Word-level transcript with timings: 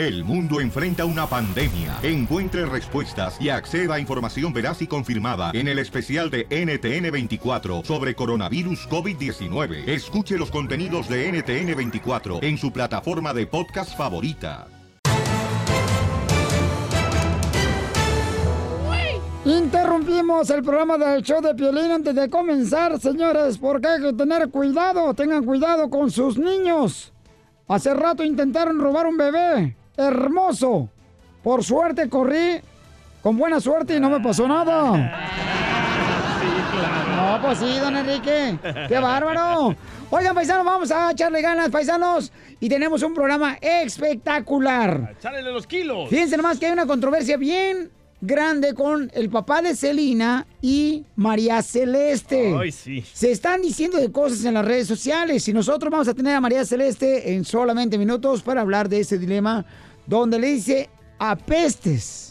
El 0.00 0.24
mundo 0.24 0.62
enfrenta 0.62 1.04
una 1.04 1.26
pandemia. 1.26 1.98
Encuentre 2.02 2.64
respuestas 2.64 3.38
y 3.38 3.50
acceda 3.50 3.96
a 3.96 4.00
información 4.00 4.50
veraz 4.50 4.80
y 4.80 4.86
confirmada 4.86 5.50
en 5.52 5.68
el 5.68 5.78
especial 5.78 6.30
de 6.30 6.48
NTN24 6.48 7.84
sobre 7.84 8.14
coronavirus 8.14 8.88
COVID-19. 8.88 9.86
Escuche 9.86 10.38
los 10.38 10.50
contenidos 10.50 11.06
de 11.06 11.30
NTN24 11.30 12.42
en 12.42 12.56
su 12.56 12.72
plataforma 12.72 13.34
de 13.34 13.46
podcast 13.46 13.94
favorita. 13.94 14.68
Interrumpimos 19.44 20.48
el 20.48 20.62
programa 20.62 20.96
del 20.96 21.22
show 21.22 21.42
de 21.42 21.54
Piolín 21.54 21.90
antes 21.90 22.14
de 22.14 22.30
comenzar, 22.30 22.98
señores, 22.98 23.58
porque 23.58 23.88
hay 23.88 24.00
que 24.00 24.14
tener 24.14 24.48
cuidado, 24.48 25.12
tengan 25.12 25.44
cuidado 25.44 25.90
con 25.90 26.10
sus 26.10 26.38
niños. 26.38 27.12
Hace 27.68 27.92
rato 27.92 28.24
intentaron 28.24 28.80
robar 28.80 29.06
un 29.06 29.18
bebé, 29.18 29.76
hermoso. 29.96 30.88
Por 31.42 31.64
suerte 31.64 32.08
corrí 32.08 32.60
con 33.22 33.36
buena 33.36 33.60
suerte 33.60 33.96
y 33.96 34.00
no 34.00 34.10
me 34.10 34.20
pasó 34.20 34.46
nada. 34.46 35.28
No, 37.16 37.42
pues 37.42 37.58
sí, 37.58 37.78
don 37.78 37.96
Enrique. 37.96 38.58
¡Qué 38.88 38.98
bárbaro! 38.98 39.74
Oigan, 40.10 40.34
paisanos, 40.34 40.64
vamos 40.64 40.90
a 40.90 41.12
echarle 41.12 41.40
ganas, 41.42 41.68
paisanos. 41.70 42.32
Y 42.58 42.68
tenemos 42.68 43.02
un 43.02 43.14
programa 43.14 43.58
espectacular. 43.60 45.14
¡Echale 45.18 45.42
los 45.42 45.66
kilos! 45.66 46.08
Fíjense 46.08 46.36
nomás 46.36 46.58
que 46.58 46.66
hay 46.66 46.72
una 46.72 46.86
controversia 46.86 47.36
bien 47.36 47.90
grande 48.20 48.74
con 48.74 49.10
el 49.14 49.30
papá 49.30 49.62
de 49.62 49.74
Celina 49.74 50.46
y 50.60 51.04
María 51.16 51.62
Celeste. 51.62 52.54
Ay, 52.58 52.72
sí. 52.72 53.02
Se 53.12 53.30
están 53.30 53.62
diciendo 53.62 53.98
de 53.98 54.12
cosas 54.12 54.44
en 54.44 54.54
las 54.54 54.64
redes 54.64 54.86
sociales 54.86 55.46
y 55.48 55.52
nosotros 55.52 55.90
vamos 55.90 56.08
a 56.08 56.14
tener 56.14 56.34
a 56.34 56.40
María 56.40 56.64
Celeste 56.64 57.34
en 57.34 57.44
solamente 57.44 57.98
minutos 57.98 58.42
para 58.42 58.60
hablar 58.60 58.88
de 58.88 59.00
ese 59.00 59.18
dilema 59.18 59.64
donde 60.06 60.38
le 60.38 60.48
dice 60.48 60.90
apestes. 61.18 62.26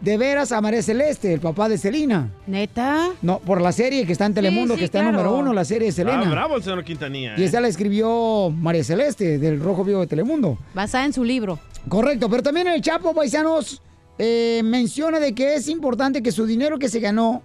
De 0.00 0.18
veras 0.18 0.52
a 0.52 0.60
María 0.60 0.82
Celeste, 0.82 1.32
el 1.32 1.40
papá 1.40 1.70
de 1.70 1.78
Celina. 1.78 2.30
¿Neta? 2.46 3.08
No, 3.22 3.38
por 3.38 3.62
la 3.62 3.72
serie 3.72 4.04
que 4.04 4.12
está 4.12 4.26
en 4.26 4.34
Telemundo, 4.34 4.74
sí, 4.74 4.80
que 4.80 4.84
está 4.84 4.98
en 4.98 5.06
claro. 5.06 5.22
número 5.22 5.40
uno, 5.40 5.54
la 5.54 5.64
serie 5.64 5.86
de 5.86 5.92
Selena. 5.92 6.24
Ah, 6.26 6.30
bravo 6.30 6.56
el 6.56 6.62
señor 6.62 6.84
Quintanilla. 6.84 7.34
Y 7.38 7.42
¿eh? 7.42 7.46
esa 7.46 7.62
la 7.62 7.68
escribió 7.68 8.50
María 8.50 8.84
Celeste, 8.84 9.38
del 9.38 9.58
Rojo 9.58 9.84
Vivo 9.84 10.00
de 10.00 10.06
Telemundo. 10.06 10.58
Basada 10.74 11.06
en 11.06 11.14
su 11.14 11.24
libro. 11.24 11.58
Correcto, 11.88 12.28
pero 12.28 12.42
también 12.42 12.66
el 12.66 12.82
Chapo 12.82 13.14
Paisanos 13.14 13.80
eh, 14.18 14.62
menciona 14.64 15.20
de 15.20 15.34
que 15.34 15.54
es 15.54 15.68
importante 15.68 16.22
que 16.22 16.32
su 16.32 16.46
dinero 16.46 16.78
que 16.78 16.88
se 16.88 17.00
ganó 17.00 17.42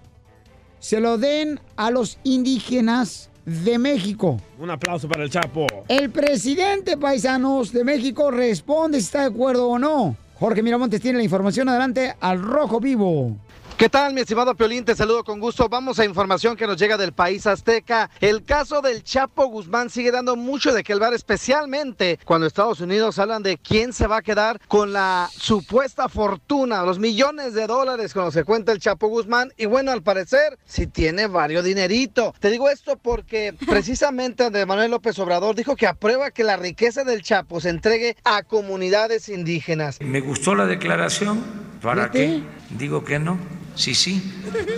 se 0.79 0.99
lo 0.99 1.17
den 1.17 1.59
a 1.75 1.91
los 1.91 2.17
indígenas 2.23 3.29
de 3.45 3.77
México. 3.77 4.39
Un 4.59 4.69
aplauso 4.69 5.07
para 5.07 5.23
el 5.23 5.29
Chapo. 5.29 5.67
El 5.87 6.09
presidente 6.09 6.97
Paisanos 6.97 7.71
de 7.71 7.83
México 7.83 8.31
responde 8.31 8.99
si 8.99 9.05
está 9.05 9.21
de 9.21 9.27
acuerdo 9.27 9.67
o 9.67 9.79
no. 9.79 10.15
Jorge 10.39 10.63
Miramontes 10.63 11.01
tiene 11.01 11.19
la 11.19 11.23
información 11.23 11.69
adelante 11.69 12.15
al 12.19 12.41
Rojo 12.41 12.79
Vivo. 12.79 13.35
¿Qué 13.77 13.89
tal, 13.89 14.13
mi 14.13 14.21
estimado 14.21 14.53
Piolín? 14.53 14.85
Te 14.85 14.95
saludo 14.95 15.23
con 15.23 15.39
gusto. 15.39 15.67
Vamos 15.67 15.97
a 15.97 16.05
información 16.05 16.55
que 16.55 16.67
nos 16.67 16.77
llega 16.77 16.97
del 16.97 17.13
país 17.13 17.47
azteca. 17.47 18.11
El 18.19 18.43
caso 18.43 18.81
del 18.81 19.03
Chapo 19.03 19.47
Guzmán 19.47 19.89
sigue 19.89 20.11
dando 20.11 20.35
mucho 20.35 20.71
de 20.71 20.83
qué 20.83 20.93
hablar, 20.93 21.15
especialmente 21.15 22.19
cuando 22.23 22.45
Estados 22.45 22.79
Unidos 22.79 23.17
hablan 23.17 23.41
de 23.41 23.57
quién 23.57 23.91
se 23.91 24.05
va 24.05 24.17
a 24.17 24.21
quedar 24.21 24.59
con 24.67 24.93
la 24.93 25.29
supuesta 25.35 26.09
fortuna, 26.09 26.83
los 26.83 26.99
millones 26.99 27.55
de 27.55 27.65
dólares 27.65 28.13
con 28.13 28.25
los 28.25 28.35
que 28.35 28.43
cuenta 28.43 28.71
el 28.71 28.79
Chapo 28.79 29.07
Guzmán. 29.07 29.51
Y 29.57 29.65
bueno, 29.65 29.91
al 29.91 30.03
parecer, 30.03 30.59
sí 30.65 30.85
tiene 30.85 31.25
varios 31.25 31.63
dinerito. 31.63 32.35
Te 32.39 32.51
digo 32.51 32.69
esto 32.69 32.97
porque 32.97 33.55
precisamente 33.67 34.43
Andrés 34.43 34.67
Manuel 34.67 34.91
López 34.91 35.17
Obrador 35.17 35.55
dijo 35.55 35.75
que 35.75 35.87
aprueba 35.87 36.29
que 36.29 36.43
la 36.43 36.57
riqueza 36.57 37.03
del 37.03 37.23
Chapo 37.23 37.59
se 37.59 37.69
entregue 37.69 38.15
a 38.23 38.43
comunidades 38.43 39.27
indígenas. 39.27 39.99
Me 40.01 40.21
gustó 40.21 40.53
la 40.53 40.67
declaración. 40.67 41.71
¿Para 41.81 42.11
qué? 42.11 42.43
Digo 42.69 43.03
que 43.03 43.17
no. 43.17 43.60
Sí, 43.75 43.95
sí. 43.95 44.21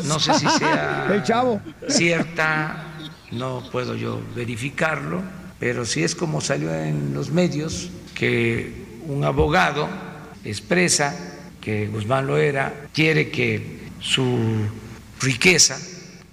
No 0.06 0.20
sé 0.20 0.34
si 0.36 0.48
sea 0.48 1.08
El 1.14 1.24
chavo. 1.24 1.62
cierta, 1.90 2.96
no 3.32 3.64
puedo 3.72 3.96
yo 3.96 4.22
verificarlo, 4.36 5.22
pero 5.60 5.86
si 5.86 6.04
es 6.04 6.16
como 6.16 6.42
salió 6.42 6.74
en 6.74 7.14
los 7.14 7.32
medios, 7.32 7.90
que 8.14 9.00
un 9.08 9.24
abogado 9.24 9.88
expresa 10.46 11.16
que 11.60 11.88
Guzmán 11.88 12.28
lo 12.28 12.38
era, 12.38 12.88
quiere 12.94 13.30
que 13.30 13.80
su 14.00 14.38
riqueza 15.22 15.80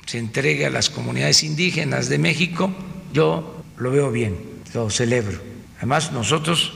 se 0.06 0.18
entregue 0.18 0.66
a 0.66 0.70
las 0.70 0.90
comunidades 0.90 1.44
indígenas 1.44 2.08
de 2.08 2.18
México, 2.18 2.74
yo 3.12 3.62
lo 3.76 3.90
veo 3.92 4.10
bien, 4.10 4.36
lo 4.74 4.90
celebro. 4.90 5.38
Además, 5.78 6.12
nosotros 6.12 6.72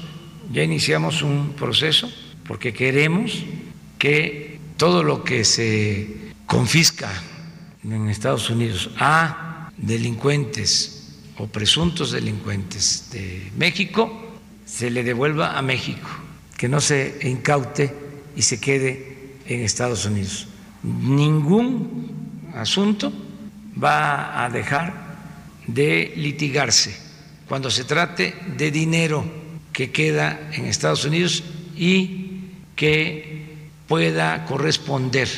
ya 0.53 0.63
iniciamos 0.63 1.23
un 1.23 1.55
proceso 1.55 2.09
porque 2.47 2.73
queremos 2.73 3.45
que 3.99 4.54
todo 4.77 5.03
lo 5.03 5.23
que 5.25 5.45
se 5.45 6.33
confisca 6.47 7.11
en 7.85 8.09
Estados 8.09 8.51
Unidos 8.51 8.91
a 8.99 9.71
delincuentes 9.77 11.13
o 11.39 11.47
presuntos 11.47 12.13
delincuentes 12.13 13.11
de 13.13 13.51
México 13.57 14.11
se 14.65 14.91
le 14.91 15.03
devuelva 15.03 15.59
a 15.59 15.63
México, 15.63 16.09
que 16.57 16.69
no 16.69 16.81
se 16.81 17.19
incaute 17.23 17.95
y 18.37 18.43
se 18.43 18.61
quede 18.61 19.39
en 19.47 19.61
Estados 19.61 20.07
Unidos. 20.07 20.49
Ningún 20.83 22.51
asunto 22.55 23.13
va 23.83 24.45
a 24.45 24.51
dejar 24.51 25.05
de 25.67 26.13
litigarse 26.17 26.97
cuando 27.49 27.71
se 27.71 27.85
trate 27.85 28.35
de 28.57 28.71
dinero 28.71 29.25
que 29.73 29.91
queda 29.91 30.51
en 30.53 30.67
Estados 30.67 31.05
Unidos 31.05 31.43
y 31.77 32.41
que 32.77 33.54
pueda 33.87 34.45
corresponder 34.47 35.29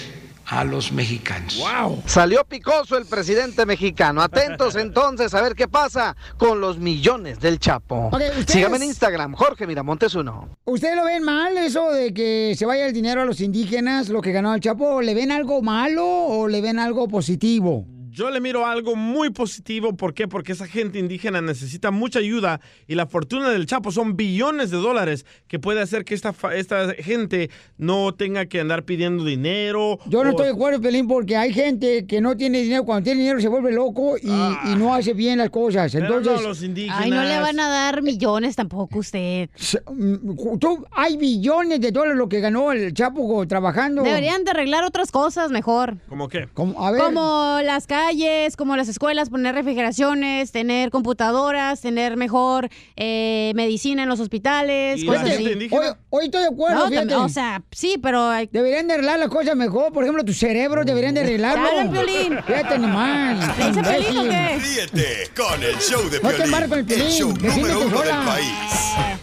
a 0.48 0.62
los 0.62 0.92
mexicanos. 0.92 1.58
¡Wow! 1.58 2.02
Salió 2.06 2.44
picoso 2.44 2.96
el 2.96 3.04
presidente 3.06 3.66
mexicano. 3.66 4.22
Atentos 4.22 4.76
entonces 4.76 5.34
a 5.34 5.42
ver 5.42 5.56
qué 5.56 5.66
pasa 5.66 6.16
con 6.36 6.60
los 6.60 6.78
millones 6.78 7.40
del 7.40 7.58
Chapo. 7.58 8.06
Ok, 8.12 8.14
ustedes- 8.14 8.46
Sígame 8.46 8.76
en 8.76 8.84
Instagram, 8.84 9.34
Jorge 9.34 9.66
Miramontes 9.66 10.14
uno. 10.14 10.48
¿Ustedes 10.64 10.94
lo 10.94 11.04
ven 11.04 11.24
mal 11.24 11.56
eso 11.58 11.90
de 11.90 12.14
que 12.14 12.54
se 12.56 12.64
vaya 12.64 12.86
el 12.86 12.92
dinero 12.92 13.22
a 13.22 13.24
los 13.24 13.40
indígenas, 13.40 14.08
lo 14.08 14.22
que 14.22 14.30
ganó 14.30 14.54
el 14.54 14.60
Chapo? 14.60 15.02
¿Le 15.02 15.14
ven 15.14 15.32
algo 15.32 15.62
malo 15.62 16.06
o 16.06 16.46
le 16.46 16.60
ven 16.60 16.78
algo 16.78 17.08
positivo? 17.08 17.84
Yo 18.16 18.30
le 18.30 18.40
miro 18.40 18.64
algo 18.64 18.96
muy 18.96 19.28
positivo. 19.28 19.94
¿Por 19.94 20.14
qué? 20.14 20.26
Porque 20.26 20.52
esa 20.52 20.66
gente 20.66 20.98
indígena 20.98 21.42
necesita 21.42 21.90
mucha 21.90 22.18
ayuda 22.18 22.62
y 22.86 22.94
la 22.94 23.04
fortuna 23.06 23.50
del 23.50 23.66
Chapo 23.66 23.92
son 23.92 24.16
billones 24.16 24.70
de 24.70 24.78
dólares 24.78 25.26
que 25.48 25.58
puede 25.58 25.82
hacer 25.82 26.06
que 26.06 26.14
esta, 26.14 26.34
esta 26.54 26.94
gente 26.94 27.50
no 27.76 28.14
tenga 28.14 28.46
que 28.46 28.58
andar 28.60 28.84
pidiendo 28.84 29.22
dinero. 29.22 29.98
Yo 30.06 30.24
no 30.24 30.30
o- 30.30 30.32
estoy 30.32 30.46
de 30.46 30.52
acuerdo, 30.52 30.80
Pelín, 30.80 31.06
porque 31.06 31.36
hay 31.36 31.52
gente 31.52 32.06
que 32.06 32.22
no 32.22 32.38
tiene 32.38 32.62
dinero. 32.62 32.84
Cuando 32.86 33.04
tiene 33.04 33.20
dinero 33.20 33.38
se 33.38 33.48
vuelve 33.48 33.70
loco 33.70 34.16
y, 34.16 34.28
y 34.30 34.76
no 34.78 34.94
hace 34.94 35.12
bien 35.12 35.36
las 35.36 35.50
cosas. 35.50 35.92
Pero 35.92 36.06
Entonces, 36.06 36.40
no 36.42 36.48
los 36.48 36.62
indígenas. 36.62 36.98
Ay, 37.02 37.10
no 37.10 37.22
le 37.22 37.38
van 37.38 37.60
a 37.60 37.68
dar 37.68 38.00
millones 38.00 38.56
tampoco 38.56 38.98
usted. 39.00 39.50
mm, 39.92 40.58
tú, 40.58 40.86
hay 40.92 41.18
billones 41.18 41.82
de 41.82 41.92
dólares 41.92 42.16
lo 42.16 42.30
que 42.30 42.40
ganó 42.40 42.72
el 42.72 42.94
Chapo 42.94 43.46
trabajando. 43.46 44.02
Deberían 44.02 44.42
de 44.44 44.52
arreglar 44.52 44.84
otras 44.84 45.10
cosas 45.12 45.50
mejor. 45.50 45.98
¿Cómo 46.08 46.28
qué? 46.28 46.48
Como, 46.54 46.82
a 46.82 46.92
ver. 46.92 47.02
Como 47.02 47.58
las 47.62 47.86
calles, 48.06 48.56
como 48.56 48.76
las 48.76 48.88
escuelas, 48.88 49.30
poner 49.30 49.54
refrigeraciones, 49.54 50.52
tener 50.52 50.90
computadoras, 50.90 51.80
tener 51.80 52.16
mejor 52.16 52.68
eh, 52.96 53.52
medicina 53.56 54.04
en 54.04 54.08
los 54.08 54.20
hospitales, 54.20 55.02
¿Y 55.02 55.06
cosas 55.06 55.24
así. 55.30 55.68
Hoy, 55.72 55.86
hoy 56.10 56.24
estoy 56.26 56.42
de 56.42 56.46
acuerdo, 56.48 56.88
No, 57.04 57.24
o 57.24 57.28
sea, 57.28 57.62
sí, 57.72 57.98
pero 58.00 58.28
hay- 58.28 58.48
Deberían 58.52 58.86
de 58.86 58.94
arreglar 58.94 59.18
las 59.18 59.28
cosas 59.28 59.56
mejor. 59.56 59.92
Por 59.92 60.04
ejemplo, 60.04 60.24
tus 60.24 60.38
cerebros 60.38 60.86
deberían 60.86 61.14
de 61.14 61.22
arreglarlo. 61.22 61.64
Dale, 61.66 61.90
Piolín. 61.90 62.38
Fíjate 62.46 62.78
nomás. 62.78 63.58
¿Le 63.58 63.66
dice 63.68 63.82
Piolín 63.82 64.18
o 64.18 64.22
qué? 64.30 64.58
Ríete 64.58 65.30
con 65.36 65.62
el 65.62 65.76
show 65.78 66.02
de 66.08 66.20
No 66.20 66.28
te 66.30 66.36
Piolín, 66.36 66.68
con 66.68 66.78
el 66.78 66.84
Piolín, 66.84 67.08
show 67.10 67.32
defiéndete 67.32 67.74
número 67.74 67.80
uno 67.86 68.00
del 68.02 68.24
país. 68.24 68.48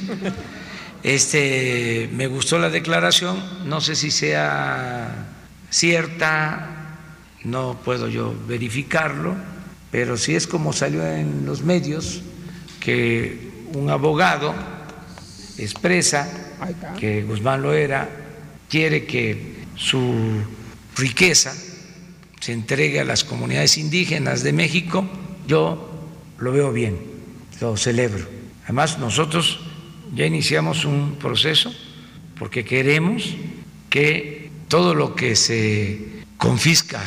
Este, 1.02 2.08
me 2.12 2.26
gustó 2.26 2.58
la 2.58 2.68
declaración. 2.70 3.42
No 3.66 3.80
sé 3.80 3.94
si 3.94 4.10
sea 4.10 5.26
cierta, 5.70 6.96
no 7.44 7.78
puedo 7.84 8.08
yo 8.08 8.34
verificarlo, 8.48 9.36
pero 9.90 10.16
si 10.16 10.34
es 10.34 10.46
como 10.46 10.72
salió 10.72 11.06
en 11.06 11.46
los 11.46 11.62
medios 11.62 12.22
que 12.80 13.50
un 13.74 13.90
abogado 13.90 14.54
expresa 15.58 16.28
que 16.98 17.22
Guzmán 17.22 17.62
Loera 17.62 18.08
quiere 18.68 19.06
que 19.06 19.64
su 19.76 20.42
riqueza 20.96 21.54
se 22.40 22.52
entregue 22.52 23.00
a 23.00 23.04
las 23.04 23.24
comunidades 23.24 23.78
indígenas 23.78 24.42
de 24.42 24.52
México, 24.52 25.08
yo 25.46 25.90
lo 26.38 26.52
veo 26.52 26.72
bien, 26.72 26.98
lo 27.60 27.76
celebro. 27.76 28.26
Además, 28.64 28.98
nosotros 28.98 29.60
ya 30.14 30.26
iniciamos 30.26 30.84
un 30.84 31.16
proceso 31.16 31.72
porque 32.38 32.64
queremos 32.64 33.34
que 33.90 34.50
todo 34.68 34.94
lo 34.94 35.14
que 35.14 35.34
se 35.34 36.22
confisca 36.36 37.02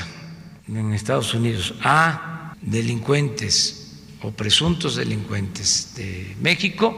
en 0.67 0.93
Estados 0.93 1.33
Unidos 1.33 1.75
a 1.81 2.30
delincuentes 2.61 4.17
o 4.23 4.31
presuntos 4.31 4.95
delincuentes 4.95 5.95
de 5.95 6.35
México 6.41 6.95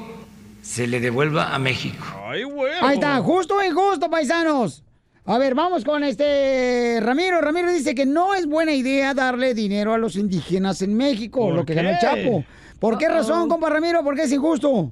se 0.62 0.88
le 0.88 1.00
devuelva 1.00 1.54
a 1.54 1.60
México. 1.60 2.04
Ay, 2.25 2.44
güey. 2.44 2.74
Ahí 2.81 2.95
está, 2.95 3.19
justo 3.19 3.56
y 3.63 3.69
justo, 3.69 4.10
paisanos. 4.10 4.83
A 5.25 5.38
ver, 5.38 5.56
vamos 5.56 5.86
con 5.86 6.04
este 6.04 7.00
Ramiro. 7.01 7.39
Ramiro 7.39 7.71
dice 7.71 7.95
que 7.95 8.06
no 8.06 8.33
es 8.33 8.45
buena 8.45 8.74
idea 8.74 9.13
darle 9.13 9.54
dinero 9.54 9.94
a 9.94 9.98
los 9.98 10.18
indígenas 10.18 10.81
en 10.81 10.98
México, 10.98 11.42
¿Por 11.42 11.56
lo 11.56 11.65
que 11.65 11.74
ganó 11.74 11.89
el? 11.89 12.00
Chapo. 12.00 12.44
¿Por 12.80 12.98
qué 12.98 13.07
razón, 13.07 13.48
compa 13.48 13.69
Ramiro? 13.69 14.04
¿Por 14.04 14.15
qué 14.15 14.24
es 14.24 14.31
injusto? 14.33 14.92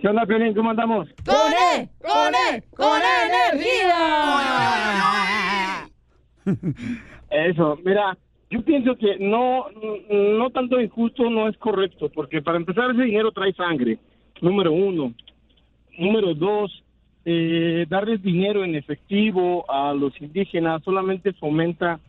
¿Qué 0.00 0.08
onda, 0.08 0.24
Piolín? 0.24 0.54
¿Cómo 0.54 0.70
andamos? 0.70 1.08
¡Con 1.26 1.52
él! 1.74 1.90
¡Con 2.00 2.34
él! 2.54 2.64
¡Con 2.74 3.02
energía! 3.52 3.96
Eso, 7.30 7.78
mira, 7.84 8.16
yo 8.50 8.62
pienso 8.62 8.96
que 8.96 9.16
no, 9.18 9.66
no 10.10 10.50
tanto 10.50 10.80
injusto 10.80 11.30
no 11.30 11.48
es 11.48 11.56
correcto, 11.56 12.10
porque 12.12 12.42
para 12.42 12.58
empezar 12.58 12.90
ese 12.90 13.04
dinero 13.04 13.30
trae 13.30 13.52
sangre, 13.52 13.98
número 14.40 14.72
uno. 14.72 15.14
Número 15.96 16.34
dos, 16.34 16.82
eh, 17.24 17.86
darles 17.88 18.22
dinero 18.22 18.64
en 18.64 18.74
efectivo 18.74 19.64
a 19.70 19.94
los 19.94 20.20
indígenas 20.20 20.82
solamente 20.82 21.32
fomenta 21.34 22.00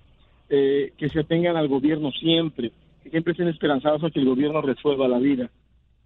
eh, 0.49 0.93
que 0.97 1.09
se 1.09 1.19
atengan 1.19 1.57
al 1.57 1.67
gobierno 1.67 2.11
siempre, 2.11 2.71
que 3.03 3.09
siempre 3.09 3.31
estén 3.31 3.47
esperanzados 3.47 4.03
a 4.03 4.09
que 4.09 4.19
el 4.19 4.25
gobierno 4.25 4.61
resuelva 4.61 5.07
la 5.07 5.19
vida. 5.19 5.49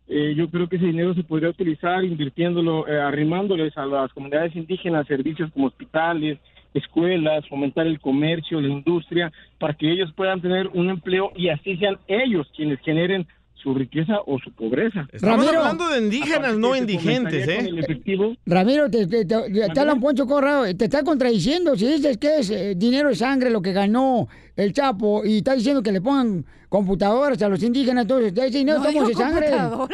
Eh, 0.07 0.35
yo 0.35 0.49
creo 0.49 0.67
que 0.67 0.75
ese 0.75 0.85
dinero 0.85 1.13
se 1.15 1.23
podría 1.23 1.49
utilizar 1.49 2.03
invirtiéndolo, 2.03 2.87
eh, 2.87 2.99
arrimándoles 2.99 3.75
a 3.77 3.85
las 3.85 4.13
comunidades 4.13 4.55
indígenas 4.55 5.07
servicios 5.07 5.49
como 5.51 5.67
hospitales, 5.67 6.37
escuelas, 6.75 7.47
fomentar 7.49 7.87
el 7.87 7.99
comercio, 7.99 8.61
la 8.61 8.69
industria, 8.69 9.31
para 9.59 9.73
que 9.73 9.91
ellos 9.91 10.11
puedan 10.15 10.41
tener 10.41 10.67
un 10.73 10.89
empleo 10.89 11.31
y 11.35 11.49
así 11.49 11.75
sean 11.77 11.97
ellos 12.07 12.47
quienes 12.55 12.79
generen 12.81 13.25
su 13.55 13.73
riqueza 13.73 14.19
o 14.27 14.37
su 14.37 14.51
pobreza. 14.51 15.07
Estamos 15.11 15.43
Ramiro. 15.43 15.59
hablando 15.63 15.89
de 15.89 15.99
indígenas, 15.99 16.55
no 16.55 16.75
indigentes, 16.75 17.47
¿eh? 17.47 17.59
el 17.61 17.79
efectivo. 17.79 18.35
Ramiro, 18.45 18.91
te, 18.91 19.07
te, 19.07 19.25
te, 19.25 19.35
te 19.35 19.59
¿Mande? 19.59 19.79
hablan 19.79 19.99
Poncho 19.99 20.27
Corrado, 20.27 20.65
te 20.75 20.85
está 20.85 21.03
contradiciendo. 21.03 21.75
Si 21.75 21.87
dices 21.87 22.17
que 22.19 22.35
es 22.41 22.51
eh, 22.51 22.75
dinero 22.75 23.09
de 23.09 23.15
sangre 23.15 23.49
lo 23.49 23.63
que 23.63 23.73
ganó 23.73 24.27
el 24.55 24.71
Chapo 24.71 25.25
y 25.25 25.37
está 25.37 25.55
diciendo 25.55 25.81
que 25.81 25.91
le 25.91 25.99
pongan 26.01 26.45
computadoras 26.69 27.41
a 27.41 27.49
los 27.49 27.63
indígenas, 27.63 28.03
entonces 28.03 28.33
ese 28.37 28.57
dinero 28.59 28.79
No 28.79 28.85
estamos 28.87 29.07
de 29.07 29.13
sangre. 29.15 29.47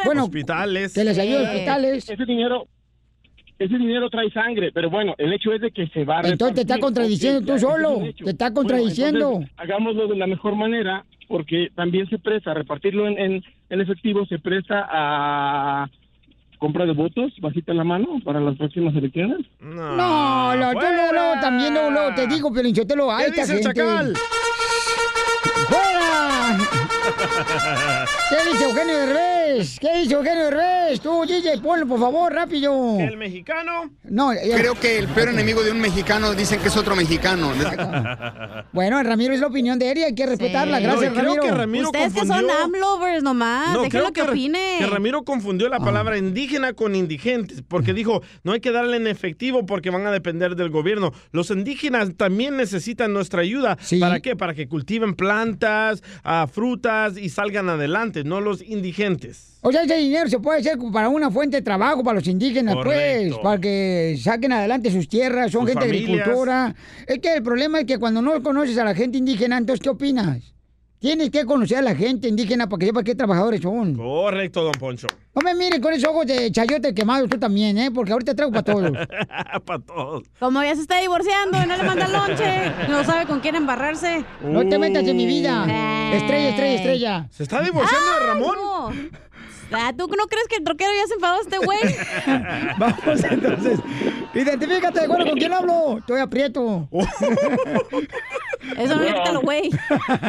Bueno, 0.04 0.24
Hospitales. 0.26 0.94
que 0.94 1.04
les 1.06 1.18
ayude 1.18 1.46
a 1.48 1.52
hospitales. 1.52 2.10
Ese 2.10 2.26
dinero, 2.26 2.68
ese 3.66 3.78
dinero 3.78 4.10
trae 4.10 4.30
sangre, 4.32 4.72
pero 4.74 4.90
bueno, 4.90 5.14
el 5.18 5.32
hecho 5.34 5.54
es 5.54 5.62
de 5.62 5.72
que 5.72 5.88
se 5.88 6.04
va 6.06 6.20
a 6.20 6.28
Entonces 6.28 6.56
te 6.56 6.62
está 6.62 6.80
contradiciendo 6.80 7.42
tú 7.46 7.54
es 7.54 7.62
solo, 7.62 8.00
te 8.24 8.30
está 8.32 8.46
Bueno, 8.50 8.56
contradiciendo. 8.70 9.28
entonces, 9.34 9.52
hagámoslo 9.58 10.08
de 10.08 10.16
la 10.16 10.28
mejor 10.28 10.56
manera, 10.56 11.06
porque 11.28 11.70
también 11.76 12.10
se 12.10 12.18
presta, 12.20 12.54
repartirlo 12.54 13.08
en, 13.08 13.18
en, 13.18 13.44
en 13.70 13.82
efectivo 13.82 14.26
se 14.26 14.40
presta 14.40 14.88
a 14.90 15.90
compra 16.58 16.86
de 16.86 16.94
votos, 16.94 17.34
bajita 17.40 17.74
la 17.74 17.84
mano 17.84 18.20
para 18.24 18.40
las 18.40 18.56
próximas 18.56 18.96
elecciones. 18.96 19.40
No, 19.60 19.96
No, 19.96 20.56
lo, 20.56 20.74
yo 20.74 20.80
luego, 20.80 21.14
luego, 21.14 21.34
también 21.42 21.74
luego, 21.74 21.90
luego 21.90 22.16
te 22.16 22.28
digo, 22.28 22.54
Pelinchotelo, 22.54 23.12
a 23.12 23.18
¿Qué 23.18 23.26
esta 23.28 23.42
dice 23.42 23.54
el 23.54 23.60
gente. 23.64 23.80
chacal? 23.80 24.14
¿Qué 27.18 28.52
dice 28.52 28.64
Eugenio 28.64 28.98
Derbez? 28.98 29.80
¿Qué 29.80 29.98
dice 30.00 30.14
Eugenio 30.14 30.44
Derbez? 30.46 31.00
Tú, 31.02 31.26
DJ, 31.26 31.60
ponlo, 31.62 31.86
por 31.88 32.00
favor, 32.00 32.34
rápido. 32.34 32.98
El 33.00 33.18
mexicano. 33.18 33.92
No, 34.04 34.32
Creo 34.32 34.76
que 34.76 34.98
el 35.00 35.08
peor 35.08 35.30
enemigo 35.30 35.62
de 35.64 35.72
un 35.72 35.80
mexicano 35.80 36.34
dicen 36.34 36.60
que 36.62 36.68
es 36.70 36.78
otro 36.78 36.96
mexicano. 36.96 37.52
bueno, 38.74 39.02
Ramiro, 39.04 39.34
es 39.34 39.40
la 39.40 39.48
opinión 39.48 39.78
de 39.80 39.92
él 39.92 39.98
y 40.00 40.04
hay 40.04 40.16
que 40.16 40.26
respetarla. 40.26 40.78
Sí. 40.78 40.84
Gracias, 40.84 41.14
No, 41.14 41.20
creo 41.20 41.26
Ramiro. 41.36 41.44
que 41.44 41.52
Ramiro 41.52 41.86
Ustedes 41.88 42.14
que 42.14 42.20
son 42.20 42.28
confundió- 42.30 42.64
AMLovers 42.64 43.24
nomás, 43.24 43.74
No, 43.74 43.82
déjenlo 43.84 43.90
creo 43.90 44.14
que, 44.14 44.22
que, 44.22 44.30
opine. 44.30 44.76
que 44.80 44.88
Ramiro 44.88 45.24
confundió 45.24 45.70
la 45.70 45.80
palabra 45.80 46.18
indígena 46.18 46.74
con 46.74 46.96
indigentes, 46.96 47.64
porque 47.68 47.94
dijo, 47.94 48.22
no 48.44 48.54
hay 48.54 48.60
que 48.62 48.72
darle 48.72 48.98
en 48.98 49.08
efectivo 49.08 49.66
porque 49.66 49.90
van 49.90 50.06
a 50.08 50.12
depender 50.12 50.56
del 50.56 50.70
gobierno. 50.70 51.12
Los 51.32 51.50
indígenas 51.52 52.10
también 52.18 52.58
necesitan 52.58 53.14
nuestra 53.14 53.42
ayuda. 53.42 53.78
Sí. 53.82 54.00
¿Para 54.00 54.20
qué? 54.20 54.36
Para 54.36 54.54
que 54.54 54.68
cultiven 54.68 55.14
plantas, 55.16 56.02
ah, 56.24 56.48
frutas 56.52 57.01
y 57.10 57.30
salgan 57.30 57.70
adelante, 57.70 58.24
no 58.24 58.42
los 58.42 58.62
indigentes. 58.62 59.58
O 59.62 59.72
sea, 59.72 59.84
ese 59.84 59.96
dinero 59.98 60.28
se 60.28 60.40
puede 60.40 60.60
hacer 60.60 60.78
para 60.92 61.10
una 61.10 61.30
fuente 61.30 61.58
de 61.58 61.62
trabajo 61.62 62.04
para 62.04 62.20
los 62.20 62.28
indígenas, 62.28 62.76
pues, 62.84 63.36
para 63.44 63.60
que 63.62 64.18
saquen 64.22 64.52
adelante 64.54 64.90
sus 64.92 65.08
tierras, 65.08 65.52
son 65.52 65.62
Sus 65.62 65.70
gente 65.72 65.86
de 65.86 65.92
familias. 65.94 66.20
agricultura. 66.22 66.76
Es 67.08 67.20
que 67.20 67.36
el 67.36 67.44
problema 67.44 67.80
es 67.82 67.86
que 67.86 68.00
cuando 68.00 68.22
no 68.22 68.42
conoces 68.42 68.78
a 68.78 68.84
la 68.86 68.96
gente 68.96 69.18
indígena, 69.20 69.58
entonces, 69.58 69.82
¿qué 69.84 69.90
opinas? 69.90 70.54
Tienes 71.02 71.32
que 71.32 71.46
conocer 71.46 71.80
a 71.80 71.82
la 71.82 71.96
gente 71.96 72.28
indígena 72.28 72.70
para 72.70 72.78
que 72.80 72.86
sepas 72.86 73.04
qué 73.04 73.16
trabajadores 73.16 73.60
son. 73.60 73.96
Correcto, 73.96 74.62
don 74.64 74.74
Poncho. 74.74 75.08
No 75.34 75.42
me 75.42 75.56
mires 75.56 75.80
con 75.80 75.92
esos 75.94 76.08
ojos 76.08 76.28
de 76.28 76.52
chayote 76.52 76.94
quemados 76.94 77.28
tú 77.28 77.40
también, 77.40 77.76
¿eh? 77.80 77.90
Porque 77.90 78.12
ahorita 78.12 78.36
traigo 78.36 78.52
para 78.52 78.64
todos. 78.64 78.92
Para 79.66 79.80
todos. 79.80 80.24
Como 80.40 80.62
ya 80.62 80.76
se 80.76 80.82
está 80.82 81.00
divorciando 81.00 81.58
y 81.58 81.66
no 81.66 81.76
le 81.76 81.84
manda 81.84 82.08
lonche, 82.08 82.72
no 82.88 83.04
sabe 83.04 83.26
con 83.26 83.40
quién 83.40 83.56
embarrarse. 83.56 84.24
No 84.44 84.64
te 84.70 84.78
metas 84.78 85.04
en 85.08 85.18
mi 85.18 85.26
vida. 85.26 85.64
Ay. 85.64 86.18
Estrella, 86.18 86.50
estrella, 86.50 86.76
estrella. 86.76 87.28
¿Se 87.32 87.44
está 87.44 87.62
divorciando 87.64 88.08
de 88.08 88.18
¡Ay, 88.20 88.28
Ramón? 88.28 88.56
no! 88.56 88.92
Ah, 89.74 89.94
¿Tú 89.96 90.08
no 90.08 90.28
crees 90.28 90.48
que 90.48 90.58
el 90.58 90.64
troquero 90.64 90.92
ya 90.94 91.08
se 91.08 91.14
enfadó 91.16 91.38
a 91.38 91.42
este 91.42 91.58
güey? 91.58 91.80
Vamos 92.78 93.24
entonces. 93.24 93.80
Identifícate, 94.34 95.08
bueno, 95.08 95.26
¿con 95.26 95.38
quién 95.38 95.54
hablo? 95.54 95.98
Estoy 96.00 96.20
aprieto. 96.20 96.90
Eso 98.78 98.96
no 98.96 99.34
lo 99.34 99.42
güey. 99.42 99.70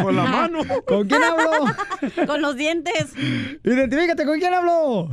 Con 0.02 0.16
la 0.16 0.24
mano. 0.24 0.60
¿Con 0.86 1.08
quién 1.08 1.22
hablo? 1.22 1.50
Con 2.26 2.42
los 2.42 2.56
dientes. 2.56 3.14
Identifícate, 3.64 4.24
¿con 4.24 4.38
quién 4.38 4.54
hablo? 4.54 5.08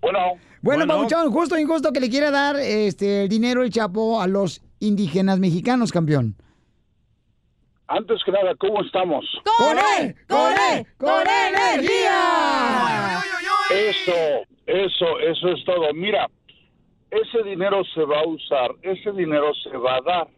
Bueno, 0.00 0.18
Bueno, 0.30 0.38
Bueno. 0.62 0.86
Pabuchón, 0.86 1.30
justo 1.32 1.54
o 1.54 1.58
injusto 1.58 1.92
que 1.92 2.00
le 2.00 2.10
quiera 2.10 2.30
dar 2.30 2.56
este 2.56 3.22
el 3.22 3.28
dinero 3.28 3.62
el 3.62 3.70
Chapo 3.70 4.20
a 4.20 4.26
los 4.26 4.62
indígenas 4.78 5.38
mexicanos, 5.38 5.92
campeón. 5.92 6.36
Antes 7.90 8.22
que 8.24 8.32
nada, 8.32 8.54
¿cómo 8.56 8.82
estamos? 8.82 9.24
¡Con 9.58 9.76
él! 9.98 10.14
¡Con 10.28 10.52
él! 10.72 10.86
¡Con 10.98 11.22
energía! 11.26 13.18
Eso, 13.70 14.46
eso, 14.66 15.18
eso 15.20 15.48
es 15.48 15.64
todo. 15.64 15.92
Mira, 15.94 16.28
ese 17.10 17.42
dinero 17.42 17.82
se 17.94 18.04
va 18.04 18.20
a 18.20 18.26
usar, 18.26 18.70
ese 18.82 19.12
dinero 19.12 19.52
se 19.62 19.76
va 19.76 19.96
a 19.96 20.00
dar. 20.00 20.28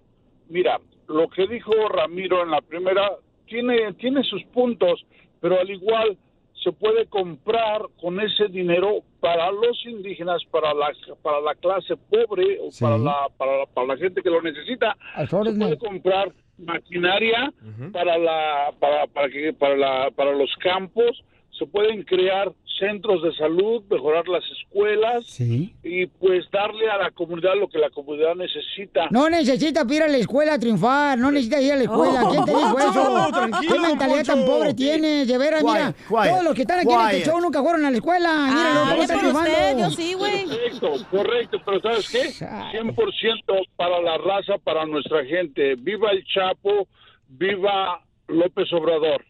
Mira, 0.48 0.80
lo 1.08 1.28
que 1.28 1.46
dijo 1.46 1.72
Ramiro 1.88 2.42
en 2.42 2.50
la 2.50 2.60
primera 2.60 3.12
tiene, 3.46 3.92
tiene 3.94 4.22
sus 4.24 4.42
puntos, 4.46 5.04
pero 5.40 5.58
al 5.60 5.70
igual 5.70 6.16
se 6.62 6.72
puede 6.72 7.06
comprar 7.06 7.82
con 8.00 8.20
ese 8.20 8.46
dinero 8.48 9.00
para 9.20 9.50
los 9.50 9.84
indígenas, 9.84 10.42
para 10.50 10.72
la, 10.74 10.90
para 11.22 11.40
la 11.40 11.54
clase 11.56 11.96
pobre 11.96 12.58
o 12.60 12.70
Sí. 12.70 12.84
para, 12.84 12.98
la, 12.98 13.28
para, 13.36 13.58
la, 13.58 13.66
para 13.66 13.86
la 13.88 13.96
gente 13.96 14.22
que 14.22 14.30
lo 14.30 14.40
necesita. 14.42 14.96
Al 15.14 15.28
Se 15.28 15.36
puede 15.36 15.52
de- 15.52 15.78
comprar 15.78 16.32
maquinaria 16.58 17.52
para 17.92 18.18
la 18.18 18.72
para 18.78 19.06
para 19.06 19.28
que 19.28 19.52
para 19.52 19.76
la 19.76 20.10
para 20.10 20.32
los 20.32 20.54
campos 20.56 21.22
se 21.58 21.66
pueden 21.66 22.02
crear 22.02 22.52
centros 22.78 23.22
de 23.22 23.32
salud, 23.36 23.82
mejorar 23.88 24.26
las 24.26 24.42
escuelas 24.58 25.24
Sí. 25.26 25.72
y 25.84 26.06
pues 26.06 26.50
darle 26.50 26.90
a 26.90 26.96
la 26.96 27.10
comunidad 27.12 27.52
lo 27.56 27.68
que 27.68 27.78
la 27.78 27.90
comunidad 27.90 28.34
necesita. 28.34 29.06
No 29.10 29.28
necesita 29.30 29.84
ir 29.88 30.02
a 30.02 30.08
la 30.08 30.16
escuela 30.16 30.54
a 30.54 30.58
triunfar, 30.58 31.16
no 31.18 31.30
necesita 31.30 31.60
ir 31.60 31.72
a 31.74 31.76
la 31.76 31.82
escuela. 31.84 32.24
¿Quién 32.30 32.44
te 32.44 32.50
dijo 32.50 32.78
eso? 32.80 33.30
¿Qué 33.60 33.78
mentalidad 33.78 34.24
tan 34.24 34.44
pobre 34.44 34.74
tienes? 34.74 35.28
De 35.28 35.38
veras, 35.38 35.62
mira, 35.62 35.94
Quiet, 36.08 36.30
todos 36.30 36.44
los 36.44 36.54
que 36.54 36.62
están 36.62 36.78
aquí 36.80 36.88
en 36.92 37.00
este 37.00 37.16
quiet. 37.16 37.26
show 37.26 37.40
nunca 37.40 37.62
fueron 37.62 37.84
a 37.84 37.90
la 37.90 37.96
escuela. 37.96 38.28
Míralo, 38.48 38.80
Ah, 38.84 38.96
están 38.98 39.18
triunfando. 39.20 39.78
yo 39.78 39.90
sí, 39.90 40.14
güey. 40.14 40.44
Correcto, 40.46 40.92
correcto, 41.10 41.58
pero 41.64 41.80
¿sabes 41.82 42.10
qué? 42.10 42.46
100% 42.72 43.66
para 43.76 44.00
la 44.00 44.16
raza, 44.18 44.58
para 44.58 44.86
nuestra 44.86 45.24
gente. 45.24 45.74
Viva 45.76 46.10
el 46.10 46.24
Chapo, 46.24 46.88
viva 47.28 48.00
López 48.28 48.72
Obrador. 48.72 49.24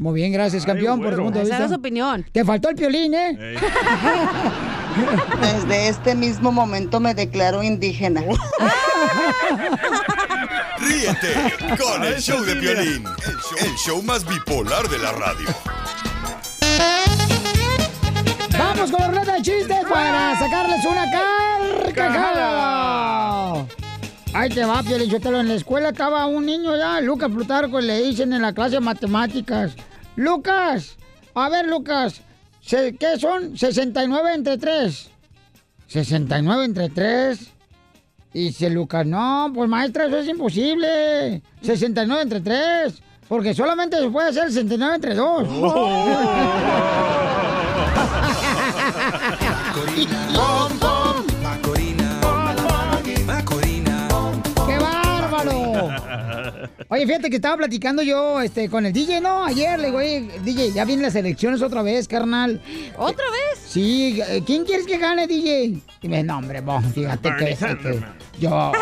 Muy 0.00 0.14
bien, 0.14 0.32
gracias, 0.32 0.64
campeón, 0.64 1.02
por 1.02 1.14
tu 1.14 1.24
punto 1.24 1.38
de 1.40 1.44
Esa 1.44 1.58
vista. 1.58 1.68
su 1.68 1.74
opinión. 1.74 2.24
Te 2.32 2.42
faltó 2.42 2.70
el 2.70 2.74
piolín, 2.74 3.12
¿eh? 3.12 3.36
Desde 5.42 5.88
este 5.88 6.14
mismo 6.14 6.50
momento 6.50 7.00
me 7.00 7.14
declaro 7.14 7.62
indígena. 7.62 8.22
Ríete 10.78 11.52
con 11.76 12.02
el 12.02 12.18
show 12.18 12.42
de 12.42 12.56
Piolín, 12.56 13.04
el 13.04 13.36
show, 13.36 13.58
el 13.60 13.74
show 13.76 14.02
más 14.02 14.26
bipolar 14.26 14.88
de 14.88 14.98
la 15.00 15.12
radio. 15.12 15.48
Vamos 18.58 18.90
con 18.90 19.00
la 19.00 19.08
ruleta 19.08 19.34
de 19.34 19.42
chistes 19.42 19.84
para 19.84 20.38
sacarles 20.38 20.82
una 20.86 21.04
carcajada. 21.92 23.66
Ahí 24.32 24.48
te 24.48 24.64
va, 24.64 24.82
Piolín 24.82 25.10
Sotelo. 25.10 25.40
En 25.40 25.48
la 25.48 25.54
escuela 25.54 25.90
estaba 25.90 26.24
un 26.24 26.46
niño 26.46 26.74
ya, 26.74 27.02
Lucas 27.02 27.30
Plutarco, 27.30 27.80
y 27.80 27.82
le 27.84 28.00
dicen 28.00 28.32
en 28.32 28.40
la 28.40 28.54
clase 28.54 28.76
de 28.76 28.80
matemáticas. 28.80 29.72
Lucas, 30.16 30.96
a 31.34 31.48
ver, 31.48 31.66
Lucas, 31.66 32.20
¿qué 32.68 33.18
son 33.18 33.56
69 33.56 34.34
entre 34.34 34.58
3? 34.58 35.10
69 35.86 36.64
entre 36.64 36.88
3. 36.88 37.52
Y 38.32 38.44
dice 38.46 38.70
Lucas, 38.70 39.06
no, 39.06 39.50
pues 39.54 39.68
maestra, 39.68 40.06
eso 40.06 40.18
es 40.18 40.28
imposible. 40.28 41.42
69 41.62 42.22
entre 42.22 42.40
3. 42.40 43.02
Porque 43.28 43.54
solamente 43.54 43.98
se 43.98 44.08
puede 44.08 44.28
hacer 44.30 44.46
69 44.48 44.94
entre 44.94 45.14
2. 45.14 45.48
¡Qué 45.48 45.48
Oye, 56.92 57.06
fíjate 57.06 57.30
que 57.30 57.36
estaba 57.36 57.56
platicando 57.56 58.02
yo 58.02 58.40
este, 58.40 58.68
con 58.68 58.84
el 58.84 58.92
DJ, 58.92 59.20
¿no? 59.20 59.44
Ayer 59.44 59.78
le 59.78 59.86
digo, 59.86 59.98
oye, 59.98 60.28
DJ, 60.44 60.72
ya 60.72 60.84
vienen 60.84 61.04
las 61.04 61.14
elecciones 61.14 61.62
otra 61.62 61.82
vez, 61.82 62.08
carnal. 62.08 62.60
¿Otra 62.98 63.24
vez? 63.30 63.60
Sí, 63.64 64.20
eh, 64.20 64.42
¿quién 64.44 64.64
quieres 64.64 64.88
que 64.88 64.98
gane, 64.98 65.28
DJ? 65.28 65.78
Y 66.02 66.08
me 66.08 66.16
dice, 66.16 66.24
no, 66.24 66.38
hombre, 66.38 66.60
vos, 66.60 66.84
fíjate 66.92 67.30
que, 67.38 67.56
que 67.56 68.00
yo, 68.40 68.72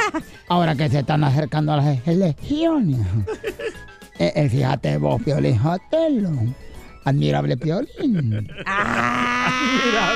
ahora 0.49 0.75
que 0.75 0.89
se 0.89 1.01
están 1.01 1.23
acercando 1.23 1.75
a 1.75 1.77
las 1.77 2.09
elecciones, 2.09 2.99
eh, 4.19 4.33
eh, 4.35 4.49
fíjate 4.49 4.97
vos, 4.97 5.21
Piolín 5.21 5.59
Jotelo, 5.59 6.31
admirable 7.09 7.57
Piolín. 7.57 8.49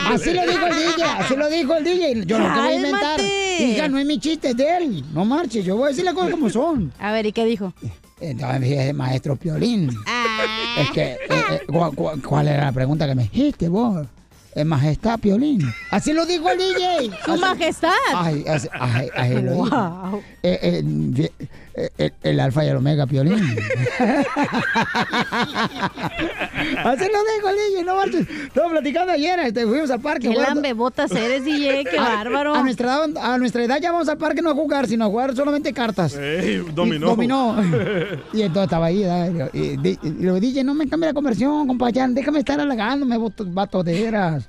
Así 0.08 0.32
lo 0.32 0.42
dijo 0.42 0.66
el 0.66 0.74
DJ, 0.74 1.04
así 1.18 1.36
lo 1.36 1.48
dijo 1.48 1.74
el 1.74 1.84
DJ. 1.84 2.26
Yo 2.26 2.38
no 2.38 2.52
te 2.54 2.60
voy 2.60 2.68
a 2.72 2.74
inventar. 2.76 3.20
Hija, 3.20 3.88
no 3.88 3.98
es 3.98 4.06
mi 4.06 4.18
chiste, 4.18 4.50
es 4.50 4.56
de 4.56 4.76
él. 4.76 5.04
No 5.12 5.24
marches, 5.24 5.64
yo 5.64 5.76
voy 5.76 5.86
a 5.86 5.88
decir 5.88 6.04
las 6.04 6.14
cosas 6.14 6.30
como 6.32 6.50
son. 6.50 6.92
A 6.98 7.12
ver, 7.12 7.26
¿y 7.26 7.32
qué 7.32 7.44
dijo? 7.44 7.72
Entonces 8.20 8.94
maestro 8.94 9.36
Piolín. 9.36 9.90
Es 10.78 10.90
que, 10.90 11.02
eh, 11.12 11.18
eh, 11.28 11.60
¿cu- 11.66 11.92
cu- 11.94 12.20
¿cuál 12.26 12.48
era 12.48 12.64
la 12.66 12.72
pregunta 12.72 13.06
que 13.06 13.14
me 13.14 13.22
dijiste 13.24 13.68
vos? 13.68 14.06
Eh, 14.54 14.64
majestad 14.64 15.18
Piolín. 15.18 15.62
Así 15.90 16.12
lo 16.12 16.24
dijo 16.26 16.48
el 16.50 16.58
DJ. 16.58 17.10
¡Su 17.24 17.36
majestad! 17.38 17.90
Ay, 18.14 18.44
así, 18.46 18.68
ay, 18.78 19.08
ay, 19.16 19.42
lo 19.42 19.64
dijo. 19.64 19.70
Wow. 19.70 20.22
Eh, 21.74 21.88
eh, 21.96 22.10
el, 22.22 22.32
el 22.32 22.40
alfa 22.40 22.64
y 22.64 22.68
el 22.68 22.76
omega 22.76 23.06
Piolín. 23.06 23.34
Así 26.84 27.04
lo 27.04 27.18
dijo 27.34 27.48
el 27.48 27.56
DJ, 27.70 27.84
no 27.84 27.96
marches. 27.96 28.28
Estaba 28.46 28.70
platicando 28.70 29.12
ayer, 29.12 29.38
este, 29.40 29.66
fuimos 29.66 29.90
al 29.90 30.00
parque. 30.00 30.28
Qué 30.28 30.34
lambebotas 30.34 31.10
eres, 31.12 31.44
DJ, 31.44 31.84
qué 31.90 31.98
A- 31.98 32.02
bárbaro. 32.16 32.54
A 32.54 32.62
nuestra, 32.62 32.88
edad, 33.06 33.16
a 33.24 33.38
nuestra 33.38 33.64
edad 33.64 33.78
ya 33.80 33.90
vamos 33.92 34.08
al 34.08 34.18
parque 34.18 34.42
no 34.42 34.50
a 34.50 34.54
jugar, 34.54 34.86
sino 34.86 35.04
a 35.04 35.08
jugar 35.08 35.34
solamente 35.34 35.72
cartas. 35.72 36.14
Ey, 36.14 36.62
dominó. 36.74 37.06
Y- 37.06 37.10
dominó. 37.10 37.56
y 38.32 38.42
entonces 38.42 38.64
estaba 38.64 38.86
ahí, 38.86 39.04
y, 39.52 39.58
y, 39.58 39.76
di- 39.78 39.98
y 40.02 40.10
le 40.10 40.40
dije, 40.40 40.62
no 40.64 40.74
me 40.74 40.86
cambie 40.88 41.08
la 41.08 41.14
conversión, 41.14 41.66
compadre, 41.66 42.06
déjame 42.08 42.38
estar 42.40 42.60
halagándome, 42.60 43.16
vato- 43.16 43.46
vato 43.46 43.82
de 43.82 43.92
veras. 44.02 44.44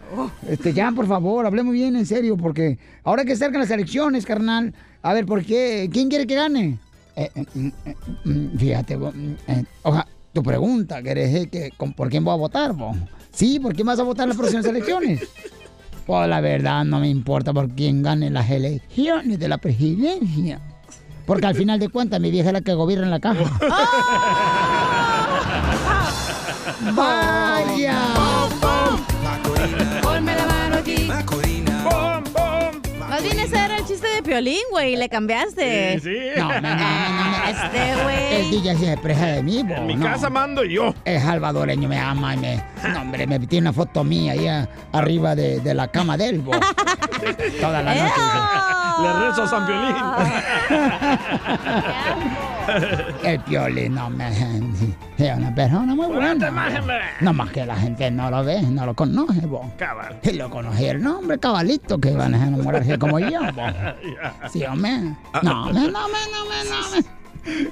Este, 0.50 0.74
ya, 0.74 0.92
por 0.92 1.08
favor, 1.08 1.46
hablemos 1.46 1.74
bien 1.74 1.96
en 1.96 2.06
serio, 2.06 2.36
porque 2.38 2.78
ahora 3.04 3.24
que 3.24 3.30
se 3.36 3.44
acercan 3.46 3.62
las 3.62 3.72
elecciones, 3.72 4.26
carnal, 4.26 4.74
a 5.02 5.14
ver, 5.14 5.26
¿por 5.26 5.44
qué? 5.44 5.90
¿Quién 5.92 6.10
quiere 6.10 6.28
que 6.28 6.36
gane? 6.36 6.78
Eh, 7.16 7.30
eh, 7.36 7.46
mm, 7.54 7.68
eh, 7.86 7.96
mm, 8.26 8.58
fíjate, 8.58 8.96
vos, 8.98 9.14
mm, 9.14 9.34
eh, 9.48 9.64
oja, 9.84 10.08
tu 10.34 10.42
pregunta, 10.42 11.02
¿querés 11.04 11.48
que, 11.48 11.72
con- 11.78 11.94
¿por 11.94 12.10
quién 12.10 12.24
voy 12.24 12.34
a 12.34 12.38
votar, 12.38 12.74
vos? 12.74 12.98
Sí, 13.32 13.60
¿por 13.60 13.76
quién 13.76 13.86
vas 13.88 14.00
a 14.00 14.04
votar 14.04 14.24
en 14.24 14.30
las 14.30 14.38
próximas 14.38 14.66
elecciones? 14.66 15.22
Pues 16.08 16.28
la 16.28 16.42
verdad 16.42 16.84
no 16.86 17.00
me 17.00 17.08
importa 17.10 17.54
por 17.54 17.70
quién 17.70 18.02
gane 18.04 18.30
las 18.30 18.50
elecciones 18.50 19.40
de 19.40 19.48
la 19.48 19.58
presidencia. 19.58 20.60
Porque 21.26 21.46
al 21.48 21.56
final 21.56 21.80
de 21.80 21.88
cuentas 21.88 22.20
mi 22.20 22.30
vieja 22.32 22.50
es 22.50 22.54
la 22.54 22.62
que 22.62 22.74
gobierna 22.74 23.06
en 23.06 23.12
la 23.12 23.20
caja. 23.22 23.44
¡Vaya! 26.96 27.98
Ponme 30.02 30.36
la 30.36 30.46
mano 30.46 30.76
aquí. 30.78 31.10
Chiste 33.22 33.48
de 33.48 33.63
Piolín, 34.24 34.62
güey, 34.72 34.94
y 34.94 34.96
le 34.98 35.08
cambiaste. 35.10 36.00
Sí, 36.00 36.10
sí. 36.10 36.18
No, 36.40 36.48
no, 36.50 36.62
no, 36.62 36.70
no, 36.70 37.30
no. 37.30 37.44
Este, 37.50 37.92
El 37.92 38.02
güey. 38.04 38.52
DJ 38.52 38.76
se 38.78 38.94
expresa 38.94 39.26
de 39.28 39.44
mí, 39.44 39.62
bo, 39.64 39.76
En 39.76 39.88
mi 39.88 39.96
no. 39.96 40.06
casa 40.06 40.30
mando 40.30 40.64
yo. 40.64 40.94
Es 41.06 41.22
salvadoreño, 41.24 41.88
me 41.88 42.00
ama 42.00 42.34
y 42.36 42.38
me... 42.38 42.64
No, 42.92 43.02
hombre, 43.02 43.28
me 43.28 43.40
tiene 43.40 43.70
una 43.70 43.74
foto 43.74 44.04
mía 44.04 44.32
ahí 44.34 44.48
a- 44.48 44.68
arriba 44.92 45.36
de, 45.36 45.60
de 45.60 45.74
la 45.74 45.88
cama 45.90 46.18
de 46.18 46.30
él, 46.30 46.40
bo. 46.40 46.52
Toda 47.62 47.82
la 47.84 47.94
noche. 47.94 48.14
Le 49.02 49.14
rezo 49.28 49.44
a 49.44 49.48
San 49.48 49.66
Piolín. 49.66 49.96
El 53.24 53.40
Piolín, 53.42 53.96
no 53.96 54.10
me... 54.10 54.30
Es 55.24 55.38
una 55.38 55.56
persona 55.56 55.96
muy 55.96 56.08
buena. 56.08 56.52
No 57.22 57.34
más 57.34 57.50
que 57.52 57.66
la 57.66 57.76
gente 57.78 58.12
no 58.12 58.30
lo 58.30 58.44
ve, 58.44 58.62
no 58.62 58.86
lo 58.86 58.94
conoce, 58.94 59.46
bo. 59.46 59.72
Cabal. 59.78 60.20
Y 60.22 60.34
lo 60.34 60.50
conocí 60.50 60.86
el 60.86 61.02
nombre, 61.02 61.40
cabalito, 61.40 61.98
que 61.98 62.12
van 62.12 62.36
a 62.36 62.48
enamorarse 62.48 63.00
como 63.00 63.20
yo, 63.20 63.40
bo. 63.54 63.64
Sí, 64.52 64.64
hombre. 64.66 65.16
No, 65.42 65.66
me, 65.68 65.74
no, 65.74 65.74
me, 65.74 65.90
no, 65.92 66.10
me, 66.10 66.10
no, 66.70 66.92
me. 66.92 67.23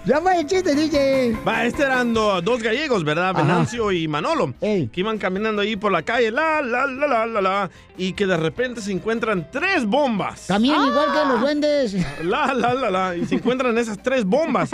Ya 0.05 0.19
fue 0.19 0.39
el 0.39 0.45
chiste, 0.47 0.75
DJ. 0.75 1.37
Va, 1.47 1.65
este 1.65 1.83
eran 1.83 2.13
do- 2.13 2.41
dos 2.41 2.61
gallegos, 2.61 3.03
¿verdad? 3.03 3.33
Venancio 3.33 3.91
y 3.91 4.07
Manolo. 4.07 4.53
Que 4.59 4.89
iban 4.95 5.17
caminando 5.17 5.61
ahí 5.61 5.75
por 5.75 5.91
la 5.91 6.01
calle, 6.03 6.29
la, 6.31 6.61
la, 6.61 6.85
la, 6.87 7.07
la, 7.07 7.25
la, 7.25 7.41
la. 7.41 7.69
Y 7.97 8.13
que 8.13 8.25
de 8.25 8.35
repente 8.37 8.81
se 8.81 8.91
encuentran 8.91 9.47
tres 9.51 9.85
bombas. 9.85 10.45
Caminan 10.47 10.87
igual 10.87 11.05
que 11.13 11.27
los 11.29 11.39
duendes. 11.41 11.95
La, 12.23 12.53
la, 12.53 12.73
la, 12.73 12.89
la. 12.91 13.15
Y 13.15 13.25
se 13.25 13.35
encuentran 13.35 13.77
esas 13.77 14.01
tres 14.01 14.25
bombas. 14.25 14.71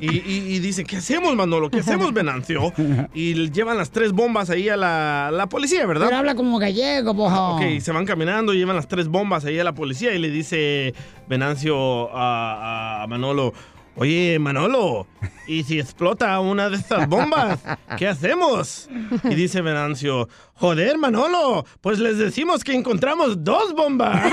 Y, 0.00 0.10
y, 0.10 0.54
y 0.54 0.58
dicen, 0.58 0.84
¿qué 0.84 0.96
hacemos, 0.96 1.34
Manolo? 1.36 1.70
¿Qué 1.70 1.78
hacemos, 1.80 2.12
Venancio? 2.12 2.72
Y 3.14 3.50
llevan 3.50 3.78
las 3.78 3.90
tres 3.90 4.12
bombas 4.12 4.50
ahí 4.50 4.68
a 4.68 4.76
la, 4.76 5.30
la 5.32 5.46
policía, 5.48 5.86
¿verdad? 5.86 6.06
Pero 6.06 6.18
habla 6.18 6.34
como 6.34 6.58
gallego, 6.58 7.14
bojo. 7.14 7.56
Ok, 7.56 7.80
se 7.80 7.92
van 7.92 8.04
caminando, 8.04 8.52
llevan 8.52 8.76
las 8.76 8.88
tres 8.88 9.08
bombas 9.08 9.44
ahí 9.44 9.58
a 9.58 9.64
la 9.64 9.72
policía 9.74 10.12
y 10.14 10.18
le 10.18 10.28
dice 10.30 10.94
Venancio 11.28 12.14
a, 12.14 13.02
a 13.02 13.06
Manolo, 13.06 13.52
oye 13.96 14.38
Manolo, 14.38 15.06
¿y 15.46 15.62
si 15.64 15.78
explota 15.78 16.38
una 16.40 16.68
de 16.70 16.76
estas 16.76 17.08
bombas? 17.08 17.60
¿Qué 17.96 18.08
hacemos? 18.08 18.88
Y 19.24 19.34
dice 19.34 19.60
Venancio, 19.62 20.28
joder 20.54 20.98
Manolo, 20.98 21.64
pues 21.80 21.98
les 21.98 22.18
decimos 22.18 22.64
que 22.64 22.74
encontramos 22.74 23.42
dos 23.44 23.74
bombas. 23.74 24.32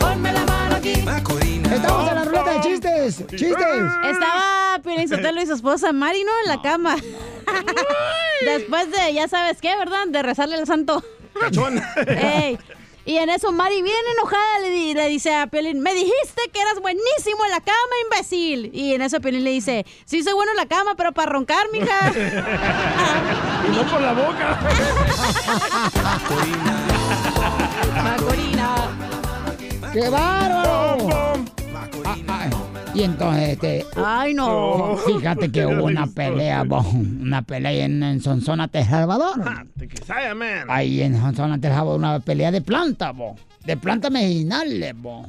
Ponme 0.00 0.32
la 0.32 0.44
mano 0.44 0.76
aquí. 0.76 0.92
Estamos 0.92 2.08
en 2.08 2.14
la 2.14 2.24
ruleta 2.24 2.50
de 2.54 2.60
chistes. 2.60 3.26
Chistes. 3.28 3.82
Estaba 4.10 4.80
Piolín 4.82 5.08
Sotelo 5.08 5.42
y 5.42 5.46
su 5.46 5.54
esposa 5.54 5.92
Mari, 5.92 6.22
¿no? 6.24 6.32
En 6.44 6.48
la 6.56 6.62
cama. 6.62 6.96
Después 8.44 8.90
de, 8.90 9.14
ya 9.14 9.28
sabes 9.28 9.60
qué, 9.60 9.76
¿verdad? 9.76 10.06
De 10.08 10.22
rezarle 10.22 10.56
al 10.56 10.66
santo. 10.66 11.02
Cachón. 11.38 11.82
Ey. 12.06 12.58
Y 13.06 13.18
en 13.18 13.28
eso 13.28 13.52
Mari, 13.52 13.82
bien 13.82 13.96
enojada, 14.16 14.60
le, 14.60 14.94
le 14.94 15.08
dice 15.08 15.34
a 15.34 15.46
Piolín, 15.46 15.80
me 15.80 15.92
dijiste 15.92 16.42
que 16.52 16.60
eras 16.60 16.80
buenísimo 16.80 17.44
en 17.44 17.50
la 17.50 17.60
cama, 17.60 17.76
imbécil. 18.04 18.70
Y 18.72 18.94
en 18.94 19.02
eso 19.02 19.20
Piolín 19.20 19.44
le 19.44 19.50
dice, 19.50 19.84
sí 20.06 20.22
soy 20.22 20.32
bueno 20.32 20.52
en 20.52 20.56
la 20.56 20.66
cama, 20.66 20.94
pero 20.96 21.12
para 21.12 21.30
roncar, 21.32 21.66
mija. 21.70 22.12
y 23.66 23.76
no 23.76 23.82
por 23.90 24.00
la 24.00 24.12
boca. 24.14 24.58
Macorina. 28.02 28.74
¡Qué 29.92 30.08
bárbaro! 30.08 31.34
Ah, 32.94 32.96
ah, 32.96 32.98
Y 32.98 33.02
entonces, 33.02 33.48
este... 33.50 33.86
Ay, 33.96 34.34
no. 34.34 34.96
Fíjate 35.06 35.50
que 35.50 35.66
hubo 35.66 35.84
una 35.84 36.06
pelea, 36.06 36.62
bo, 36.62 36.80
una 36.80 37.42
pelea 37.42 37.84
en, 37.84 38.02
en 38.02 38.20
Sonsona, 38.20 38.70
El 38.72 38.84
Salvador. 38.84 39.38
Man. 39.38 39.70
Ahí 40.68 41.02
en 41.02 41.20
Sonsona, 41.20 41.56
El 41.56 41.62
Salvador, 41.62 41.98
una 41.98 42.20
pelea 42.20 42.50
de 42.50 42.60
planta, 42.60 43.12
bo. 43.12 43.36
De 43.64 43.76
plantas 43.76 44.10
medicinales, 44.10 44.94
bo. 44.96 45.26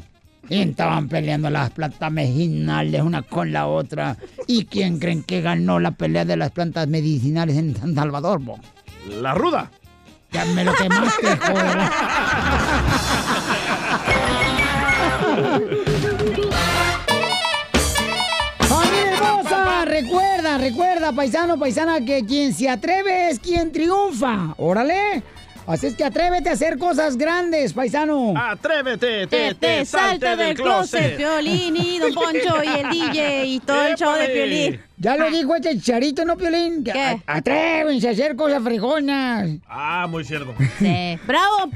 Y 0.48 0.62
estaban 0.62 1.08
peleando 1.08 1.50
las 1.50 1.72
plantas 1.72 2.12
medicinales 2.12 3.02
una 3.02 3.24
con 3.24 3.52
la 3.52 3.66
otra. 3.66 4.16
¿Y 4.46 4.66
quién 4.66 5.00
creen 5.00 5.24
que 5.24 5.42
ganó 5.42 5.80
la 5.80 5.92
pelea 5.92 6.24
de 6.24 6.38
las 6.38 6.52
plantas 6.52 6.88
medicinales 6.88 7.58
en 7.58 7.76
San 7.76 7.96
Salvador, 7.96 8.40
bo? 8.40 8.60
La 9.10 9.34
ruda. 9.34 9.72
Ya 10.32 10.46
me 10.46 10.64
lo 10.64 10.74
quemaste, 10.76 11.38
joder. 11.38 11.78
Recuerda, 20.70 21.12
paisano, 21.12 21.60
paisana, 21.60 22.04
que 22.04 22.26
quien 22.26 22.52
se 22.52 22.68
atreve 22.68 23.30
es 23.30 23.40
quien 23.40 23.72
triunfa. 23.72 24.56
¡Órale! 24.58 25.22
Así 25.68 25.86
es 25.86 25.94
que 25.96 26.04
atrévete 26.04 26.50
a 26.50 26.54
hacer 26.54 26.80
cosas 26.80 27.18
grandes, 27.18 27.72
paisano. 27.74 28.34
Atrévete, 28.36 29.28
Te, 29.28 29.54
te 29.54 29.86
salte 29.86 30.36
del 30.36 30.56
closet, 30.56 31.18
Piolín 31.18 31.76
y 31.76 32.00
Don 32.00 32.14
Poncho 32.16 32.64
y 32.64 32.80
el 32.80 32.90
DJ 32.90 33.46
y 33.46 33.60
todo 33.60 33.84
el 33.84 33.96
show 33.96 34.14
de 34.16 34.28
Piolín. 34.28 34.82
Ya 34.98 35.16
lo 35.18 35.30
dijo 35.30 35.56
este 35.56 35.80
charito, 35.80 36.26
¿no, 36.26 36.36
Piolín? 36.36 36.84
Que 36.84 36.92
a- 37.00 37.20
Atrévense 37.28 38.08
a 38.08 38.12
hacer 38.12 38.36
cosas 38.36 38.64
fregonas. 38.64 39.48
Ah, 39.68 40.08
muy 40.10 40.24
cierto. 40.26 40.52
Sí. 40.80 41.20
¡Bravo! 41.28 41.70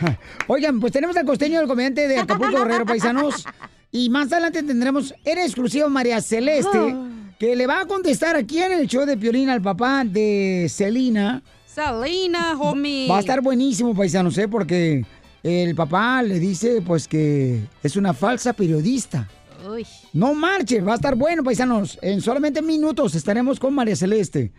Oigan, 0.46 0.80
pues 0.80 0.90
tenemos 0.90 1.14
al 1.18 1.26
costeño 1.26 1.58
del 1.58 1.68
comediante 1.68 2.08
de 2.08 2.18
Acapulco 2.18 2.56
Guerrero, 2.64 2.86
paisanos. 2.86 3.44
Y 3.92 4.08
más 4.08 4.32
adelante 4.32 4.62
tendremos 4.62 5.14
en 5.24 5.36
exclusiva 5.38 5.88
María 5.90 6.20
Celeste, 6.22 6.94
que 7.38 7.54
le 7.54 7.66
va 7.66 7.80
a 7.80 7.86
contestar 7.86 8.36
aquí 8.36 8.60
en 8.60 8.72
el 8.72 8.86
show 8.86 9.04
de 9.04 9.16
Piolín 9.16 9.50
al 9.50 9.60
papá 9.60 10.04
de 10.04 10.66
Celina. 10.70 11.42
Salina, 11.66 12.56
homie. 12.58 13.08
Va 13.08 13.18
a 13.18 13.20
estar 13.20 13.42
buenísimo, 13.42 13.94
paisanos, 13.94 14.38
¿eh? 14.38 14.48
Porque 14.48 15.04
el 15.42 15.74
papá 15.74 16.22
le 16.22 16.38
dice, 16.38 16.80
pues, 16.80 17.06
que 17.06 17.60
es 17.82 17.96
una 17.96 18.14
falsa 18.14 18.54
periodista. 18.54 19.28
Uy. 19.68 19.86
No 20.14 20.32
marche, 20.32 20.80
va 20.80 20.92
a 20.92 20.96
estar 20.96 21.14
bueno, 21.14 21.44
paisanos. 21.44 21.98
En 22.00 22.22
solamente 22.22 22.62
minutos 22.62 23.14
estaremos 23.14 23.60
con 23.60 23.74
María 23.74 23.96
Celeste. 23.96 24.52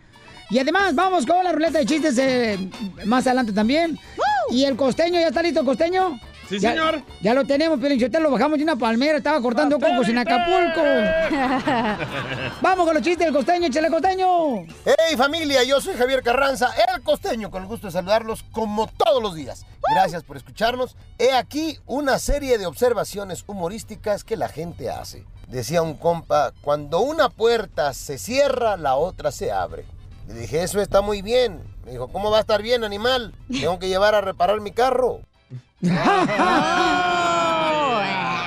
Y 0.50 0.58
además, 0.58 0.94
vamos 0.94 1.26
con 1.26 1.42
la 1.42 1.52
ruleta 1.52 1.80
de 1.80 1.86
chistes 1.86 2.16
eh, 2.18 2.70
más 3.04 3.26
adelante 3.26 3.52
también. 3.52 3.98
Y 4.50 4.64
el 4.64 4.76
costeño, 4.76 5.20
¿ya 5.20 5.28
está 5.28 5.42
listo 5.42 5.64
costeño? 5.64 6.18
Sí, 6.48 6.58
Ya- 6.58 6.70
señor. 6.70 7.02
Ya 7.20 7.34
lo 7.34 7.44
tenemos, 7.44 7.78
pero 7.80 7.94
lo 8.20 8.30
bajamos 8.30 8.56
de 8.58 8.64
una 8.64 8.76
palmera, 8.76 9.18
estaba 9.18 9.40
cortando 9.42 9.78
cocos 9.78 10.08
en 10.08 10.18
Acapulco. 10.18 10.80
Vamos 12.62 12.86
con 12.86 12.94
los 12.94 13.02
chistes 13.02 13.26
del 13.26 13.34
costeño, 13.34 13.66
échale 13.66 13.90
costeño. 13.90 14.62
Hey 14.84 15.16
familia, 15.16 15.62
yo 15.64 15.80
soy 15.80 15.94
Javier 15.94 16.22
Carranza, 16.22 16.70
el 16.94 17.02
costeño, 17.02 17.50
con 17.50 17.62
el 17.62 17.68
gusto 17.68 17.88
de 17.88 17.92
saludarlos 17.92 18.44
como 18.52 18.86
todos 18.86 19.22
los 19.22 19.34
días. 19.34 19.66
Gracias 19.94 20.22
por 20.24 20.36
escucharnos. 20.36 20.96
He 21.18 21.32
aquí 21.32 21.78
una 21.86 22.18
serie 22.18 22.56
de 22.58 22.66
observaciones 22.66 23.44
humorísticas 23.46 24.24
que 24.24 24.36
la 24.36 24.48
gente 24.48 24.90
hace. 24.90 25.24
Decía 25.48 25.82
un 25.82 25.94
compa, 25.94 26.52
cuando 26.62 27.00
una 27.00 27.28
puerta 27.28 27.92
se 27.94 28.18
cierra, 28.18 28.76
la 28.76 28.96
otra 28.96 29.32
se 29.32 29.50
abre. 29.52 29.84
Le 30.26 30.34
dije, 30.34 30.62
eso 30.62 30.80
está 30.80 31.00
muy 31.00 31.22
bien. 31.22 31.62
Me 31.84 31.92
dijo, 31.92 32.08
¿cómo 32.08 32.30
va 32.30 32.38
a 32.38 32.40
estar 32.42 32.60
bien, 32.62 32.84
animal? 32.84 33.34
Tengo 33.50 33.78
que 33.78 33.88
llevar 33.88 34.14
a 34.14 34.20
reparar 34.20 34.60
mi 34.60 34.72
carro. 34.72 35.20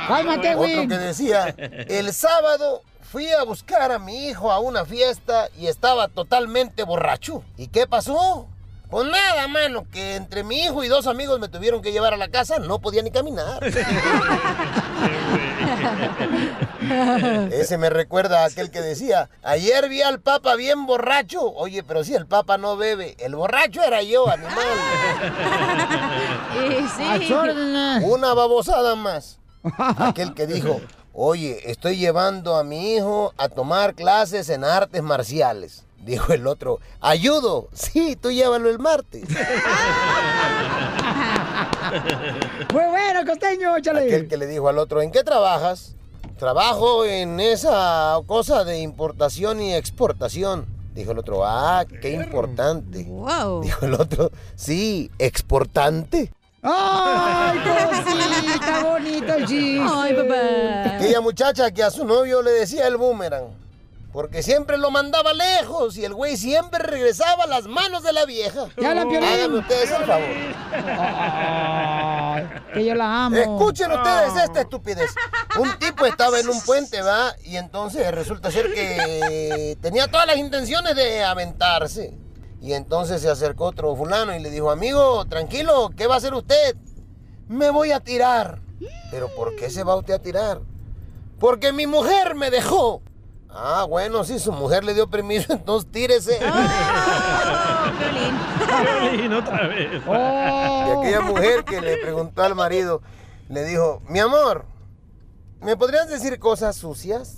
Cálmate, 0.07 0.55
güey. 0.55 0.73
Otro 0.77 0.89
que 0.89 0.97
decía, 0.97 1.55
el 1.87 2.13
sábado 2.13 2.81
fui 3.11 3.29
a 3.29 3.43
buscar 3.43 3.91
a 3.91 3.99
mi 3.99 4.27
hijo 4.27 4.51
a 4.51 4.59
una 4.59 4.85
fiesta 4.85 5.49
y 5.57 5.67
estaba 5.67 6.07
totalmente 6.07 6.83
borracho. 6.83 7.43
¿Y 7.57 7.67
qué 7.67 7.87
pasó? 7.87 8.47
Pues 8.89 9.07
nada, 9.07 9.47
mano, 9.47 9.85
que 9.91 10.15
entre 10.15 10.43
mi 10.43 10.63
hijo 10.63 10.83
y 10.83 10.89
dos 10.89 11.07
amigos 11.07 11.39
me 11.39 11.47
tuvieron 11.47 11.81
que 11.81 11.93
llevar 11.93 12.13
a 12.13 12.17
la 12.17 12.27
casa, 12.27 12.59
no 12.59 12.79
podía 12.79 13.01
ni 13.01 13.11
caminar. 13.11 13.63
Ese 17.51 17.77
me 17.77 17.89
recuerda 17.89 18.43
a 18.43 18.45
aquel 18.45 18.71
que 18.71 18.81
decía, 18.81 19.29
ayer 19.43 19.89
vi 19.89 20.01
al 20.01 20.19
Papa 20.19 20.55
bien 20.55 20.85
borracho. 20.85 21.41
Oye, 21.53 21.83
pero 21.83 22.03
si 22.03 22.15
el 22.15 22.25
Papa 22.27 22.57
no 22.57 22.77
bebe, 22.77 23.15
el 23.19 23.35
borracho 23.35 23.83
era 23.83 24.01
yo, 24.01 24.29
animal. 24.29 24.55
Una 28.03 28.33
babosada 28.33 28.95
más. 28.95 29.39
Aquel 29.77 30.33
que 30.33 30.47
dijo, 30.47 30.81
oye, 31.13 31.69
estoy 31.69 31.97
llevando 31.97 32.55
a 32.55 32.63
mi 32.63 32.95
hijo 32.95 33.33
a 33.37 33.49
tomar 33.49 33.93
clases 33.93 34.49
en 34.49 34.63
artes 34.63 35.03
marciales. 35.03 35.83
Dijo 35.99 36.33
el 36.33 36.47
otro, 36.47 36.79
ayudo. 36.99 37.67
Sí, 37.73 38.15
tú 38.15 38.31
llévalo 38.31 38.69
el 38.69 38.79
martes. 38.79 39.23
Muy 42.73 42.85
bueno, 42.85 43.25
costeño, 43.25 43.77
échale. 43.77 44.01
Aquel 44.01 44.27
que 44.27 44.37
le 44.37 44.47
dijo 44.47 44.67
al 44.69 44.77
otro, 44.77 45.01
¿en 45.01 45.11
qué 45.11 45.23
trabajas? 45.23 45.95
Trabajo 46.37 47.05
en 47.05 47.39
esa 47.39 48.17
cosa 48.25 48.63
de 48.63 48.79
importación 48.79 49.61
y 49.61 49.75
exportación. 49.75 50.65
Dijo 50.93 51.11
el 51.11 51.19
otro, 51.19 51.45
ah, 51.45 51.85
qué 52.01 52.11
importante. 52.13 52.99
Dijo 52.99 53.85
el 53.85 53.93
otro, 53.93 54.31
sí, 54.55 55.09
exportante. 55.19 56.31
¡Ay, 56.63 57.57
cosita 57.59 58.83
bonito 58.83 59.33
el 59.33 59.45
chiste! 59.47 59.83
Ay, 59.89 60.13
papá. 60.13 60.95
Aquella 60.97 61.21
muchacha 61.21 61.71
que 61.71 61.81
a 61.81 61.89
su 61.89 62.05
novio 62.05 62.41
le 62.41 62.51
decía 62.51 62.87
el 62.87 62.97
boomerang. 62.97 63.45
Porque 64.11 64.43
siempre 64.43 64.77
lo 64.77 64.91
mandaba 64.91 65.31
lejos 65.33 65.95
y 65.95 66.03
el 66.03 66.13
güey 66.13 66.35
siempre 66.35 66.79
regresaba 66.79 67.45
a 67.45 67.47
las 67.47 67.65
manos 67.67 68.03
de 68.03 68.11
la 68.11 68.25
vieja. 68.25 68.67
¡Ya 68.77 68.91
Piolín! 68.93 69.23
Háganme 69.23 69.59
ustedes 69.59 69.89
el 69.91 70.05
favor. 70.05 70.27
Que 72.73 72.85
yo 72.85 72.95
la 72.95 73.25
amo. 73.25 73.37
Escuchen 73.37 73.91
ustedes 73.91 74.35
esta 74.43 74.61
estupidez. 74.61 75.11
Un 75.57 75.79
tipo 75.79 76.05
estaba 76.05 76.39
en 76.39 76.49
un 76.49 76.59
puente, 76.61 77.01
¿va? 77.01 77.33
Y 77.43 77.55
entonces 77.55 78.11
resulta 78.11 78.51
ser 78.51 78.73
que 78.73 79.77
tenía 79.81 80.07
todas 80.07 80.27
las 80.27 80.37
intenciones 80.37 80.93
de 80.95 81.23
aventarse. 81.23 82.17
Y 82.61 82.73
entonces 82.73 83.21
se 83.21 83.29
acercó 83.29 83.65
otro 83.65 83.95
fulano 83.95 84.35
y 84.35 84.39
le 84.39 84.49
dijo, 84.49 84.71
amigo, 84.71 85.25
tranquilo, 85.25 85.89
¿qué 85.95 86.07
va 86.07 86.15
a 86.15 86.17
hacer 86.17 86.33
usted? 86.33 86.75
Me 87.47 87.69
voy 87.69 87.91
a 87.91 88.01
tirar. 88.01 88.61
¿Pero 89.09 89.29
por 89.35 89.55
qué 89.55 89.69
se 89.69 89.83
va 89.83 89.95
usted 89.95 90.15
a 90.15 90.19
tirar? 90.19 90.61
Porque 91.39 91.71
mi 91.71 91.87
mujer 91.87 92.35
me 92.35 92.51
dejó. 92.51 93.01
Ah, 93.53 93.85
bueno, 93.87 94.23
si 94.23 94.39
su 94.39 94.51
mujer 94.51 94.83
le 94.83 94.93
dio 94.93 95.09
permiso, 95.09 95.53
entonces 95.53 95.91
tírese. 95.91 96.39
Piolín, 97.99 99.33
otra 99.33 99.67
vez. 99.67 100.01
Y 100.07 100.91
aquella 100.91 101.21
mujer 101.21 101.63
que 101.63 101.81
le 101.81 101.97
preguntó 101.97 102.43
al 102.43 102.55
marido, 102.55 103.01
le 103.49 103.63
dijo, 103.65 104.01
mi 104.07 104.19
amor, 104.19 104.65
¿me 105.61 105.75
podrías 105.77 106.07
decir 106.09 106.39
cosas 106.39 106.75
sucias? 106.75 107.37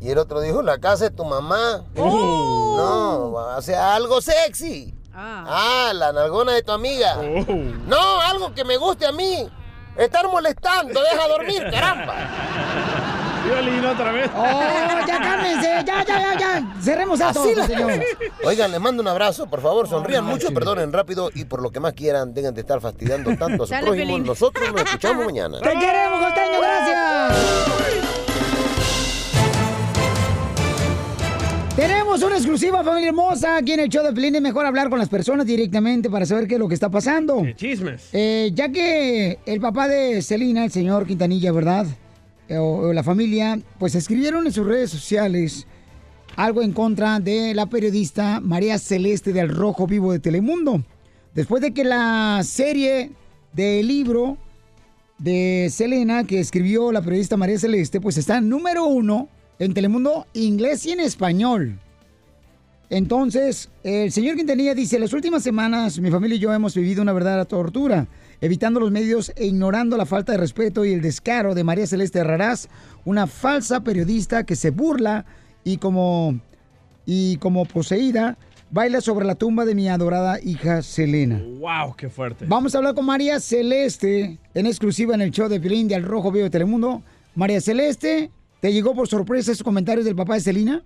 Y 0.00 0.10
el 0.10 0.18
otro 0.18 0.40
dijo, 0.40 0.62
la 0.62 0.78
casa 0.78 1.04
de 1.04 1.10
tu 1.10 1.24
mamá. 1.24 1.84
No, 1.94 3.32
o 3.32 3.62
sea, 3.62 3.94
algo 3.94 4.20
sexy. 4.20 4.94
Ah. 5.18 5.92
la 5.94 6.12
nalgona 6.12 6.52
de 6.52 6.62
tu 6.62 6.72
amiga. 6.72 7.16
No, 7.86 8.20
algo 8.20 8.52
que 8.54 8.64
me 8.64 8.76
guste 8.76 9.06
a 9.06 9.12
mí. 9.12 9.48
Estar 9.96 10.28
molestando, 10.28 11.00
deja 11.00 11.28
dormir, 11.28 11.62
caramba. 11.70 12.14
Piolín, 13.46 13.84
otra 13.84 14.12
vez. 14.12 14.30
¡Oh, 14.36 14.60
ya 15.06 15.18
cálmense! 15.20 15.68
¡Ya, 15.86 16.04
ya, 16.04 16.04
ya, 16.04 16.38
ya! 16.38 16.74
Cerremos 16.80 17.20
Así 17.20 17.54
la- 17.54 17.66
señor. 17.66 17.92
Oigan, 18.44 18.70
les 18.72 18.80
mando 18.80 19.02
un 19.02 19.08
abrazo, 19.08 19.46
por 19.48 19.60
favor, 19.60 19.88
sonrían 19.88 20.24
mucho, 20.24 20.52
perdonen 20.52 20.92
rápido 20.92 21.30
y 21.34 21.44
por 21.44 21.62
lo 21.62 21.70
que 21.70 21.80
más 21.80 21.92
quieran, 21.92 22.34
dejen 22.34 22.54
de 22.54 22.60
estar 22.62 22.80
fastidiando 22.80 23.36
tanto 23.36 23.64
a 23.64 23.66
su 23.66 23.72
Dale, 23.72 23.86
prójimo. 23.86 24.18
Nosotros 24.18 24.72
nos 24.72 24.80
escuchamos 24.82 25.24
mañana. 25.26 25.58
¡Te 25.60 25.70
queremos, 25.78 26.20
costeño! 26.24 26.60
¡Gracias! 26.60 27.36
Tenemos 31.76 32.22
una 32.22 32.36
exclusiva, 32.36 32.82
familia 32.82 33.08
hermosa, 33.10 33.58
aquí 33.58 33.72
en 33.72 33.80
el 33.80 33.88
show 33.90 34.02
de 34.02 34.12
Pelín. 34.14 34.34
Es 34.34 34.40
mejor 34.40 34.64
hablar 34.64 34.88
con 34.88 34.98
las 34.98 35.10
personas 35.10 35.44
directamente 35.44 36.08
para 36.08 36.24
saber 36.24 36.48
qué 36.48 36.54
es 36.54 36.60
lo 36.60 36.68
que 36.68 36.74
está 36.74 36.88
pasando. 36.88 37.42
Chismes. 37.54 38.08
Eh, 38.14 38.50
ya 38.54 38.70
que 38.70 39.38
el 39.44 39.60
papá 39.60 39.86
de 39.86 40.22
Celina, 40.22 40.64
el 40.64 40.72
señor 40.72 41.06
Quintanilla, 41.06 41.52
¿verdad? 41.52 41.84
Eh, 42.48 42.94
la 42.94 43.02
familia, 43.02 43.58
pues 43.78 43.94
escribieron 43.94 44.46
en 44.46 44.52
sus 44.52 44.66
redes 44.66 44.90
sociales 44.90 45.66
algo 46.36 46.62
en 46.62 46.72
contra 46.72 47.18
de 47.18 47.54
la 47.54 47.66
periodista 47.66 48.40
María 48.40 48.78
Celeste 48.78 49.32
del 49.32 49.48
Rojo 49.48 49.86
Vivo 49.86 50.12
de 50.12 50.18
Telemundo. 50.18 50.84
Después 51.34 51.62
de 51.62 51.72
que 51.72 51.84
la 51.84 52.40
serie 52.44 53.10
del 53.52 53.88
libro 53.88 54.36
de 55.18 55.68
Selena 55.70 56.24
que 56.24 56.40
escribió 56.40 56.92
la 56.92 57.02
periodista 57.02 57.36
María 57.36 57.58
Celeste, 57.58 58.00
pues 58.00 58.18
está 58.18 58.40
número 58.40 58.84
uno 58.84 59.28
en 59.58 59.74
Telemundo 59.74 60.26
inglés 60.34 60.84
y 60.86 60.92
en 60.92 61.00
español. 61.00 61.78
Entonces, 62.90 63.68
el 63.82 64.12
señor 64.12 64.36
Quintanilla 64.36 64.74
dice, 64.74 64.98
las 64.98 65.12
últimas 65.12 65.42
semanas 65.42 65.98
mi 65.98 66.10
familia 66.10 66.36
y 66.36 66.40
yo 66.40 66.52
hemos 66.52 66.74
vivido 66.74 67.02
una 67.02 67.12
verdadera 67.12 67.44
tortura. 67.44 68.06
Evitando 68.40 68.80
los 68.80 68.90
medios 68.90 69.32
e 69.36 69.46
ignorando 69.46 69.96
la 69.96 70.06
falta 70.06 70.32
de 70.32 70.38
respeto 70.38 70.84
y 70.84 70.92
el 70.92 71.02
descaro 71.02 71.54
de 71.54 71.64
María 71.64 71.86
Celeste 71.86 72.22
Raraz, 72.22 72.68
una 73.04 73.26
falsa 73.26 73.82
periodista 73.82 74.44
que 74.44 74.56
se 74.56 74.70
burla 74.70 75.24
y 75.64 75.78
como, 75.78 76.40
y 77.04 77.36
como 77.38 77.64
poseída 77.64 78.36
baila 78.70 79.00
sobre 79.00 79.24
la 79.24 79.34
tumba 79.36 79.64
de 79.64 79.74
mi 79.74 79.88
adorada 79.88 80.38
hija 80.42 80.82
Selena. 80.82 81.40
¡Wow! 81.60 81.94
¡Qué 81.96 82.08
fuerte! 82.08 82.44
Vamos 82.48 82.74
a 82.74 82.78
hablar 82.78 82.94
con 82.94 83.06
María 83.06 83.40
Celeste 83.40 84.38
en 84.54 84.66
exclusiva 84.66 85.14
en 85.14 85.22
el 85.22 85.30
show 85.30 85.48
de 85.48 85.60
Pilín 85.60 85.88
de 85.88 85.94
Al 85.94 86.02
Rojo 86.02 86.32
Vivo 86.32 86.44
de 86.44 86.50
Telemundo. 86.50 87.02
María 87.34 87.60
Celeste, 87.60 88.30
¿te 88.60 88.72
llegó 88.72 88.94
por 88.94 89.08
sorpresa 89.08 89.52
esos 89.52 89.62
comentarios 89.62 90.04
del 90.04 90.16
papá 90.16 90.34
de 90.34 90.40
Selena? 90.40 90.82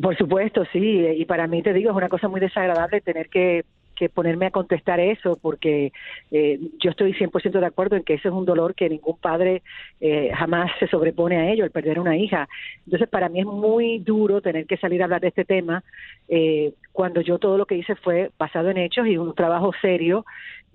Por 0.00 0.16
supuesto, 0.16 0.64
sí. 0.72 1.06
Y 1.16 1.24
para 1.24 1.46
mí, 1.48 1.62
te 1.62 1.72
digo, 1.72 1.90
es 1.90 1.96
una 1.96 2.08
cosa 2.08 2.28
muy 2.28 2.40
desagradable 2.40 3.00
tener 3.00 3.28
que, 3.28 3.64
que 3.98 4.08
ponerme 4.08 4.46
a 4.46 4.50
contestar 4.50 5.00
eso, 5.00 5.36
porque 5.42 5.92
eh, 6.30 6.60
yo 6.78 6.90
estoy 6.90 7.12
100% 7.14 7.58
de 7.58 7.66
acuerdo 7.66 7.96
en 7.96 8.04
que 8.04 8.14
ese 8.14 8.28
es 8.28 8.34
un 8.34 8.44
dolor 8.44 8.74
que 8.74 8.88
ningún 8.88 9.18
padre 9.18 9.62
eh, 10.00 10.30
jamás 10.34 10.70
se 10.78 10.86
sobrepone 10.86 11.36
a 11.36 11.50
ello, 11.50 11.64
el 11.64 11.72
perder 11.72 11.98
una 11.98 12.16
hija. 12.16 12.48
Entonces, 12.84 13.08
para 13.08 13.28
mí 13.28 13.40
es 13.40 13.46
muy 13.46 13.98
duro 13.98 14.40
tener 14.40 14.66
que 14.66 14.76
salir 14.76 15.02
a 15.02 15.06
hablar 15.06 15.20
de 15.20 15.28
este 15.28 15.44
tema 15.44 15.82
eh, 16.28 16.72
cuando 16.92 17.20
yo 17.20 17.38
todo 17.38 17.58
lo 17.58 17.66
que 17.66 17.76
hice 17.76 17.96
fue 17.96 18.30
basado 18.38 18.70
en 18.70 18.78
hechos 18.78 19.06
y 19.06 19.16
un 19.16 19.34
trabajo 19.34 19.72
serio 19.80 20.24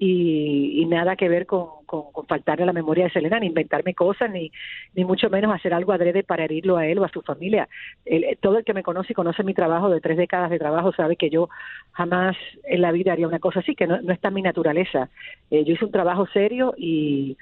y, 0.06 0.82
y 0.82 0.86
nada 0.86 1.16
que 1.16 1.30
ver 1.30 1.46
con, 1.46 1.68
con, 1.86 2.12
con 2.12 2.26
faltarle 2.28 2.66
la 2.66 2.74
memoria 2.74 3.06
de 3.06 3.12
Selena, 3.12 3.40
ni 3.40 3.48
inventarme 3.48 3.94
cosas, 3.94 4.30
ni, 4.32 4.52
ni 4.96 5.06
mucho 5.06 5.30
menos 5.30 5.54
hacer 5.54 5.74
algo 5.74 5.92
adrede 5.94 6.24
para 6.24 6.44
herirlo 6.46 6.78
a 6.78 6.88
él 6.88 7.00
o 7.00 7.06
a 7.06 7.10
su 7.10 7.22
familia. 7.22 7.68
El- 8.06 8.38
todo 8.42 8.58
el 8.60 8.66
que 8.66 8.74
me 8.74 8.84
conoce 8.84 9.14
y 9.14 9.16
conoce 9.16 9.44
mi 9.44 9.54
trabajo 9.54 9.90
de 9.90 10.02
tres 10.02 10.18
décadas 10.18 10.50
de 10.50 10.60
trabajo 10.60 10.92
sabe 10.94 11.16
que 11.16 11.30
yo 11.30 11.50
jamás 11.92 12.36
en 12.66 12.82
la 12.82 12.92
vida 12.92 13.14
haría 13.14 13.28
una 13.28 13.40
cosa 13.40 13.60
así, 13.62 13.76
que 13.76 13.88
no, 13.88 13.96
está 14.12 14.30
mi 14.32 14.42
naturaleza. 14.42 15.10
Eh, 15.52 15.64
yo 15.66 15.74
hice 15.74 15.86
un 15.86 15.92
trabajo 15.92 16.26
serio 16.28 16.74
y, 16.78 17.38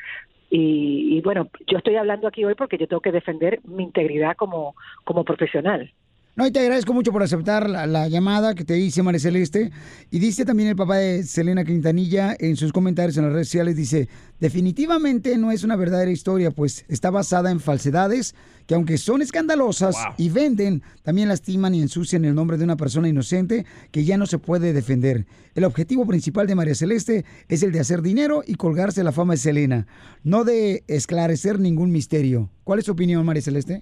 y, 0.50 1.17
y 1.17 1.21
bueno, 1.21 1.50
yo 1.67 1.78
estoy 1.78 1.95
hablando 1.95 2.28
aquí 2.28 2.43
hoy 2.45 2.56
porque 2.56 2.78
yo 2.78 2.88
tengo 2.88 3.02
que 3.02 3.12
defender 3.12 3.60
mi 3.63 3.84
integridad 3.84 4.36
como, 4.36 4.76
como 5.04 5.24
profesional. 5.24 5.91
No, 6.34 6.48
y 6.48 6.52
te 6.52 6.60
agradezco 6.60 6.94
mucho 6.94 7.12
por 7.12 7.24
aceptar 7.24 7.70
la, 7.70 7.86
la 7.86 8.08
llamada 8.08 8.56
que 8.56 8.63
te 8.63 8.80
hice, 8.80 9.04
María 9.04 9.20
Celeste. 9.20 9.70
Y 10.12 10.20
dice 10.20 10.46
también 10.46 10.70
el 10.70 10.78
papá 10.78 10.96
de 10.96 11.24
Selena 11.24 11.65
Quintanilla 11.65 12.38
en 12.39 12.56
sus 12.56 12.72
comentarios 12.72 13.17
en 13.17 13.26
las 13.26 13.34
redes 13.34 13.50
sociales, 13.50 13.76
dice, 13.76 14.08
definitivamente 14.39 15.38
no 15.38 15.52
es 15.52 15.65
una 15.65 15.76
verdadera 15.76 16.10
historia, 16.10 16.52
pues 16.52 16.86
está 16.88 17.10
basada 17.10 17.52
en 17.52 17.60
falsedades 17.60 18.34
que 18.65 18.76
aunque 18.76 18.98
son 18.98 19.22
escandalosas 19.22 19.96
y 20.17 20.30
venden, 20.30 20.84
también 21.04 21.28
lastiman 21.28 21.76
y 21.76 21.82
ensucian 21.82 22.24
el 22.24 22.34
nombre 22.34 22.58
de 22.58 22.63
una 22.63 22.78
persona 22.78 23.10
inocente 23.10 23.65
que 23.91 24.06
ya 24.06 24.17
no 24.17 24.26
se 24.26 24.38
puede 24.39 24.72
defender. 24.72 25.26
El 25.54 25.65
objetivo 25.65 26.06
principal 26.08 26.48
de 26.48 26.56
María 26.56 26.76
Celeste 26.76 27.26
es 27.50 27.63
el 27.63 27.74
de 27.74 27.82
hacer 27.82 28.02
dinero 28.02 28.41
y 28.48 28.56
colgarse 28.56 29.04
la 29.04 29.12
fama 29.12 29.34
de 29.34 29.39
Selena, 29.39 29.88
no 30.24 30.46
de 30.46 30.86
esclarecer 30.88 31.60
ningún 31.60 31.91
misterio. 31.91 32.50
¿Cuál 32.63 32.80
es 32.80 32.86
su 32.86 32.94
opinión, 32.94 33.26
María 33.26 33.41
Celeste? 33.41 33.82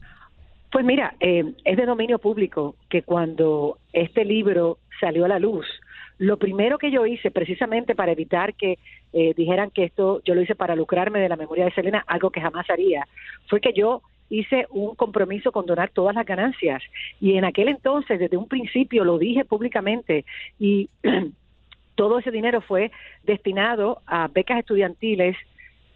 Pues 0.71 0.85
mira, 0.85 1.15
eh, 1.19 1.53
es 1.63 1.77
de 1.77 1.85
dominio 1.85 2.19
público 2.19 2.75
que 2.89 3.01
cuando 3.01 3.79
este 3.91 4.23
libro 4.23 4.77
salió 4.99 5.25
a 5.25 5.29
la 5.29 5.39
luz, 5.39 5.65
lo 6.19 6.37
primero 6.37 6.77
que 6.77 6.91
yo 6.91 7.05
hice, 7.05 7.31
precisamente 7.31 7.95
para 7.95 8.11
evitar 8.11 8.53
que 8.53 8.77
eh, 9.13 9.33
dijeran 9.35 9.71
que 9.71 9.85
esto 9.85 10.21
yo 10.25 10.35
lo 10.35 10.41
hice 10.41 10.53
para 10.53 10.75
lucrarme 10.75 11.19
de 11.19 11.29
la 11.29 11.37
memoria 11.37 11.65
de 11.65 11.71
Selena, 11.71 12.03
algo 12.05 12.29
que 12.29 12.41
jamás 12.41 12.69
haría, 12.69 13.07
fue 13.47 13.61
que 13.61 13.73
yo 13.73 14.01
hice 14.29 14.67
un 14.69 14.95
compromiso 14.95 15.51
con 15.51 15.65
donar 15.65 15.89
todas 15.89 16.13
las 16.13 16.25
ganancias. 16.25 16.83
Y 17.19 17.35
en 17.35 17.45
aquel 17.45 17.69
entonces, 17.69 18.19
desde 18.19 18.37
un 18.37 18.47
principio, 18.47 19.03
lo 19.03 19.17
dije 19.17 19.45
públicamente 19.45 20.25
y 20.59 20.89
todo 21.95 22.19
ese 22.19 22.31
dinero 22.31 22.61
fue 22.61 22.91
destinado 23.23 24.01
a 24.05 24.27
becas 24.27 24.59
estudiantiles 24.59 25.35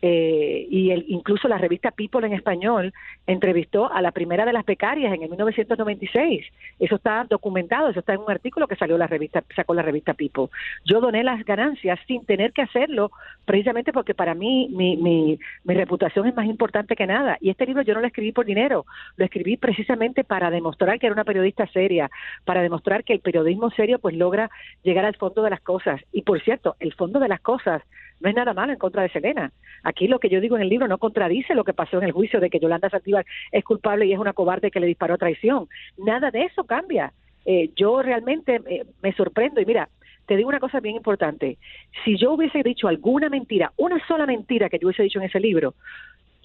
eh, 0.06 0.68
y 0.70 0.92
el, 0.92 1.06
incluso 1.08 1.48
la 1.48 1.58
revista 1.58 1.90
People 1.92 2.28
en 2.28 2.34
español 2.34 2.94
entrevistó 3.26 3.90
a 3.90 4.02
la 4.02 4.12
primera 4.12 4.46
de 4.46 4.52
las 4.52 4.66
becarias 4.66 5.14
en 5.14 5.24
el 5.24 5.30
1996. 5.30 6.46
Eso 6.78 6.96
está 6.96 7.26
documentado, 7.30 7.88
eso 7.88 8.02
está 8.02 8.14
en 8.14 8.20
un 8.20 8.30
artículo 8.30 8.68
que 8.68 8.76
salió 8.76 8.98
la 8.98 9.08
revista, 9.08 9.42
sacó 9.56 9.74
la 9.74 9.82
revista 9.82 10.14
People. 10.14 10.48
Yo 10.84 11.00
doné 11.00 11.24
las 11.24 11.46
ganancias 11.46 11.98
sin 12.06 12.26
tener 12.26 12.52
que 12.52 12.64
hacerlo, 12.64 13.12
precisamente 13.46 13.94
porque 13.94 14.14
para 14.14 14.36
mí 14.36 14.68
mi, 14.72 14.98
mi, 14.98 15.40
mi 15.64 15.74
reputación 15.74 16.28
es 16.28 16.36
más 16.36 16.48
importante 16.48 16.98
que 16.98 17.08
nada. 17.08 17.38
Y 17.40 17.50
este 17.50 17.66
libro 17.66 17.82
yo 17.84 17.94
no 17.94 18.02
lo 18.02 18.08
escribí 18.08 18.34
por 18.34 18.46
dinero, 18.46 18.86
lo 19.16 19.24
escribí 19.24 19.56
precisamente 19.56 20.26
para 20.26 20.50
demostrar 20.50 21.00
que 21.00 21.06
era 21.06 21.14
una 21.14 21.24
periodista 21.24 21.66
seria, 21.68 22.12
para 22.44 22.62
demostrar 22.62 23.06
que 23.06 23.14
el 23.14 23.22
periodismo 23.22 23.72
serio 23.72 24.00
pues 24.00 24.18
logra 24.18 24.52
llegar 24.84 25.06
al 25.06 25.16
fondo 25.16 25.44
de 25.44 25.50
las 25.52 25.62
cosas. 25.62 26.02
Y 26.12 26.24
por 26.24 26.42
cierto, 26.42 26.76
el 26.82 26.94
fondo 26.94 27.22
de 27.22 27.30
las 27.30 27.40
cosas 27.40 27.82
no 28.24 28.30
es 28.30 28.36
nada 28.36 28.54
malo 28.54 28.72
en 28.72 28.80
contra 28.80 29.04
de 29.04 29.10
Selena. 29.10 29.52
Aquí 29.84 30.08
lo 30.08 30.18
que 30.18 30.30
yo 30.30 30.40
digo 30.40 30.56
en 30.56 30.62
el 30.62 30.70
libro 30.70 30.88
no 30.88 30.98
contradice 30.98 31.54
lo 31.54 31.66
que 31.66 31.74
pasó 31.74 31.98
en 31.98 32.06
el 32.06 32.14
juicio 32.14 32.40
de 32.40 32.50
que 32.50 32.60
Yolanda 32.60 32.90
Saldívar 32.90 33.26
es 33.52 33.64
culpable 33.66 34.06
y 34.06 34.14
es 34.14 34.20
una 34.20 34.32
cobarde 34.32 34.72
que 34.72 34.80
le 34.80 34.88
disparó 34.88 35.18
traición. 35.18 35.68
Nada 35.98 36.32
de 36.32 36.44
eso 36.44 36.64
cambia. 36.64 37.12
Eh, 37.46 37.72
yo 37.76 38.02
realmente 38.02 38.62
eh, 38.66 38.86
me 39.02 39.12
sorprendo 39.12 39.60
y 39.60 39.66
mira, 39.66 39.90
te 40.26 40.38
digo 40.38 40.48
una 40.48 40.62
cosa 40.62 40.80
bien 40.80 40.96
importante. 40.96 41.58
Si 42.06 42.18
yo 42.18 42.32
hubiese 42.32 42.64
dicho 42.64 42.88
alguna 42.88 43.28
mentira, 43.28 43.74
una 43.76 44.00
sola 44.08 44.26
mentira 44.26 44.70
que 44.70 44.80
yo 44.80 44.88
hubiese 44.88 45.04
dicho 45.04 45.20
en 45.20 45.26
ese 45.26 45.42
libro, 45.42 45.74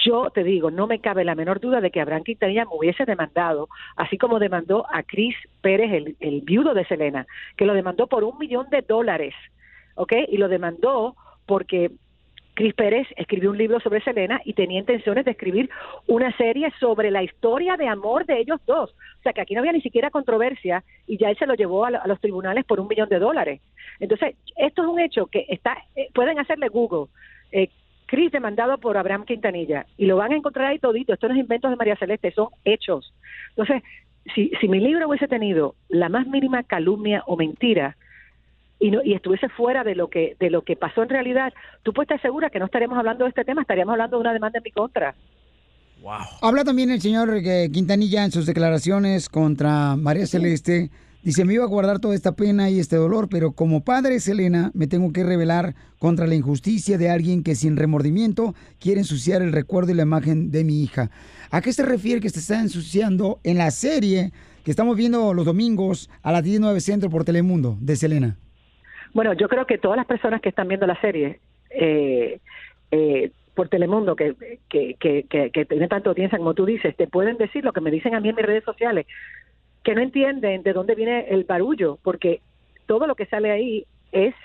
yo 0.01 0.31
te 0.31 0.43
digo, 0.43 0.73
no 0.73 0.89
me 0.89 1.01
cabe 1.01 1.25
la 1.25 1.37
menor 1.37 1.61
duda 1.61 1.81
de 1.81 1.93
que 1.93 2.01
Abraham 2.01 2.25
Quintanilla 2.25 2.65
me 2.65 2.77
hubiese 2.77 3.05
demandado, 3.05 3.69
así 3.97 4.19
como 4.19 4.41
demandó 4.41 4.85
a 4.93 5.05
Chris 5.05 5.37
Pérez, 5.61 5.93
el, 5.93 6.17
el 6.19 6.41
viudo 6.41 6.75
de 6.75 6.85
Selena, 6.87 7.27
que 7.57 7.67
lo 7.67 7.75
demandó 7.75 8.09
por 8.09 8.25
un 8.25 8.37
millón 8.37 8.69
de 8.71 8.83
dólares, 8.83 9.35
¿ok? 9.95 10.13
Y 10.29 10.39
lo 10.39 10.49
demandó 10.49 11.15
porque 11.49 11.91
Cris 12.55 12.75
Pérez 12.75 13.07
escribió 13.17 13.51
un 13.51 13.59
libro 13.59 13.81
sobre 13.81 14.03
Selena 14.03 14.41
y 14.45 14.53
tenía 14.53 14.81
intenciones 14.81 15.25
de 15.25 15.31
escribir 15.31 15.71
una 16.07 16.37
serie 16.37 16.73
sobre 16.81 17.11
la 17.11 17.23
historia 17.23 17.77
de 17.77 17.87
amor 17.89 18.27
de 18.27 18.39
ellos 18.41 18.61
dos. 18.67 18.91
O 18.91 19.23
sea 19.23 19.33
que 19.33 19.41
aquí 19.41 19.55
no 19.55 19.61
había 19.61 19.73
ni 19.73 19.81
siquiera 19.81 20.11
controversia 20.11 20.83
y 21.07 21.17
ya 21.19 21.31
él 21.31 21.39
se 21.39 21.47
lo 21.47 21.55
llevó 21.55 21.85
a, 21.85 21.91
lo- 21.93 22.03
a 22.03 22.07
los 22.07 22.21
tribunales 22.21 22.65
por 22.65 22.81
un 22.81 22.89
millón 22.89 23.09
de 23.09 23.21
dólares. 23.21 23.61
Entonces, 24.01 24.35
esto 24.57 24.83
es 24.83 24.89
un 24.89 25.01
hecho 25.01 25.27
que 25.27 25.47
está, 25.49 25.79
eh, 25.97 26.09
pueden 26.13 26.39
hacerle 26.39 26.69
Google. 26.69 27.07
Eh, 27.53 27.69
Cris 28.07 28.33
demandado 28.33 28.79
por 28.79 28.97
Abraham 28.97 29.25
Quintanilla 29.25 29.87
y 29.97 30.07
lo 30.07 30.17
van 30.17 30.33
a 30.33 30.37
encontrar 30.37 30.67
ahí 30.67 30.79
todito. 30.81 31.13
Esto 31.13 31.29
no 31.29 31.35
es 31.35 31.41
inventos 31.41 31.71
de 31.71 31.77
María 31.77 31.97
Celeste, 31.97 32.33
son 32.33 32.49
hechos. 32.65 33.15
Entonces, 33.51 33.83
si, 34.35 34.51
si 34.61 34.67
mi 34.67 34.81
libro 34.81 35.09
hubiese 35.09 35.29
tenido 35.29 35.75
la 35.89 36.09
más 36.09 36.27
mínima 36.27 36.63
calumnia 36.65 37.23
o 37.27 37.37
mentira, 37.37 37.97
y, 38.79 38.91
no, 38.91 39.03
y 39.03 39.15
estuviese 39.15 39.49
fuera 39.49 39.85
de 39.85 39.95
lo 39.95 40.09
que 40.09 40.37
de 40.39 40.51
lo 40.51 40.63
que 40.63 40.77
pasó 40.77 41.03
en 41.03 41.09
realidad, 41.09 41.53
tú 41.83 41.93
puedes 41.93 42.07
estar 42.07 42.23
segura 42.23 42.51
que 42.51 42.59
no 42.59 42.67
estaríamos 42.67 42.99
hablando 42.99 43.25
de 43.25 43.31
este 43.31 43.45
tema, 43.45 43.63
estaríamos 43.63 43.93
hablando 43.93 44.17
de 44.17 44.21
una 44.21 44.33
demanda 44.33 44.59
en 44.59 44.63
mi 44.65 44.71
contra. 44.71 45.15
Habla 46.41 46.65
también 46.65 46.91
el 46.91 47.01
señor 47.01 47.35
eh, 47.35 47.71
Quintanilla 47.73 48.25
en 48.25 48.31
sus 48.31 48.47
declaraciones 48.47 49.29
contra 49.29 49.97
María 49.97 50.27
Celeste. 50.27 50.91
Dice, 51.25 51.45
me 51.45 51.55
iba 51.55 51.65
a 51.65 51.69
guardar 51.69 51.99
toda 51.99 52.15
esta 52.15 52.33
pena 52.33 52.71
y 52.71 52.79
este 52.79 52.95
dolor, 52.95 53.29
pero 53.29 53.51
como 53.53 53.83
padre, 53.83 54.21
Selena, 54.21 54.71
me 54.73 54.87
tengo 54.87 55.13
que 55.13 55.25
rebelar 55.25 55.75
contra 55.99 56.29
la 56.29 56.37
injusticia 56.37 56.97
de 56.97 57.11
alguien 57.11 57.43
que 57.43 57.57
sin 57.57 57.77
remordimiento 57.77 58.55
quiere 58.79 59.01
ensuciar 59.01 59.43
el 59.43 59.53
recuerdo 59.53 59.91
y 59.91 59.97
la 59.97 60.05
imagen 60.05 60.53
de 60.53 60.63
mi 60.63 60.81
hija. 60.83 61.11
¿A 61.51 61.61
qué 61.61 61.73
se 61.73 61.85
refiere 61.85 62.21
que 62.21 62.31
se 62.31 62.39
está 62.39 62.61
ensuciando 62.61 63.41
en 63.43 63.59
la 63.59 63.73
serie 63.73 64.33
que 64.63 64.71
estamos 64.71 64.97
viendo 64.97 65.35
los 65.35 65.45
domingos 65.45 66.09
a 66.23 66.31
las 66.31 66.45
19 66.45 66.81
Centro 66.81 67.11
por 67.11 67.25
Telemundo 67.25 67.77
de 67.81 67.97
Selena? 67.97 68.37
Bueno, 69.19 69.33
yo 69.33 69.49
creo 69.49 69.67
que 69.67 69.79
todas 69.79 69.97
las 69.97 70.07
personas 70.07 70.41
que 70.41 70.51
están 70.51 70.69
viendo 70.69 70.87
la 70.87 71.01
serie 71.01 71.41
eh, 71.71 72.39
eh, 72.93 73.33
por 73.53 73.69
Telemundo, 73.69 74.15
que, 74.15 74.37
que, 74.69 74.95
que, 74.95 75.51
que, 75.51 75.65
tiene 75.65 75.89
tanta 75.89 76.11
audiencia 76.11 76.39
como 76.39 76.55
tú 76.55 76.65
dices, 76.65 76.95
te 76.95 77.09
pueden 77.09 77.37
decir 77.37 77.65
lo 77.65 77.73
que 77.73 77.81
me 77.81 77.91
dicen 77.91 78.15
a 78.15 78.21
mí 78.21 78.29
en 78.29 78.37
mis 78.37 78.47
redes 78.47 78.63
sociales, 78.63 79.09
que 79.83 79.97
no 79.97 80.03
entienden 80.03 80.63
de 80.63 80.73
dónde 80.73 80.95
viene 80.95 81.27
el 81.31 81.43
barullo, 81.43 81.99
porque 82.05 82.43
todo 82.87 83.09
lo 83.09 83.17
que 83.17 83.27
sale 83.27 83.51
ahí 83.51 83.87
es 84.13 84.37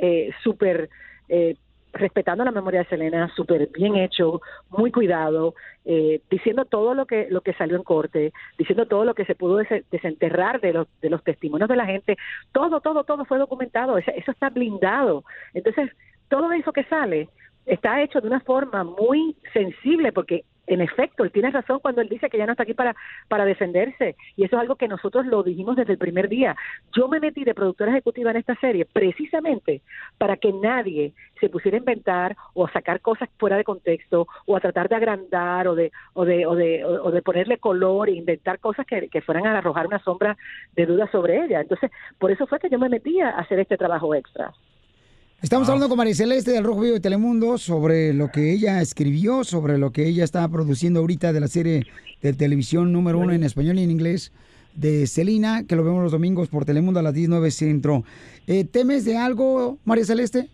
eh, 0.00 0.30
súper 0.44 0.90
eh, 1.28 1.56
respetando 1.92 2.44
la 2.44 2.50
memoria 2.52 2.80
de 2.80 2.86
Selena, 2.88 3.28
súper 3.34 3.68
bien 3.72 3.96
hecho, 3.96 4.40
muy 4.68 4.90
cuidado, 4.92 5.54
eh, 5.84 6.20
diciendo 6.30 6.64
todo 6.64 6.94
lo 6.94 7.06
que 7.06 7.28
lo 7.30 7.40
que 7.40 7.52
salió 7.54 7.76
en 7.76 7.82
corte, 7.82 8.32
diciendo 8.58 8.86
todo 8.86 9.04
lo 9.04 9.14
que 9.14 9.24
se 9.24 9.34
pudo 9.34 9.56
des- 9.58 9.84
desenterrar 9.90 10.60
de 10.60 10.72
los 10.72 10.86
de 11.00 11.10
los 11.10 11.22
testimonios 11.24 11.68
de 11.68 11.76
la 11.76 11.86
gente, 11.86 12.16
todo 12.52 12.80
todo 12.80 13.04
todo 13.04 13.24
fue 13.24 13.38
documentado, 13.38 13.98
eso, 13.98 14.10
eso 14.14 14.30
está 14.30 14.50
blindado. 14.50 15.24
Entonces, 15.54 15.90
todo 16.28 16.52
eso 16.52 16.72
que 16.72 16.84
sale 16.84 17.28
está 17.66 18.02
hecho 18.02 18.20
de 18.20 18.28
una 18.28 18.40
forma 18.40 18.84
muy 18.84 19.36
sensible 19.52 20.12
porque 20.12 20.44
en 20.70 20.80
efecto, 20.80 21.24
él 21.24 21.32
tiene 21.32 21.50
razón 21.50 21.80
cuando 21.80 22.00
él 22.00 22.08
dice 22.08 22.30
que 22.30 22.38
ya 22.38 22.46
no 22.46 22.52
está 22.52 22.62
aquí 22.62 22.74
para, 22.74 22.94
para 23.26 23.44
defenderse. 23.44 24.14
Y 24.36 24.44
eso 24.44 24.54
es 24.54 24.62
algo 24.62 24.76
que 24.76 24.86
nosotros 24.86 25.26
lo 25.26 25.42
dijimos 25.42 25.74
desde 25.74 25.94
el 25.94 25.98
primer 25.98 26.28
día. 26.28 26.54
Yo 26.96 27.08
me 27.08 27.18
metí 27.18 27.42
de 27.42 27.54
productora 27.54 27.90
ejecutiva 27.90 28.30
en 28.30 28.36
esta 28.36 28.54
serie 28.56 28.84
precisamente 28.84 29.82
para 30.16 30.36
que 30.36 30.52
nadie 30.52 31.12
se 31.40 31.48
pusiera 31.48 31.76
a 31.76 31.80
inventar 31.80 32.36
o 32.54 32.66
a 32.66 32.72
sacar 32.72 33.00
cosas 33.00 33.28
fuera 33.36 33.56
de 33.56 33.64
contexto 33.64 34.28
o 34.46 34.56
a 34.56 34.60
tratar 34.60 34.88
de 34.88 34.94
agrandar 34.94 35.66
o 35.66 35.74
de, 35.74 35.90
o 36.12 36.24
de, 36.24 36.46
o 36.46 36.54
de, 36.54 36.84
o 36.84 37.10
de 37.10 37.22
ponerle 37.22 37.58
color 37.58 38.08
e 38.08 38.12
inventar 38.12 38.60
cosas 38.60 38.86
que, 38.86 39.08
que 39.08 39.22
fueran 39.22 39.46
a 39.46 39.58
arrojar 39.58 39.88
una 39.88 39.98
sombra 39.98 40.36
de 40.76 40.86
duda 40.86 41.10
sobre 41.10 41.44
ella. 41.44 41.62
Entonces, 41.62 41.90
por 42.18 42.30
eso 42.30 42.46
fue 42.46 42.60
que 42.60 42.70
yo 42.70 42.78
me 42.78 42.88
metí 42.88 43.20
a 43.20 43.30
hacer 43.30 43.58
este 43.58 43.76
trabajo 43.76 44.14
extra. 44.14 44.52
Estamos 45.42 45.66
hablando 45.70 45.88
con 45.88 45.96
María 45.96 46.14
Celeste 46.14 46.50
del 46.50 46.64
Rojo 46.64 46.82
Vivo 46.82 46.94
de 46.94 47.00
Telemundo 47.00 47.56
sobre 47.56 48.12
lo 48.12 48.28
que 48.30 48.52
ella 48.52 48.82
escribió, 48.82 49.42
sobre 49.42 49.78
lo 49.78 49.90
que 49.90 50.06
ella 50.06 50.22
está 50.22 50.46
produciendo 50.46 51.00
ahorita 51.00 51.32
de 51.32 51.40
la 51.40 51.48
serie 51.48 51.86
de 52.20 52.34
televisión 52.34 52.92
número 52.92 53.18
uno 53.18 53.32
en 53.32 53.42
español 53.42 53.78
y 53.78 53.84
en 53.84 53.90
inglés 53.90 54.34
de 54.74 55.06
Celina, 55.06 55.66
que 55.66 55.76
lo 55.76 55.82
vemos 55.82 56.02
los 56.02 56.12
domingos 56.12 56.50
por 56.50 56.66
Telemundo 56.66 57.00
a 57.00 57.02
las 57.02 57.14
19 57.14 57.50
Centro. 57.52 58.04
Eh, 58.46 58.66
¿Temes 58.66 59.06
de 59.06 59.16
algo, 59.16 59.78
María 59.86 60.04
Celeste? 60.04 60.50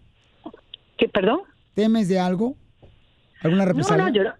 ¿Qué, 0.96 1.08
perdón? 1.08 1.40
¿Temes 1.74 2.08
de 2.08 2.20
algo? 2.20 2.54
¿Alguna 3.42 3.64
represalia? 3.64 4.04
No, 4.04 4.10
no, 4.10 4.14
yo 4.14 4.22
no. 4.22 4.34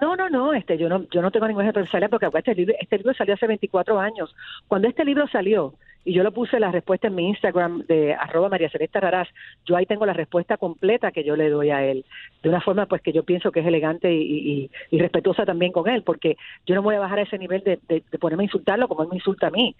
No, 0.00 0.16
no, 0.16 0.30
no, 0.30 0.54
este, 0.54 0.78
yo 0.78 0.88
no, 0.88 1.06
yo 1.12 1.20
no 1.20 1.30
tengo 1.30 1.46
ninguna 1.46 1.70
represalia 1.70 2.08
porque 2.08 2.26
acuérdate, 2.26 2.52
este 2.52 2.60
libro, 2.62 2.74
este 2.80 2.96
libro 2.96 3.14
salió 3.14 3.34
hace 3.34 3.46
24 3.46 4.00
años. 4.00 4.34
Cuando 4.66 4.88
este 4.88 5.04
libro 5.04 5.28
salió, 5.28 5.74
y 6.04 6.12
yo 6.14 6.22
lo 6.22 6.32
puse 6.32 6.58
la 6.58 6.70
respuesta 6.72 7.06
en 7.08 7.14
mi 7.14 7.28
Instagram 7.28 7.82
de 7.86 8.14
arroba 8.14 8.48
María 8.48 8.68
Celeste 8.70 8.98
Raraz, 9.00 9.28
yo 9.64 9.76
ahí 9.76 9.86
tengo 9.86 10.04
la 10.06 10.12
respuesta 10.12 10.56
completa 10.56 11.12
que 11.12 11.22
yo 11.24 11.36
le 11.36 11.48
doy 11.48 11.70
a 11.70 11.84
él, 11.84 12.04
de 12.42 12.48
una 12.48 12.60
forma 12.60 12.86
pues 12.86 13.02
que 13.02 13.12
yo 13.12 13.22
pienso 13.22 13.52
que 13.52 13.60
es 13.60 13.66
elegante 13.66 14.12
y, 14.12 14.70
respetuosa 14.92 15.44
también 15.44 15.72
con 15.72 15.88
él, 15.88 16.02
porque 16.02 16.36
yo 16.66 16.74
no 16.74 16.82
voy 16.82 16.94
a 16.96 17.00
bajar 17.00 17.18
a 17.18 17.22
ese 17.22 17.38
nivel 17.38 17.62
de, 17.64 17.78
de- 17.88 18.02
de 18.10 18.18
ponerme 18.18 18.44
a 18.44 18.46
insultarlo 18.46 18.88
como 18.88 19.02
él 19.02 19.08
me 19.10 19.16
insulta 19.16 19.48
a 19.48 19.50
mí. 19.50 19.74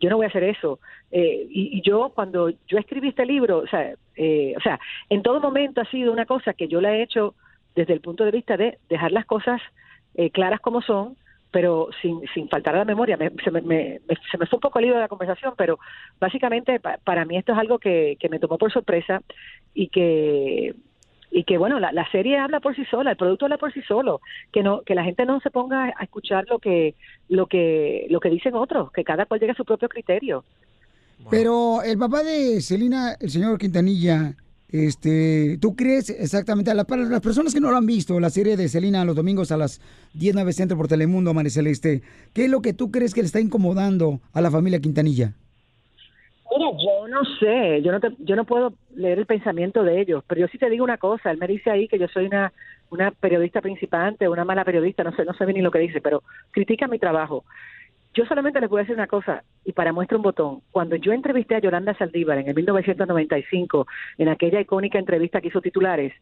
Yo 0.00 0.10
no 0.10 0.16
voy 0.16 0.26
a 0.26 0.28
hacer 0.28 0.44
eso. 0.44 0.78
Eh, 1.10 1.46
y, 1.50 1.78
y 1.78 1.80
yo 1.82 2.10
cuando 2.14 2.50
yo 2.50 2.78
escribí 2.78 3.08
este 3.08 3.26
libro, 3.26 3.58
o 3.58 3.66
sea, 3.66 3.94
eh, 4.16 4.54
o 4.56 4.60
sea, 4.60 4.78
en 5.10 5.22
todo 5.22 5.40
momento 5.40 5.80
ha 5.80 5.84
sido 5.90 6.12
una 6.12 6.26
cosa 6.26 6.52
que 6.54 6.68
yo 6.68 6.80
la 6.80 6.94
he 6.94 7.02
hecho 7.02 7.34
desde 7.74 7.92
el 7.92 8.00
punto 8.00 8.24
de 8.24 8.30
vista 8.32 8.56
de 8.56 8.78
dejar 8.88 9.12
las 9.12 9.26
cosas 9.26 9.60
eh, 10.14 10.30
claras 10.30 10.60
como 10.60 10.82
son, 10.82 11.16
pero 11.50 11.88
sin, 12.02 12.20
sin 12.34 12.48
faltar 12.48 12.74
a 12.74 12.78
la 12.78 12.84
memoria. 12.84 13.16
Me- 13.16 13.30
se, 13.42 13.50
me, 13.50 13.60
me- 13.62 14.00
se 14.30 14.38
me 14.38 14.46
fue 14.46 14.56
un 14.58 14.60
poco 14.60 14.78
el 14.78 14.86
hilo 14.86 14.94
de 14.96 15.00
la 15.02 15.08
conversación, 15.08 15.54
pero 15.56 15.78
básicamente 16.20 16.80
pa- 16.80 16.98
para 17.02 17.24
mí 17.24 17.36
esto 17.36 17.52
es 17.52 17.58
algo 17.58 17.78
que, 17.78 18.16
que 18.20 18.28
me 18.28 18.38
tomó 18.38 18.58
por 18.58 18.72
sorpresa 18.72 19.22
y 19.74 19.88
que 19.88 20.74
y 21.30 21.44
que 21.44 21.58
bueno 21.58 21.78
la, 21.78 21.92
la 21.92 22.10
serie 22.10 22.38
habla 22.38 22.58
por 22.60 22.74
sí 22.74 22.86
sola 22.86 23.10
el 23.10 23.16
producto 23.18 23.44
habla 23.44 23.58
por 23.58 23.70
sí 23.70 23.82
solo 23.82 24.22
que 24.50 24.62
no 24.62 24.80
que 24.80 24.94
la 24.94 25.04
gente 25.04 25.26
no 25.26 25.40
se 25.40 25.50
ponga 25.50 25.92
a 25.94 26.02
escuchar 26.04 26.46
lo 26.48 26.58
que 26.58 26.94
lo 27.28 27.46
que 27.46 28.06
lo 28.08 28.18
que 28.18 28.30
dicen 28.30 28.54
otros 28.54 28.90
que 28.92 29.04
cada 29.04 29.26
cual 29.26 29.38
llegue 29.38 29.52
a 29.52 29.54
su 29.54 29.66
propio 29.66 29.90
criterio 29.90 30.42
Pero 31.30 31.82
el 31.82 31.98
papá 31.98 32.22
de 32.22 32.60
Celina, 32.62 33.14
el 33.20 33.28
señor 33.28 33.58
Quintanilla, 33.58 34.34
este, 34.70 35.58
¿tú 35.60 35.74
crees 35.76 36.10
exactamente, 36.10 36.70
a 36.70 36.74
la- 36.74 36.84
para 36.84 37.02
las 37.04 37.20
personas 37.20 37.54
que 37.54 37.60
no 37.60 37.70
lo 37.70 37.76
han 37.76 37.86
visto, 37.86 38.20
la 38.20 38.30
serie 38.30 38.56
de 38.56 38.68
Celina 38.68 39.04
los 39.04 39.16
domingos 39.16 39.50
a 39.52 39.56
las 39.56 39.80
10, 40.14 40.34
9 40.34 40.52
centro 40.52 40.76
por 40.76 40.88
Telemundo, 40.88 41.32
María 41.34 41.50
Celeste, 41.50 42.02
¿qué 42.34 42.44
es 42.44 42.50
lo 42.50 42.60
que 42.62 42.74
tú 42.74 42.90
crees 42.90 43.14
que 43.14 43.22
le 43.22 43.26
está 43.26 43.40
incomodando 43.40 44.20
a 44.32 44.40
la 44.40 44.50
familia 44.50 44.80
Quintanilla? 44.80 45.34
Mira, 46.50 46.70
yo 46.82 47.08
no 47.08 47.20
sé, 47.38 47.82
yo 47.82 47.92
no 47.92 48.00
te- 48.00 48.16
yo 48.20 48.34
no 48.34 48.44
puedo 48.44 48.72
leer 48.94 49.18
el 49.18 49.26
pensamiento 49.26 49.84
de 49.84 50.00
ellos, 50.00 50.24
pero 50.26 50.40
yo 50.40 50.48
sí 50.48 50.58
te 50.58 50.70
digo 50.70 50.82
una 50.84 50.96
cosa, 50.98 51.30
él 51.30 51.38
me 51.38 51.46
dice 51.46 51.70
ahí 51.70 51.88
que 51.88 51.98
yo 51.98 52.08
soy 52.08 52.26
una 52.26 52.52
una 52.90 53.10
periodista 53.10 53.60
principante, 53.60 54.26
una 54.30 54.46
mala 54.46 54.64
periodista, 54.64 55.04
no 55.04 55.14
sé, 55.14 55.22
no 55.26 55.34
sé 55.34 55.44
bien 55.44 55.58
ni 55.58 55.62
lo 55.62 55.70
que 55.70 55.78
dice, 55.78 56.00
pero 56.00 56.22
critica 56.50 56.88
mi 56.88 56.98
trabajo. 56.98 57.44
Yo 58.18 58.26
solamente 58.26 58.60
les 58.60 58.68
voy 58.68 58.80
a 58.80 58.82
decir 58.82 58.96
una 58.96 59.06
cosa, 59.06 59.44
y 59.64 59.70
para 59.70 59.92
muestra 59.92 60.16
un 60.16 60.24
botón. 60.24 60.62
Cuando 60.72 60.96
yo 60.96 61.12
entrevisté 61.12 61.54
a 61.54 61.60
Yolanda 61.60 61.94
Saldívar 61.94 62.36
en 62.38 62.48
el 62.48 62.54
1995, 62.56 63.86
en 64.18 64.28
aquella 64.28 64.60
icónica 64.60 64.98
entrevista 64.98 65.40
que 65.40 65.46
hizo 65.46 65.60
titulares, 65.60 66.12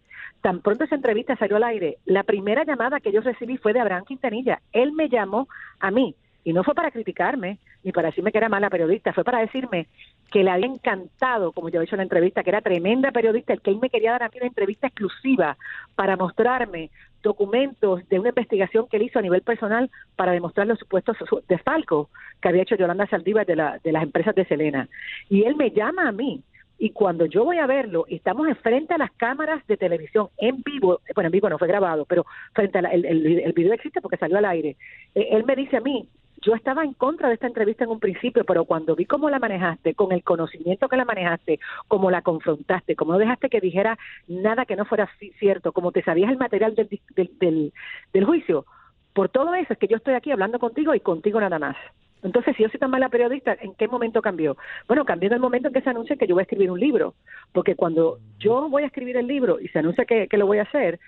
tan 0.42 0.60
pronto 0.60 0.84
esa 0.84 0.94
entrevista 0.94 1.36
salió 1.36 1.56
al 1.56 1.64
aire, 1.64 1.96
la 2.04 2.22
primera 2.24 2.64
llamada 2.64 3.00
que 3.00 3.12
yo 3.12 3.22
recibí 3.22 3.56
fue 3.56 3.72
de 3.72 3.80
Abraham 3.80 4.04
Quintanilla. 4.04 4.60
Él 4.74 4.92
me 4.92 5.08
llamó 5.08 5.48
a 5.80 5.90
mí, 5.90 6.14
y 6.46 6.52
no 6.52 6.62
fue 6.62 6.74
para 6.74 6.92
criticarme, 6.92 7.58
ni 7.82 7.90
para 7.90 8.06
decirme 8.10 8.30
que 8.30 8.38
era 8.38 8.48
mala 8.48 8.70
periodista, 8.70 9.12
fue 9.12 9.24
para 9.24 9.40
decirme 9.40 9.88
que 10.30 10.44
le 10.44 10.50
había 10.50 10.66
encantado, 10.66 11.50
como 11.50 11.68
yo 11.70 11.78
he 11.78 11.82
dicho 11.82 11.96
en 11.96 11.98
la 11.98 12.02
entrevista, 12.04 12.44
que 12.44 12.50
era 12.50 12.60
tremenda 12.60 13.10
periodista, 13.10 13.52
el 13.52 13.60
que 13.60 13.70
él 13.72 13.80
me 13.82 13.90
quería 13.90 14.12
dar 14.12 14.22
a 14.22 14.28
mí 14.28 14.36
una 14.36 14.46
entrevista 14.46 14.86
exclusiva 14.86 15.56
para 15.96 16.16
mostrarme 16.16 16.90
documentos 17.20 18.08
de 18.08 18.20
una 18.20 18.28
investigación 18.28 18.86
que 18.88 18.96
él 18.96 19.02
hizo 19.02 19.18
a 19.18 19.22
nivel 19.22 19.42
personal 19.42 19.90
para 20.14 20.30
demostrar 20.30 20.68
los 20.68 20.78
supuestos 20.78 21.16
su- 21.28 21.42
desfalcos 21.48 22.08
que 22.40 22.48
había 22.48 22.62
hecho 22.62 22.76
Yolanda 22.76 23.08
Saldívar 23.08 23.44
de, 23.44 23.56
la, 23.56 23.80
de 23.82 23.90
las 23.90 24.04
empresas 24.04 24.32
de 24.36 24.44
Selena. 24.44 24.88
Y 25.28 25.42
él 25.42 25.56
me 25.56 25.72
llama 25.72 26.06
a 26.08 26.12
mí 26.12 26.42
y 26.78 26.90
cuando 26.90 27.26
yo 27.26 27.44
voy 27.44 27.58
a 27.58 27.66
verlo, 27.66 28.04
estamos 28.08 28.46
enfrente 28.46 28.94
a 28.94 28.98
las 28.98 29.10
cámaras 29.12 29.66
de 29.66 29.76
televisión 29.76 30.28
en 30.36 30.62
vivo, 30.62 31.00
bueno, 31.14 31.26
en 31.28 31.32
vivo 31.32 31.48
no 31.48 31.58
fue 31.58 31.66
grabado, 31.66 32.04
pero 32.04 32.24
frente 32.52 32.78
a 32.78 32.82
la- 32.82 32.90
el, 32.90 33.04
el, 33.04 33.52
video 33.52 33.72
existe 33.72 34.00
porque 34.00 34.18
salió 34.18 34.38
al 34.38 34.44
aire. 34.44 34.76
Eh, 35.14 35.28
él 35.32 35.44
me 35.44 35.56
dice 35.56 35.78
a 35.78 35.80
mí, 35.80 36.06
yo 36.42 36.54
estaba 36.54 36.84
en 36.84 36.92
contra 36.92 37.28
de 37.28 37.34
esta 37.34 37.46
entrevista 37.46 37.84
en 37.84 37.90
un 37.90 38.00
principio, 38.00 38.44
pero 38.44 38.64
cuando 38.64 38.94
vi 38.94 39.04
cómo 39.06 39.30
la 39.30 39.38
manejaste, 39.38 39.94
con 39.94 40.12
el 40.12 40.22
conocimiento 40.22 40.88
que 40.88 40.96
la 40.96 41.04
manejaste, 41.04 41.58
cómo 41.88 42.10
la 42.10 42.22
confrontaste, 42.22 42.94
cómo 42.96 43.12
no 43.12 43.18
dejaste 43.18 43.48
que 43.48 43.60
dijera 43.60 43.98
nada 44.28 44.64
que 44.66 44.76
no 44.76 44.84
fuera 44.84 45.08
ci- 45.20 45.32
cierto, 45.38 45.72
como 45.72 45.92
te 45.92 46.02
sabías 46.02 46.30
el 46.30 46.38
material 46.38 46.74
del, 46.74 46.88
del, 47.14 47.30
del, 47.38 47.72
del 48.12 48.24
juicio, 48.24 48.66
por 49.12 49.28
todo 49.30 49.54
eso 49.54 49.72
es 49.72 49.78
que 49.78 49.88
yo 49.88 49.96
estoy 49.96 50.14
aquí 50.14 50.30
hablando 50.30 50.58
contigo 50.58 50.94
y 50.94 51.00
contigo 51.00 51.40
nada 51.40 51.58
más. 51.58 51.76
Entonces, 52.22 52.56
si 52.56 52.62
yo 52.62 52.68
soy 52.68 52.80
tan 52.80 52.90
mala 52.90 53.08
periodista, 53.08 53.56
¿en 53.60 53.74
qué 53.74 53.88
momento 53.88 54.20
cambió? 54.20 54.56
Bueno, 54.88 55.04
cambió 55.04 55.28
en 55.28 55.34
el 55.34 55.40
momento 55.40 55.68
en 55.68 55.74
que 55.74 55.80
se 55.82 55.90
anuncia 55.90 56.16
que 56.16 56.26
yo 56.26 56.34
voy 56.34 56.42
a 56.42 56.48
escribir 56.48 56.70
un 56.70 56.80
libro, 56.80 57.14
porque 57.52 57.76
cuando 57.76 58.18
yo 58.38 58.68
voy 58.68 58.82
a 58.82 58.86
escribir 58.86 59.16
el 59.16 59.26
libro 59.26 59.60
y 59.60 59.68
se 59.68 59.78
anuncia 59.78 60.04
que, 60.04 60.26
que 60.26 60.36
lo 60.36 60.46
voy 60.46 60.58
a 60.58 60.62
hacer, 60.62 60.98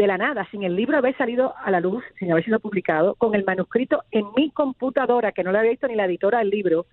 de 0.00 0.06
la 0.06 0.16
nada, 0.16 0.48
sin 0.50 0.62
el 0.62 0.76
libro 0.76 0.96
haber 0.96 1.14
salido 1.18 1.52
a 1.62 1.70
la 1.70 1.78
luz, 1.78 2.02
sin 2.18 2.32
haber 2.32 2.42
sido 2.42 2.58
publicado, 2.58 3.16
con 3.16 3.34
el 3.34 3.44
manuscrito 3.44 4.02
en 4.10 4.24
mi 4.34 4.50
computadora, 4.50 5.32
que 5.32 5.44
no 5.44 5.52
lo 5.52 5.58
había 5.58 5.72
visto 5.72 5.88
ni 5.88 5.94
la 5.94 6.06
editora 6.06 6.38
del 6.38 6.48
libro, 6.48 6.86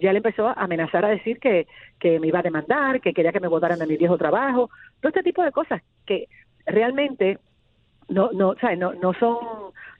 ya 0.00 0.10
le 0.10 0.20
empezó 0.20 0.48
a 0.48 0.54
amenazar 0.54 1.04
a 1.04 1.10
decir 1.10 1.38
que, 1.38 1.66
que 2.00 2.18
me 2.18 2.28
iba 2.28 2.38
a 2.38 2.42
demandar, 2.42 3.02
que 3.02 3.12
quería 3.12 3.30
que 3.30 3.40
me 3.40 3.48
votaran 3.48 3.78
de 3.78 3.86
mi 3.86 3.98
viejo 3.98 4.16
trabajo, 4.16 4.70
todo 5.00 5.10
este 5.10 5.22
tipo 5.22 5.42
de 5.42 5.52
cosas 5.52 5.82
que 6.06 6.28
realmente 6.64 7.38
no 8.08 8.30
no 8.32 8.54
¿sabes? 8.60 8.78
no 8.78 8.94
no 8.94 9.12
son 9.14 9.36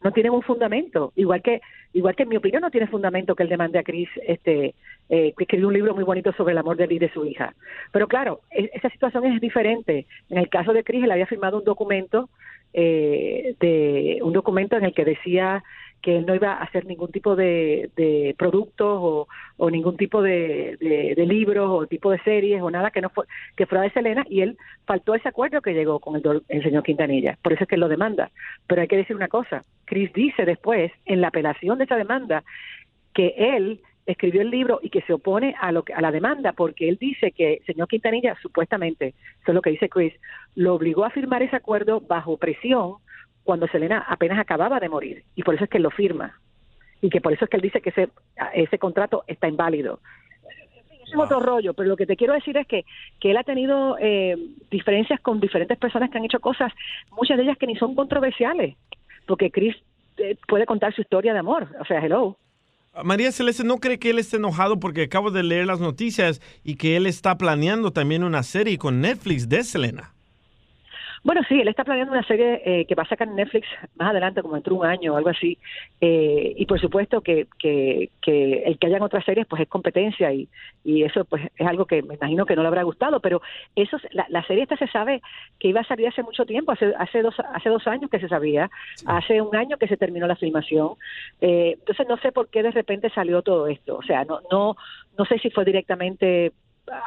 no 0.03 0.13
tienen 0.13 0.33
un 0.33 0.43
fundamento 0.43 1.13
igual 1.17 1.43
que 1.43 1.61
igual 1.93 2.15
que 2.15 2.25
en 2.25 2.29
mi 2.29 2.37
opinión 2.37 2.63
no 2.63 2.71
tiene 2.71 2.87
fundamento 2.87 3.35
que 3.35 3.43
él 3.43 3.49
demande 3.49 3.79
a 3.79 3.83
Chris 3.83 4.09
este 4.27 4.75
eh, 5.09 5.33
que 5.37 5.45
escribió 5.45 5.69
un 5.69 5.75
libro 5.75 5.95
muy 5.95 6.05
bonito 6.05 6.33
sobre 6.33 6.53
el 6.53 6.59
amor 6.59 6.77
de 6.77 6.87
vida 6.87 7.07
de 7.07 7.13
su 7.13 7.25
hija 7.25 7.55
pero 7.93 8.07
claro 8.07 8.41
e- 8.51 8.71
esa 8.75 8.91
situación 8.91 9.25
es 9.25 9.41
diferente 9.41 10.07
en 10.31 10.39
el 10.39 10.49
caso 10.49 10.73
de 10.73 10.85
Chris 10.85 11.05
él 11.05 11.11
había 11.11 11.27
firmado 11.27 11.59
un 11.59 11.65
documento 11.65 12.29
eh, 12.73 13.55
de 13.61 14.19
un 14.23 14.33
documento 14.33 14.77
en 14.77 14.85
el 14.85 14.95
que 14.95 15.05
decía 15.05 15.65
que 16.07 16.19
él 16.19 16.25
no 16.25 16.37
iba 16.37 16.53
a 16.53 16.63
hacer 16.63 16.87
ningún 16.87 17.11
tipo 17.11 17.35
de, 17.35 17.91
de 17.97 18.37
productos 18.39 19.27
o, 19.59 19.71
ningún 19.73 19.97
tipo 19.97 20.23
de, 20.23 20.79
libros 21.27 21.69
o 21.69 21.89
tipo 21.89 22.13
de 22.13 22.21
series 22.21 22.63
o 22.63 22.71
nada 22.71 22.93
que 22.93 23.01
no 23.01 23.11
fue, 23.11 23.25
que 23.57 23.67
fuera 23.67 23.83
de 23.83 23.91
Selena 23.91 24.25
y 24.31 24.43
él 24.43 24.57
faltó 24.85 25.15
a 25.15 25.17
ese 25.17 25.29
acuerdo 25.29 25.61
que 25.63 25.75
llegó 25.75 25.99
con 25.99 26.15
el, 26.15 26.43
el 26.47 26.63
señor 26.63 26.85
Quintanilla. 26.85 27.37
Por 27.43 27.55
eso 27.55 27.65
es 27.65 27.69
que 27.69 27.75
él 27.75 27.81
lo 27.81 27.89
demanda. 27.89 28.31
Pero 28.69 28.83
hay 28.83 28.87
que 28.87 28.99
decir 28.99 29.17
una 29.17 29.27
cosa, 29.27 29.65
Chris 29.85 30.13
dice 30.13 30.45
después 30.45 30.93
en 31.07 31.21
la 31.21 31.29
apelación 31.29 31.77
de 31.77 31.85
esa 31.87 31.97
demanda 31.97 32.45
que 33.13 33.35
él 33.37 33.81
escribió 34.07 34.43
el 34.43 34.51
libro 34.51 34.79
y 34.85 34.91
que 34.91 35.03
se 35.03 35.13
opone 35.13 35.57
a 35.61 35.73
lo 35.73 35.83
a 35.93 36.01
la 36.01 36.13
demanda 36.13 36.53
porque 36.53 36.89
él 36.89 36.99
dice 37.01 37.33
que 37.33 37.55
el 37.55 37.67
señor 37.67 37.89
Quintanilla 37.89 38.37
supuestamente, 38.41 39.09
eso 39.09 39.49
es 39.49 39.55
lo 39.57 39.61
que 39.61 39.71
dice 39.71 39.89
Chris, 39.89 40.15
lo 40.55 40.77
obligó 40.77 41.05
a 41.05 41.11
firmar 41.11 41.43
ese 41.43 41.57
acuerdo 41.57 42.01
bajo 42.01 42.37
presión 42.37 42.99
cuando 43.47 43.69
Selena 43.69 44.05
apenas 44.07 44.39
acababa 44.39 44.81
de 44.81 44.91
morir 44.91 45.25
y 45.37 45.43
por 45.43 45.55
eso 45.55 45.65
es 45.65 45.71
que 45.71 45.79
él 45.79 45.85
lo 45.85 45.91
firma 45.91 46.39
y 47.01 47.09
que 47.09 47.21
por 47.21 47.33
eso 47.33 47.45
es 47.45 47.51
que 47.51 47.57
él 47.57 47.63
dice 47.63 47.81
que 47.81 47.91
ese 47.91 48.09
ese 48.53 48.79
contrato 48.79 49.25
está 49.27 49.49
inválido. 49.49 50.01
Es 51.07 51.15
otro 51.17 51.39
rollo, 51.39 51.73
pero 51.73 51.89
lo 51.89 51.97
que 51.97 52.05
te 52.05 52.17
quiero 52.17 52.35
decir 52.35 52.57
es 52.57 52.67
que, 52.67 52.85
que 53.21 53.31
él 53.31 53.37
ha 53.37 53.45
tenido 53.45 53.97
eh, 54.01 54.37
diferencias 54.71 55.21
con 55.21 55.41
diferentes 55.41 55.79
personas 55.79 56.11
que 56.11 56.19
han 56.19 56.25
hecho 56.25 56.41
cosas, 56.41 56.73
muchas 57.13 57.37
de 57.37 57.45
ellas 57.45 57.57
que 57.57 57.69
ni 57.69 57.77
son 57.77 57.95
controversiales, 57.95 58.75
porque 59.25 59.53
Chris 59.53 59.77
eh, 60.17 60.37
puede 60.49 60.67
contar 60.67 60.93
su 60.93 61.03
historia 61.03 61.33
de 61.33 61.39
amor, 61.39 61.69
o 61.81 61.85
sea, 61.85 62.05
hello. 62.05 62.37
María 63.05 63.31
Celeste 63.31 63.63
no 63.63 63.79
cree 63.79 64.01
que 64.01 64.11
él 64.11 64.19
esté 64.19 64.39
enojado 64.39 64.81
porque 64.81 65.05
acabo 65.05 65.31
de 65.31 65.45
leer 65.45 65.67
las 65.67 65.81
noticias 65.81 66.41
y 66.65 66.75
que 66.75 66.97
él 66.97 67.07
está 67.07 67.39
planeando 67.39 67.93
también 67.93 68.25
una 68.25 68.43
serie 68.43 68.77
con 68.77 69.01
Netflix 69.01 69.49
de 69.49 69.63
Selena. 69.63 70.16
Bueno, 71.27 71.41
sí, 71.49 71.61
él 71.61 71.67
está 71.67 71.83
planeando 71.83 72.13
una 72.13 72.23
serie 72.23 72.63
eh, 72.65 72.85
que 72.87 72.95
va 72.95 73.03
a 73.03 73.09
sacar 73.09 73.27
en 73.27 73.35
Netflix 73.35 73.67
más 73.97 74.11
adelante, 74.11 74.43
como 74.43 74.55
dentro 74.55 74.75
de 74.75 74.79
un 74.81 74.87
año 74.87 75.13
o 75.13 75.17
algo 75.17 75.29
así. 75.31 75.59
Eh, 76.01 76.55
y 76.57 76.67
por 76.67 76.81
supuesto 76.81 77.21
que, 77.21 77.49
que, 77.59 78.11
que 78.23 78.63
el 78.63 78.79
que 78.79 78.87
hayan 78.87 79.03
otras 79.03 79.25
series, 79.25 79.45
pues 79.49 79.61
es 79.63 79.69
competencia 79.69 80.33
y, 80.33 80.49
y 80.85 81.03
eso 81.03 81.25
pues 81.25 81.43
es 81.57 81.67
algo 81.67 81.85
que 81.87 82.01
me 82.05 82.15
imagino 82.15 82.47
que 82.47 82.55
no 82.55 82.63
le 82.63 82.69
habrá 82.69 82.85
gustado. 82.85 83.19
Pero 83.19 83.43
eso, 83.75 83.97
es- 83.97 84.07
la, 84.15 84.25
la 84.29 84.47
serie 84.47 84.63
esta 84.63 84.77
se 84.77 84.87
sabe 84.87 85.21
que 85.59 85.67
iba 85.67 85.81
a 85.81 85.85
salir 85.89 86.07
hace 86.07 86.23
mucho 86.23 86.47
tiempo, 86.47 86.71
hace, 86.71 86.95
hace, 86.97 87.23
dos, 87.23 87.35
hace 87.55 87.71
dos 87.71 87.85
años 87.89 88.09
que 88.09 88.21
se 88.21 88.29
sabía, 88.29 88.71
hace 89.07 89.43
un 89.43 89.57
año 89.57 89.79
que 89.79 89.89
se 89.89 89.97
terminó 89.97 90.29
la 90.29 90.37
filmación. 90.37 90.91
Eh, 91.41 91.75
entonces 91.77 92.07
no 92.09 92.19
sé 92.19 92.31
por 92.31 92.51
qué 92.51 92.63
de 92.63 92.71
repente 92.71 93.11
salió 93.11 93.43
todo 93.43 93.67
esto. 93.67 93.97
O 93.97 94.03
sea, 94.05 94.25
no, 94.25 94.43
no, 94.53 94.77
no 95.19 95.25
sé 95.25 95.41
si 95.41 95.51
fue 95.51 95.65
directamente 95.65 96.53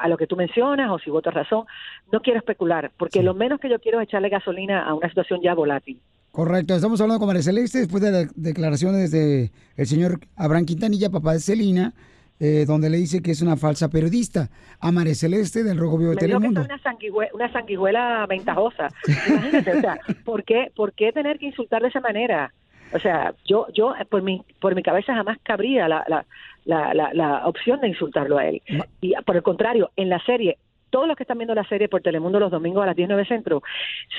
a 0.01 0.07
lo 0.07 0.17
que 0.17 0.27
tú 0.27 0.35
mencionas 0.35 0.89
o 0.91 0.99
si 0.99 1.09
otra 1.09 1.31
razón. 1.31 1.65
No 2.11 2.21
quiero 2.21 2.39
especular, 2.39 2.91
porque 2.97 3.23
lo 3.23 3.33
menos 3.33 3.59
que 3.59 3.69
yo 3.69 3.79
quiero 3.79 3.99
es 4.01 4.07
echarle 4.07 4.29
gasolina 4.29 4.83
a 4.85 4.93
una 4.93 5.07
situación 5.09 5.39
ya 5.43 5.53
volátil. 5.53 5.99
Correcto, 6.31 6.75
estamos 6.75 7.01
hablando 7.01 7.19
con 7.19 7.27
María 7.27 7.41
Celeste 7.41 7.79
después 7.79 8.03
de 8.03 8.11
las 8.11 8.27
declaraciones 8.35 9.11
de 9.11 9.51
el 9.75 9.85
señor 9.87 10.19
Abraham 10.35 10.65
Quintanilla, 10.65 11.09
papá 11.09 11.33
de 11.33 11.39
Celina, 11.39 11.93
eh, 12.39 12.65
donde 12.67 12.89
le 12.89 12.97
dice 12.97 13.21
que 13.21 13.31
es 13.31 13.41
una 13.41 13.57
falsa 13.57 13.89
periodista 13.89 14.49
a 14.79 14.91
María 14.91 15.15
Celeste 15.15 15.63
del 15.63 15.77
Rojo 15.77 15.97
Vivo 15.97 16.11
de 16.11 16.17
que 16.17 16.27
Telemundo. 16.27 16.61
soy 16.63 16.71
una, 16.71 16.81
sanguihue- 16.83 17.29
una 17.33 17.51
sanguijuela 17.51 18.25
ventajosa. 18.29 18.87
Imagínate, 19.27 19.77
o 19.77 19.81
sea, 19.81 19.99
¿por 20.23 20.43
qué, 20.43 20.71
¿por 20.75 20.93
qué 20.93 21.11
tener 21.11 21.39
que 21.39 21.47
insultar 21.47 21.81
de 21.81 21.89
esa 21.89 21.99
manera? 21.99 22.53
O 22.93 22.99
sea, 22.99 23.33
yo, 23.45 23.67
yo 23.73 23.93
eh, 23.95 24.05
por 24.05 24.21
mi, 24.21 24.43
por 24.61 24.73
mi 24.75 24.83
cabeza 24.83 25.13
jamás 25.13 25.37
cabría 25.43 25.87
la, 25.87 26.05
la, 26.07 26.25
la, 26.65 26.93
la, 26.93 27.11
la 27.13 27.47
opción 27.47 27.79
de 27.81 27.87
insultarlo 27.89 28.37
a 28.37 28.47
él. 28.47 28.61
Y 29.01 29.13
por 29.25 29.35
el 29.35 29.43
contrario, 29.43 29.91
en 29.95 30.09
la 30.09 30.19
serie, 30.25 30.57
todos 30.91 31.07
los 31.07 31.15
que 31.15 31.21
están 31.23 31.37
viendo 31.37 31.53
la 31.53 31.63
serie 31.65 31.87
por 31.87 32.01
Telemundo 32.01 32.39
los 32.39 32.49
domingos 32.49 32.81
a 32.81 32.87
las 32.87 32.95
19 32.95 33.23
Centro 33.27 33.61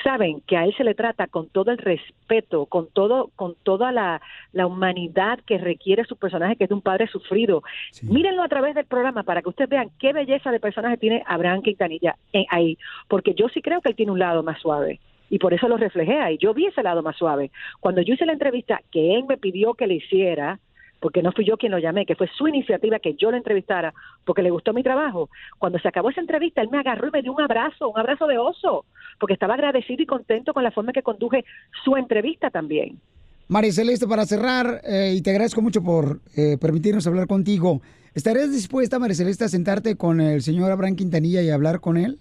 saben 0.03 0.41
que 0.47 0.55
a 0.55 0.63
él 0.63 0.73
se 0.77 0.85
le 0.85 0.95
trata 0.95 1.27
con 1.27 1.49
todo 1.49 1.71
el 1.71 1.77
respeto, 1.77 2.65
con 2.65 2.87
todo, 2.93 3.29
con 3.35 3.55
toda 3.63 3.91
la, 3.91 4.21
la 4.53 4.67
humanidad 4.67 5.39
que 5.45 5.57
requiere 5.57 6.05
su 6.05 6.15
personaje, 6.15 6.55
que 6.55 6.63
es 6.63 6.69
de 6.69 6.75
un 6.75 6.81
padre 6.81 7.07
sufrido. 7.07 7.61
Mírenlo 8.03 8.41
a 8.43 8.47
través 8.47 8.73
del 8.75 8.85
programa 8.85 9.23
para 9.23 9.41
que 9.41 9.49
ustedes 9.49 9.69
vean 9.69 9.89
qué 9.99 10.13
belleza 10.13 10.49
de 10.51 10.59
personaje 10.61 10.95
tiene 10.97 11.23
Abraham 11.25 11.61
Quintanilla 11.61 12.15
en- 12.31 12.45
ahí, 12.49 12.77
porque 13.09 13.33
yo 13.33 13.49
sí 13.49 13.61
creo 13.61 13.81
que 13.81 13.89
él 13.89 13.95
tiene 13.95 14.13
un 14.13 14.19
lado 14.19 14.41
más 14.43 14.59
suave. 14.61 14.99
Y 15.29 15.39
por 15.39 15.53
eso 15.53 15.67
lo 15.69 15.77
reflejé 15.77 16.19
ahí. 16.19 16.37
Yo 16.37 16.53
vi 16.53 16.65
ese 16.67 16.83
lado 16.83 17.01
más 17.01 17.15
suave. 17.15 17.51
Cuando 17.79 18.01
yo 18.01 18.13
hice 18.13 18.25
la 18.25 18.33
entrevista 18.33 18.81
que 18.91 19.15
él 19.15 19.23
me 19.27 19.37
pidió 19.37 19.73
que 19.75 19.87
le 19.87 19.95
hiciera, 19.95 20.59
porque 21.01 21.21
no 21.23 21.33
fui 21.33 21.43
yo 21.43 21.57
quien 21.57 21.71
lo 21.71 21.79
llamé, 21.79 22.05
que 22.05 22.15
fue 22.15 22.29
su 22.37 22.47
iniciativa 22.47 22.99
que 22.99 23.15
yo 23.15 23.31
lo 23.31 23.37
entrevistara, 23.37 23.93
porque 24.23 24.43
le 24.43 24.51
gustó 24.51 24.71
mi 24.71 24.83
trabajo. 24.83 25.29
Cuando 25.57 25.79
se 25.79 25.87
acabó 25.87 26.11
esa 26.11 26.21
entrevista, 26.21 26.61
él 26.61 26.69
me 26.71 26.79
agarró 26.79 27.07
y 27.07 27.11
me 27.11 27.21
dio 27.23 27.33
un 27.33 27.41
abrazo, 27.41 27.89
un 27.89 27.99
abrazo 27.99 28.27
de 28.27 28.37
oso, 28.37 28.85
porque 29.19 29.33
estaba 29.33 29.55
agradecido 29.55 30.03
y 30.03 30.05
contento 30.05 30.53
con 30.53 30.63
la 30.63 30.71
forma 30.71 30.91
en 30.91 30.93
que 30.93 31.03
conduje 31.03 31.43
su 31.83 31.97
entrevista 31.97 32.51
también. 32.51 32.99
María 33.47 33.73
Celeste, 33.73 34.07
para 34.07 34.25
cerrar, 34.25 34.79
eh, 34.85 35.15
y 35.17 35.21
te 35.21 35.31
agradezco 35.31 35.61
mucho 35.61 35.83
por 35.83 36.21
eh, 36.37 36.57
permitirnos 36.57 37.05
hablar 37.07 37.27
contigo, 37.27 37.81
¿estarías 38.13 38.51
dispuesta, 38.51 38.99
María 38.99 39.15
Celeste, 39.15 39.43
a 39.43 39.49
sentarte 39.49 39.97
con 39.97 40.21
el 40.21 40.41
señor 40.43 40.71
Abraham 40.71 40.95
Quintanilla 40.95 41.41
y 41.41 41.49
hablar 41.49 41.81
con 41.81 41.97
él? 41.97 42.19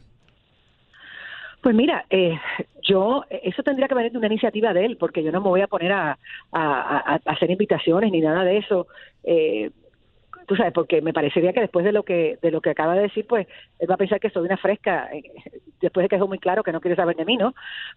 Pues 1.63 1.75
mira, 1.75 2.07
eh, 2.09 2.39
yo, 2.83 3.25
eso 3.29 3.63
tendría 3.63 3.87
que 3.87 3.95
venir 3.95 4.13
de 4.13 4.19
una 4.19 4.29
iniciativa 4.29 4.73
de 4.73 4.87
él, 4.87 4.97
porque 4.97 5.23
yo 5.23 5.31
no 5.31 5.41
me 5.41 5.49
voy 5.49 5.61
a 5.61 5.67
poner 5.67 5.93
a, 5.93 6.19
hacer 7.27 7.51
invitaciones 7.51 8.11
ni 8.11 8.21
nada 8.21 8.45
de 8.45 8.59
eso. 8.59 8.87
Eh, 9.25 9.71
tú 10.47 10.57
sabes, 10.57 10.73
porque 10.73 11.03
me 11.03 11.13
parecería 11.13 11.53
que 11.53 11.61
después 11.61 11.85
de 11.85 11.93
lo 11.93 12.03
que 12.03 12.39
de 12.43 12.51
lo 12.51 12.61
que 12.61 12.71
acaba 12.71 12.95
de 12.95 13.03
decir, 13.03 13.27
pues 13.27 13.47
él 13.79 13.91
va 13.91 13.95
a 13.95 13.99
pensar 13.99 14.19
que 14.19 14.31
soy 14.31 14.47
una 14.47 14.57
fresca, 14.57 15.09
eh, 15.13 15.23
después 15.81 16.05
de 16.05 16.09
que 16.09 16.17
dejó 16.17 16.29
muy 16.29 16.39
claro 16.39 16.63
que 16.63 16.73
no 16.73 16.81
quiere 16.81 16.97
saber 16.97 17.15
de 17.17 17.25
mí, 17.25 17.37
¿no? 17.37 17.55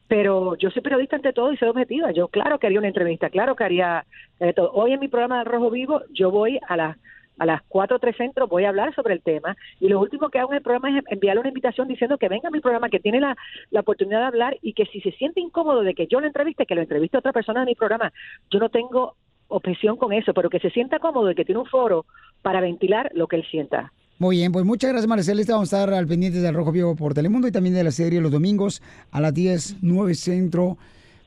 Pero 0.08 0.56
yo 0.58 0.70
soy 0.70 0.82
periodista 0.82 1.16
ante 1.16 1.34
todo 1.34 1.54
y 1.54 1.58
soy 1.58 1.70
objetiva. 1.70 2.12
Yo, 2.12 2.28
claro 2.28 2.60
que 2.60 2.68
haría 2.68 2.80
una 2.80 2.90
entrevista, 2.90 3.30
claro 3.30 3.56
que 3.56 3.64
haría 3.64 4.06
eh, 4.40 4.54
todo. 4.54 4.72
Hoy 4.74 4.92
en 4.94 5.00
mi 5.00 5.08
programa 5.08 5.40
de 5.40 5.46
Rojo 5.46 5.72
Vivo, 5.72 6.02
yo 6.12 6.32
voy 6.32 6.60
a 6.68 6.76
las 6.78 6.98
a 7.40 7.46
las 7.46 7.62
4 7.68 7.96
o 7.96 8.00
3 8.00 8.16
centros 8.16 8.50
voy 8.50 8.66
a 8.66 8.70
hablar 8.70 8.94
sobre 8.96 9.14
el 9.14 9.22
tema 9.22 9.56
y 9.80 9.88
lo 9.88 10.00
último 10.00 10.30
que 10.30 10.40
hago 10.40 10.52
en 10.52 10.58
el 10.58 10.64
programa 10.64 10.98
es 10.98 11.04
enviarle 11.08 11.42
una 11.42 11.50
invitación 11.50 11.88
diciendo 11.88 12.18
que 12.18 12.30
venga 12.30 12.48
a 12.48 12.52
mi 12.52 12.60
programa, 12.60 12.90
que 12.90 13.00
tiene 13.00 13.20
la, 13.20 13.36
la 13.72 13.82
oportunidad 13.82 14.20
de 14.20 14.26
hablar 14.26 14.58
y 14.62 14.74
que 14.74 14.86
si 14.86 15.02
se 15.02 15.12
siente 15.12 15.40
incómodo 15.40 15.82
de 15.82 15.94
que 15.94 16.08
yo 16.08 16.20
lo 16.20 16.28
entreviste, 16.28 16.66
que 16.66 16.76
lo 16.76 16.82
entreviste 16.82 17.18
a 17.18 17.20
otra 17.20 17.34
persona 17.34 17.62
de 17.62 17.68
mi 17.68 17.76
programa. 17.76 18.12
Yo 18.52 18.60
no 18.60 18.70
tengo 18.70 19.16
objeción 19.48 19.98
con 19.98 20.14
eso, 20.14 20.34
pero 20.34 20.50
que 20.50 20.60
se 20.60 20.70
sienta 20.70 21.00
cómodo 21.00 21.32
y 21.32 21.36
que 21.36 21.46
tiene 21.46 21.62
un 21.62 21.68
foro 21.68 22.06
para 22.42 22.62
ventilar 22.62 23.12
lo 23.14 23.28
que 23.28 23.38
él 23.38 23.46
sienta. 23.50 23.92
Muy 24.20 24.38
bien, 24.38 24.52
pues 24.52 24.66
muchas 24.66 24.92
gracias, 24.92 25.08
María 25.08 25.24
Celeste. 25.24 25.52
Vamos 25.52 25.74
a 25.74 25.78
estar 25.78 25.94
al 25.94 26.08
pendiente 26.08 26.40
del 26.40 26.54
Rojo 26.54 26.72
Vivo 26.72 26.96
por 26.96 27.14
Telemundo 27.14 27.48
y 27.48 27.52
también 27.52 27.76
de 27.76 27.84
la 27.84 27.92
serie 27.92 28.22
los 28.22 28.32
domingos 28.32 28.82
a 29.12 29.20
las 29.20 29.34
10, 29.34 29.80
9 29.82 30.14
centro 30.14 30.78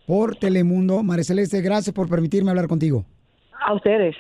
por 0.07 0.37
Telemundo. 0.37 1.03
María 1.03 1.25
Celeste, 1.25 1.61
gracias 1.61 1.95
por 1.95 2.09
permitirme 2.09 2.51
hablar 2.51 2.69
contigo. 2.69 3.05
A 3.61 3.75
ustedes. 3.75 4.15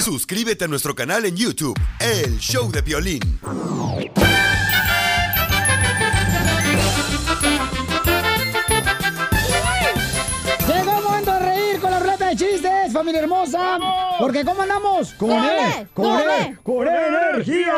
Suscríbete 0.00 0.64
a 0.64 0.68
nuestro 0.68 0.94
canal 0.94 1.24
en 1.24 1.36
YouTube, 1.36 1.78
El 1.98 2.38
Show 2.38 2.70
de 2.70 2.82
Violín. 2.82 3.20
Llegó 10.66 10.98
el 10.98 11.04
momento 11.04 11.32
de 11.32 11.38
reír 11.40 11.80
con 11.80 11.90
la 11.90 11.98
ruleta 12.00 12.28
de 12.28 12.36
chistes, 12.36 12.92
familia 12.92 13.20
hermosa. 13.20 13.78
Porque 14.18 14.44
¿cómo 14.44 14.62
andamos? 14.62 15.12
Con 15.14 15.30
¡Con 15.30 15.44
él, 15.44 15.50
E, 15.80 15.86
con 15.92 16.06
él, 16.20 16.28
E, 16.40 16.56
con 16.62 16.88
energía. 16.88 17.74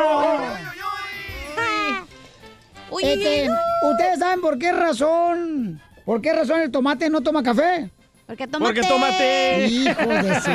Uy, 2.89 3.03
Este, 3.03 3.49
uy, 3.49 3.91
¿Ustedes 3.91 4.19
saben 4.19 4.41
por 4.41 4.57
qué 4.57 4.71
razón? 4.71 5.81
¿Por 6.05 6.21
qué 6.21 6.33
razón 6.33 6.61
el 6.61 6.71
tomate 6.71 7.09
no 7.09 7.21
toma 7.21 7.43
café? 7.43 7.91
Porque 8.27 8.45
Porque 8.45 8.81
tómate. 8.81 9.67
Hijo 9.67 10.07
de 10.09 10.41
su... 10.41 10.51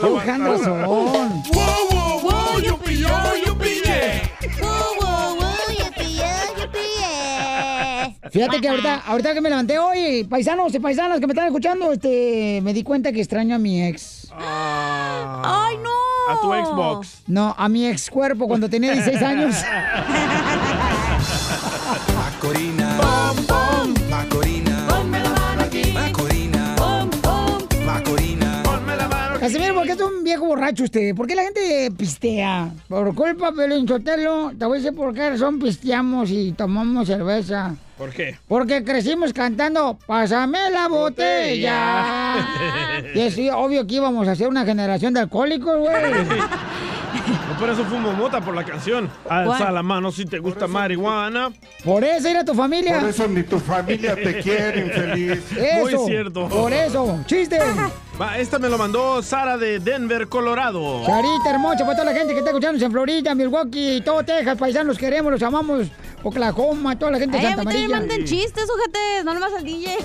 Cojan 0.00 0.44
razón. 0.44 0.82
wow, 1.52 2.20
wow, 2.22 2.58
yo 2.60 2.78
pilló, 2.78 3.10
yo 3.44 3.58
pillé. 3.58 4.22
Fíjate 8.30 8.60
que 8.60 8.68
ahorita, 8.68 9.02
ahorita 9.06 9.34
que 9.34 9.40
me 9.40 9.48
levanté 9.48 9.78
hoy, 9.78 10.24
paisanos 10.24 10.74
y 10.74 10.80
paisanas 10.80 11.20
que 11.20 11.26
me 11.28 11.34
están 11.34 11.46
escuchando, 11.46 11.92
este, 11.92 12.60
me 12.64 12.72
di 12.72 12.82
cuenta 12.82 13.12
que 13.12 13.20
extraño 13.20 13.54
a 13.54 13.58
mi 13.58 13.84
ex. 13.84 14.28
¡Ay, 14.36 15.76
no! 15.76 15.90
A 16.28 16.40
tu 16.40 16.52
Xbox. 16.52 17.22
No, 17.28 17.54
a 17.56 17.68
mi 17.68 17.86
ex 17.86 18.10
cuerpo 18.10 18.48
cuando 18.48 18.68
tenía 18.68 18.90
16 18.92 19.22
años. 19.22 19.54
Macorina. 22.16 22.93
Macorina. 22.93 22.93
Casimiro, 29.44 29.74
¿por 29.74 29.84
qué 29.84 29.92
es 29.92 30.00
un 30.00 30.24
viejo 30.24 30.46
borracho 30.46 30.84
usted? 30.84 31.14
¿Por 31.14 31.26
qué 31.26 31.34
la 31.34 31.42
gente 31.42 31.90
pistea? 31.98 32.70
Por 32.88 33.14
culpa 33.14 33.50
de 33.50 33.86
Sotelo, 33.86 34.52
te 34.58 34.64
voy 34.64 34.78
a 34.78 34.80
decir 34.80 34.96
por 34.96 35.12
qué 35.12 35.28
razón 35.28 35.58
pisteamos 35.58 36.30
y 36.30 36.52
tomamos 36.52 37.06
cerveza. 37.06 37.74
¿Por 37.98 38.10
qué? 38.10 38.38
Porque 38.48 38.82
crecimos 38.82 39.34
cantando 39.34 39.98
Pásame 40.06 40.70
la 40.70 40.88
botella. 40.88 42.36
y 43.14 43.20
es 43.20 43.38
obvio 43.52 43.86
que 43.86 43.96
íbamos 43.96 44.26
a 44.28 44.34
ser 44.34 44.48
una 44.48 44.64
generación 44.64 45.12
de 45.12 45.20
alcohólicos, 45.20 45.78
güey. 45.78 45.94
No 47.48 47.58
por 47.58 47.70
eso 47.70 47.84
fumo 47.84 48.12
mota 48.12 48.40
por 48.40 48.54
la 48.54 48.64
canción. 48.64 49.08
Alza 49.28 49.70
la 49.70 49.82
mano 49.82 50.10
si 50.10 50.26
te 50.26 50.38
gusta 50.40 50.66
marihuana. 50.66 51.52
Por 51.84 52.02
eso 52.02 52.28
era 52.28 52.44
tu 52.44 52.54
familia. 52.54 53.00
Por 53.00 53.08
eso 53.08 53.28
ni 53.28 53.42
tu 53.44 53.58
familia 53.60 54.14
te 54.16 54.40
quiere, 54.40 54.80
infeliz. 54.80 55.40
Muy 55.52 55.92
Eso, 55.94 56.06
cierto. 56.06 56.48
por 56.48 56.72
eso. 56.72 57.20
¡Chiste! 57.26 57.58
Va, 58.20 58.38
esta 58.38 58.60
me 58.60 58.68
lo 58.68 58.78
mandó 58.78 59.20
Sara 59.22 59.58
de 59.58 59.80
Denver, 59.80 60.28
Colorado. 60.28 61.04
Charita 61.04 61.50
hermosa, 61.50 61.78
para 61.84 61.94
toda 61.98 62.04
la 62.12 62.14
gente 62.16 62.32
que 62.32 62.38
está 62.38 62.50
escuchando 62.50 62.84
en 62.84 62.92
Florida, 62.92 63.34
Milwaukee, 63.34 64.02
todo 64.04 64.22
Texas, 64.24 64.56
paisanos, 64.56 64.86
los 64.88 64.98
queremos, 64.98 65.32
los 65.32 65.42
amamos. 65.42 65.88
Oklahoma, 66.22 66.96
toda 66.96 67.10
la 67.10 67.18
gente 67.18 67.36
de 67.36 67.44
Ay, 67.44 67.52
a 67.52 67.56
Santa 67.56 67.62
mí 67.64 67.66
también 67.66 67.90
María. 67.90 68.06
manden 68.06 68.24
chistes, 68.24 68.64
ojetes, 68.70 69.24
no 69.24 69.34
nomás 69.34 69.52
al 69.52 69.64
DJ. 69.64 69.96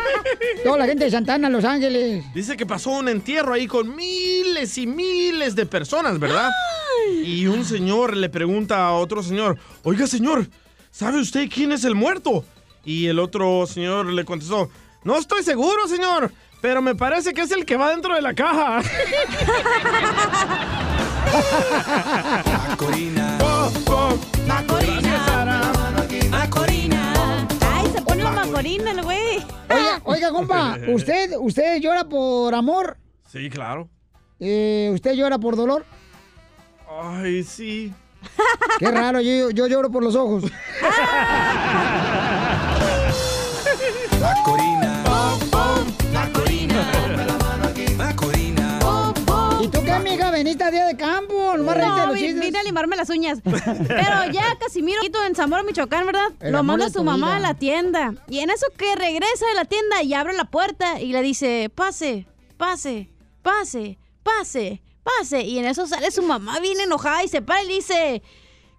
Toda 0.64 0.76
la 0.76 0.86
gente 0.86 1.04
de 1.04 1.10
Santana, 1.10 1.48
Los 1.48 1.64
Ángeles. 1.64 2.24
Dice 2.34 2.56
que 2.58 2.66
pasó 2.66 2.90
un 2.90 3.08
entierro 3.08 3.54
ahí 3.54 3.66
con 3.66 3.94
miles 3.96 4.76
y 4.76 4.86
miles 4.86 5.54
de 5.54 5.64
personas, 5.64 6.18
¿verdad? 6.18 6.50
Y 7.24 7.46
un 7.46 7.64
señor 7.64 8.16
le 8.16 8.28
pregunta 8.28 8.84
a 8.86 8.92
otro 8.92 9.22
señor, 9.22 9.56
oiga 9.82 10.06
señor, 10.06 10.46
¿sabe 10.90 11.20
usted 11.20 11.48
quién 11.48 11.72
es 11.72 11.84
el 11.84 11.94
muerto? 11.94 12.44
Y 12.84 13.06
el 13.06 13.18
otro 13.18 13.66
señor 13.66 14.06
le 14.06 14.24
contestó, 14.26 14.68
no 15.04 15.16
estoy 15.16 15.42
seguro, 15.42 15.88
señor, 15.88 16.30
pero 16.62 16.80
me 16.80 16.94
parece 16.94 17.34
que 17.34 17.42
es 17.42 17.50
el 17.50 17.66
que 17.66 17.76
va 17.76 17.90
dentro 17.90 18.14
de 18.14 18.22
la 18.22 18.32
caja. 18.32 18.80
Macorina. 22.68 23.38
Macorina. 24.46 25.68
Macorina. 26.30 27.48
Ay, 27.74 27.90
se 27.92 28.00
pone 28.02 28.22
la 28.22 28.30
macorina 28.30 28.92
el 28.92 29.02
güey. 29.02 29.44
Oiga, 29.68 30.00
oiga, 30.04 30.30
compa, 30.30 30.78
¿usted, 30.88 31.32
¿usted 31.40 31.80
llora 31.80 32.04
por 32.04 32.54
amor? 32.54 32.96
Sí, 33.26 33.50
claro. 33.50 33.88
Eh, 34.38 34.90
¿Usted 34.94 35.14
llora 35.14 35.38
por 35.38 35.56
dolor? 35.56 35.84
Ay, 36.88 37.42
sí. 37.42 37.92
Qué 38.78 38.88
raro, 38.88 39.20
yo, 39.20 39.50
yo 39.50 39.66
lloro 39.66 39.90
por 39.90 40.04
los 40.04 40.14
ojos. 40.14 40.44
Macorina. 44.20 44.22
Macorina. 44.22 44.61
¿Y 50.12 50.16
tú 50.16 50.18
qué, 50.18 50.22
amiga? 50.24 50.30
Veniste 50.30 50.64
a 50.64 50.70
día 50.70 50.86
de 50.86 50.96
campo, 50.96 51.56
No, 51.56 51.74
los 52.06 52.14
vi- 52.14 52.20
chistes. 52.20 52.40
vine 52.40 52.58
a 52.58 52.62
limarme 52.62 52.96
las 52.96 53.10
uñas. 53.10 53.38
Pero 53.44 54.30
ya 54.32 54.56
Casimiro 54.58 55.00
en 55.26 55.34
Zamora, 55.34 55.62
Michoacán, 55.62 56.06
¿verdad? 56.06 56.28
El 56.40 56.52
Lo 56.52 56.62
manda 56.62 56.90
su 56.90 57.02
mamá 57.04 57.28
vida. 57.28 57.36
a 57.36 57.40
la 57.40 57.54
tienda. 57.54 58.14
Y 58.28 58.40
en 58.40 58.50
eso 58.50 58.66
que 58.76 58.94
regresa 58.96 59.46
de 59.46 59.54
la 59.54 59.64
tienda 59.64 60.02
y 60.02 60.14
abre 60.14 60.32
la 60.34 60.44
puerta 60.44 61.00
y 61.00 61.12
le 61.12 61.22
dice, 61.22 61.70
pase, 61.74 62.26
pase, 62.56 63.08
pase, 63.42 63.98
pase, 64.22 64.82
pase. 65.02 65.42
Y 65.42 65.58
en 65.58 65.64
eso 65.66 65.86
sale 65.86 66.10
su 66.10 66.22
mamá 66.22 66.60
bien 66.60 66.80
enojada 66.80 67.22
y 67.24 67.28
se 67.28 67.42
para 67.42 67.62
y 67.62 67.66
le 67.66 67.74
dice, 67.74 68.22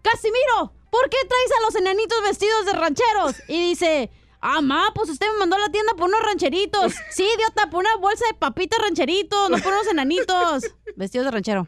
Casimiro, 0.02 0.74
¿por 0.92 1.10
qué 1.10 1.18
traes 1.28 1.52
a 1.60 1.66
los 1.66 1.76
enanitos 1.76 2.18
vestidos 2.24 2.66
de 2.66 2.74
rancheros? 2.74 3.36
Y 3.48 3.70
dice, 3.70 4.10
Ah, 4.46 4.60
ma, 4.62 4.92
pues 4.94 5.10
usted 5.10 5.26
me 5.32 5.40
mandó 5.40 5.56
a 5.56 5.60
la 5.60 5.70
tienda 5.70 5.94
por 5.94 6.10
unos 6.10 6.20
rancheritos. 6.22 6.94
Sí, 7.12 7.24
idiota, 7.24 7.70
por 7.70 7.80
una 7.80 7.96
bolsa 7.96 8.26
de 8.28 8.34
papitas 8.34 8.78
rancheritos, 8.82 9.50
no 9.50 9.58
por 9.60 9.72
unos 9.72 9.88
enanitos. 9.88 10.64
Vestidos 10.98 11.28
de 11.28 11.32
ranchero. 11.32 11.66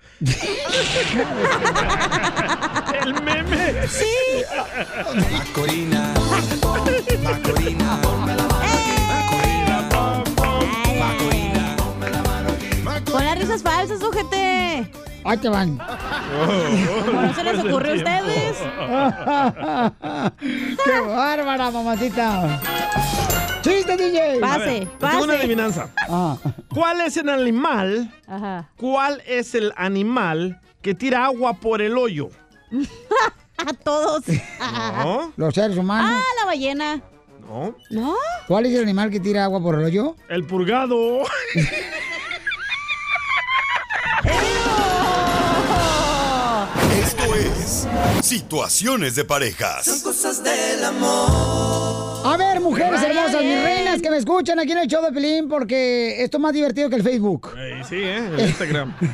El 3.02 3.14
meme. 3.24 3.88
Sí. 3.88 4.44
Macorina. 5.16 6.14
Macorina. 7.24 8.02
Con 13.10 13.24
las 13.24 13.40
risas 13.40 13.64
falsas, 13.64 14.04
ojete. 14.04 14.92
Ahí 15.26 15.38
te 15.38 15.50
van. 15.50 15.80
¿Cómo 15.80 17.22
no 17.22 17.34
se 17.34 17.44
les 17.44 17.58
ocurrió 17.60 17.94
a 17.94 17.96
ustedes? 17.96 18.58
¡Qué 20.86 21.00
bárbara, 21.00 21.72
mamacita! 21.72 22.62
¡Chiste, 23.62 23.98
DJ! 23.98 24.40
A 24.44 24.58
ver, 24.60 24.88
tengo 25.00 25.24
una 25.24 25.34
adivinanza. 25.34 25.90
Ah. 26.08 26.38
¿Cuál 26.72 27.02
es 27.02 27.18
el 27.18 27.30
animal? 27.30 28.14
Ajá. 28.28 28.70
¿Cuál 28.78 29.24
es 29.26 29.56
el 29.56 29.74
animal 29.76 30.62
que 30.84 30.94
tira 30.94 31.26
agua 31.26 31.56
por 31.56 31.82
el 31.82 31.98
hoyo? 31.98 32.30
A 33.58 33.74
todos. 33.74 34.26
No. 34.60 35.34
Los 35.38 35.56
seres 35.56 35.76
humanos. 35.76 36.12
Ah, 36.14 36.22
la 36.40 36.46
ballena. 36.46 37.02
No. 37.42 37.76
¿No? 37.90 38.14
¿Cuál 38.48 38.68
es 38.68 38.76
el 38.76 38.84
animal 38.84 39.10
que 39.10 39.20
tira 39.20 39.46
agua 39.46 39.60
por 39.60 39.74
el 39.74 39.86
hoyo? 39.86 40.16
El 40.30 40.46
purgado. 40.46 41.24
Situaciones 48.22 49.16
de 49.16 49.26
Parejas. 49.26 50.02
cosas 50.04 50.44
del 50.44 50.84
amor. 50.84 52.22
A 52.24 52.38
ver, 52.38 52.62
mujeres 52.62 53.02
hermosas, 53.02 53.42
mis 53.42 53.64
reinas 53.64 54.02
que 54.04 54.12
me 54.12 54.18
escuchan 54.18 54.60
aquí 54.60 54.72
en 54.74 54.78
el 54.78 54.88
show 54.88 55.04
de 55.04 55.12
Pelín, 55.12 55.48
porque 55.48 56.24
esto 56.24 56.38
es 56.38 56.42
más 56.42 56.54
divertido 56.54 56.92
que 56.92 56.98
el 56.98 57.02
Facebook. 57.04 57.50
Eh, 57.58 57.82
sí, 57.90 57.96
¿eh? 57.96 58.18
El 58.38 58.40
Instagram. 58.42 58.96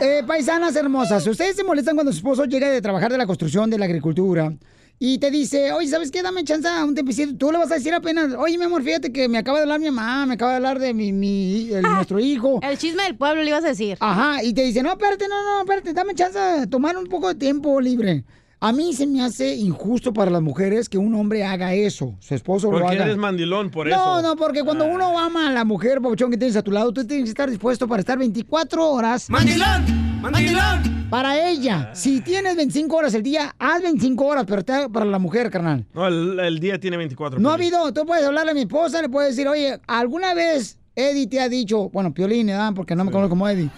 Eh, 0.00 0.22
paisanas 0.26 0.76
hermosas, 0.76 1.26
ustedes 1.26 1.56
se 1.56 1.64
molestan 1.64 1.96
cuando 1.96 2.12
su 2.12 2.18
esposo 2.18 2.44
llega 2.44 2.68
de 2.70 2.80
trabajar 2.80 3.10
de 3.10 3.18
la 3.18 3.26
construcción, 3.26 3.68
de 3.68 3.78
la 3.78 3.86
agricultura, 3.86 4.52
y 4.98 5.18
te 5.18 5.30
dice, 5.30 5.72
oye, 5.72 5.88
¿sabes 5.88 6.10
qué? 6.10 6.22
Dame 6.22 6.42
chance 6.44 6.66
a 6.66 6.84
un 6.84 6.94
tiempecito. 6.94 7.36
Tú 7.36 7.52
le 7.52 7.58
vas 7.58 7.70
a 7.70 7.74
decir 7.74 7.92
apenas, 7.92 8.32
oye, 8.38 8.56
mi 8.56 8.64
amor, 8.64 8.82
fíjate 8.82 9.12
que 9.12 9.28
me 9.28 9.36
acaba 9.38 9.58
de 9.58 9.62
hablar 9.64 9.78
mi 9.80 9.86
mamá, 9.90 10.24
me 10.26 10.34
acaba 10.34 10.52
de 10.52 10.56
hablar 10.56 10.78
de 10.78 10.94
mi, 10.94 11.12
mi- 11.12 11.68
el- 11.70 11.82
nuestro 11.82 12.18
hijo. 12.18 12.60
El 12.62 12.78
chisme 12.78 13.02
del 13.02 13.16
pueblo 13.16 13.42
le 13.42 13.50
ibas 13.50 13.64
a 13.64 13.68
decir. 13.68 13.98
Ajá, 14.00 14.42
y 14.42 14.54
te 14.54 14.62
dice, 14.62 14.82
no, 14.82 14.90
espérate, 14.92 15.28
no, 15.28 15.34
no, 15.44 15.60
espérate, 15.60 15.92
dame 15.92 16.14
chance 16.14 16.38
de 16.38 16.66
tomar 16.66 16.96
un 16.96 17.06
poco 17.06 17.28
de 17.28 17.34
tiempo 17.34 17.80
libre. 17.80 18.24
A 18.66 18.72
mí 18.72 18.92
se 18.94 19.06
me 19.06 19.22
hace 19.22 19.54
injusto 19.54 20.12
para 20.12 20.28
las 20.28 20.42
mujeres 20.42 20.88
que 20.88 20.98
un 20.98 21.14
hombre 21.14 21.44
haga 21.44 21.72
eso, 21.72 22.16
su 22.18 22.34
esposo 22.34 22.66
lo 22.72 22.80
Porque 22.80 22.96
haga. 22.96 23.04
eres 23.04 23.16
mandilón, 23.16 23.70
por 23.70 23.86
no, 23.86 23.94
eso. 23.94 24.22
no, 24.22 24.34
porque 24.34 24.64
cuando 24.64 24.86
uno 24.86 25.16
ama 25.16 25.48
a 25.48 25.52
la 25.52 25.64
mujer, 25.64 26.00
papuchón, 26.02 26.32
que 26.32 26.36
tienes 26.36 26.56
a 26.56 26.62
tu 26.62 26.72
lado, 26.72 26.92
tú 26.92 27.06
tienes 27.06 27.26
que 27.26 27.30
estar 27.30 27.48
dispuesto 27.48 27.86
para 27.86 28.00
estar 28.00 28.18
24 28.18 28.90
horas. 28.90 29.30
¡Mandilón! 29.30 30.20
¡Mandilón! 30.20 31.06
Para 31.08 31.48
ella. 31.48 31.92
Si 31.94 32.20
tienes 32.22 32.56
25 32.56 32.96
horas 32.96 33.14
el 33.14 33.22
día, 33.22 33.54
haz 33.56 33.82
25 33.82 34.24
horas, 34.26 34.44
pero 34.48 34.64
te 34.64 34.72
haga 34.72 34.88
para 34.88 35.06
la 35.06 35.20
mujer, 35.20 35.48
carnal. 35.48 35.86
No, 35.94 36.04
el, 36.08 36.40
el 36.40 36.58
día 36.58 36.80
tiene 36.80 36.96
24. 36.96 37.38
No 37.38 37.50
ha 37.50 37.54
habido, 37.54 37.92
tú 37.92 38.04
puedes 38.04 38.24
hablarle 38.24 38.50
a 38.50 38.54
mi 38.54 38.62
esposa, 38.62 39.00
le 39.00 39.08
puedes 39.08 39.36
decir, 39.36 39.46
oye, 39.46 39.78
¿alguna 39.86 40.34
vez 40.34 40.76
Eddie 40.96 41.26
te 41.28 41.40
ha 41.40 41.48
dicho, 41.48 41.90
bueno, 41.90 42.12
Piolín, 42.14 42.46
¿verdad? 42.46 42.72
Porque 42.74 42.94
no 42.96 43.04
me 43.04 43.10
conozco 43.12 43.28
como 43.30 43.46
Eddie. 43.48 43.70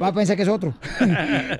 Va 0.00 0.06
a 0.06 0.12
pensar 0.14 0.34
que 0.36 0.42
es 0.44 0.48
otro. 0.48 0.72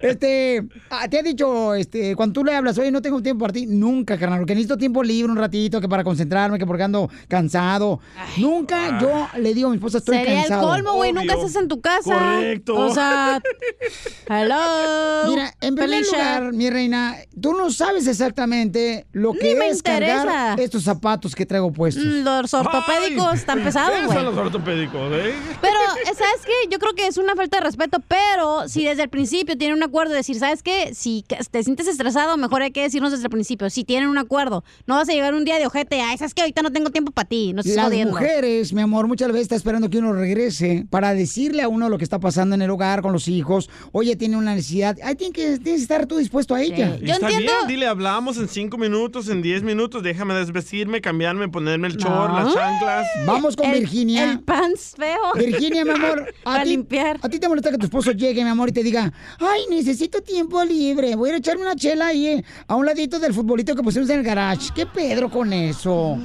este, 0.03 0.63
ah, 0.89 1.09
te 1.09 1.19
ha 1.19 1.23
dicho, 1.23 1.75
este, 1.75 2.15
cuando 2.17 2.33
tú 2.33 2.45
le 2.45 2.55
hablas, 2.55 2.79
oye, 2.79 2.91
no 2.91 3.03
tengo 3.03 3.21
tiempo 3.21 3.43
para 3.43 3.53
ti, 3.53 3.67
nunca, 3.67 4.17
carnal, 4.19 4.39
porque 4.41 4.55
necesito 4.55 4.77
tiempo 4.79 5.03
libre 5.03 5.31
un 5.31 5.37
ratito, 5.37 5.81
que 5.81 5.89
para 5.89 6.05
concentrarme, 6.05 6.59
que 6.59 6.65
porque 6.67 6.83
ando 6.85 7.11
cansado. 7.29 8.01
nunca 8.39 8.99
yo 9.01 9.29
le 9.39 9.53
digo 9.53 9.69
a 9.69 9.71
mi 9.71 9.77
esposa, 9.77 9.99
estoy 9.99 10.19
Sería 10.19 10.41
cansado. 10.43 10.75
el 10.75 10.83
colmo, 10.85 10.97
güey. 10.97 11.13
Nunca 11.13 11.35
estás 11.35 11.57
en 11.57 11.69
tu 11.69 11.81
casa. 11.81 12.15
Correcto. 12.15 12.77
O 12.77 12.95
sea, 12.95 13.41
hello. 14.29 15.29
Mira, 15.29 15.53
en 15.61 15.75
primer 15.75 15.91
Felicia. 16.05 16.39
lugar, 16.41 16.53
mi 16.55 16.71
reina, 16.71 17.17
tú 17.41 17.53
no 17.53 17.71
sabes 17.71 18.07
exactamente 18.07 19.07
lo 19.13 19.33
que 19.33 19.53
Ni 19.55 19.59
me 19.59 19.69
es 19.69 19.83
cargar 19.83 20.21
interesa. 20.27 20.55
estos 20.59 20.85
zapatos 20.85 21.35
que 21.35 21.45
traigo 21.47 21.73
puestos. 21.73 22.05
Mm, 22.05 22.23
Los 22.25 22.55
ortopédicos 22.55 23.35
están 23.35 23.63
pesados, 23.63 23.99
¿Qué 24.01 24.07
güey. 24.07 24.20
Los 24.23 24.37
ortopédicos, 24.37 25.13
eh? 25.13 25.35
Pero, 25.61 25.75
¿sabes 26.07 26.45
qué? 26.45 26.53
Yo 26.71 26.79
creo 26.79 26.95
que 26.95 27.07
es 27.07 27.17
una 27.19 27.35
falta 27.35 27.59
de 27.59 27.65
respeto, 27.65 27.99
pero 28.07 28.69
si 28.69 28.85
desde 28.85 29.03
el 29.05 29.09
principio 29.09 29.57
tienen 29.57 29.77
un 29.77 29.83
acuerdo 29.83 30.13
de 30.13 30.19
decir, 30.19 30.39
¿sabes 30.39 30.63
qué? 30.63 30.93
Si 30.95 31.25
te 31.51 31.63
sientes 31.63 31.87
estresado, 31.87 32.37
mejor 32.37 32.63
hay 32.63 32.71
que 32.73 32.83
decirnos 32.83 33.11
desde 33.13 33.25
el 33.25 33.31
principio. 33.31 33.69
Si 33.71 33.85
tienen 33.85 34.09
un 34.09 34.19
acuerdo, 34.19 34.65
no 34.87 34.97
vas 34.97 35.09
a 35.09 35.13
llegar 35.13 35.35
un 35.35 35.45
día 35.45 35.59
de 35.59 35.67
ojete, 35.67 36.01
ay, 36.01 36.19
¿sabes 36.19 36.35
qué? 36.35 36.43
Ahorita 36.43 36.63
no 36.63 36.71
tengo 36.73 36.91
tiempo 36.91 37.13
para 37.13 37.29
ti, 37.29 37.53
no 37.53 37.63
Las 37.65 37.85
jodiendo. 37.85 38.13
mujeres, 38.15 38.73
mi 38.73 38.83
amor, 38.83 39.07
muchas 39.07 39.29
veces 39.29 39.43
está 39.43 39.57
esperando 39.57 39.91
que 39.91 39.99
uno 39.99 40.13
regrese 40.13 40.87
para 40.91 41.15
decirle 41.15 41.63
a 41.63 41.69
uno 41.69 41.89
lo 41.89 41.99
que 41.99 42.05
está 42.05 42.19
pasando 42.19 42.55
en 42.55 42.63
el 42.63 42.71
hogar 42.71 43.03
con 43.03 43.13
los 43.13 43.29
hijos. 43.29 43.69
Oye, 43.93 44.17
tiene 44.17 44.37
una 44.37 44.55
necesidad. 44.55 44.97
Ay, 45.03 45.15
tienes 45.15 45.35
que, 45.35 45.43
tienes 45.59 45.63
que 45.81 45.83
estar 45.83 46.07
tú 46.07 46.17
dispuesto 46.19 46.55
a 46.55 46.63
ella. 46.63 46.97
Y 47.01 47.11
está 47.11 47.29
bien, 47.29 47.51
dile, 47.69 47.87
hablamos 47.87 48.37
en 48.39 48.49
5 48.49 48.77
minutos, 48.79 49.29
en 49.29 49.43
10 49.43 49.63
minutos, 49.63 50.03
déjame 50.03 50.35
desvestirme, 50.35 51.01
cambiarme, 51.01 51.49
ponerme 51.49 51.89
el 51.89 51.97
short, 51.97 52.33
las 52.35 52.55
chanclas. 52.55 53.07
Vamos 53.27 53.57
con 53.57 53.67
El- 53.67 53.81
Virginia. 53.81 54.10
El 54.19 54.41
pants 54.41 54.95
feo. 54.97 55.33
Virginia, 55.37 55.85
mi 55.85 55.91
amor, 55.91 56.33
a 56.41 56.45
Para 56.45 56.63
ti, 56.65 56.71
limpiar. 56.71 57.19
a 57.23 57.29
ti 57.29 57.39
te 57.39 57.49
molesta 57.49 57.71
que 57.71 57.79
tu 57.79 57.87
esposo 57.87 58.13
llegue, 58.13 58.43
mi 58.43 58.51
amor, 58.51 58.69
y 58.69 58.73
te 58.73 58.83
diga, 58.83 59.13
ay, 59.39 59.63
necesito 59.71 60.21
tiempo 60.23 60.63
libre, 60.65 61.15
voy 61.17 61.29
a 61.29 61.33
ir 61.33 61.35
a 61.37 61.39
echarme 61.39 61.63
una 61.63 61.77
chela 61.77 62.09
ahí, 62.09 62.27
eh, 62.27 62.45
a 62.69 62.77
un 62.77 62.87
ladito 62.87 63.19
del 63.19 63.35
futbolito 63.35 63.75
que 63.77 63.83
pusimos 63.83 64.09
en 64.11 64.19
el 64.21 64.25
garage. 64.25 64.71
¿Qué 64.75 64.87
Pedro 64.87 65.31
con 65.31 65.53
eso? 65.53 66.17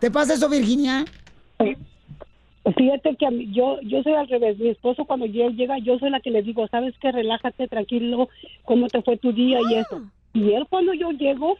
¿Te 0.00 0.10
pasa 0.10 0.34
eso, 0.34 0.48
Virginia? 0.48 1.04
Fíjate 2.76 3.14
que 3.16 3.26
a 3.26 3.30
mí- 3.30 3.50
yo 3.52 3.78
yo 3.82 4.02
soy 4.02 4.14
al 4.14 4.26
revés. 4.28 4.58
Mi 4.58 4.70
esposo 4.70 5.04
cuando 5.04 5.26
lle- 5.26 5.54
llega, 5.54 5.78
yo 5.78 5.98
soy 5.98 6.08
la 6.10 6.20
que 6.20 6.30
le 6.30 6.42
digo, 6.42 6.66
sabes 6.68 6.94
que 6.98 7.12
relájate, 7.12 7.68
tranquilo, 7.68 8.28
cómo 8.64 8.88
te 8.88 9.02
fue 9.02 9.18
tu 9.18 9.32
día 9.32 9.58
y 9.70 9.74
eso. 9.74 10.00
Y 10.32 10.52
él 10.52 10.64
cuando 10.70 10.94
yo 10.94 11.10
llego, 11.10 11.58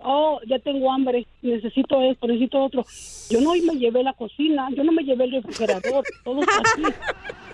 oh, 0.00 0.40
ya 0.46 0.58
tengo 0.58 0.90
hambre, 0.92 1.26
necesito 1.42 2.00
esto, 2.02 2.26
necesito 2.26 2.64
otro. 2.64 2.84
Yo 3.30 3.40
no 3.40 3.52
me 3.52 3.78
llevé 3.78 4.02
la 4.02 4.12
cocina, 4.12 4.68
yo 4.74 4.84
no 4.84 4.92
me 4.92 5.02
llevé 5.02 5.24
el 5.24 5.32
refrigerador, 5.32 6.04
todo 6.24 6.40
está 6.40 6.58
aquí. 6.58 6.82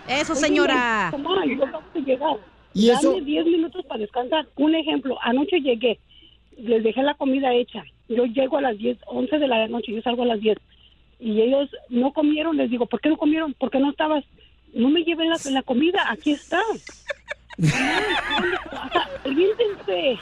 Eso, 0.08 0.32
Oye, 0.32 0.40
señora. 0.42 1.10
mamá, 1.12 1.44
yo 1.46 1.64
acabo 1.64 1.84
de 1.94 2.00
llegar. 2.02 2.36
¿Y 2.74 2.88
Dame 2.88 2.98
eso? 3.00 3.20
10 3.20 3.46
minutos 3.46 3.84
para 3.86 4.00
descansar. 4.00 4.46
Un 4.56 4.74
ejemplo, 4.74 5.18
anoche 5.22 5.60
llegué, 5.60 5.98
les 6.58 6.82
dejé 6.82 7.02
la 7.02 7.14
comida 7.14 7.52
hecha. 7.52 7.84
Yo 8.08 8.24
llego 8.26 8.58
a 8.58 8.62
las 8.62 8.78
10, 8.78 8.98
11 9.06 9.38
de 9.38 9.48
la 9.48 9.68
noche, 9.68 9.92
yo 9.92 10.02
salgo 10.02 10.22
a 10.22 10.26
las 10.26 10.40
10. 10.40 10.58
Y 11.20 11.40
ellos 11.40 11.70
no 11.88 12.12
comieron, 12.12 12.56
les 12.56 12.70
digo, 12.70 12.86
¿por 12.86 13.00
qué 13.00 13.08
no 13.08 13.16
comieron? 13.16 13.54
¿Por 13.54 13.70
qué 13.70 13.78
no 13.78 13.90
estabas? 13.90 14.24
No 14.74 14.88
me 14.88 15.04
llevé 15.04 15.26
la, 15.26 15.36
la 15.50 15.62
comida, 15.62 16.10
aquí 16.10 16.32
está. 16.32 16.60
Aliéntense. 19.24 20.18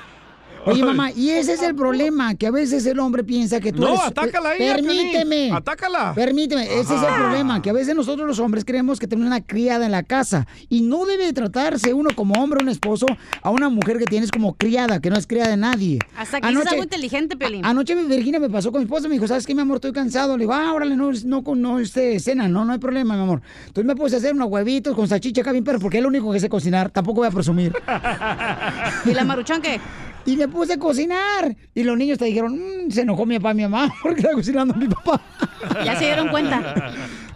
Oye, 0.67 0.85
mamá, 0.85 1.11
y 1.13 1.31
ese 1.31 1.55
es 1.55 1.63
el 1.63 1.75
problema, 1.75 2.35
que 2.35 2.47
a 2.47 2.51
veces 2.51 2.85
el 2.87 2.99
hombre 2.99 3.25
piensa 3.25 3.61
que 3.61 3.73
tú 3.73 3.81
No, 3.81 3.89
eres... 3.89 4.01
atácala 4.03 4.51
a 4.51 4.57
ella, 4.57 4.75
Permíteme. 4.77 5.37
Piolín. 5.37 5.55
Atácala. 5.55 6.13
Permíteme, 6.15 6.65
ese 6.65 6.95
es 6.95 7.03
el 7.03 7.15
problema, 7.15 7.63
que 7.63 7.71
a 7.71 7.73
veces 7.73 7.95
nosotros 7.95 8.27
los 8.27 8.39
hombres 8.39 8.65
creemos 8.65 8.99
que 8.99 9.07
tenemos 9.07 9.27
una 9.27 9.41
criada 9.41 9.87
en 9.87 9.93
la 9.93 10.03
casa 10.03 10.47
y 10.69 10.83
no 10.83 11.07
debe 11.07 11.33
tratarse 11.33 11.95
uno 11.95 12.11
como 12.15 12.35
hombre, 12.43 12.63
un 12.63 12.69
esposo, 12.69 13.07
a 13.43 13.51
una 13.51 13.69
mujer 13.69 13.99
que 13.99 14.05
tienes 14.05 14.31
como 14.31 14.55
criada, 14.55 15.01
que 15.01 15.11
no 15.11 15.17
es 15.17 15.27
criada 15.27 15.51
de 15.51 15.57
nadie. 15.57 15.99
Hasta 16.17 16.41
que 16.41 16.49
es 16.49 16.67
algo 16.67 16.83
inteligente, 16.83 17.37
Pelín. 17.37 17.65
Anoche 17.65 17.95
Virginia 17.95 18.39
me 18.39 18.51
pasó 18.51 18.71
con 18.71 18.81
mi 18.81 18.85
esposa, 18.85 19.09
me 19.09 19.15
dijo, 19.15 19.27
¿sabes 19.27 19.47
qué, 19.47 19.55
mi 19.55 19.63
amor? 19.63 19.77
Estoy 19.77 19.93
cansado. 19.93 20.37
Le 20.37 20.43
digo, 20.43 20.53
ah, 20.53 20.73
órale, 20.73 20.97
no, 20.97 21.11
no, 21.25 21.43
no, 21.43 21.55
no 21.55 21.79
este, 21.79 22.19
cena, 22.21 22.49
no, 22.49 22.65
no 22.65 22.73
hay 22.73 22.79
problema, 22.79 23.17
mi 23.17 23.23
amor. 23.23 23.41
Entonces 23.67 23.85
me 23.85 23.97
puse 23.97 24.17
a 24.17 24.19
hacer 24.19 24.35
unos 24.35 24.49
huevitos 24.49 24.95
con 24.95 25.09
salchicha 25.09 25.41
acá 25.41 25.53
bien 25.53 25.65
perro, 25.65 25.79
porque 25.81 25.99
es 25.99 26.03
lo 26.03 26.09
único 26.09 26.31
que 26.33 26.41
sé 26.41 26.49
cocinar, 26.49 26.91
tampoco 26.91 27.21
voy 27.21 27.29
a 27.29 27.31
presumir. 27.31 27.73
¿Y 29.07 29.15
la 29.15 29.25
maruchan 29.25 29.63
qué? 29.63 29.81
Y 30.27 30.37
me 30.37 30.49
puse 30.49 30.75
a 30.75 30.79
cocinar. 30.79 31.57
Y 31.75 31.83
los 31.83 31.97
niños 31.97 32.19
te 32.19 32.27
dijeron, 32.27 32.55
"Mm, 32.59 32.91
se 32.91 33.03
enojó 33.03 33.27
mi 33.27 33.39
papá 33.39 33.53
y 33.53 33.55
mi 33.57 33.63
mamá 33.63 33.93
porque 34.03 34.21
está 34.21 34.33
cocinando 34.33 34.75
mi 34.75 34.89
papá. 34.89 35.21
Ya 35.85 35.97
se 35.97 36.05
dieron 36.05 36.29
cuenta. 36.29 36.75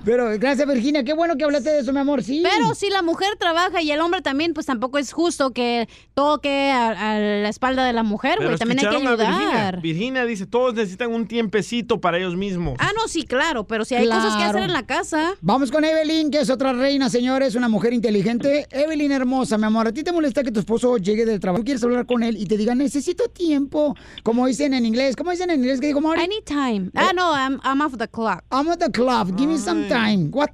Pero 0.04 0.30
gracias, 0.38 0.68
Virginia. 0.68 1.02
Qué 1.04 1.14
bueno 1.14 1.36
que 1.36 1.44
hablaste 1.44 1.70
de 1.70 1.78
eso, 1.80 1.92
mi 1.92 2.00
amor. 2.00 2.22
Sí. 2.22 2.42
Pero 2.42 2.74
si 2.74 2.90
la 2.90 3.02
mujer 3.02 3.36
trabaja 3.38 3.80
y 3.82 3.90
el 3.90 4.00
hombre 4.00 4.20
también, 4.22 4.52
pues 4.54 4.66
tampoco 4.66 4.98
es 4.98 5.12
justo 5.12 5.52
que 5.52 5.88
toque 6.14 6.70
a, 6.70 7.12
a 7.12 7.18
la 7.18 7.48
espalda 7.48 7.84
de 7.84 7.92
la 7.92 8.02
mujer, 8.02 8.38
güey. 8.42 8.56
También 8.58 8.80
hay 8.80 8.86
que 8.86 8.94
escucharon 8.96 9.20
a 9.20 9.24
Virginia. 9.24 9.48
ayudar. 9.50 9.80
Virginia 9.80 10.24
dice, 10.26 10.46
todos 10.46 10.74
necesitan 10.74 11.12
un 11.12 11.26
tiempecito 11.26 12.00
para 12.00 12.18
ellos 12.18 12.36
mismos. 12.36 12.76
Ah, 12.78 12.90
no, 12.96 13.08
sí, 13.08 13.24
claro, 13.24 13.64
pero 13.66 13.84
si 13.84 13.94
hay 13.94 14.06
cosas 14.06 14.36
que 14.36 14.42
hacer 14.44 14.62
en 14.62 14.72
la 14.72 14.84
casa. 14.84 15.34
Vamos 15.40 15.70
con 15.70 15.84
Evelyn, 15.84 16.30
que 16.30 16.40
es 16.40 16.50
otra 16.50 16.72
reina, 16.72 17.08
señores, 17.08 17.54
una 17.54 17.68
mujer 17.68 17.92
inteligente. 17.92 18.66
Evelyn 18.70 19.12
hermosa, 19.12 19.56
mi 19.56 19.64
amor, 19.64 19.88
¿a 19.88 19.92
ti 19.92 20.02
te 20.02 20.12
molesta 20.12 20.42
que 20.42 20.52
tu 20.52 20.60
esposo 20.60 20.98
llegue 20.98 21.24
del 21.24 21.40
trabajo? 21.40 21.60
¿Tú 21.60 21.64
quieres 21.64 21.82
hablar 21.82 22.04
con 22.06 22.22
él 22.22 22.36
y 22.36 22.46
te 22.46 22.56
diga, 22.56 22.74
necesito 22.74 23.28
tiempo? 23.28 23.96
Como 24.22 24.46
dicen 24.46 24.74
en 24.74 24.84
inglés. 24.84 25.16
¿Cómo 25.16 25.30
dicen 25.30 25.50
en 25.50 25.60
inglés? 25.60 25.80
¿Qué 25.80 25.86
digo, 25.86 26.00
Mari? 26.00 26.22
I 26.22 26.28
need 26.28 26.44
time. 26.44 26.90
Ah, 26.94 27.12
no, 27.14 27.32
I'm, 27.34 27.58
I'm 27.64 27.80
off 27.80 27.96
the 27.96 28.08
clock. 28.08 28.44
I'm 28.50 28.68
at 28.68 28.78
the 28.78 28.90
club. 28.90 29.34
Give 29.38 29.48
me 29.48 29.56
some 29.58 29.88
time. 29.88 29.93
What 30.32 30.50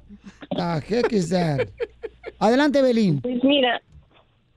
the 0.55 0.81
heck 0.87 1.11
is 1.13 1.29
that? 1.29 1.67
Adelante, 2.39 2.79
Evelyn. 2.79 3.21
Pues 3.21 3.43
mira, 3.43 3.81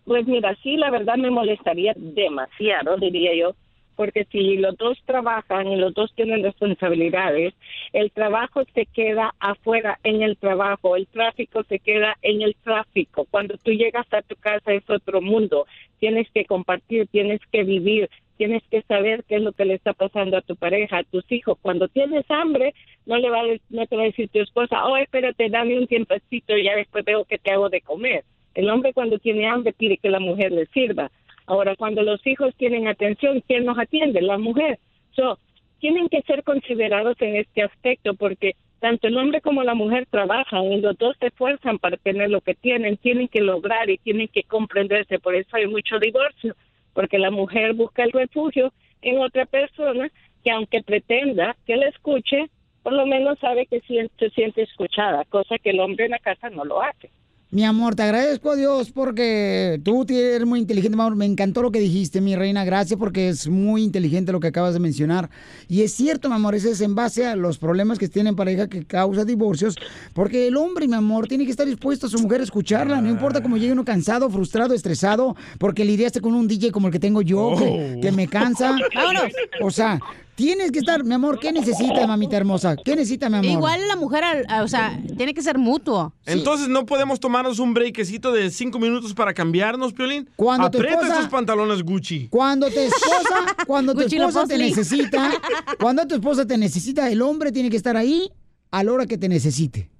pues 0.04 0.26
mira, 0.26 0.56
sí, 0.62 0.76
la 0.76 0.90
verdad 0.90 1.16
me 1.16 1.30
molestaría 1.30 1.94
demasiado, 1.96 2.96
diría 2.96 3.34
yo, 3.34 3.54
porque 3.96 4.26
si 4.30 4.56
los 4.56 4.76
dos 4.76 4.98
trabajan 5.06 5.68
y 5.68 5.76
los 5.76 5.94
dos 5.94 6.12
tienen 6.14 6.42
responsabilidades, 6.42 7.54
el 7.92 8.10
trabajo 8.10 8.62
se 8.74 8.86
queda 8.86 9.34
afuera 9.38 9.98
en 10.02 10.22
el 10.22 10.36
trabajo, 10.36 10.96
el 10.96 11.06
tráfico 11.06 11.62
se 11.64 11.78
queda 11.78 12.16
en 12.22 12.42
el 12.42 12.56
tráfico. 12.56 13.26
Cuando 13.30 13.56
tú 13.58 13.70
llegas 13.70 14.06
a 14.12 14.22
tu 14.22 14.36
casa 14.36 14.72
es 14.72 14.88
otro 14.90 15.20
mundo, 15.20 15.66
tienes 16.00 16.28
que 16.30 16.44
compartir, 16.44 17.06
tienes 17.08 17.40
que 17.52 17.62
vivir, 17.62 18.10
tienes 18.36 18.62
que 18.70 18.82
saber 18.82 19.24
qué 19.24 19.36
es 19.36 19.42
lo 19.42 19.52
que 19.52 19.64
le 19.64 19.74
está 19.74 19.92
pasando 19.92 20.36
a 20.36 20.42
tu 20.42 20.56
pareja, 20.56 20.98
a 20.98 21.04
tus 21.04 21.30
hijos. 21.30 21.56
Cuando 21.62 21.88
tienes 21.88 22.24
hambre, 22.30 22.74
no 23.06 23.18
le 23.18 23.30
va 23.30 23.40
a, 23.40 23.44
no 23.70 23.86
te 23.86 23.96
va 23.96 24.02
a 24.02 24.06
decir 24.06 24.28
tu 24.28 24.40
esposa, 24.40 24.86
oh, 24.86 24.96
espérate, 24.96 25.48
dame 25.48 25.78
un 25.78 25.86
tiempecito 25.86 26.56
y 26.56 26.64
ya 26.64 26.76
después 26.76 27.04
veo 27.04 27.24
que 27.24 27.38
te 27.38 27.50
hago 27.50 27.68
de 27.68 27.80
comer. 27.80 28.24
El 28.54 28.70
hombre 28.70 28.92
cuando 28.92 29.18
tiene 29.18 29.46
hambre 29.46 29.72
pide 29.72 29.98
que 29.98 30.10
la 30.10 30.20
mujer 30.20 30.52
le 30.52 30.66
sirva. 30.66 31.10
Ahora, 31.46 31.76
cuando 31.76 32.02
los 32.02 32.26
hijos 32.26 32.54
tienen 32.56 32.88
atención, 32.88 33.42
¿quién 33.46 33.64
nos 33.64 33.78
atiende? 33.78 34.22
La 34.22 34.38
mujer. 34.38 34.78
So, 35.12 35.38
tienen 35.80 36.08
que 36.08 36.22
ser 36.22 36.42
considerados 36.42 37.16
en 37.20 37.36
este 37.36 37.62
aspecto 37.62 38.14
porque 38.14 38.56
tanto 38.80 39.08
el 39.08 39.16
hombre 39.16 39.40
como 39.40 39.62
la 39.62 39.74
mujer 39.74 40.06
trabajan 40.10 40.64
y 40.64 40.80
los 40.80 40.96
dos 40.98 41.16
se 41.18 41.26
esfuerzan 41.26 41.78
para 41.78 41.96
tener 41.96 42.30
lo 42.30 42.40
que 42.40 42.54
tienen, 42.54 42.96
tienen 42.96 43.28
que 43.28 43.40
lograr 43.40 43.90
y 43.90 43.98
tienen 43.98 44.28
que 44.28 44.44
comprenderse. 44.44 45.18
Por 45.18 45.34
eso 45.34 45.56
hay 45.56 45.66
mucho 45.66 45.98
divorcio, 45.98 46.54
porque 46.92 47.18
la 47.18 47.30
mujer 47.30 47.74
busca 47.74 48.04
el 48.04 48.12
refugio 48.12 48.72
en 49.02 49.18
otra 49.18 49.46
persona 49.46 50.10
que 50.42 50.50
aunque 50.50 50.82
pretenda 50.82 51.56
que 51.66 51.76
la 51.76 51.88
escuche, 51.88 52.50
por 52.84 52.92
lo 52.92 53.06
menos 53.06 53.38
sabe 53.40 53.66
que 53.66 53.80
se 53.80 54.30
siente 54.30 54.62
escuchada, 54.62 55.24
cosa 55.24 55.56
que 55.58 55.70
el 55.70 55.80
hombre 55.80 56.04
en 56.04 56.12
la 56.12 56.18
casa 56.20 56.50
no 56.50 56.64
lo 56.64 56.80
hace. 56.82 57.10
Mi 57.54 57.62
amor, 57.62 57.94
te 57.94 58.02
agradezco 58.02 58.50
a 58.50 58.56
Dios 58.56 58.90
porque 58.90 59.80
tú 59.84 60.04
eres 60.08 60.44
muy 60.44 60.58
inteligente, 60.58 60.96
mi 60.96 61.00
amor. 61.00 61.14
Me 61.14 61.24
encantó 61.24 61.62
lo 61.62 61.70
que 61.70 61.78
dijiste, 61.78 62.20
mi 62.20 62.34
reina. 62.34 62.64
Gracias 62.64 62.98
porque 62.98 63.28
es 63.28 63.46
muy 63.46 63.84
inteligente 63.84 64.32
lo 64.32 64.40
que 64.40 64.48
acabas 64.48 64.74
de 64.74 64.80
mencionar. 64.80 65.30
Y 65.68 65.82
es 65.82 65.94
cierto, 65.94 66.28
mi 66.28 66.34
amor, 66.34 66.56
ese 66.56 66.72
es 66.72 66.80
en 66.80 66.96
base 66.96 67.26
a 67.26 67.36
los 67.36 67.58
problemas 67.58 68.00
que 68.00 68.08
tienen 68.08 68.34
pareja 68.34 68.68
que 68.68 68.84
causa 68.84 69.24
divorcios. 69.24 69.76
Porque 70.14 70.48
el 70.48 70.56
hombre, 70.56 70.88
mi 70.88 70.94
amor, 70.94 71.28
tiene 71.28 71.44
que 71.44 71.52
estar 71.52 71.64
dispuesto 71.64 72.08
a 72.08 72.10
su 72.10 72.18
mujer 72.18 72.40
a 72.40 72.44
escucharla. 72.44 73.00
No 73.00 73.08
importa 73.08 73.40
cómo 73.40 73.56
llegue 73.56 73.72
uno 73.72 73.84
cansado, 73.84 74.28
frustrado, 74.30 74.74
estresado, 74.74 75.36
porque 75.60 75.84
lidiaste 75.84 76.20
con 76.20 76.34
un 76.34 76.48
DJ 76.48 76.72
como 76.72 76.88
el 76.88 76.92
que 76.92 76.98
tengo 76.98 77.22
yo, 77.22 77.54
que, 77.56 78.00
que 78.02 78.10
me 78.10 78.26
cansa. 78.26 78.76
Vámonos. 78.92 79.22
O 79.60 79.70
sea, 79.70 80.00
tienes 80.34 80.70
que 80.72 80.80
estar, 80.80 81.04
mi 81.04 81.14
amor, 81.14 81.38
¿qué 81.38 81.52
necesita, 81.52 82.06
mamita 82.06 82.36
hermosa? 82.36 82.76
¿Qué 82.76 82.96
necesita, 82.96 83.28
mi 83.28 83.36
amor? 83.38 83.50
Igual 83.50 83.88
la 83.88 83.96
mujer, 83.96 84.24
o 84.62 84.68
sea, 84.68 84.98
tiene 85.16 85.34
que 85.34 85.42
ser 85.42 85.58
mutuo. 85.58 86.12
Entonces, 86.26 86.68
¿no 86.68 86.86
podemos 86.86 87.20
tomarnos 87.20 87.58
un 87.58 87.74
breakcito 87.74 88.32
de 88.32 88.50
cinco 88.50 88.78
minutos 88.78 89.14
para 89.14 89.32
cambiarnos, 89.34 89.92
Piolín? 89.92 90.28
Cuando 90.36 90.70
tu 90.70 90.78
Aprieta 90.78 91.00
esposa- 91.02 91.18
esos 91.20 91.30
pantalones 91.30 91.82
Gucci. 91.82 92.28
Cuando 92.28 92.68
tu 92.70 92.78
esposa, 92.80 93.56
cuando 93.66 93.94
tu 93.94 94.00
esposa 94.02 94.46
te 94.46 94.58
necesita, 94.58 95.32
cuando 95.80 96.06
tu 96.06 96.14
esposa 96.16 96.46
te 96.46 96.58
necesita, 96.58 97.10
el 97.10 97.22
hombre 97.22 97.52
tiene 97.52 97.70
que 97.70 97.76
estar 97.76 97.96
ahí 97.96 98.30
a 98.70 98.82
la 98.82 98.92
hora 98.92 99.06
que 99.06 99.16
te 99.18 99.28
necesite. 99.28 99.90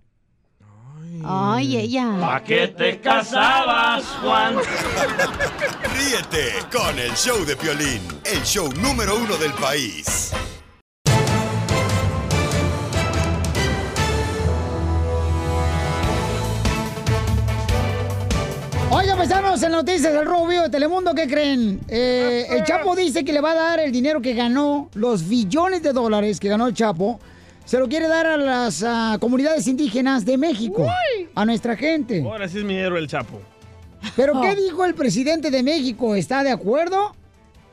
Ay, 1.26 1.78
ella. 1.78 2.18
¿Pa' 2.20 2.42
qué 2.44 2.68
te 2.68 3.00
casabas, 3.00 4.04
Juan? 4.22 4.56
Ríete 5.96 6.52
con 6.70 6.98
el 6.98 7.12
show 7.12 7.44
de 7.46 7.56
Piolín, 7.56 8.02
el 8.24 8.42
show 8.42 8.70
número 8.74 9.16
uno 9.16 9.36
del 9.38 9.52
país. 9.54 10.32
Oiga, 18.90 19.16
paisanos, 19.16 19.62
en 19.62 19.72
noticias 19.72 20.12
del 20.12 20.26
Robo 20.26 20.46
Vivo 20.46 20.64
de 20.64 20.68
Telemundo, 20.68 21.14
¿qué 21.14 21.26
creen? 21.26 21.80
Eh, 21.88 22.46
el 22.50 22.64
Chapo 22.64 22.94
dice 22.94 23.24
que 23.24 23.32
le 23.32 23.40
va 23.40 23.52
a 23.52 23.54
dar 23.54 23.80
el 23.80 23.90
dinero 23.90 24.20
que 24.20 24.34
ganó, 24.34 24.90
los 24.92 25.26
billones 25.26 25.82
de 25.82 25.94
dólares 25.94 26.38
que 26.38 26.48
ganó 26.48 26.66
el 26.66 26.74
Chapo, 26.74 27.18
se 27.64 27.78
lo 27.78 27.88
quiere 27.88 28.08
dar 28.08 28.26
a 28.26 28.36
las 28.36 28.82
ah, 28.82 29.16
comunidades 29.20 29.66
indígenas 29.66 30.24
de 30.24 30.36
México, 30.38 30.86
a 31.34 31.44
nuestra 31.44 31.76
gente. 31.76 32.22
Ahora 32.22 32.48
sí 32.48 32.58
es 32.58 32.64
mi 32.64 32.74
héroe 32.74 32.98
el 32.98 33.08
Chapo. 33.08 33.40
¿Pero 34.16 34.40
qué 34.40 34.54
dijo 34.54 34.84
el 34.84 34.94
presidente 34.94 35.50
de 35.50 35.62
México? 35.62 36.14
¿Está 36.14 36.42
de 36.42 36.50
acuerdo 36.50 37.14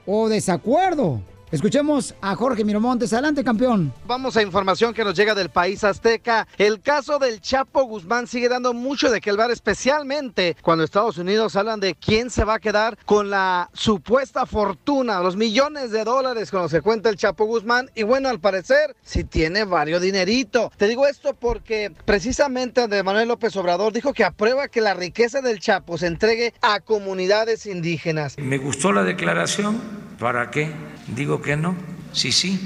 o 0.06 0.30
desacuerdo? 0.30 1.22
Escuchemos 1.52 2.16
a 2.22 2.34
Jorge 2.34 2.64
Miramontes. 2.64 3.12
Adelante, 3.12 3.44
campeón. 3.44 3.92
Vamos 4.08 4.38
a 4.38 4.42
información 4.42 4.94
que 4.94 5.04
nos 5.04 5.18
llega 5.18 5.36
del 5.36 5.50
país 5.50 5.84
azteca. 5.84 6.48
El 6.58 6.80
caso 6.80 7.20
del 7.20 7.42
Chapo 7.42 7.84
Guzmán 7.84 8.26
sigue 8.26 8.48
dando 8.48 8.74
mucho 8.74 9.12
de 9.12 9.20
que 9.20 9.32
hablar, 9.32 9.52
especialmente 9.52 10.56
cuando 10.62 10.86
Estados 10.86 11.18
Unidos 11.18 11.58
hablan 11.58 11.82
de 11.82 11.94
quién 11.96 12.30
se 12.30 12.46
va 12.46 12.54
a 12.54 12.60
quedar 12.60 12.98
con 13.06 13.30
la 13.30 13.70
supuesta 13.74 14.46
fortuna, 14.46 15.20
los 15.20 15.36
millones 15.36 15.92
de 15.92 16.06
dólares 16.06 16.52
con 16.52 16.62
los 16.62 16.72
que 16.72 16.80
cuenta 16.80 17.10
el 17.10 17.18
Chapo 17.18 17.44
Guzmán. 17.44 17.92
Y 17.96 18.04
bueno, 18.04 18.30
al 18.30 18.40
parecer, 18.40 18.96
sí 19.04 19.26
tiene 19.26 19.66
varios 19.66 20.02
dinerito. 20.02 20.72
Te 20.78 20.88
digo 20.88 21.06
esto 21.06 21.36
porque 21.38 21.92
precisamente 22.06 22.80
Andrés 22.80 23.04
Manuel 23.04 23.28
López 23.28 23.54
Obrador 23.58 23.92
dijo 23.92 24.14
que 24.14 24.24
aprueba 24.24 24.70
que 24.70 24.80
la 24.80 24.94
riqueza 24.94 25.42
del 25.42 25.60
Chapo 25.60 25.98
se 25.98 26.08
entregue 26.08 26.54
a 26.62 26.80
comunidades 26.80 27.66
indígenas. 27.66 28.38
Me 28.38 28.58
gustó 28.58 28.94
la 28.94 29.04
declaración. 29.04 29.82
¿Para 30.18 30.52
qué? 30.52 30.72
Digo 31.16 31.41
que 31.42 31.58
no. 31.58 31.76
Sí, 32.14 32.32
sí. 32.32 32.60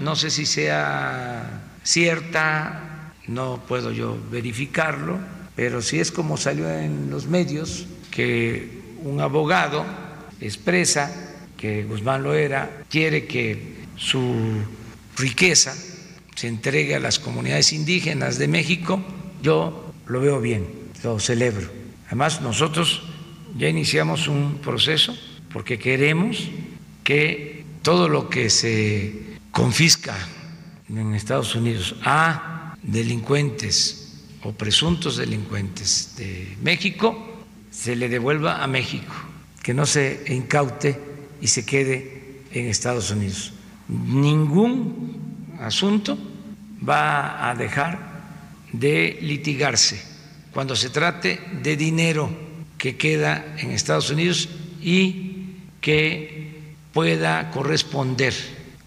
No 0.00 0.16
sé 0.16 0.30
si 0.30 0.46
sea 0.46 1.62
cierta, 1.82 3.12
no 3.28 3.62
puedo 3.66 3.92
yo 3.92 4.18
verificarlo, 4.30 5.18
pero 5.54 5.82
si 5.82 6.00
es 6.00 6.10
como 6.10 6.36
salió 6.36 6.70
en 6.70 7.10
los 7.10 7.26
medios, 7.26 7.86
que 8.10 8.82
un 9.02 9.20
abogado 9.20 9.84
expresa 10.40 11.10
que 11.56 11.84
Guzmán 11.84 12.22
Loera 12.22 12.84
quiere 12.90 13.26
que 13.26 13.82
su 13.96 14.64
riqueza 15.16 15.74
se 16.34 16.48
entregue 16.48 16.94
a 16.94 17.00
las 17.00 17.18
comunidades 17.18 17.72
indígenas 17.72 18.38
de 18.38 18.48
México, 18.48 19.02
yo 19.42 19.92
lo 20.06 20.20
veo 20.20 20.40
bien, 20.40 20.66
lo 21.04 21.18
celebro. 21.18 21.68
Además, 22.06 22.40
nosotros 22.40 23.02
ya 23.56 23.68
iniciamos 23.68 24.28
un 24.28 24.58
proceso 24.58 25.16
porque 25.52 25.78
queremos 25.78 26.48
que 27.04 27.51
todo 27.82 28.08
lo 28.08 28.28
que 28.28 28.48
se 28.48 29.38
confisca 29.50 30.16
en 30.88 31.14
Estados 31.14 31.54
Unidos 31.54 31.96
a 32.02 32.74
delincuentes 32.82 34.22
o 34.42 34.52
presuntos 34.52 35.16
delincuentes 35.16 36.14
de 36.16 36.56
México 36.62 37.14
se 37.70 37.96
le 37.96 38.08
devuelva 38.08 38.62
a 38.62 38.66
México, 38.66 39.12
que 39.62 39.74
no 39.74 39.86
se 39.86 40.24
incaute 40.28 40.98
y 41.40 41.46
se 41.46 41.64
quede 41.64 42.42
en 42.52 42.66
Estados 42.66 43.10
Unidos. 43.10 43.52
Ningún 43.88 45.56
asunto 45.60 46.18
va 46.86 47.48
a 47.48 47.54
dejar 47.54 48.12
de 48.72 49.18
litigarse 49.22 50.02
cuando 50.52 50.76
se 50.76 50.90
trate 50.90 51.40
de 51.62 51.76
dinero 51.76 52.30
que 52.78 52.96
queda 52.96 53.54
en 53.58 53.70
Estados 53.70 54.10
Unidos 54.10 54.48
y 54.82 55.46
que 55.80 56.41
pueda 56.92 57.50
corresponder 57.50 58.34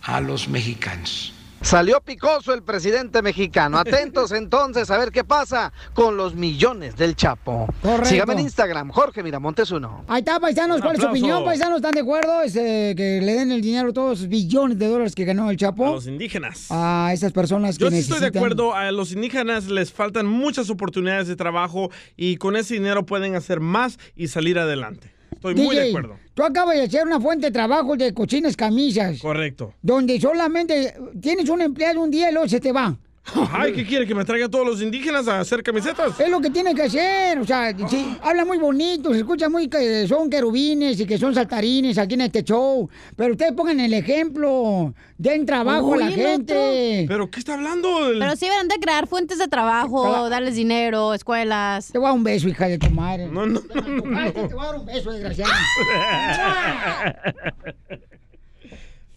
a 0.02 0.22
los 0.22 0.48
mexicanos. 0.48 1.36
Salió 1.66 2.00
picoso 2.00 2.54
el 2.54 2.62
presidente 2.62 3.24
mexicano. 3.24 3.80
Atentos 3.80 4.32
entonces 4.34 4.92
a 4.92 5.00
ver 5.00 5.12
qué 5.12 5.24
pasa 5.24 5.74
con 5.96 6.16
los 6.16 6.36
millones 6.36 6.96
del 6.96 7.16
Chapo. 7.16 7.66
Correcto. 7.82 8.10
Sígame 8.10 8.34
en 8.34 8.40
Instagram, 8.42 8.92
Jorge 8.92 9.24
Miramontes 9.24 9.72
uno. 9.72 10.06
Ahí 10.08 10.20
está, 10.20 10.40
paisanos. 10.40 10.80
¿Cuál 10.82 10.98
es 10.98 11.02
su 11.02 11.08
opinión, 11.08 11.44
paisanos? 11.44 11.78
¿Están 11.78 11.94
de 11.94 12.02
acuerdo? 12.02 12.44
Este, 12.44 12.94
que 12.96 13.20
le 13.20 13.34
den 13.34 13.52
el 13.52 13.62
dinero, 13.64 13.94
todos 13.94 14.20
esos 14.20 14.30
billones 14.30 14.78
de 14.78 14.88
dólares 14.88 15.16
que 15.16 15.26
ganó 15.26 15.50
el 15.50 15.58
Chapo. 15.58 15.88
A 15.88 15.92
los 15.94 16.06
indígenas. 16.06 16.68
A 16.70 17.10
esas 17.14 17.32
personas 17.32 17.80
que 17.80 17.86
Yo 17.86 17.90
sí 17.90 17.96
necesitan. 17.96 18.18
estoy 18.18 18.32
de 18.32 18.38
acuerdo, 18.38 18.76
a 18.76 18.92
los 18.92 19.12
indígenas 19.12 19.66
les 19.66 19.92
faltan 19.92 20.28
muchas 20.28 20.70
oportunidades 20.70 21.28
de 21.28 21.36
trabajo 21.36 21.90
y 22.16 22.38
con 22.38 22.58
ese 22.58 22.76
dinero 22.76 23.08
pueden 23.08 23.34
hacer 23.34 23.60
más 23.60 23.98
y 24.16 24.28
salir 24.28 24.60
adelante. 24.60 25.15
Estoy 25.50 25.66
muy 25.66 25.76
de 25.76 25.90
acuerdo. 25.90 26.18
Tú 26.34 26.44
acabas 26.44 26.76
de 26.76 26.84
hacer 26.84 27.06
una 27.06 27.20
fuente 27.20 27.48
de 27.48 27.52
trabajo 27.52 27.96
de 27.96 28.14
cochinas 28.14 28.56
camisas. 28.56 29.20
Correcto. 29.20 29.74
Donde 29.82 30.20
solamente 30.20 30.94
tienes 31.22 31.50
un 31.50 31.62
empleado 31.62 32.02
un 32.02 32.12
día 32.12 32.30
y 32.30 32.34
luego 32.34 32.48
se 32.48 32.60
te 32.60 32.72
va. 32.72 32.98
Ay, 33.52 33.74
¿qué 33.74 33.86
quiere? 33.86 34.06
¿Que 34.06 34.14
me 34.14 34.24
traiga 34.24 34.46
a 34.46 34.50
todos 34.50 34.66
los 34.66 34.82
indígenas 34.82 35.28
a 35.28 35.40
hacer 35.40 35.64
camisetas? 35.64 36.20
Es 36.20 36.30
lo 36.30 36.40
que 36.40 36.50
tiene 36.50 36.76
que 36.76 36.84
hacer, 36.84 37.40
o 37.40 37.46
sea, 37.46 37.76
sí, 37.88 38.18
habla 38.22 38.46
muy 38.46 38.58
bonito, 38.58 39.12
se 39.14 39.20
escucha 39.20 39.50
muy 39.50 39.68
que 39.68 40.08
son 40.08 40.30
querubines 40.30 41.00
y 41.00 41.06
que 41.06 41.18
son 41.18 41.34
saltarines 41.34 41.98
aquí 41.98 42.14
en 42.14 42.22
este 42.22 42.44
show, 42.44 42.90
pero 43.16 43.32
ustedes 43.32 43.54
pongan 43.54 43.80
el 43.80 43.94
ejemplo, 43.94 44.94
den 45.18 45.46
trabajo 45.46 45.96
a 45.96 45.98
la 45.98 46.12
gente. 46.12 47.06
¿Pero 47.08 47.30
qué 47.32 47.40
está 47.40 47.56
hablando? 47.56 47.90
Pero 48.20 48.36
sí 48.36 48.46
deberán 48.46 48.68
de 48.68 48.80
crear 48.80 49.08
fuentes 49.08 49.40
de 49.40 49.48
trabajo, 49.48 50.30
darles 50.30 50.56
dinero, 50.56 51.14
escuelas. 51.14 51.92
Te 51.92 51.98
voy 51.98 52.06
a 52.06 52.10
dar 52.10 52.18
un 52.18 52.24
beso, 52.24 52.48
hija 52.48 52.68
de 52.68 52.78
tu 52.78 52.90
madre. 52.92 53.28
No, 53.28 53.46
no, 53.46 53.60
Te 53.62 53.82
voy 53.82 54.60
a 54.60 54.66
dar 54.66 54.76
un 54.76 54.86
beso, 54.86 55.12
desgraciado. 55.12 55.52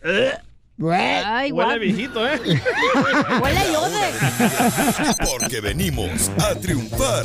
Ay, 0.80 1.50
Huele 1.50 1.70
guau. 1.70 1.78
viejito, 1.80 2.26
¿eh? 2.28 2.38
Huele 3.42 3.58
a 3.58 3.72
yode. 3.72 4.12
Porque 5.28 5.60
venimos 5.60 6.30
a 6.40 6.54
triunfar. 6.54 7.24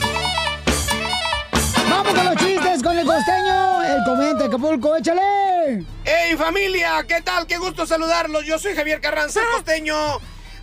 Vamos 1.90 2.14
con 2.14 2.26
los 2.26 2.36
chistes 2.38 2.82
con 2.82 2.98
el 2.98 3.06
costeño, 3.06 3.84
el 3.84 4.04
comediante 4.06 4.44
de 4.44 4.48
Acapulco, 4.50 4.96
échale. 4.96 5.22
¡Échale! 5.22 5.86
¡Hey 6.04 6.36
familia! 6.36 7.04
¿Qué 7.08 7.22
tal? 7.22 7.46
¡Qué 7.46 7.58
gusto 7.58 7.86
saludarlos! 7.86 8.44
Yo 8.46 8.58
soy 8.58 8.76
Javier 8.76 9.00
Carranza, 9.00 9.40
el 9.42 9.46
costeño, 9.54 9.96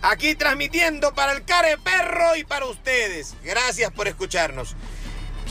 aquí 0.01 0.35
transmitiendo 0.35 1.13
para 1.13 1.31
el 1.31 1.45
Care 1.45 1.77
Perro 1.77 2.35
y 2.35 2.43
para 2.43 2.65
ustedes. 2.65 3.35
Gracias 3.43 3.89
por 3.91 4.09
escucharnos. 4.09 4.75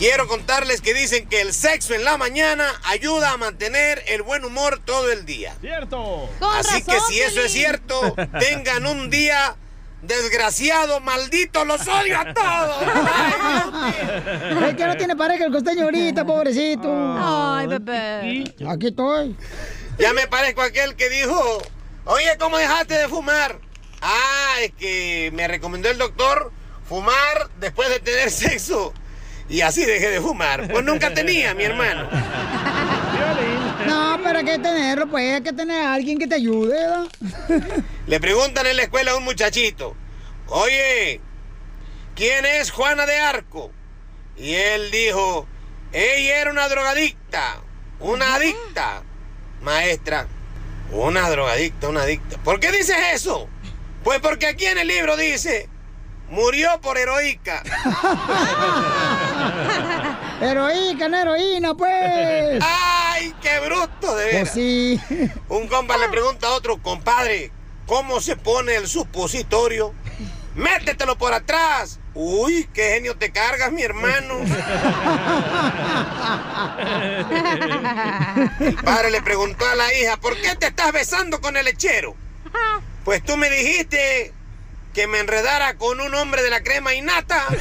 Quiero 0.01 0.26
contarles 0.26 0.80
que 0.80 0.94
dicen 0.94 1.28
que 1.28 1.42
el 1.42 1.53
sexo 1.53 1.92
en 1.92 2.05
la 2.05 2.16
mañana 2.16 2.66
ayuda 2.84 3.32
a 3.32 3.36
mantener 3.36 4.03
el 4.09 4.22
buen 4.22 4.46
humor 4.46 4.80
todo 4.82 5.12
el 5.12 5.26
día. 5.26 5.55
¡Cierto! 5.61 6.26
Así 6.40 6.82
que 6.82 6.98
si 7.07 7.20
eso 7.20 7.42
es 7.42 7.53
cierto, 7.53 8.16
tengan 8.38 8.86
un 8.86 9.11
día 9.11 9.57
desgraciado, 10.01 11.01
maldito, 11.01 11.66
los 11.66 11.86
odio 11.86 12.18
a 12.18 12.32
todos. 12.32 12.82
Es 14.70 14.74
que 14.74 14.86
no 14.86 14.96
tiene 14.96 15.16
pareja 15.16 15.44
el 15.44 15.53
costeño 15.53 15.84
ahorita, 15.84 16.24
pobrecito. 16.24 16.88
Ay, 17.18 17.66
bebé. 17.66 18.55
Aquí 18.70 18.86
estoy. 18.86 19.36
Ya 19.98 20.14
me 20.14 20.26
parezco 20.28 20.62
a 20.62 20.66
aquel 20.66 20.96
que 20.96 21.11
dijo, 21.11 21.61
oye, 22.07 22.38
¿cómo 22.38 22.57
dejaste 22.57 22.94
de 22.94 23.07
fumar? 23.07 23.59
Ah, 24.01 24.55
es 24.62 24.72
que 24.72 25.30
me 25.34 25.46
recomendó 25.46 25.90
el 25.90 25.98
doctor 25.98 26.51
fumar 26.88 27.51
después 27.59 27.90
de 27.90 28.01
tener 28.01 28.30
sexo. 28.30 28.94
Y 29.51 29.61
así 29.62 29.84
dejé 29.84 30.11
de 30.11 30.20
fumar. 30.20 30.68
Pues 30.68 30.84
nunca 30.84 31.12
tenía, 31.12 31.53
mi 31.55 31.64
hermano. 31.64 32.09
No, 33.86 34.20
pero 34.22 34.38
hay 34.38 34.44
que 34.44 34.59
tenerlo, 34.59 35.11
pues 35.11 35.34
hay 35.34 35.42
que 35.42 35.53
tener 35.53 35.84
a 35.84 35.94
alguien 35.94 36.18
que 36.18 36.26
te 36.26 36.36
ayude. 36.36 36.78
Le 38.07 38.20
preguntan 38.20 38.66
en 38.66 38.76
la 38.76 38.84
escuela 38.84 39.11
a 39.11 39.16
un 39.16 39.24
muchachito, 39.24 39.96
oye, 40.46 41.20
¿quién 42.14 42.46
es 42.46 42.70
Juana 42.70 43.07
de 43.07 43.18
Arco? 43.18 43.72
Y 44.36 44.55
él 44.55 44.90
dijo, 44.90 45.48
ella 45.92 46.40
era 46.40 46.51
una 46.53 46.68
drogadicta, 46.68 47.61
una 47.98 48.36
adicta. 48.36 49.03
Maestra, 49.62 50.26
una 50.90 51.28
drogadicta, 51.28 51.88
una 51.88 52.03
adicta. 52.03 52.38
¿Por 52.38 52.61
qué 52.61 52.72
dices 52.72 52.96
eso? 53.12 53.48
Pues 54.03 54.20
porque 54.20 54.46
aquí 54.46 54.64
en 54.64 54.78
el 54.78 54.88
libro 54.88 55.16
dice, 55.16 55.68
murió 56.30 56.80
por 56.80 56.96
heroica. 56.98 57.62
Heroína, 60.40 61.08
no 61.08 61.16
heroína, 61.18 61.74
pues. 61.74 62.62
¡Ay, 62.62 63.34
qué 63.42 63.60
bruto, 63.60 64.14
de 64.16 64.24
Pues 64.30 64.32
veras! 64.32 64.52
sí. 64.54 65.00
Un 65.48 65.68
compa 65.68 65.98
le 65.98 66.08
pregunta 66.08 66.46
a 66.46 66.50
otro, 66.52 66.80
compadre, 66.80 67.52
¿cómo 67.86 68.20
se 68.20 68.36
pone 68.36 68.76
el 68.76 68.88
supositorio? 68.88 69.92
¡Métetelo 70.54 71.18
por 71.18 71.34
atrás! 71.34 71.98
¡Uy, 72.14 72.68
qué 72.72 72.94
genio 72.94 73.16
te 73.16 73.30
cargas, 73.30 73.70
mi 73.70 73.82
hermano! 73.82 74.34
El 78.60 78.74
padre 78.76 79.10
le 79.10 79.22
preguntó 79.22 79.66
a 79.68 79.74
la 79.74 79.92
hija, 79.94 80.16
¿por 80.16 80.36
qué 80.40 80.54
te 80.56 80.68
estás 80.68 80.92
besando 80.92 81.40
con 81.40 81.56
el 81.56 81.64
lechero? 81.64 82.16
Pues 83.04 83.22
tú 83.24 83.36
me 83.36 83.50
dijiste 83.50 84.32
que 84.95 85.07
me 85.07 85.20
enredara 85.20 85.76
con 85.76 86.01
un 86.01 86.14
hombre 86.14 86.43
de 86.43 86.51
la 86.51 86.62
crema 86.62 86.95
innata. 86.95 87.47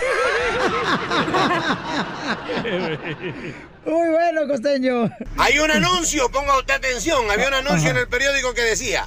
Muy 3.85 4.09
bueno, 4.09 4.47
costeño. 4.47 5.09
Hay 5.37 5.59
un 5.59 5.71
anuncio, 5.71 6.29
ponga 6.29 6.57
usted 6.57 6.73
atención, 6.75 7.29
había 7.31 7.47
un 7.47 7.53
anuncio 7.53 7.89
en 7.89 7.97
el 7.97 8.07
periódico 8.07 8.53
que 8.53 8.61
decía, 8.61 9.05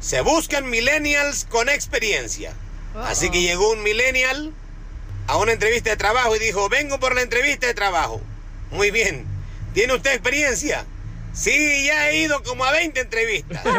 se 0.00 0.20
buscan 0.20 0.68
millennials 0.70 1.46
con 1.48 1.68
experiencia. 1.68 2.54
Así 2.94 3.30
que 3.30 3.40
llegó 3.40 3.70
un 3.72 3.82
millennial 3.82 4.52
a 5.26 5.38
una 5.38 5.52
entrevista 5.52 5.90
de 5.90 5.96
trabajo 5.96 6.36
y 6.36 6.38
dijo, 6.38 6.68
vengo 6.68 7.00
por 7.00 7.14
la 7.14 7.22
entrevista 7.22 7.66
de 7.66 7.74
trabajo. 7.74 8.20
Muy 8.70 8.90
bien, 8.90 9.26
¿tiene 9.72 9.94
usted 9.94 10.12
experiencia? 10.12 10.84
Sí, 11.32 11.86
ya 11.86 12.10
he 12.10 12.18
ido 12.22 12.42
como 12.42 12.64
a 12.64 12.72
20 12.72 13.00
entrevistas. 13.00 13.62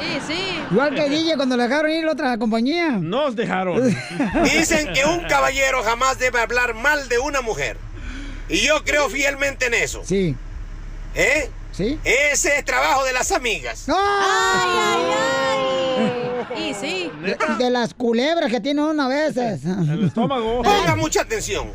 Sí, 0.00 0.20
sí. 0.26 0.58
Igual 0.70 0.94
que 0.94 1.08
DJ 1.08 1.36
cuando 1.36 1.56
le 1.56 1.64
dejaron 1.64 1.90
ir 1.90 2.02
a 2.02 2.06
la 2.06 2.12
otra 2.12 2.38
compañía. 2.38 2.90
Nos 2.92 3.34
dejaron. 3.36 3.82
Dicen 4.44 4.92
que 4.92 5.04
un 5.04 5.20
caballero 5.24 5.82
jamás 5.82 6.18
debe 6.18 6.40
hablar 6.40 6.74
mal 6.74 7.08
de 7.08 7.18
una 7.18 7.40
mujer. 7.40 7.76
Y 8.48 8.66
yo 8.66 8.84
creo 8.84 9.08
fielmente 9.08 9.66
en 9.66 9.74
eso. 9.74 10.02
Sí. 10.04 10.36
¿Eh? 11.14 11.50
Sí. 11.72 11.98
Ese 12.04 12.58
es 12.58 12.64
trabajo 12.64 13.04
de 13.04 13.12
las 13.12 13.32
amigas. 13.32 13.86
Ay, 13.88 13.94
ay, 14.78 15.02
ay. 16.56 16.70
Y 16.70 16.74
sí. 16.74 17.10
De, 17.22 17.36
de 17.58 17.70
las 17.70 17.92
culebras 17.94 18.50
que 18.50 18.60
tiene 18.60 18.82
uno 18.82 19.02
a 19.02 19.08
veces. 19.08 19.64
El 19.64 20.04
estómago. 20.06 20.62
Ponga 20.62 20.94
mucha 20.96 21.22
atención. 21.22 21.70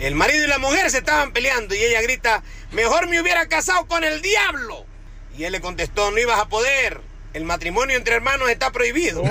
El 0.00 0.14
marido 0.14 0.44
y 0.44 0.48
la 0.48 0.58
mujer 0.58 0.90
se 0.90 0.98
estaban 0.98 1.32
peleando 1.32 1.74
y 1.74 1.78
ella 1.82 2.00
grita, 2.02 2.42
mejor 2.72 3.06
me 3.08 3.20
hubiera 3.20 3.46
casado 3.48 3.86
con 3.86 4.02
el 4.02 4.22
diablo. 4.22 4.86
Y 5.36 5.44
él 5.44 5.52
le 5.52 5.60
contestó, 5.60 6.10
no 6.10 6.18
ibas 6.18 6.40
a 6.40 6.48
poder. 6.48 7.00
El 7.32 7.44
matrimonio 7.44 7.96
entre 7.96 8.14
hermanos 8.16 8.50
está 8.50 8.72
prohibido. 8.72 9.22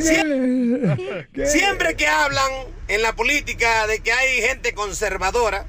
Sie- 0.00 1.26
¿Qué? 1.32 1.46
Siempre 1.46 1.96
que 1.96 2.08
hablan 2.08 2.50
en 2.88 3.02
la 3.02 3.12
política 3.14 3.86
de 3.86 4.00
que 4.00 4.12
hay 4.12 4.40
gente 4.42 4.74
conservadora, 4.74 5.66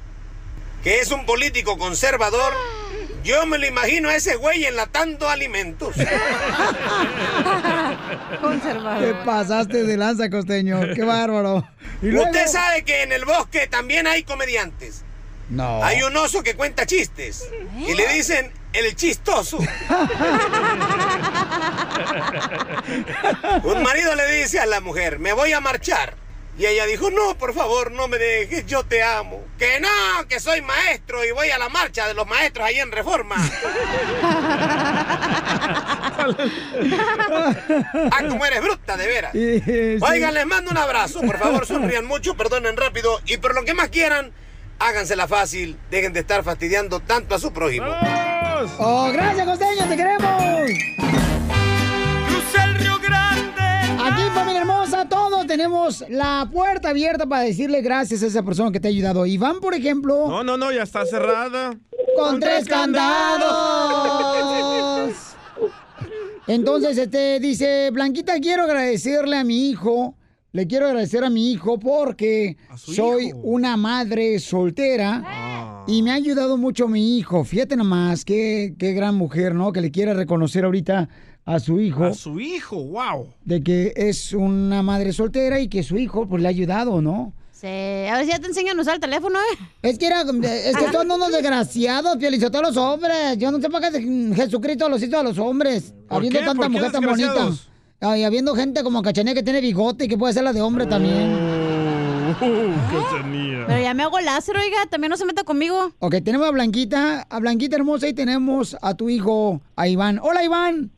que 0.82 1.00
es 1.00 1.10
un 1.10 1.24
político 1.26 1.78
conservador, 1.78 2.52
yo 3.22 3.46
me 3.46 3.58
lo 3.58 3.66
imagino 3.66 4.08
a 4.08 4.16
ese 4.16 4.36
güey 4.36 4.64
enlatando 4.64 5.28
alimentos. 5.28 5.94
Te 9.00 9.14
pasaste 9.24 9.84
de 9.84 9.96
lanza, 9.96 10.28
costeño. 10.30 10.80
Qué 10.94 11.02
bárbaro. 11.02 11.66
Y 12.02 12.06
luego- 12.08 12.26
Usted 12.30 12.46
sabe 12.46 12.84
que 12.84 13.02
en 13.02 13.12
el 13.12 13.24
bosque 13.24 13.66
también 13.66 14.06
hay 14.06 14.22
comediantes. 14.22 15.02
No. 15.50 15.82
Hay 15.82 16.02
un 16.02 16.14
oso 16.16 16.42
que 16.42 16.54
cuenta 16.54 16.84
chistes 16.86 17.48
y 17.78 17.94
le 17.94 18.06
dicen 18.08 18.52
el 18.74 18.94
chistoso. 18.96 19.58
un 23.64 23.82
marido 23.82 24.14
le 24.14 24.26
dice 24.42 24.60
a 24.60 24.66
la 24.66 24.80
mujer, 24.80 25.18
me 25.18 25.32
voy 25.32 25.52
a 25.52 25.60
marchar. 25.60 26.14
Y 26.58 26.66
ella 26.66 26.86
dijo, 26.86 27.08
no, 27.10 27.38
por 27.38 27.54
favor, 27.54 27.92
no 27.92 28.08
me 28.08 28.18
dejes, 28.18 28.66
yo 28.66 28.82
te 28.82 29.00
amo. 29.00 29.44
Que 29.58 29.78
no, 29.80 30.26
que 30.28 30.40
soy 30.40 30.60
maestro 30.60 31.24
y 31.24 31.30
voy 31.30 31.50
a 31.50 31.58
la 31.58 31.68
marcha 31.68 32.08
de 32.08 32.14
los 32.14 32.26
maestros 32.26 32.66
ahí 32.66 32.80
en 32.80 32.90
Reforma. 32.90 33.36
ah, 38.10 38.18
como 38.28 38.44
eres 38.44 38.60
bruta, 38.60 38.96
de 38.96 39.06
veras. 39.06 39.32
Oigan, 40.02 40.34
les 40.34 40.46
mando 40.46 40.72
un 40.72 40.78
abrazo. 40.78 41.20
Por 41.20 41.38
favor, 41.38 41.64
sonrían 41.64 42.06
mucho, 42.06 42.36
perdonen 42.36 42.76
rápido. 42.76 43.20
Y 43.24 43.36
por 43.36 43.54
lo 43.54 43.64
que 43.64 43.74
más 43.74 43.90
quieran, 43.90 44.32
hágansela 44.80 45.28
fácil. 45.28 45.78
Dejen 45.92 46.12
de 46.12 46.20
estar 46.20 46.42
fastidiando 46.42 46.98
tanto 46.98 47.36
a 47.36 47.38
su 47.38 47.52
prójimo. 47.52 47.86
Oh, 48.78 49.10
gracias, 49.12 49.46
costeño, 49.46 49.88
te 49.88 49.96
queremos. 49.96 51.37
Familia 54.48 54.60
hermosa, 54.62 55.08
todos 55.08 55.46
tenemos 55.46 56.04
la 56.08 56.48
puerta 56.52 56.90
abierta 56.90 57.26
para 57.26 57.42
decirle 57.42 57.80
gracias 57.82 58.22
a 58.22 58.26
esa 58.26 58.42
persona 58.42 58.70
que 58.72 58.80
te 58.80 58.88
ha 58.88 58.90
ayudado. 58.90 59.26
Iván, 59.26 59.60
por 59.60 59.74
ejemplo, 59.74 60.26
No, 60.28 60.42
no, 60.42 60.56
no, 60.56 60.72
ya 60.72 60.82
está 60.82 61.04
cerrada. 61.06 61.76
con 62.16 62.40
tres 62.40 62.66
candados. 62.68 63.48
Entonces, 66.46 66.96
este, 66.96 67.40
dice, 67.40 67.90
Blanquita, 67.92 68.38
quiero 68.40 68.64
agradecerle 68.64 69.36
a 69.36 69.44
mi 69.44 69.68
hijo, 69.68 70.14
le 70.52 70.66
quiero 70.66 70.86
agradecer 70.86 71.22
a 71.22 71.28
mi 71.30 71.52
hijo 71.52 71.78
porque 71.78 72.56
soy 72.74 73.26
hijo. 73.28 73.38
una 73.42 73.76
madre 73.76 74.38
soltera 74.38 75.84
y 75.86 76.02
me 76.02 76.10
ha 76.10 76.14
ayudado 76.14 76.56
mucho 76.56 76.88
mi 76.88 77.18
hijo. 77.18 77.44
Fíjate 77.44 77.76
nomás, 77.76 78.24
qué, 78.24 78.74
qué 78.78 78.92
gran 78.92 79.14
mujer, 79.14 79.54
¿no? 79.54 79.72
Que 79.72 79.82
le 79.82 79.90
quiere 79.90 80.14
reconocer 80.14 80.64
ahorita 80.64 81.10
a 81.48 81.60
su 81.60 81.80
hijo 81.80 82.04
A 82.04 82.12
su 82.12 82.38
hijo, 82.40 82.76
wow. 82.76 83.26
de 83.44 83.62
que 83.62 83.94
es 83.96 84.34
una 84.34 84.82
madre 84.82 85.14
soltera 85.14 85.58
y 85.60 85.68
que 85.68 85.82
su 85.82 85.96
hijo 85.96 86.26
pues 86.26 86.42
le 86.42 86.48
ha 86.48 86.50
ayudado, 86.50 87.00
¿no? 87.00 87.32
Sí. 87.52 87.66
A 87.66 88.16
ver 88.16 88.24
si 88.26 88.30
ya 88.32 88.38
te 88.38 88.48
enseñan 88.48 88.78
a 88.78 88.82
usar 88.82 88.96
el 88.96 89.00
teléfono, 89.00 89.38
¿eh? 89.38 89.58
Es 89.82 89.98
que 89.98 90.06
era, 90.06 90.20
es 90.20 90.76
que 90.76 90.92
son 90.92 91.10
unos 91.10 91.32
desgraciados, 91.32 92.18
Piolizotelo, 92.18 92.70
todos 92.70 92.74
los 92.76 92.84
hombres. 92.84 93.38
Yo 93.38 93.50
no 93.50 93.60
sé 93.60 93.70
para 93.70 93.90
qué 93.90 94.32
Jesucristo 94.36 94.88
los 94.90 95.02
hizo 95.02 95.18
a 95.18 95.22
los 95.22 95.38
hombres. 95.38 95.94
¿Por 96.06 96.18
Habiendo 96.18 96.38
qué? 96.38 96.44
tanta 96.44 96.62
¿Por 96.62 96.70
mujer 96.70 96.92
tan 96.92 97.04
bonita. 97.04 97.50
Ay, 98.00 98.24
habiendo 98.24 98.54
gente 98.54 98.84
como 98.84 99.00
Cachanía 99.02 99.34
que 99.34 99.42
tiene 99.42 99.60
bigote 99.62 100.04
y 100.04 100.08
que 100.08 100.18
puede 100.18 100.34
ser 100.34 100.44
la 100.44 100.52
de 100.52 100.60
hombre 100.60 100.86
también. 100.86 101.34
Pero 103.66 103.80
ya 103.80 103.94
me 103.94 104.02
hago 104.02 104.20
láser, 104.20 104.56
oiga. 104.56 104.86
También 104.90 105.10
no 105.10 105.16
se 105.16 105.24
meta 105.24 105.44
conmigo. 105.44 105.92
Ok, 105.98 106.16
tenemos 106.22 106.46
a 106.46 106.50
Blanquita, 106.50 107.22
a 107.22 107.38
Blanquita 107.40 107.74
hermosa 107.76 108.06
y 108.06 108.12
tenemos 108.12 108.76
a 108.82 108.94
tu 108.94 109.08
hijo, 109.08 109.62
a 109.76 109.88
Iván. 109.88 110.20
Hola, 110.22 110.44
Iván. 110.44 110.92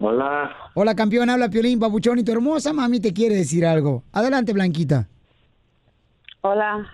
Hola, 0.00 0.54
Hola, 0.74 0.94
campeón, 0.94 1.28
habla 1.28 1.48
Piolín, 1.48 1.80
papuchón 1.80 2.20
y 2.20 2.24
tu 2.24 2.30
hermosa 2.30 2.72
mami 2.72 3.00
te 3.00 3.12
quiere 3.12 3.34
decir 3.34 3.66
algo. 3.66 4.04
Adelante, 4.12 4.52
Blanquita. 4.52 5.08
Hola, 6.42 6.86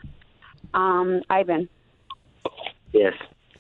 um, 0.72 1.20
Ivan. 1.28 1.68
yes. 2.92 3.12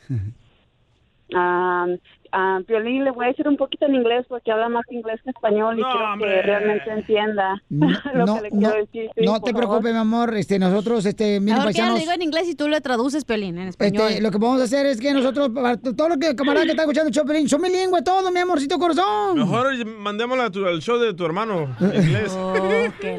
Ah, 2.36 2.56
ah, 2.56 2.60
Piolín, 2.66 3.04
le 3.04 3.10
voy 3.12 3.26
a 3.26 3.28
decir 3.28 3.46
un 3.46 3.56
poquito 3.56 3.86
en 3.86 3.94
inglés 3.94 4.26
porque 4.28 4.50
habla 4.50 4.68
más 4.68 4.84
inglés 4.90 5.20
que 5.22 5.30
español 5.30 5.78
y 5.78 5.82
No, 5.82 5.90
quiero 5.92 6.12
hombre. 6.12 6.30
que 6.34 6.42
realmente 6.42 6.90
entienda 6.90 7.62
No, 7.70 7.88
lo 8.14 8.26
no, 8.26 8.34
que 8.36 8.42
le 8.42 8.50
quiero 8.50 8.74
decir. 8.74 9.10
sí, 9.16 9.24
no 9.24 9.40
te 9.40 9.52
favor. 9.52 9.66
preocupes, 9.68 9.92
mi 9.92 9.98
amor. 9.98 10.34
Este, 10.34 10.58
nosotros, 10.58 11.06
este, 11.06 11.36
ella 11.36 11.56
lo 11.58 11.64
paisanos. 11.64 11.98
digo 12.00 12.12
en 12.12 12.22
inglés 12.22 12.48
y 12.48 12.54
tú 12.54 12.68
le 12.68 12.80
traduces, 12.80 13.24
Pelín, 13.24 13.58
en 13.58 13.68
español. 13.68 14.08
Este, 14.08 14.20
lo 14.22 14.30
que 14.30 14.38
vamos 14.38 14.60
a 14.60 14.64
hacer 14.64 14.86
es 14.86 15.00
que 15.00 15.12
nosotros, 15.12 15.50
para 15.50 15.76
todo 15.76 16.08
lo 16.08 16.16
que 16.18 16.34
camarada 16.34 16.64
que 16.64 16.70
está 16.72 16.82
escuchando 16.82 17.08
el 17.08 17.14
Chopelín, 17.14 17.48
son 17.48 17.62
bilingües 17.62 18.02
todos, 18.04 18.32
mi 18.32 18.40
amorcito 18.40 18.78
corazón. 18.78 19.38
Mejor 19.38 19.86
mandémosla 19.86 20.46
a 20.46 20.50
tu- 20.50 20.66
al 20.66 20.80
show 20.80 20.98
de 20.98 21.14
tu 21.14 21.24
hermano 21.24 21.68
en 21.80 21.94
inglés. 22.02 22.36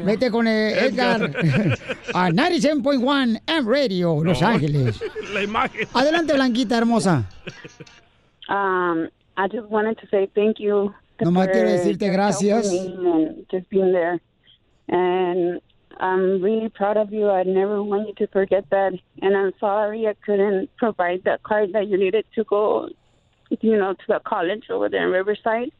Vete 0.03 0.29
con 0.31 0.47
eh, 0.47 0.71
Edgar 0.85 1.21
a 2.13 2.29
97.1 2.29 3.41
M 3.47 3.61
Radio, 3.71 4.23
Los 4.23 4.41
No. 4.41 4.47
Ángeles. 4.47 5.01
La 5.33 5.41
imagen. 5.43 5.87
Adelante, 5.93 6.33
Blanquita 6.33 6.77
hermosa. 6.77 7.23
Um, 8.49 9.09
I 9.37 9.47
just 9.47 9.67
wanted 9.67 9.97
to 9.99 10.07
say 10.07 10.29
thank 10.33 10.59
you. 10.59 10.93
Nomás 11.19 11.47
quiero 11.49 11.69
decirte 11.69 12.09
gracias. 12.11 12.69
and 12.71 13.45
just 13.49 13.69
being 13.69 13.91
there. 13.93 14.19
And 14.89 15.61
I'm 15.97 16.41
really 16.41 16.69
proud 16.69 16.97
of 16.97 17.11
you. 17.13 17.29
I 17.29 17.43
never 17.43 17.81
want 17.81 18.07
you 18.07 18.13
to 18.15 18.27
forget 18.27 18.65
that. 18.69 18.93
And 19.21 19.37
I'm 19.37 19.53
sorry 19.59 20.07
I 20.07 20.13
couldn't 20.25 20.69
provide 20.77 21.23
that 21.23 21.43
card 21.43 21.73
that 21.73 21.87
you 21.87 21.97
needed 21.97 22.25
to 22.35 22.43
go, 22.43 22.89
you 23.61 23.77
know, 23.77 23.93
to 23.93 24.05
the 24.07 24.19
college 24.25 24.65
over 24.69 24.89
there 24.89 25.05
in 25.05 25.11
Riverside. 25.11 25.71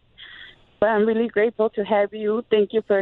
But 0.79 0.89
I'm 0.89 1.05
really 1.05 1.27
grateful 1.27 1.69
to 1.71 1.83
have 1.83 2.13
you. 2.13 2.43
Thank 2.49 2.73
you 2.73 2.81
for 2.87 3.01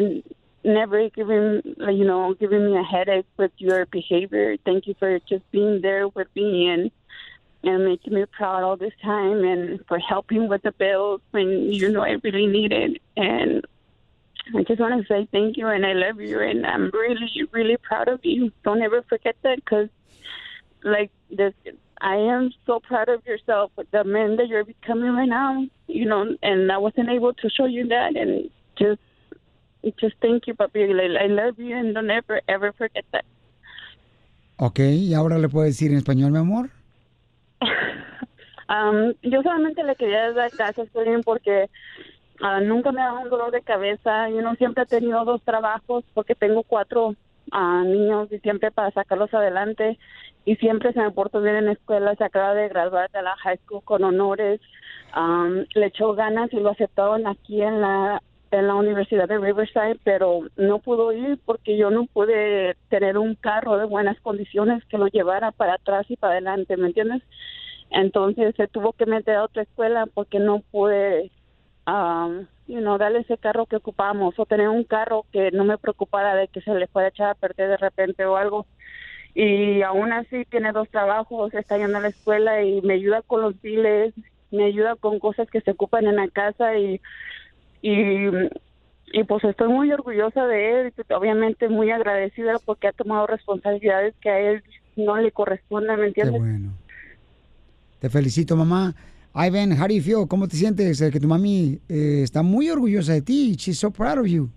never 0.64 1.10
giving, 1.10 1.62
you 1.66 2.06
know, 2.06 2.34
giving 2.40 2.66
me 2.66 2.78
a 2.78 2.84
headache 2.84 3.26
with 3.38 3.52
your 3.58 3.86
behavior. 3.88 4.58
Thank 4.66 4.88
you 4.88 4.96
for 4.98 5.20
just 5.20 5.50
being 5.52 5.82
there 5.82 6.08
with 6.08 6.28
me 6.36 6.68
and 6.68 6.92
and 7.64 7.86
making 7.86 8.14
me 8.14 8.26
proud 8.26 8.64
all 8.64 8.76
this 8.76 8.94
time 9.02 9.44
and 9.44 9.80
for 9.88 9.98
helping 9.98 10.50
with 10.50 10.62
the 10.64 10.72
bills 10.74 11.22
when 11.32 11.72
you 11.72 11.90
know 11.90 12.02
I 12.02 12.18
really 12.24 12.46
need 12.46 12.74
it. 12.74 13.02
And 13.16 13.66
I 14.56 14.64
just 14.64 14.80
want 14.80 15.00
to 15.00 15.08
say 15.08 15.28
thank 15.32 15.56
you 15.56 15.68
and 15.68 15.86
I 15.86 15.94
love 15.94 16.20
you 16.20 16.40
and 16.42 16.66
I'm 16.66 16.92
really, 16.94 17.30
really 17.52 17.78
proud 17.78 18.10
of 18.10 18.20
you. 18.24 18.52
Don't 18.64 18.82
ever 18.82 19.02
forget 19.04 19.36
that 19.44 19.64
because, 19.64 19.88
like, 20.84 21.12
this, 21.32 21.54
I 22.02 22.16
am 22.16 22.52
so 22.66 22.82
proud 22.82 23.08
of 23.08 23.26
yourself 23.26 23.72
the 23.92 24.04
man 24.04 24.36
that 24.36 24.48
you're 24.50 24.66
becoming 24.66 25.12
right 25.16 25.30
now, 25.30 25.66
you 25.88 26.06
know, 26.06 26.36
and 26.44 26.70
I 26.72 26.78
wasn't 26.78 27.10
able 27.10 27.34
to 27.34 27.50
show 27.50 27.66
you 27.66 27.88
that 27.88 28.18
and 28.18 28.50
just, 28.78 29.00
just 30.00 30.16
thank 30.22 30.48
you, 30.48 30.54
papi. 30.54 30.84
I 30.84 31.24
I 31.24 31.28
love 31.28 31.58
you 31.60 31.78
and 31.78 31.96
don't 31.96 32.10
ever, 32.10 32.42
ever 32.50 32.74
forget 32.74 33.06
that. 33.14 33.24
Ok, 34.58 34.80
y 34.80 35.14
ahora 35.14 35.40
le 35.40 35.50
puedo 35.50 35.66
decir 35.66 35.92
en 35.92 35.98
español, 35.98 36.32
mi 36.32 36.38
amor. 36.38 36.70
Am, 38.68 39.14
yo 39.22 39.42
solamente 39.44 39.84
le 39.84 39.96
quería 39.96 40.32
dar 40.32 40.52
gracias, 40.58 40.90
Piolín, 40.90 41.22
porque 41.22 41.70
ah, 42.42 42.62
nunca 42.62 42.92
me 42.92 43.02
ha 43.02 43.06
dado 43.06 43.22
un 43.22 43.30
dolor 43.30 43.52
de 43.52 43.62
cabeza. 43.62 44.30
Yo 44.30 44.42
no 44.42 44.56
siempre 44.56 44.84
he 44.84 44.88
tenido 44.88 45.26
dos 45.26 45.42
trabajos 45.44 46.04
porque 46.14 46.36
tengo 46.36 46.64
cuatro 46.64 47.16
ah, 47.52 47.84
niños 47.86 48.32
y 48.32 48.40
siempre 48.40 48.72
para 48.72 48.92
sacarlos 48.92 49.34
adelante. 49.34 49.98
Y 50.46 50.56
siempre 50.58 50.92
se 50.92 51.00
me 51.00 51.12
portó 51.12 51.42
bien 51.42 51.56
en 51.56 51.66
la 51.66 51.72
escuela. 51.74 52.16
Se 52.16 52.24
acaba 52.24 52.54
de 52.54 52.68
graduar 52.68 53.10
de 53.12 53.22
la 53.22 53.36
high 53.38 53.58
school 53.60 53.84
con 53.84 54.04
honores. 54.04 54.60
Am, 55.12 55.66
le 55.74 55.86
echó 55.88 56.14
ganas 56.14 56.52
y 56.54 56.60
lo 56.60 56.72
aceptaron 56.72 57.28
aquí 57.28 57.62
en 57.62 57.82
la 57.82 58.22
en 58.60 58.68
la 58.68 58.76
Universidad 58.76 59.28
de 59.28 59.38
Riverside, 59.38 60.00
pero 60.04 60.42
no 60.56 60.80
pudo 60.80 61.12
ir 61.12 61.40
porque 61.46 61.78
yo 61.78 61.90
no 61.90 62.06
pude 62.06 62.76
tener 62.90 63.18
un 63.18 63.36
carro 63.36 63.78
de 63.78 63.86
buenas 63.86 64.20
condiciones 64.22 64.84
que 64.86 64.98
lo 64.98 65.08
llevara 65.08 65.52
para 65.52 65.76
atrás 65.76 66.06
y 66.10 66.18
para 66.18 66.34
adelante, 66.34 66.78
¿me 66.78 66.88
entiendes? 66.88 67.24
Entonces 67.90 68.56
se 68.56 68.68
tuvo 68.68 68.94
que 68.94 69.06
meter 69.06 69.36
a 69.36 69.44
otra 69.44 69.64
escuela 69.64 70.08
porque 70.14 70.40
no 70.40 70.62
pude, 70.72 71.32
um, 71.88 72.46
darle 72.98 73.20
ese 73.20 73.38
carro 73.38 73.66
que 73.66 73.76
ocupamos 73.76 74.38
o 74.38 74.46
tener 74.46 74.70
un 74.70 74.84
carro 74.84 75.26
que 75.32 75.52
no 75.52 75.64
me 75.64 75.78
preocupara 75.78 76.36
de 76.36 76.48
que 76.48 76.62
se 76.62 76.74
le 76.74 76.88
fuera 76.88 77.08
a 77.08 77.10
echar 77.10 77.30
a 77.30 77.36
perder 77.36 77.70
de 77.70 77.78
repente 77.78 78.26
o 78.26 78.38
algo. 78.38 78.66
Y 79.36 79.82
aún 79.82 80.14
así 80.14 80.46
tiene 80.46 80.72
dos 80.72 80.90
trabajos, 80.90 81.54
está 81.54 81.78
yendo 81.78 81.98
a 81.98 82.02
la 82.02 82.10
escuela 82.10 82.62
y 82.64 82.82
me 82.82 82.94
ayuda 82.94 83.24
con 83.24 83.42
los 83.42 83.60
biles, 83.62 84.14
me 84.52 84.66
ayuda 84.66 84.96
con 84.96 85.20
cosas 85.20 85.50
que 85.50 85.62
se 85.62 85.72
ocupan 85.72 86.06
en 86.06 86.18
la 86.18 86.28
casa 86.28 86.78
y, 86.78 87.02
y, 87.84 88.30
y 89.14 89.24
pues 89.26 89.44
estoy 89.44 89.68
muy 89.68 89.92
orgullosa 89.92 90.48
de 90.48 90.82
él 90.82 90.94
y 90.98 91.14
obviamente 91.14 91.68
muy 91.70 91.92
agradecida 91.92 92.56
porque 92.66 92.88
ha 92.88 92.94
tomado 92.94 93.28
responsabilidades 93.28 94.16
que 94.22 94.30
a 94.30 94.40
él 94.40 94.64
no 94.96 95.18
le 95.18 95.32
corresponden, 95.32 96.00
¿me 96.00 96.14
Qué 96.14 96.22
entiendes? 96.22 96.40
bueno. 96.42 96.72
Te 98.00 98.10
felicito, 98.10 98.56
mamá. 98.56 98.96
Ivan, 99.36 99.72
how 99.72 99.88
do 99.88 99.94
you 99.94 100.02
feel? 100.02 100.28
¿Cómo 100.28 100.48
te 100.48 100.56
sientes? 100.56 101.02
Que 101.12 101.20
tu 101.20 101.28
mami 101.28 101.80
eh, 101.90 102.22
está 102.24 102.42
muy 102.44 102.70
orgullosa 102.70 103.14
de 103.14 103.22
ti. 103.22 103.56
She's 103.56 103.80
so 103.80 103.92
proud 103.92 104.20
of 104.20 104.26
you. 104.28 104.50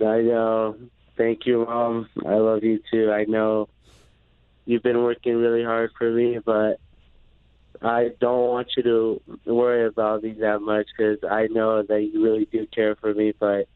I 0.00 0.22
know. 0.22 0.76
Thank 1.16 1.46
you, 1.46 1.66
Mom. 1.66 2.08
I 2.24 2.36
love 2.38 2.62
you 2.62 2.78
too. 2.90 3.10
I 3.12 3.24
know 3.26 3.68
you've 4.66 4.82
been 4.82 5.02
working 5.02 5.36
really 5.36 5.64
hard 5.64 5.90
for 5.98 6.10
me, 6.10 6.38
but 6.44 6.78
I 7.82 8.10
don't 8.20 8.48
want 8.48 8.68
you 8.76 8.82
to 8.82 9.20
worry 9.46 9.86
about 9.86 10.22
me 10.22 10.32
that 10.40 10.60
much 10.60 10.86
because 10.96 11.18
I 11.28 11.46
know 11.48 11.82
that 11.82 12.02
you 12.02 12.24
really 12.24 12.48
do 12.50 12.66
care 12.74 12.96
for 12.96 13.14
me. 13.14 13.32
But 13.38 13.68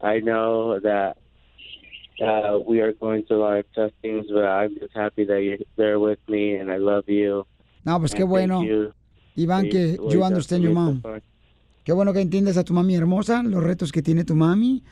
I 0.00 0.20
know 0.20 0.78
that 0.80 1.16
uh, 2.20 2.58
we 2.66 2.80
are 2.80 2.92
going 2.92 3.24
through 3.24 3.38
a 3.38 3.42
lot 3.42 3.58
of 3.58 3.66
tough 3.74 3.92
things, 4.00 4.26
but 4.32 4.44
I'm 4.44 4.78
just 4.78 4.94
happy 4.94 5.24
that 5.24 5.42
you're 5.42 5.58
there 5.76 5.98
with 5.98 6.20
me, 6.28 6.54
and 6.56 6.70
I 6.70 6.76
love 6.76 7.08
you. 7.08 7.46
No, 7.84 7.98
pues 7.98 8.14
qué 8.14 8.24
bueno. 8.24 8.62
Iván, 9.34 9.70
que 9.70 9.96
you 10.10 10.22
understand 10.22 10.62
your 10.62 10.74
mom. 10.74 11.02
Qué 11.84 11.92
bueno 11.92 12.12
que 12.12 12.20
entiendes 12.20 12.56
a 12.56 12.64
tu 12.64 12.74
mami 12.74 12.94
hermosa, 12.94 13.42
los 13.42 13.62
retos 13.62 13.90
que 13.90 14.02
tiene 14.02 14.24
tu 14.24 14.36
mami. 14.36 14.82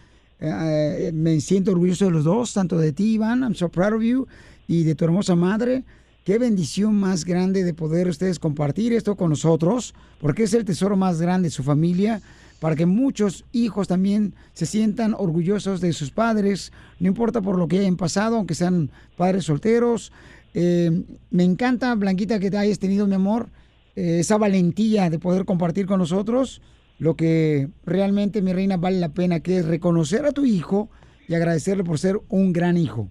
Eh, 0.41 1.09
eh, 1.09 1.13
me 1.13 1.39
siento 1.41 1.71
orgulloso 1.71 2.07
de 2.07 2.11
los 2.11 2.25
dos, 2.25 2.53
tanto 2.55 2.79
de 2.79 2.93
ti, 2.93 3.15
Iván, 3.15 3.43
I'm 3.43 3.55
so 3.55 3.69
proud 3.69 3.93
of 3.93 4.03
you, 4.03 4.27
y 4.67 4.85
de 4.85 4.95
tu 4.95 5.05
hermosa 5.05 5.37
madre. 5.37 5.85
Qué 6.25 6.39
bendición 6.39 6.95
más 6.97 7.25
grande 7.25 7.65
de 7.65 7.73
poder 7.73 8.07
ustedes 8.07 8.39
compartir 8.39 8.93
esto 8.93 9.17
con 9.17 9.31
nosotros, 9.31 9.95
porque 10.21 10.43
es 10.43 10.53
el 10.53 10.67
tesoro 10.67 10.95
más 10.95 11.21
grande 11.21 11.49
de 11.49 11.53
su 11.53 11.63
familia, 11.63 12.21
para 12.61 12.77
que 12.77 12.85
muchos 12.85 13.47
hijos 13.53 13.89
también 13.89 14.35
se 14.53 14.67
sientan 14.67 15.15
orgullosos 15.15 15.81
de 15.81 15.95
sus 15.95 16.11
padres, 16.11 16.73
no 16.99 17.09
importa 17.09 17.41
por 17.41 17.59
lo 17.59 17.69
que 17.69 17.79
hayan 17.79 17.97
pasado, 17.97 18.37
aunque 18.37 18.55
sean 18.55 18.91
padres 19.17 19.45
solteros. 19.45 20.13
Eh, 20.53 21.05
me 21.31 21.45
encanta, 21.45 21.95
Blanquita, 21.95 22.39
que 22.39 22.51
te 22.51 22.59
hayas 22.59 22.79
tenido, 22.79 23.07
mi 23.07 23.15
amor, 23.15 23.49
eh, 23.97 24.19
esa 24.21 24.37
valentía 24.37 25.09
de 25.09 25.19
poder 25.19 25.47
compartir 25.47 25.87
con 25.87 26.01
nosotros 26.01 26.61
lo 26.99 27.17
que 27.17 27.71
realmente, 27.87 28.43
mi 28.43 28.53
reina, 28.53 28.77
vale 28.77 29.01
la 29.01 29.09
pena, 29.09 29.41
que 29.41 29.57
es 29.57 29.65
reconocer 29.65 30.27
a 30.27 30.33
tu 30.33 30.45
hijo 30.45 30.91
y 31.27 31.35
agradecerle 31.35 31.83
por 31.83 31.99
ser 31.99 32.21
un 32.29 32.53
gran 32.53 32.77
hijo. 32.77 33.09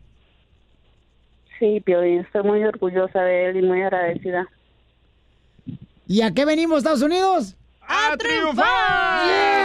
Sí, 1.60 1.82
Piolín, 1.82 2.22
estoy 2.22 2.44
muy 2.44 2.64
orgullosa 2.64 3.22
de 3.22 3.50
él 3.50 3.58
y 3.58 3.62
muy 3.62 3.82
agradecida. 3.82 4.48
¿Y 6.08 6.22
a 6.22 6.34
qué 6.34 6.46
venimos, 6.46 6.80
Estados 6.80 7.02
Unidos? 7.02 7.56
¡A 7.82 8.16
triunfar! 8.18 9.28
¡Yeah! 9.28 9.60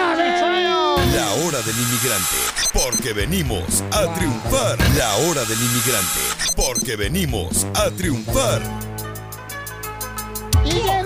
La 1.14 1.32
hora 1.46 1.58
del 1.62 1.76
inmigrante, 1.76 2.36
porque 2.72 3.12
venimos 3.12 3.82
a 3.92 4.12
triunfar. 4.14 4.76
La 4.96 5.14
hora 5.16 5.44
del 5.44 5.58
inmigrante, 5.58 6.20
porque 6.56 6.96
venimos 6.96 7.64
a 7.74 7.90
triunfar. 7.90 8.62
Y 10.64 11.03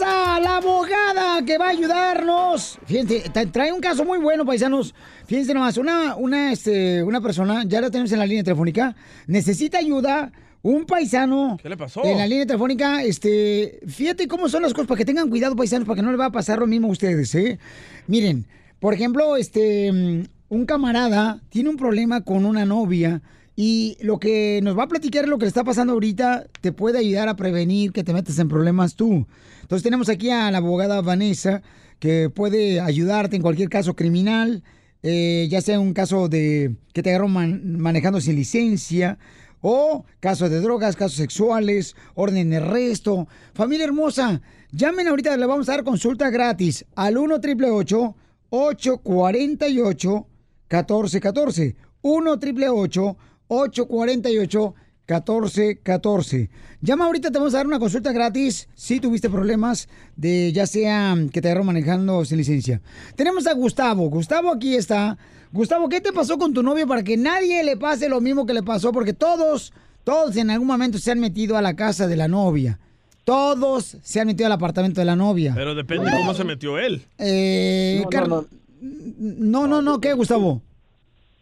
la 0.00 0.56
abogada 0.58 1.44
que 1.44 1.58
va 1.58 1.66
a 1.66 1.70
ayudarnos. 1.70 2.78
Fíjense, 2.86 3.24
tra- 3.32 3.50
trae 3.50 3.72
un 3.72 3.80
caso 3.80 4.04
muy 4.04 4.18
bueno, 4.18 4.44
paisanos. 4.44 4.94
Fíjense 5.26 5.54
nomás, 5.54 5.76
una, 5.78 6.16
una, 6.16 6.52
este, 6.52 7.02
una 7.02 7.20
persona, 7.20 7.64
ya 7.66 7.80
la 7.80 7.90
tenemos 7.90 8.12
en 8.12 8.18
la 8.18 8.26
línea 8.26 8.44
telefónica, 8.44 8.94
necesita 9.26 9.78
ayuda. 9.78 10.32
Un 10.62 10.84
paisano. 10.84 11.56
¿Qué 11.62 11.68
le 11.68 11.76
pasó? 11.76 12.02
En 12.04 12.18
la 12.18 12.26
línea 12.26 12.44
telefónica, 12.44 13.00
este, 13.04 13.78
fíjate 13.86 14.26
cómo 14.26 14.48
son 14.48 14.62
las 14.62 14.72
cosas, 14.74 14.88
para 14.88 14.98
que 14.98 15.04
tengan 15.04 15.28
cuidado, 15.30 15.54
paisanos, 15.54 15.86
para 15.86 15.94
que 15.96 16.02
no 16.02 16.10
le 16.10 16.16
va 16.16 16.24
a 16.24 16.32
pasar 16.32 16.58
lo 16.58 16.66
mismo 16.66 16.88
a 16.88 16.90
ustedes, 16.90 17.32
¿eh? 17.36 17.60
Miren, 18.08 18.46
por 18.80 18.92
ejemplo, 18.92 19.36
este, 19.36 19.92
mm, 19.92 20.22
un 20.48 20.66
camarada 20.66 21.40
tiene 21.50 21.68
un 21.70 21.76
problema 21.76 22.22
con 22.22 22.44
una 22.44 22.64
novia 22.66 23.20
y 23.58 23.96
lo 24.02 24.18
que 24.18 24.60
nos 24.62 24.78
va 24.78 24.82
a 24.84 24.88
platicar 24.88 25.26
lo 25.26 25.38
que 25.38 25.46
le 25.46 25.48
está 25.48 25.64
pasando 25.64 25.94
ahorita 25.94 26.46
te 26.60 26.72
puede 26.72 26.98
ayudar 26.98 27.28
a 27.30 27.36
prevenir 27.36 27.92
que 27.92 28.04
te 28.04 28.12
metas 28.12 28.38
en 28.38 28.48
problemas 28.48 28.94
tú. 28.96 29.26
Entonces 29.62 29.82
tenemos 29.82 30.08
aquí 30.10 30.28
a 30.30 30.50
la 30.50 30.58
abogada 30.58 31.00
Vanessa 31.00 31.62
que 31.98 32.28
puede 32.30 32.80
ayudarte 32.80 33.36
en 33.36 33.42
cualquier 33.42 33.70
caso 33.70 33.96
criminal, 33.96 34.62
eh, 35.02 35.48
ya 35.50 35.62
sea 35.62 35.80
un 35.80 35.94
caso 35.94 36.28
de 36.28 36.74
que 36.92 37.02
te 37.02 37.08
agarró 37.10 37.28
man- 37.28 37.78
manejando 37.78 38.20
sin 38.20 38.36
licencia 38.36 39.18
o 39.62 40.04
casos 40.20 40.50
de 40.50 40.60
drogas, 40.60 40.94
casos 40.94 41.16
sexuales, 41.16 41.96
orden 42.14 42.50
de 42.50 42.56
arresto. 42.58 43.26
Familia 43.54 43.86
hermosa, 43.86 44.42
llamen 44.70 45.08
ahorita, 45.08 45.34
le 45.36 45.46
vamos 45.46 45.68
a 45.70 45.72
dar 45.72 45.82
consulta 45.84 46.28
gratis 46.28 46.84
al 46.94 47.16
1 47.16 47.36
888 47.36 48.14
848 48.50 50.26
1414 50.68 51.76
1 52.02 52.30
888 52.32 53.16
848 53.48 54.74
1414. 55.06 56.50
Llama 56.80 57.04
ahorita, 57.06 57.30
te 57.30 57.38
vamos 57.38 57.54
a 57.54 57.58
dar 57.58 57.66
una 57.66 57.78
consulta 57.78 58.12
gratis 58.12 58.68
si 58.74 59.00
tuviste 59.00 59.30
problemas 59.30 59.88
de 60.16 60.52
ya 60.52 60.66
sea 60.66 61.16
que 61.32 61.40
te 61.40 61.48
agarraron 61.48 61.66
manejando 61.66 62.24
sin 62.24 62.38
licencia. 62.38 62.80
Tenemos 63.14 63.46
a 63.46 63.54
Gustavo. 63.54 64.08
Gustavo 64.10 64.52
aquí 64.52 64.74
está. 64.74 65.16
Gustavo, 65.52 65.88
¿qué 65.88 66.00
te 66.00 66.12
pasó 66.12 66.38
con 66.38 66.52
tu 66.52 66.62
novio 66.62 66.86
para 66.86 67.04
que 67.04 67.16
nadie 67.16 67.62
le 67.62 67.76
pase 67.76 68.08
lo 68.08 68.20
mismo 68.20 68.46
que 68.46 68.52
le 68.52 68.62
pasó? 68.62 68.92
Porque 68.92 69.12
todos, 69.12 69.72
todos 70.02 70.36
en 70.36 70.50
algún 70.50 70.66
momento 70.66 70.98
se 70.98 71.12
han 71.12 71.20
metido 71.20 71.56
a 71.56 71.62
la 71.62 71.76
casa 71.76 72.08
de 72.08 72.16
la 72.16 72.26
novia. 72.26 72.80
Todos 73.24 73.96
se 74.02 74.20
han 74.20 74.26
metido 74.26 74.46
al 74.46 74.52
apartamento 74.52 75.00
de 75.00 75.04
la 75.04 75.16
novia. 75.16 75.52
Pero 75.54 75.74
depende 75.74 76.10
cómo 76.10 76.34
se 76.34 76.44
metió 76.44 76.78
él. 76.78 77.02
Eh, 77.18 78.04
no, 78.28 78.46
no, 78.80 79.66
no, 79.66 79.82
no, 79.82 80.00
¿qué, 80.00 80.12
Gustavo? 80.12 80.62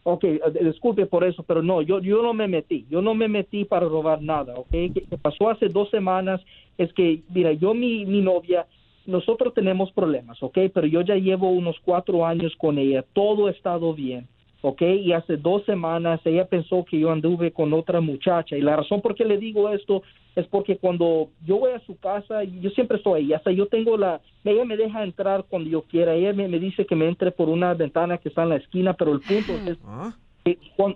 Ok, 0.07 0.23
eh, 0.23 0.39
disculpe 0.61 1.07
por 1.07 1.23
eso, 1.23 1.41
pero 1.41 1.63
no, 1.63 1.81
yo, 1.81 1.99
yo 1.99 2.21
no 2.21 2.31
me 2.31 2.47
metí, 2.47 2.85
yo 2.91 3.01
no 3.01 3.15
me 3.15 3.27
metí 3.27 3.65
para 3.65 3.87
robar 3.87 4.21
nada, 4.21 4.53
¿ok? 4.53 4.69
Que, 4.69 5.17
pasó 5.19 5.49
hace 5.49 5.67
dos 5.67 5.89
semanas 5.89 6.39
es 6.77 6.93
que, 6.93 7.23
mira, 7.33 7.53
yo, 7.53 7.73
mi, 7.73 8.05
mi 8.05 8.21
novia, 8.21 8.67
nosotros 9.07 9.55
tenemos 9.55 9.91
problemas, 9.93 10.43
¿ok? 10.43 10.59
Pero 10.71 10.85
yo 10.85 11.01
ya 11.01 11.15
llevo 11.15 11.49
unos 11.49 11.75
cuatro 11.83 12.23
años 12.23 12.55
con 12.55 12.77
ella, 12.77 13.03
todo 13.13 13.47
ha 13.47 13.51
estado 13.51 13.95
bien, 13.95 14.27
¿ok? 14.67 14.81
Y 14.81 15.13
hace 15.13 15.37
dos 15.37 15.63
semanas 15.65 16.19
ella 16.25 16.45
pensó 16.45 16.83
que 16.85 16.99
yo 16.99 17.11
anduve 17.11 17.51
con 17.51 17.71
otra 17.73 18.01
muchacha 18.01 18.57
y 18.57 18.61
la 18.61 18.75
razón 18.75 18.99
por 18.99 19.13
qué 19.13 19.23
le 19.23 19.37
digo 19.37 19.69
esto 19.69 20.01
es 20.35 20.47
porque 20.47 20.77
cuando 20.77 21.29
yo 21.45 21.59
voy 21.59 21.71
a 21.71 21.79
su 21.85 21.97
casa, 21.97 22.43
yo 22.43 22.69
siempre 22.71 22.97
estoy 22.97 23.21
ahí, 23.21 23.33
hasta 23.33 23.51
yo 23.51 23.67
tengo 23.67 23.95
la, 23.95 24.21
ella 24.43 24.65
me 24.65 24.75
deja 24.75 25.03
entrar 25.03 25.45
cuando 25.47 25.69
yo 25.69 25.83
quiera, 25.83 26.15
ella 26.15 26.33
me, 26.33 26.47
me 26.47 26.59
dice 26.59 26.85
que 26.85 26.95
me 26.95 27.07
entre 27.07 27.31
por 27.31 27.47
una 27.47 27.73
ventana 27.73 28.17
que 28.17 28.29
está 28.29 28.43
en 28.43 28.49
la 28.49 28.55
esquina, 28.57 28.93
pero 28.93 29.13
el 29.13 29.21
punto 29.21 29.53
es 29.53 29.77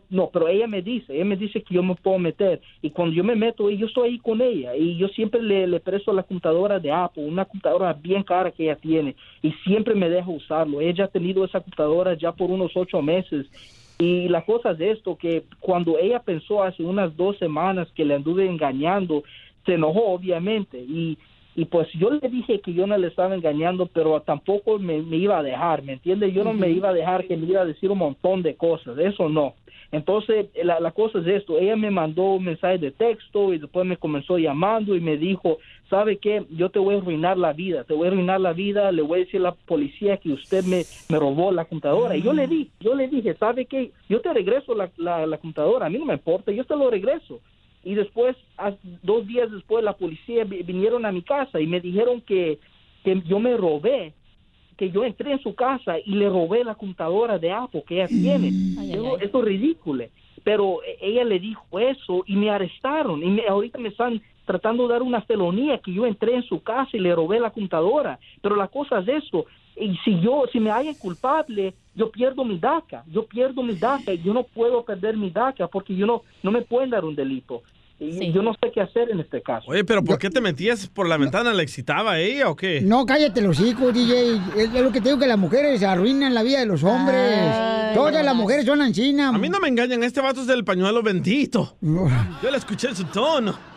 no, 0.09 0.29
pero 0.31 0.47
ella 0.47 0.67
me 0.67 0.81
dice, 0.83 1.15
ella 1.15 1.25
me 1.25 1.35
dice 1.35 1.63
que 1.63 1.73
yo 1.73 1.81
me 1.81 1.95
puedo 1.95 2.19
meter 2.19 2.61
y 2.83 2.91
cuando 2.91 3.15
yo 3.15 3.23
me 3.23 3.35
meto, 3.35 3.69
yo 3.71 3.87
estoy 3.87 4.09
ahí 4.09 4.19
con 4.19 4.41
ella 4.41 4.75
y 4.75 4.95
yo 4.97 5.07
siempre 5.07 5.41
le, 5.41 5.65
le 5.65 5.79
presto 5.79 6.13
la 6.13 6.21
computadora 6.21 6.79
de 6.79 6.91
Apple, 6.91 7.25
una 7.25 7.45
computadora 7.45 7.93
bien 7.93 8.21
cara 8.21 8.51
que 8.51 8.65
ella 8.65 8.75
tiene 8.75 9.15
y 9.41 9.51
siempre 9.63 9.95
me 9.95 10.09
deja 10.09 10.29
usarlo. 10.29 10.81
Ella 10.81 11.05
ha 11.05 11.07
tenido 11.07 11.43
esa 11.43 11.61
computadora 11.61 12.13
ya 12.13 12.31
por 12.31 12.51
unos 12.51 12.71
ocho 12.75 13.01
meses 13.01 13.47
y 13.97 14.29
la 14.29 14.45
cosa 14.45 14.71
es 14.71 14.79
esto, 14.79 15.17
que 15.17 15.43
cuando 15.59 15.97
ella 15.97 16.19
pensó 16.19 16.61
hace 16.61 16.83
unas 16.83 17.17
dos 17.17 17.37
semanas 17.37 17.87
que 17.95 18.05
le 18.05 18.15
anduve 18.15 18.47
engañando, 18.47 19.23
se 19.65 19.73
enojó 19.73 20.11
obviamente 20.11 20.79
y, 20.79 21.17
y 21.55 21.65
pues 21.65 21.87
yo 21.93 22.09
le 22.09 22.29
dije 22.29 22.59
que 22.61 22.73
yo 22.73 22.87
no 22.87 22.97
le 22.97 23.07
estaba 23.07 23.35
engañando, 23.35 23.87
pero 23.87 24.21
tampoco 24.21 24.79
me, 24.79 25.01
me 25.01 25.17
iba 25.17 25.39
a 25.39 25.43
dejar, 25.43 25.83
¿me 25.83 25.93
entiende? 25.93 26.31
Yo 26.31 26.43
no 26.43 26.53
me 26.53 26.69
iba 26.69 26.89
a 26.89 26.93
dejar 26.93 27.25
que 27.25 27.35
me 27.35 27.47
iba 27.47 27.61
a 27.61 27.65
decir 27.65 27.91
un 27.91 27.97
montón 27.97 28.43
de 28.43 28.55
cosas, 28.55 28.97
eso 28.97 29.29
no. 29.29 29.55
Entonces, 29.91 30.47
la, 30.63 30.79
la 30.79 30.91
cosa 30.91 31.19
es 31.19 31.27
esto, 31.27 31.57
ella 31.57 31.75
me 31.75 31.89
mandó 31.89 32.35
un 32.35 32.43
mensaje 32.43 32.77
de 32.77 32.91
texto 32.91 33.53
y 33.53 33.57
después 33.57 33.85
me 33.87 33.97
comenzó 33.97 34.37
llamando 34.37 34.95
y 34.95 35.01
me 35.01 35.17
dijo, 35.17 35.57
¿sabe 35.89 36.17
qué? 36.17 36.43
Yo 36.51 36.69
te 36.69 36.77
voy 36.77 36.95
a 36.95 36.97
arruinar 36.99 37.37
la 37.37 37.53
vida, 37.53 37.83
te 37.83 37.95
voy 37.95 38.07
a 38.07 38.11
arruinar 38.11 38.39
la 38.39 38.53
vida, 38.53 38.91
le 38.91 39.01
voy 39.01 39.21
a 39.21 39.25
decir 39.25 39.39
a 39.39 39.45
la 39.45 39.51
policía 39.51 40.17
que 40.17 40.31
usted 40.31 40.63
me, 40.63 40.85
me 41.09 41.17
robó 41.17 41.51
la 41.51 41.65
computadora. 41.65 42.15
Y 42.15 42.21
yo 42.21 42.33
le 42.33 42.47
di, 42.47 42.69
yo 42.79 42.93
le 42.93 43.07
dije, 43.07 43.33
¿sabe 43.33 43.65
qué? 43.65 43.91
Yo 44.07 44.21
te 44.21 44.31
regreso 44.31 44.75
la, 44.75 44.91
la, 44.97 45.25
la 45.25 45.37
computadora, 45.39 45.87
a 45.87 45.89
mí 45.89 45.97
no 45.97 46.05
me 46.05 46.13
importa, 46.13 46.51
yo 46.51 46.63
te 46.63 46.75
lo 46.75 46.91
regreso. 46.91 47.41
Y 47.89 47.95
después, 47.95 48.35
dos 49.01 49.25
días 49.25 49.51
después, 49.51 49.83
la 49.83 49.93
policía 49.93 50.43
vi- 50.43 50.61
vinieron 50.61 51.05
a 51.05 51.11
mi 51.11 51.23
casa 51.23 51.59
y 51.59 51.65
me 51.65 51.79
dijeron 51.79 52.21
que, 52.21 52.59
que 53.03 53.21
yo 53.25 53.39
me 53.39 53.57
robé 53.57 54.13
que 54.77 54.91
yo 54.91 55.03
entré 55.03 55.33
en 55.33 55.41
su 55.41 55.53
casa 55.55 55.97
y 55.99 56.11
le 56.11 56.29
robé 56.29 56.63
la 56.63 56.73
computadora 56.75 57.37
de 57.37 57.51
Apple 57.51 57.83
que 57.85 57.95
ella 57.95 58.07
tiene. 58.07 58.53
Yo, 58.95 59.17
Eso 59.27 59.39
es 59.39 59.45
ridículo. 59.45 60.05
Pero 60.43 60.81
e- 60.83 60.97
ella 61.01 61.23
le 61.25 61.37
dijo 61.39 61.79
eso 61.79 62.23
y 62.27 62.35
me 62.37 62.49
arrestaron. 62.49 63.21
Y 63.21 63.25
me- 63.29 63.47
ahorita 63.47 63.77
me 63.77 63.89
están 63.89 64.21
tratando 64.45 64.87
de 64.87 64.93
dar 64.93 65.01
una 65.01 65.21
felonía 65.23 65.79
que 65.79 65.91
yo 65.91 66.05
entré 66.05 66.33
en 66.35 66.43
su 66.43 66.61
casa 66.63 66.91
y 66.93 66.99
le 66.99 67.13
robé 67.13 67.39
la 67.41 67.49
computadora. 67.51 68.19
Pero 68.41 68.55
la 68.55 68.67
cosa 68.69 68.99
es 68.99 69.07
eso. 69.25 69.45
Y 69.75 69.97
si 70.05 70.19
yo, 70.21 70.43
si 70.51 70.59
me 70.61 70.71
hallan 70.71 70.95
culpable, 70.95 71.73
yo 71.93 72.09
pierdo 72.09 72.45
mi 72.45 72.57
DACA. 72.57 73.03
Yo 73.07 73.25
pierdo 73.25 73.61
mi 73.63 73.75
DACA. 73.75 74.13
y 74.13 74.21
Yo 74.23 74.33
no 74.33 74.43
puedo 74.43 74.85
perder 74.85 75.17
mi 75.17 75.29
DACA 75.29 75.67
porque 75.67 75.93
yo 75.93 76.05
no, 76.05 76.23
no 76.41 76.51
me 76.51 76.61
pueden 76.61 76.89
dar 76.89 77.03
un 77.03 77.15
delito. 77.15 77.63
Y 77.99 78.31
yo 78.31 78.41
no 78.41 78.53
sé 78.53 78.71
qué 78.73 78.81
hacer 78.81 79.11
en 79.11 79.19
este 79.19 79.41
caso. 79.41 79.69
Oye, 79.69 79.83
pero 79.83 80.03
¿por 80.03 80.17
qué 80.17 80.29
te 80.29 80.39
metías 80.39 80.87
por 80.87 81.07
la 81.07 81.17
ventana? 81.17 81.53
¿Le 81.53 81.63
excitaba 81.63 82.13
a 82.13 82.19
ella 82.19 82.49
o 82.49 82.55
qué? 82.55 82.79
No, 82.81 83.05
cállate 83.05 83.41
los 83.41 83.59
hijos, 83.59 83.93
DJ. 83.93 84.39
Es, 84.57 84.73
lo 84.73 84.91
que 84.91 85.01
te 85.01 85.09
digo 85.09 85.19
que 85.19 85.27
las 85.27 85.37
mujeres 85.37 85.83
arruinan 85.83 86.33
la 86.33 86.41
vida 86.41 86.59
de 86.59 86.65
los 86.65 86.83
hombres. 86.83 87.17
Ay, 87.17 87.93
Todas 87.93 88.23
las 88.23 88.35
mujeres 88.35 88.65
son 88.65 88.81
ancinas. 88.81 89.35
A 89.35 89.37
mí 89.37 89.49
no 89.49 89.59
me 89.59 89.67
engañan, 89.67 90.03
este 90.03 90.21
vato 90.21 90.41
es 90.41 90.47
del 90.47 90.63
pañuelo 90.63 91.03
bendito. 91.03 91.75
Yo 91.81 92.49
le 92.49 92.57
escuché 92.57 92.87
en 92.87 92.95
su 92.95 93.03
tono. 93.05 93.68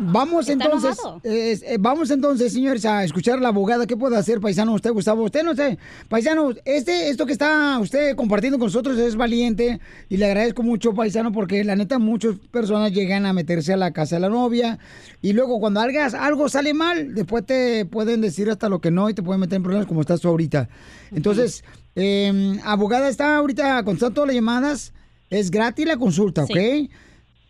Vamos 0.00 0.48
entonces, 0.48 0.98
eh, 1.24 1.58
eh, 1.62 1.76
vamos 1.80 2.10
entonces, 2.10 2.52
señores, 2.52 2.84
a 2.84 3.02
escuchar 3.02 3.38
a 3.38 3.40
la 3.40 3.48
abogada. 3.48 3.86
¿Qué 3.86 3.96
puede 3.96 4.16
hacer, 4.16 4.40
paisano? 4.40 4.74
Usted, 4.74 4.92
Gustavo, 4.92 5.24
usted 5.24 5.42
no 5.42 5.56
sé. 5.56 5.78
Paisano, 6.08 6.50
este, 6.64 7.08
esto 7.08 7.24
que 7.26 7.32
está 7.32 7.78
usted 7.80 8.14
compartiendo 8.14 8.58
con 8.58 8.66
nosotros 8.66 8.98
es 8.98 9.16
valiente 9.16 9.80
y 10.08 10.18
le 10.18 10.26
agradezco 10.26 10.62
mucho, 10.62 10.94
paisano, 10.94 11.32
porque 11.32 11.64
la 11.64 11.76
neta 11.76 11.98
muchas 11.98 12.36
personas 12.50 12.92
llegan 12.92 13.26
a 13.26 13.32
meterse 13.32 13.72
a 13.72 13.76
la 13.76 13.92
casa 13.92 14.16
de 14.16 14.20
la 14.20 14.28
novia 14.28 14.78
y 15.22 15.32
luego 15.32 15.58
cuando 15.60 15.80
hagas 15.80 16.14
algo 16.14 16.48
sale 16.48 16.74
mal, 16.74 17.14
después 17.14 17.44
te 17.46 17.86
pueden 17.86 18.20
decir 18.20 18.50
hasta 18.50 18.68
lo 18.68 18.80
que 18.80 18.90
no 18.90 19.08
y 19.08 19.14
te 19.14 19.22
pueden 19.22 19.40
meter 19.40 19.56
en 19.56 19.62
problemas 19.62 19.86
como 19.88 20.02
estás 20.02 20.20
tú 20.20 20.28
ahorita. 20.28 20.68
Entonces, 21.10 21.64
eh, 21.96 22.58
abogada 22.64 23.08
está 23.08 23.36
ahorita 23.36 23.82
contestando 23.82 24.14
todas 24.14 24.28
las 24.28 24.36
llamadas. 24.36 24.92
Es 25.30 25.50
gratis 25.50 25.86
la 25.86 25.96
consulta, 25.96 26.44
¿ok? 26.44 26.56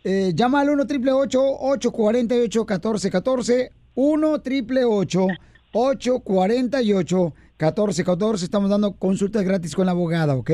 Eh, 0.03 0.31
llama 0.33 0.61
al 0.61 0.69
1 0.69 0.83
888 0.83 1.41
848 1.59 2.59
1414 2.61 3.71
1 3.95 4.31
888 4.31 5.27
848 5.73 7.33
1414 7.59 8.45
Estamos 8.45 8.69
dando 8.69 8.93
consultas 8.93 9.43
gratis 9.43 9.75
con 9.75 9.85
la 9.85 9.91
abogada, 9.91 10.35
¿ok? 10.35 10.51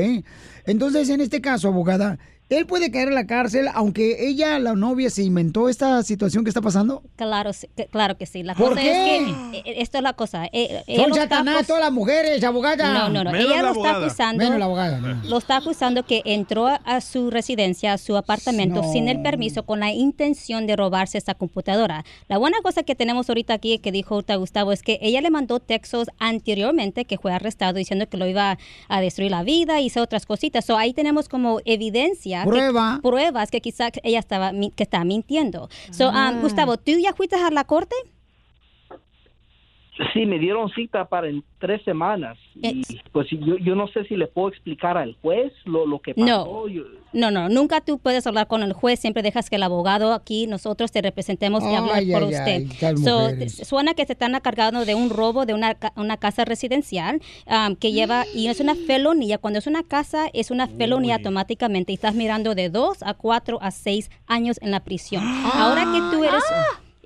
Entonces, 0.64 1.08
en 1.08 1.20
este 1.20 1.40
caso, 1.40 1.68
abogada, 1.68 2.18
¿él 2.48 2.66
puede 2.66 2.90
caer 2.90 3.08
en 3.08 3.14
la 3.14 3.26
cárcel 3.26 3.68
aunque 3.74 4.28
ella, 4.28 4.58
la 4.58 4.74
novia, 4.74 5.10
se 5.10 5.22
inventó 5.22 5.68
esta 5.68 6.02
situación 6.02 6.44
que 6.44 6.50
está 6.50 6.60
pasando? 6.60 7.02
Claro, 7.16 7.52
sí, 7.52 7.68
que- 7.76 7.86
claro 7.86 8.16
que 8.16 8.26
sí. 8.26 8.42
La 8.42 8.54
¿Por 8.54 8.70
cosa 8.70 8.80
qué? 8.82 9.16
es 9.16 9.22
que 9.24 9.58
eh, 9.70 9.74
esto 9.82 9.98
es 9.98 10.02
la 10.04 10.12
cosa. 10.12 10.46
eh, 10.52 10.82
ella 10.86 11.04
Son 11.04 11.14
satanás 11.14 11.66
todas 11.66 11.82
las 11.82 11.92
mujeres, 11.92 12.42
abogada. 12.44 12.92
No, 12.92 13.08
no, 13.08 13.24
no. 13.24 13.32
Menos 13.32 13.46
ella 13.52 13.62
la 13.62 13.72
lo 13.72 13.76
está 13.76 13.96
acusando. 13.98 14.44
Menos 14.44 14.58
la 14.58 14.64
abogada, 14.66 15.00
no. 15.00 15.22
Lo 15.28 15.38
está 15.38 15.56
acusando 15.56 16.04
que 16.04 16.22
entró 16.24 16.66
a 16.68 17.00
su 17.00 17.30
residencia, 17.30 17.92
a 17.94 17.98
su 17.98 18.16
apartamento, 18.16 18.82
No. 18.82 18.92
sin 18.92 19.08
el 19.08 19.22
permiso, 19.22 19.64
con 19.64 19.80
la 19.80 19.92
intención 19.92 20.66
de 20.66 20.76
robarse 20.76 21.18
esta 21.18 21.34
computadora. 21.34 22.04
La 22.28 22.38
buena 22.38 22.58
cosa 22.62 22.82
que 22.82 22.94
tenemos 22.94 23.28
ahorita 23.28 23.54
aquí, 23.54 23.78
que 23.78 23.92
dijo 23.92 24.14
ahorita 24.14 24.36
Gustavo, 24.36 24.72
es 24.72 24.82
que 24.82 24.98
ella 25.02 25.20
le 25.20 25.30
mandó 25.30 25.58
textos 25.60 26.08
anteriormente 26.18 27.04
que 27.04 27.18
fue 27.18 27.32
arrestado 27.32 27.74
diciendo 27.74 28.08
que 28.08 28.16
lo 28.16 28.26
iba 28.26 28.58
a 28.88 29.00
destruir 29.00 29.30
la 29.30 29.42
vida 29.42 29.80
y 29.80 29.86
hizo 29.86 30.02
otras 30.02 30.26
cositas. 30.26 30.64
So, 30.64 30.76
ahí 30.76 30.92
tenemos 30.92 31.28
como 31.28 31.60
evidencia. 31.64 32.35
Que- 32.44 32.50
Prueba. 32.50 33.00
pruebas 33.02 33.50
que 33.50 33.60
quizá 33.60 33.90
ella 34.02 34.18
estaba 34.18 34.52
mi- 34.52 34.70
que 34.70 34.82
está 34.82 35.04
mintiendo. 35.04 35.68
So, 35.90 36.08
um, 36.08 36.14
Ah. 36.14 36.38
Gustavo, 36.42 36.76
¿tú 36.76 36.92
ya 36.98 37.12
fuiste 37.14 37.36
a 37.36 37.50
la 37.50 37.64
corte? 37.64 37.94
Sí, 40.12 40.26
me 40.26 40.38
dieron 40.38 40.68
cita 40.70 41.06
para 41.08 41.28
en 41.28 41.42
tres 41.58 41.82
semanas. 41.84 42.36
Y 42.54 42.82
pues 43.12 43.28
yo, 43.30 43.56
yo 43.56 43.74
no 43.74 43.88
sé 43.88 44.04
si 44.04 44.14
le 44.16 44.26
puedo 44.26 44.48
explicar 44.48 44.98
al 44.98 45.16
juez 45.22 45.52
lo, 45.64 45.86
lo 45.86 46.00
que 46.00 46.14
pasó. 46.14 46.26
No. 46.26 46.68
Yo- 46.68 46.82
No, 47.14 47.30
no, 47.30 47.48
nunca 47.48 47.80
tú 47.80 47.98
puedes 47.98 48.26
hablar 48.26 48.46
con 48.46 48.62
el 48.62 48.74
juez, 48.74 49.00
siempre 49.00 49.22
dejas 49.22 49.48
que 49.48 49.56
el 49.56 49.62
abogado 49.62 50.12
aquí, 50.12 50.46
nosotros 50.46 50.92
te 50.92 51.00
representemos 51.00 51.62
y 51.64 51.74
hablar 51.74 52.02
por 52.12 52.24
ay, 52.24 52.34
usted. 52.34 52.96
So, 52.98 53.30
suena 53.64 53.94
que 53.94 54.04
se 54.04 54.12
están 54.12 54.38
cargando 54.40 54.84
de 54.84 54.94
un 54.94 55.08
robo 55.08 55.46
de 55.46 55.54
una, 55.54 55.74
ca- 55.74 55.94
una 55.96 56.18
casa 56.18 56.44
residencial 56.44 57.22
um, 57.46 57.74
que 57.74 57.92
lleva, 57.92 58.24
y 58.34 58.48
es 58.48 58.60
una 58.60 58.74
felonía. 58.74 59.38
Cuando 59.38 59.58
es 59.60 59.66
una 59.66 59.82
casa, 59.82 60.26
es 60.34 60.50
una 60.50 60.66
felonía 60.66 61.14
automáticamente 61.16 61.92
y 61.92 61.94
estás 61.94 62.14
mirando 62.14 62.54
de 62.54 62.68
dos 62.68 63.02
a 63.02 63.14
cuatro 63.14 63.58
a 63.62 63.70
seis 63.70 64.10
años 64.26 64.58
en 64.60 64.72
la 64.72 64.80
prisión. 64.80 65.24
Ahora 65.54 65.84
que 65.90 66.00
tú 66.14 66.22
eres... 66.22 66.42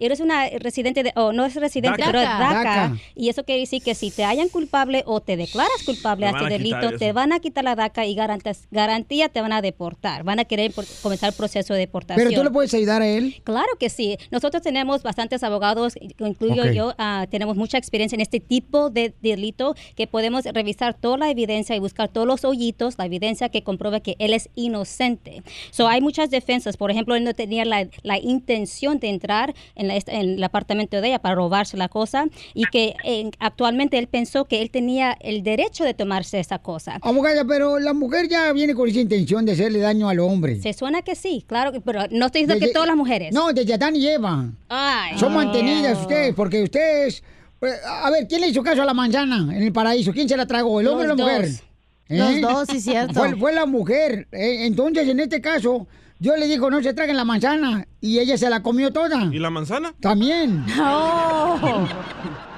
Eres 0.01 0.21
una 0.21 0.49
residente 0.49 1.03
de, 1.03 1.13
o 1.15 1.33
no 1.33 1.45
es 1.45 1.55
residente, 1.55 1.99
DACA. 1.99 2.11
pero 2.11 2.21
es 2.21 2.27
DACA, 2.27 2.65
DACA. 2.65 2.97
y 3.15 3.29
eso 3.29 3.45
quiere 3.45 3.61
decir 3.61 3.83
que 3.83 3.95
si 3.95 4.11
te 4.11 4.25
hallan 4.25 4.49
culpable 4.49 5.03
o 5.07 5.21
te 5.21 5.37
declaras 5.37 5.83
culpable 5.85 6.27
Te 6.27 6.33
a 6.35 6.39
este 6.39 6.49
delito, 6.51 6.97
te 6.99 7.13
van 7.13 7.33
a 7.33 7.41
quitar 7.41 7.65
la 7.65 7.75
DACA 7.75 8.07
y 8.07 8.15
garantas- 8.15 8.67
garantía 8.71 9.29
te 9.29 9.41
van 9.43 9.53
a 9.53 9.61
deportar. 9.63 10.25
Van 10.25 10.39
a 10.41 10.45
querer 10.47 10.73
por- 10.73 10.87
comenzar 11.03 11.29
el 11.31 11.37
proceso 11.37 11.75
de 11.75 11.81
deportación. 11.81 12.27
Pero 12.29 12.41
tú 12.41 12.45
le 12.45 12.51
puedes 12.51 12.73
ayudar 12.75 13.03
a 13.03 13.07
él. 13.07 13.37
Claro 13.45 13.69
que 13.79 13.91
sí. 13.91 14.17
Nosotros 14.31 14.63
tenemos 14.63 15.03
bastantes 15.03 15.43
abogados, 15.43 15.95
incluyo 16.19 16.65
yo, 16.73 16.95
ah, 16.99 17.27
tenemos 17.31 17.57
mucha 17.57 17.77
experiencia 17.79 18.17
en 18.17 18.23
este 18.23 18.41
tipo 18.41 18.89
de 18.91 19.13
delito 19.21 19.75
que 19.97 20.07
podemos 20.07 20.45
revisar 20.45 20.95
toda 20.95 21.19
la 21.19 21.31
evidencia 21.31 21.77
y 21.77 21.79
buscar 21.79 22.09
todos 22.09 22.27
los 22.27 22.45
hoyitos, 22.45 22.97
la 22.97 23.05
evidencia 23.07 23.51
que 23.51 23.63
comprueba 23.63 24.01
que 24.01 24.17
él 24.19 24.33
es 24.33 24.49
inocente. 24.55 25.43
So, 25.71 25.89
hay 25.89 26.01
muchas 26.01 26.31
defensas. 26.31 26.77
Por 26.79 26.91
ejemplo, 26.91 27.15
él 27.17 27.25
no 27.25 27.35
tenía 27.35 27.65
la, 27.65 27.87
la 28.03 28.19
intención 28.19 28.99
de 28.99 29.09
entrar 29.11 29.55
en 29.75 29.90
en, 29.91 30.03
el 30.09 30.45
apartamento 30.45 31.01
de 31.01 31.09
ella 31.09 31.19
para 31.21 31.35
robarse 31.35 31.77
la 31.77 31.89
cosa 31.89 32.27
y 32.55 32.65
que 32.65 32.95
eh, 33.05 33.31
actualmente 33.39 33.99
él 33.99 34.07
pensó 34.07 34.45
que 34.47 34.63
él 34.63 34.71
tenía 34.71 35.17
el 35.21 35.43
derecho 35.43 35.85
de 35.85 35.95
tomarse 35.95 36.41
esa 36.41 36.59
cosa. 36.59 36.99
Abogada, 37.03 37.45
pero 37.45 37.79
la 37.79 37.93
mujer 37.93 38.29
ya 38.29 38.53
viene 38.53 38.75
con 38.75 38.89
esa 38.89 39.01
intención 39.01 39.45
de 39.45 39.53
hacerle 39.53 39.79
daño 39.81 40.09
al 40.09 40.21
hombre. 40.21 40.61
Se 40.61 40.73
suena 40.73 41.03
que 41.03 41.15
sí, 41.15 41.45
claro, 41.47 41.73
que- 41.73 41.81
pero 41.81 42.01
no 42.11 42.27
estoy 42.27 42.43
diciendo 42.43 42.55
Desde- 42.55 42.67
que 42.67 42.73
todas 42.73 42.89
las 42.89 42.97
mujeres. 42.97 43.35
No, 43.35 43.53
desde 43.53 43.75
Adán 43.75 43.97
y 43.97 44.07
Eva. 44.07 44.51
Ay. 44.69 45.19
Son 45.19 45.33
mantenidas 45.35 45.99
ustedes, 46.01 46.35
porque 46.35 46.63
ustedes... 46.63 47.23
eh, 47.63 47.67
A 47.87 48.11
ver, 48.11 48.27
¿quién 48.29 48.41
le 48.41 48.49
hizo 48.49 48.63
caso 48.63 48.83
a 48.83 48.85
la 48.85 48.95
manzana 48.95 49.55
en 49.57 49.63
el 49.63 49.73
paraíso? 49.73 50.13
¿Quién 50.13 50.29
se 50.29 50.37
la 50.37 50.47
tragó, 50.47 50.81
el 50.81 50.89
hombre 50.89 51.07
Los 51.09 51.15
o 51.15 51.17
la 51.17 51.25
mujer? 51.25 51.49
dos. 51.51 51.63
Los 52.09 52.41
dos, 52.41 52.69
sí, 52.71 52.81
cierto. 52.81 53.15
Fue, 53.21 53.37
fue 53.37 53.53
la 53.53 53.67
mujer. 53.67 54.27
Eh, 54.33 54.67
entonces, 54.67 55.07
en 55.09 55.21
este 55.21 55.41
caso, 55.41 55.87
yo 56.21 56.37
le 56.37 56.47
digo, 56.47 56.71
no 56.71 56.83
se 56.83 56.95
traguen 56.95 57.17
la 57.17 57.25
manzana, 57.25 57.89
y 58.01 58.19
ella 58.19 58.37
se 58.39 58.49
la 58.51 58.63
comió 58.63 58.93
toda. 58.93 59.25
¿Y 59.33 59.39
la 59.39 59.51
manzana? 59.51 59.95
También. 60.01 60.65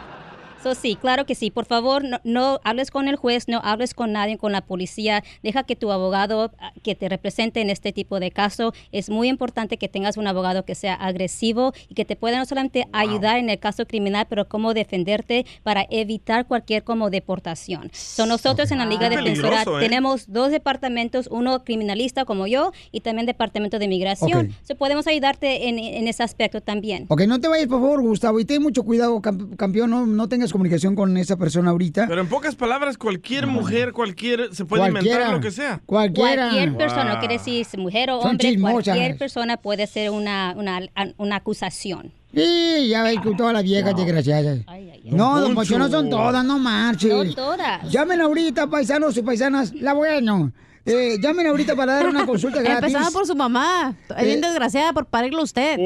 So, 0.63 0.75
sí, 0.77 0.95
claro 0.95 1.27
que 1.27 1.35
sí. 1.35 1.51
Por 1.51 1.65
favor, 1.67 2.05
no, 2.05 2.21
no 2.23 2.61
hables 2.63 2.91
con 2.93 3.09
el 3.09 3.17
juez, 3.17 3.49
no 3.49 3.61
hables 3.65 3.95
con 3.95 4.13
nadie, 4.13 4.39
con 4.39 4.53
la 4.53 4.61
policía. 4.61 5.25
Deja 5.43 5.65
que 5.65 5.75
tu 5.75 5.91
abogado 5.91 6.53
ah, 6.61 6.73
que 6.85 6.95
te 6.95 7.09
represente 7.09 7.61
en 7.61 7.69
este 7.69 7.93
tipo 7.93 8.21
de 8.21 8.31
caso. 8.31 8.73
Es 8.93 9.11
muy 9.11 9.29
importante 9.29 9.77
que 9.77 9.89
tengas 9.89 10.17
un 10.17 10.27
abogado 10.29 10.65
que 10.65 10.75
sea 10.77 10.95
agresivo 10.95 11.73
y 11.89 11.95
que 11.95 12.05
te 12.05 12.15
pueda 12.15 12.39
no 12.39 12.47
solamente 12.47 12.87
ayudar 12.93 13.39
en 13.39 13.51
el 13.51 13.59
caso 13.59 13.87
criminal, 13.87 14.27
pero 14.29 14.49
cómo 14.49 14.73
defenderte 14.73 15.47
para 15.65 15.85
evitar 15.91 16.47
cualquier 16.47 16.85
como 16.85 17.11
deportación. 17.11 17.91
So, 17.93 18.27
nosotros 18.27 18.71
en 18.71 18.79
la 18.79 18.87
Liga 18.87 19.09
Defensora 19.09 19.63
¿eh? 19.63 19.81
tenemos 19.81 20.31
dos 20.33 20.53
departamentos, 20.53 21.27
uno 21.31 21.65
criminalista 21.65 22.25
como 22.25 22.47
yo 22.47 22.71
y 22.93 23.01
también 23.01 23.27
departamento 23.27 23.81
de 23.81 23.89
migración. 23.89 24.47
Ok. 24.47 24.67
So, 24.69 24.77
podemos 24.77 25.09
ayudarte 25.09 25.69
en, 25.69 25.81
en 25.81 26.07
ese 26.07 26.23
aspecto 26.23 26.61
también. 26.61 27.07
Ok, 27.09 27.23
no 27.27 27.41
te 27.41 27.49
vayas, 27.49 27.67
por 27.67 27.81
favor, 27.81 28.01
Gustavo, 28.03 28.39
y 28.39 28.45
ten 28.45 28.63
mucho 28.63 28.85
cuidado, 28.85 29.21
camp- 29.21 29.57
campeón, 29.57 29.91
no, 29.91 30.07
no 30.07 30.29
tengas 30.29 30.51
comunicación 30.53 30.94
con 30.94 31.16
esa 31.16 31.36
persona 31.36 31.70
ahorita. 31.70 32.07
Pero 32.09 32.20
en 32.20 32.28
pocas 32.28 32.55
palabras, 32.55 32.96
cualquier 32.98 33.46
mujer, 33.48 33.92
cualquier, 33.92 34.55
se 34.55 34.64
puede 34.64 34.82
Cualquiera. 34.82 35.16
inventar 35.16 35.34
lo 35.34 35.40
que 35.40 35.50
sea. 35.50 35.80
Cualquiera. 35.84 36.50
Cualquier 36.50 36.76
persona, 36.76 37.05
no 37.05 37.11
Wow. 37.12 37.18
quiere 37.20 37.38
decir 37.38 37.66
mujer 37.78 38.11
o 38.11 38.20
Son 38.22 38.30
hombre, 38.32 38.48
chismosas. 38.50 38.84
cualquier 38.84 39.16
persona 39.18 39.57
puede 39.57 39.86
ser 39.88 40.11
una, 40.11 40.55
una, 40.57 40.80
una 41.16 41.36
acusación. 41.36 42.12
Sí, 42.34 42.88
ya 42.88 43.03
ves 43.03 43.16
que 43.22 43.34
todas 43.36 43.53
las 43.53 43.62
viejas 43.62 43.94
desgraciadas. 43.94 44.61
No, 45.05 45.40
don 45.40 45.55
Poncho, 45.55 45.78
no 45.78 45.88
son 45.88 46.09
todas, 46.09 46.44
no 46.44 46.59
marches. 46.59 47.12
No 47.12 47.34
todas. 47.34 47.90
Llamen 47.90 48.20
ahorita, 48.22 48.68
paisanos 48.68 49.16
y 49.16 49.22
paisanas. 49.22 49.74
La 49.74 49.92
bueno. 49.92 50.53
Eh, 50.85 51.18
llamen 51.20 51.47
ahorita 51.47 51.76
para 51.76 51.95
dar 51.95 52.09
una 52.09 52.26
consulta 52.26 52.61
gratis. 52.62 52.89
Empezando 52.93 53.12
por 53.12 53.26
su 53.26 53.37
mamá. 53.37 53.95
Es 54.18 54.24
bien 54.24 54.43
Eh, 54.43 54.47
desgraciada 54.49 54.93
por 54.93 55.07
parirlo 55.07 55.41
a 55.41 55.45
usted. 55.45 55.76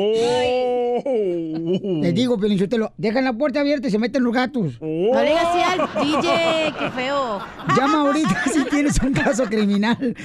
Les 2.02 2.14
digo, 2.14 2.38
Pelinchotelo, 2.38 2.92
dejan 2.96 3.24
la 3.24 3.32
puerta 3.34 3.60
abierta 3.60 3.88
y 3.88 3.90
se 3.90 3.98
meten 3.98 4.22
los 4.24 4.32
gatos. 4.32 4.80
No 4.80 5.20
le 5.22 5.28
digas 5.28 5.46
así 5.46 5.60
al 5.60 6.06
DJ, 6.06 6.74
qué 6.78 6.90
feo. 6.92 7.40
Llama 7.76 8.00
ahorita 8.00 8.44
si 8.52 8.64
tienes 8.64 8.98
un 9.02 9.12
caso 9.12 9.44
criminal 9.44 10.16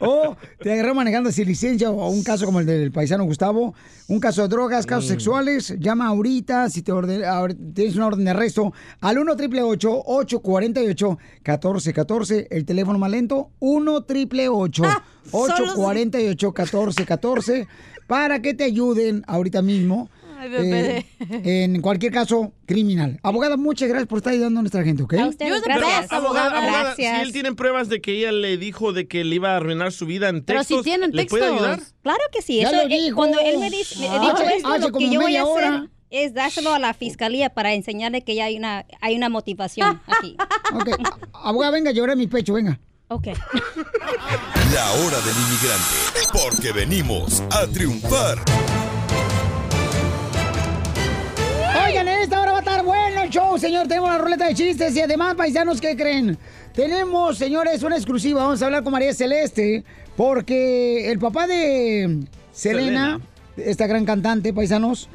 o 0.00 0.36
te 0.60 0.72
agarró 0.72 0.94
manejando 0.94 1.30
sin 1.30 1.46
licencia 1.46 1.90
o 1.90 2.08
un 2.08 2.22
caso 2.22 2.46
como 2.46 2.60
el 2.60 2.66
del 2.66 2.92
paisano 2.92 3.24
Gustavo, 3.24 3.74
un 4.08 4.20
caso 4.20 4.42
de 4.42 4.48
drogas, 4.48 4.86
casos 4.86 5.06
sexuales. 5.06 5.74
Llama 5.78 6.06
ahorita 6.08 6.70
si 6.70 6.82
te 6.82 6.92
orden- 6.92 7.24
ahor- 7.24 7.56
tienes 7.74 7.96
una 7.96 8.06
orden 8.06 8.24
de 8.24 8.30
arresto 8.30 8.72
al 9.00 9.18
1 9.18 9.32
888 9.32 10.02
848 10.06 11.18
1414 11.44 12.48
el 12.50 12.64
teléfono 12.64 12.98
más 12.98 13.10
lento 13.10 13.50
1 13.60 13.92
888 13.92 14.13
848 14.22 14.82
1414 16.52 17.66
para 18.06 18.40
que 18.42 18.54
te 18.54 18.64
ayuden 18.64 19.24
ahorita 19.26 19.62
mismo. 19.62 20.08
Ay, 20.36 20.48
bebé. 20.50 21.06
eh, 21.20 21.62
en 21.64 21.80
cualquier 21.80 22.12
caso 22.12 22.52
criminal. 22.66 23.18
Abogada, 23.22 23.56
muchas 23.56 23.88
gracias 23.88 24.08
por 24.08 24.18
estar 24.18 24.32
ayudando 24.34 24.60
a 24.60 24.62
nuestra 24.62 24.82
gente, 24.84 25.02
¿ok? 25.04 25.14
Pero, 25.38 25.86
abogada, 26.10 26.58
abogada, 26.58 26.94
si 26.96 27.04
él 27.04 27.32
tiene 27.32 27.54
pruebas 27.54 27.88
de 27.88 28.00
que 28.02 28.12
ella 28.18 28.32
le 28.32 28.58
dijo 28.58 28.92
de 28.92 29.06
que 29.08 29.24
le 29.24 29.36
iba 29.36 29.52
a 29.52 29.56
arruinar 29.56 29.92
su 29.92 30.04
vida 30.06 30.28
en 30.28 30.42
Pero 30.44 30.58
textos, 30.60 30.78
si 30.78 30.84
tienen 30.84 31.12
¿le 31.12 31.24
puede 31.26 31.44
textos. 31.44 31.62
ayudar? 31.66 31.80
Claro 32.02 32.20
que 32.32 32.42
sí. 32.42 32.58
Ya 32.60 32.68
Eso, 32.68 32.76
lo 32.76 32.82
eh, 32.94 33.10
cuando 33.14 33.38
él 33.40 33.58
me, 33.58 33.70
dice, 33.70 33.98
me 34.00 34.08
Hace- 34.08 34.20
dijo 34.20 34.36
esto, 34.56 34.68
hace 34.68 34.80
lo 34.80 34.90
como 34.92 35.06
que 35.06 35.14
yo 35.14 35.20
voy 35.20 35.36
a 35.36 35.42
hacer 35.42 35.52
hora. 35.64 35.88
es 36.10 36.34
dárselo 36.34 36.74
a 36.74 36.78
la 36.78 36.92
fiscalía 36.92 37.48
para 37.50 37.72
enseñarle 37.72 38.22
que 38.22 38.34
ya 38.34 38.44
hay 38.46 38.58
una, 38.58 38.84
hay 39.00 39.16
una 39.16 39.28
motivación 39.30 40.00
aquí. 40.06 40.36
Ok, 40.74 40.90
abogada, 41.32 41.72
venga, 41.72 41.90
llora 41.92 42.16
mi 42.16 42.26
pecho, 42.26 42.52
venga. 42.54 42.78
Ok. 43.14 43.28
La 44.74 44.90
hora 44.90 45.18
del 45.20 45.36
inmigrante, 45.46 45.94
porque 46.32 46.72
venimos 46.72 47.44
a 47.52 47.64
triunfar. 47.68 48.38
Oigan, 51.86 52.08
en 52.08 52.18
esta 52.22 52.40
hora 52.40 52.50
va 52.50 52.58
a 52.58 52.60
estar 52.60 52.84
bueno 52.84 53.22
el 53.22 53.30
show, 53.30 53.56
señor. 53.56 53.86
Tenemos 53.86 54.10
la 54.10 54.18
ruleta 54.18 54.48
de 54.48 54.54
chistes 54.54 54.96
y 54.96 55.00
además, 55.00 55.36
paisanos, 55.36 55.80
¿qué 55.80 55.94
creen? 55.94 56.36
Tenemos, 56.72 57.38
señores, 57.38 57.84
una 57.84 57.94
exclusiva. 57.94 58.42
Vamos 58.42 58.60
a 58.62 58.66
hablar 58.66 58.82
con 58.82 58.90
María 58.90 59.14
Celeste 59.14 59.84
porque 60.16 61.08
el 61.12 61.20
papá 61.20 61.46
de 61.46 62.18
Selena, 62.50 63.20
esta 63.56 63.86
gran 63.86 64.04
cantante, 64.04 64.52
paisanos, 64.52 65.08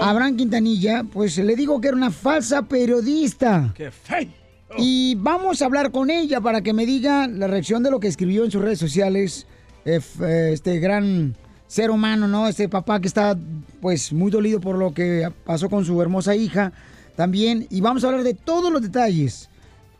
Abraham 0.00 0.36
Quintanilla, 0.36 1.02
pues 1.12 1.38
le 1.38 1.56
digo 1.56 1.80
que 1.80 1.88
era 1.88 1.96
una 1.96 2.12
falsa 2.12 2.62
periodista. 2.62 3.72
¡Qué 3.74 3.90
feo! 3.90 4.45
Y 4.78 5.14
vamos 5.16 5.62
a 5.62 5.66
hablar 5.66 5.90
con 5.90 6.10
ella 6.10 6.40
para 6.40 6.60
que 6.60 6.72
me 6.72 6.86
diga 6.86 7.26
la 7.28 7.46
reacción 7.46 7.82
de 7.82 7.90
lo 7.90 8.00
que 8.00 8.08
escribió 8.08 8.44
en 8.44 8.50
sus 8.50 8.62
redes 8.62 8.78
sociales 8.78 9.46
eh, 9.84 10.00
eh, 10.22 10.50
este 10.52 10.78
gran 10.80 11.36
ser 11.66 11.90
humano, 11.90 12.28
¿no? 12.28 12.48
Este 12.48 12.68
papá 12.68 13.00
que 13.00 13.08
está 13.08 13.36
pues 13.80 14.12
muy 14.12 14.30
dolido 14.30 14.60
por 14.60 14.76
lo 14.76 14.92
que 14.92 15.30
pasó 15.44 15.68
con 15.68 15.84
su 15.84 16.00
hermosa 16.02 16.34
hija 16.34 16.72
también. 17.14 17.66
Y 17.70 17.80
vamos 17.80 18.04
a 18.04 18.08
hablar 18.08 18.22
de 18.22 18.34
todos 18.34 18.72
los 18.72 18.82
detalles 18.82 19.48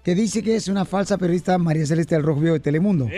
que 0.03 0.15
dice 0.15 0.43
que 0.43 0.55
es 0.55 0.69
una 0.69 0.85
falsa 0.85 1.19
periodista 1.19 1.59
María 1.59 1.85
Celeste 1.87 2.15
del 2.15 2.25
Rojo 2.25 2.41
Vivo 2.41 2.55
de 2.55 2.61
Telemundo. 2.61 3.09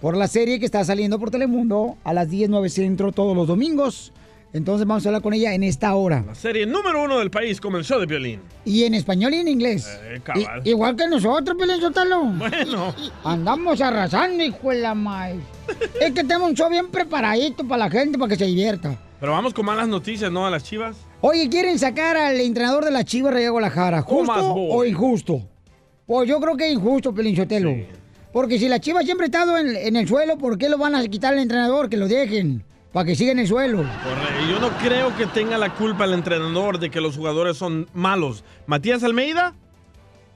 Por 0.00 0.16
la 0.16 0.28
serie 0.28 0.58
que 0.58 0.64
está 0.64 0.84
saliendo 0.84 1.18
por 1.18 1.30
Telemundo 1.30 1.98
a 2.04 2.14
las 2.14 2.30
10, 2.30 2.48
9 2.48 2.68
centro 2.70 3.12
todos 3.12 3.36
los 3.36 3.46
domingos. 3.46 4.12
Entonces 4.54 4.86
vamos 4.86 5.04
a 5.06 5.08
hablar 5.08 5.22
con 5.22 5.32
ella 5.32 5.54
en 5.54 5.62
esta 5.62 5.94
hora. 5.94 6.22
La 6.26 6.34
serie 6.34 6.66
número 6.66 7.02
uno 7.02 7.18
del 7.18 7.30
país 7.30 7.58
comenzó 7.60 7.98
de 7.98 8.04
violín. 8.06 8.40
Y 8.66 8.84
en 8.84 8.92
español 8.94 9.32
y 9.32 9.38
en 9.38 9.48
inglés. 9.48 9.88
Eh, 10.02 10.20
cabal. 10.22 10.60
I- 10.64 10.70
igual 10.70 10.94
que 10.94 11.08
nosotros, 11.08 11.56
Sotelo. 11.80 12.24
Bueno. 12.24 12.94
Andamos 13.24 13.80
arrasando, 13.80 14.44
hijo 14.44 14.68
de 14.70 14.80
la 14.80 14.94
madre. 14.94 15.36
es 16.00 16.12
que 16.12 16.22
tenemos 16.22 16.50
un 16.50 16.54
show 16.56 16.68
bien 16.68 16.88
preparadito 16.90 17.66
para 17.66 17.84
la 17.86 17.90
gente, 17.90 18.18
para 18.18 18.28
que 18.28 18.36
se 18.36 18.44
divierta. 18.44 18.98
Pero 19.18 19.32
vamos 19.32 19.54
con 19.54 19.64
malas 19.64 19.88
noticias, 19.88 20.30
¿no? 20.30 20.46
A 20.46 20.50
las 20.50 20.64
chivas. 20.64 20.96
Oye, 21.22 21.48
¿quieren 21.48 21.78
sacar 21.78 22.16
al 22.16 22.40
entrenador 22.40 22.84
de 22.84 22.90
la 22.90 23.04
Chivas 23.04 23.32
Rayo 23.32 23.52
Guadalajara? 23.52 24.02
¿Justo 24.02 24.52
o 24.54 24.84
injusto? 24.84 25.40
Pues 26.04 26.28
yo 26.28 26.40
creo 26.40 26.56
que 26.56 26.66
es 26.66 26.72
injusto, 26.74 27.14
Sotelo. 27.36 27.72
Porque 28.32 28.58
si 28.58 28.68
la 28.68 28.80
Chivas 28.80 29.04
siempre 29.04 29.24
ha 29.24 29.28
estado 29.28 29.56
en, 29.56 29.76
en 29.76 29.96
el 29.96 30.08
suelo, 30.08 30.36
¿por 30.36 30.58
qué 30.58 30.68
lo 30.68 30.76
van 30.76 30.94
a 30.94 31.06
quitar 31.06 31.32
al 31.34 31.38
entrenador? 31.40 31.88
Que 31.88 31.96
lo 31.96 32.08
dejen, 32.08 32.64
para 32.92 33.06
que 33.06 33.14
siga 33.16 33.32
en 33.32 33.38
el 33.38 33.46
suelo. 33.48 33.78
Corre- 33.78 34.50
Yo 34.50 34.58
no 34.60 34.70
creo 34.78 35.16
que 35.16 35.26
tenga 35.26 35.56
la 35.58 35.74
culpa 35.74 36.04
el 36.04 36.12
entrenador 36.14 36.78
de 36.78 36.90
que 36.90 37.00
los 37.00 37.16
jugadores 37.16 37.56
son 37.56 37.88
malos. 37.94 38.44
Matías 38.66 39.02
Almeida, 39.02 39.54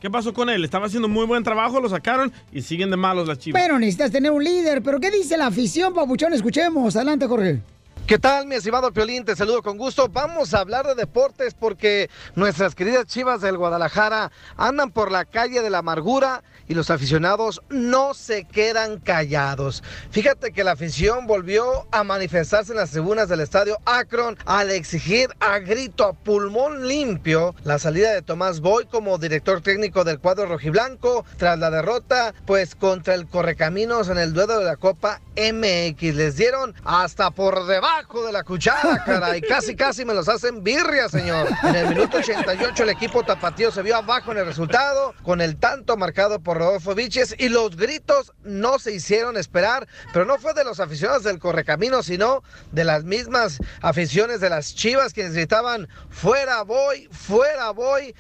¿qué 0.01 0.11
pasó 0.11 0.33
con 0.33 0.49
él? 0.49 0.65
Estaba 0.65 0.87
haciendo 0.87 1.09
muy 1.09 1.27
buen 1.27 1.43
trabajo, 1.43 1.81
lo 1.81 1.89
sacaron 1.89 2.33
y 2.53 2.63
siguen 2.63 2.91
de 2.91 2.97
malos 2.97 3.29
las 3.29 3.39
chivas. 3.39 3.61
Pero 3.63 3.79
necesitas 3.79 4.11
tener 4.11 4.31
un 4.33 4.43
líder. 4.43 4.83
¿Pero 4.83 5.01
qué 5.01 5.11
dice 5.11 5.37
la 5.37 5.47
afición, 5.49 5.93
papuchón? 5.95 6.33
Escuchemos. 6.33 6.97
Adelante, 6.97 7.27
Jorge. 7.27 7.61
¿Qué 8.07 8.21
tal, 8.21 8.47
mi 8.47 8.55
estimado 8.55 8.93
Piolín? 8.93 9.25
Te 9.25 9.35
saludo 9.35 9.65
con 9.65 9.77
gusto. 9.77 10.09
Vamos 10.09 10.55
a 10.55 10.61
hablar 10.61 10.87
de 10.87 10.95
deportes 10.95 11.55
porque 11.55 12.09
nuestras 12.37 12.77
queridas 12.77 13.07
chivas 13.07 13.41
del 13.41 13.59
Guadalajara 13.59 14.31
andan 14.57 14.93
por 14.93 15.11
la 15.11 15.25
calle 15.25 15.61
de 15.61 15.71
la 15.71 15.79
amargura 15.79 16.45
y 16.69 16.75
los 16.75 16.91
aficionados 16.91 17.63
no 17.69 18.15
se 18.15 18.45
quedan 18.45 19.01
callados. 19.01 19.83
Fíjate 20.13 20.53
que 20.53 20.63
la 20.63 20.73
afición 20.73 21.27
volvió 21.27 21.89
a 21.91 22.05
manifestarse 22.05 22.71
en 22.71 22.79
las 22.79 22.93
tribunas 22.93 23.29
del 23.29 23.41
estadio 23.41 23.77
Akron 23.87 24.39
al 24.47 24.71
exigir 24.71 25.29
a 25.41 25.59
grito 25.59 26.05
a 26.05 26.13
pulmón 26.13 26.87
limpio 26.87 27.57
la 27.65 27.81
salida 27.81 28.13
de 28.13 28.23
Tomás 28.23 28.61
Boy 28.61 28.87
como 28.87 29.19
director 29.19 29.63
técnico 29.63 30.05
del 30.05 30.21
cuadro 30.21 30.47
rojiblanco 30.47 31.25
tras 31.39 31.59
la 31.59 31.73
derrota 31.73 32.35
pues 32.47 32.77
contra 32.77 33.15
el 33.15 33.27
Correcaminos 33.27 34.09
en 34.11 34.19
el 34.19 34.33
duelo 34.33 34.61
de 34.61 34.65
la 34.65 34.77
Copa 34.77 35.21
MX. 35.37 36.15
Les 36.15 36.37
dieron 36.37 36.73
hasta 36.85 37.33
por 37.33 37.67
debajo 37.67 37.95
de 37.97 38.32
la 38.32 38.44
cuchara, 38.44 39.03
cara, 39.07 39.34
y 39.36 39.40
casi 39.40 39.74
casi 39.74 40.05
me 40.05 40.12
los 40.12 40.28
hacen 40.28 40.62
birria, 40.62 41.09
señor. 41.09 41.49
En 41.62 41.74
el 41.74 41.88
minuto 41.88 42.18
88 42.18 42.82
el 42.82 42.90
equipo 42.90 43.22
tapatío 43.22 43.70
se 43.70 43.80
vio 43.80 43.97
abajo 43.97 44.32
en 44.32 44.38
el 44.38 44.44
resultado 44.44 45.14
con 45.22 45.40
el 45.40 45.57
tanto 45.57 45.97
marcado 45.97 46.40
por 46.40 46.59
Rodolfo 46.59 46.94
Viches 46.94 47.34
y 47.38 47.49
los 47.49 47.74
gritos 47.76 48.34
no 48.44 48.78
se 48.78 48.92
hicieron 48.92 49.38
esperar, 49.38 49.88
pero 50.12 50.26
no 50.26 50.36
fue 50.36 50.53
de 50.53 50.64
los 50.64 50.78
aficionados 50.78 51.24
del 51.24 51.38
Correcamino, 51.38 52.03
sino 52.03 52.42
de 52.70 52.84
las 52.84 53.05
mismas 53.05 53.59
aficiones 53.80 54.40
de 54.40 54.51
las 54.51 54.74
Chivas 54.74 55.14
quienes 55.14 55.32
gritaban 55.32 55.88
fuera 56.11 56.62
voy, 56.64 57.09
fuera 57.11 57.70
voy. 57.70 58.14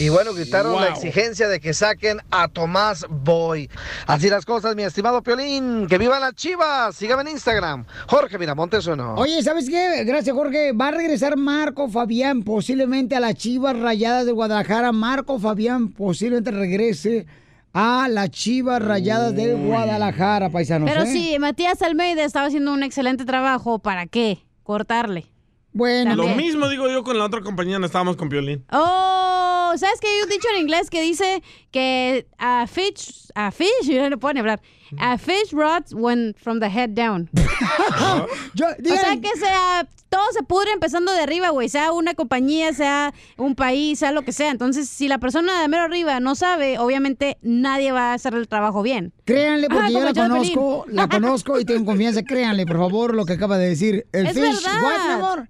Y 0.00 0.08
bueno, 0.08 0.32
gritaron 0.32 0.80
la 0.80 0.88
exigencia 0.88 1.46
de 1.46 1.60
que 1.60 1.74
saquen 1.74 2.20
a 2.30 2.48
Tomás 2.48 3.04
Boy. 3.10 3.68
Así 4.06 4.30
las 4.30 4.46
cosas, 4.46 4.74
mi 4.74 4.82
estimado 4.82 5.22
Piolín. 5.22 5.86
Que 5.88 5.98
vivan 5.98 6.22
las 6.22 6.34
chivas. 6.34 6.96
Sígame 6.96 7.20
en 7.20 7.28
Instagram. 7.28 7.84
Jorge 8.06 8.38
Miramontes 8.38 8.86
uno. 8.86 9.16
Oye, 9.16 9.42
¿sabes 9.42 9.68
qué? 9.68 10.02
Gracias, 10.04 10.34
Jorge. 10.34 10.72
Va 10.72 10.88
a 10.88 10.92
regresar 10.92 11.36
Marco 11.36 11.86
Fabián 11.90 12.44
posiblemente 12.44 13.14
a 13.14 13.20
las 13.20 13.34
Chivas 13.34 13.78
Rayadas 13.78 14.24
de 14.24 14.32
Guadalajara. 14.32 14.90
Marco 14.92 15.38
Fabián 15.38 15.90
posiblemente 15.92 16.50
regrese 16.50 17.26
a 17.74 18.08
las 18.08 18.30
Chivas 18.30 18.82
Rayadas 18.82 19.36
del 19.36 19.54
Guadalajara, 19.66 20.48
paisanos. 20.48 20.88
Pero 20.88 21.02
¿eh? 21.02 21.12
si 21.12 21.38
Matías 21.38 21.82
Almeida 21.82 22.24
estaba 22.24 22.46
haciendo 22.46 22.72
un 22.72 22.82
excelente 22.82 23.26
trabajo, 23.26 23.80
¿para 23.80 24.06
qué? 24.06 24.38
Cortarle. 24.62 25.26
Bueno, 25.72 26.16
Lo 26.16 26.28
mismo 26.28 26.68
digo 26.68 26.88
yo 26.88 27.04
con 27.04 27.16
la 27.16 27.24
otra 27.24 27.42
compañía, 27.42 27.78
no 27.78 27.86
estábamos 27.86 28.16
con 28.16 28.28
Piolín. 28.28 28.64
Oh, 28.72 29.59
¿sabes 29.76 30.00
que 30.00 30.08
hay 30.08 30.22
un 30.22 30.28
dicho 30.28 30.48
en 30.54 30.62
inglés 30.62 30.90
que 30.90 31.02
dice 31.02 31.42
que 31.70 32.26
a 32.38 32.66
fish, 32.66 33.28
a 33.34 33.50
fish, 33.50 33.68
yo 33.84 34.08
no 34.10 34.18
puedo 34.18 34.34
ni 34.34 34.40
hablar, 34.40 34.60
a 34.98 35.18
fish 35.18 35.52
rots 35.52 35.92
when 35.94 36.34
from 36.36 36.60
the 36.60 36.66
head 36.66 36.90
down. 36.90 37.30
o 37.34 38.26
sea 38.56 39.20
que 39.20 39.36
sea, 39.38 39.86
todo 40.08 40.22
se 40.32 40.42
pudre 40.42 40.72
empezando 40.72 41.12
de 41.12 41.20
arriba, 41.20 41.50
güey, 41.50 41.68
sea 41.68 41.92
una 41.92 42.14
compañía, 42.14 42.72
sea 42.72 43.14
un 43.36 43.54
país, 43.54 44.00
sea 44.00 44.12
lo 44.12 44.22
que 44.22 44.32
sea. 44.32 44.50
Entonces, 44.50 44.88
si 44.88 45.08
la 45.08 45.18
persona 45.18 45.62
de 45.62 45.68
mero 45.68 45.84
arriba 45.84 46.18
no 46.20 46.34
sabe, 46.34 46.78
obviamente 46.78 47.38
nadie 47.42 47.92
va 47.92 48.10
a 48.10 48.14
hacer 48.14 48.34
el 48.34 48.48
trabajo 48.48 48.82
bien. 48.82 49.12
Créanle, 49.24 49.68
porque 49.68 49.92
yo 49.92 50.00
como 50.00 50.12
la 50.12 50.28
conozco, 50.28 50.84
la 50.88 51.08
conozco 51.08 51.60
y 51.60 51.64
tengo 51.64 51.84
confianza. 51.84 52.22
Créanle, 52.22 52.66
por 52.66 52.78
favor, 52.78 53.14
lo 53.14 53.24
que 53.24 53.34
acaba 53.34 53.56
de 53.56 53.68
decir. 53.68 54.06
El 54.12 54.26
es 54.26 54.34
fish, 54.34 54.64
verdad. 54.64 54.82
what, 54.82 55.06
mi 55.06 55.12
amor? 55.12 55.48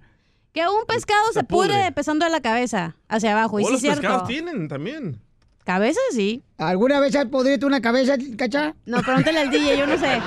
Que 0.53 0.66
un 0.66 0.84
pescado 0.86 1.32
se, 1.32 1.44
pudre 1.44 1.86
empezando 1.86 2.24
de 2.24 2.30
la 2.32 2.40
cabeza 2.40 2.96
hacia 3.09 3.32
abajo. 3.32 3.61
Y 3.61 3.64
sí 3.64 3.70
los 3.70 3.76
es 3.76 3.82
cierto. 3.82 4.01
pescados 4.01 4.28
tienen 4.28 4.68
también. 4.68 5.20
Cabeza 5.64 6.01
sí. 6.12 6.42
¿Alguna 6.59 6.98
vez 6.98 7.14
has 7.14 7.26
podrido 7.26 7.66
una 7.68 7.80
cabeza, 7.80 8.14
cacha? 8.36 8.74
No, 8.86 9.01
pregúntale 9.03 9.38
al 9.38 9.51
DJ, 9.51 9.78
yo 9.78 9.86
no 9.86 9.96
sé. 9.96 10.20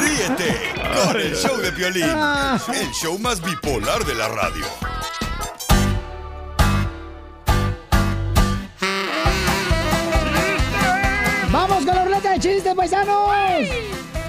Ríete 0.00 0.58
con 1.06 1.16
el 1.20 1.34
show 1.34 1.56
de 1.56 1.72
Piolín, 1.72 2.04
Ah. 2.06 2.58
el 2.74 2.90
show 2.90 3.18
más 3.18 3.42
bipolar 3.42 4.04
de 4.04 4.14
la 4.14 4.28
radio. 4.28 4.66
¡Vamos 11.52 11.84
con 11.84 11.94
la 11.94 12.04
ruleta 12.04 12.32
de 12.32 12.38
chistes, 12.40 12.74
paisanos! 12.74 13.30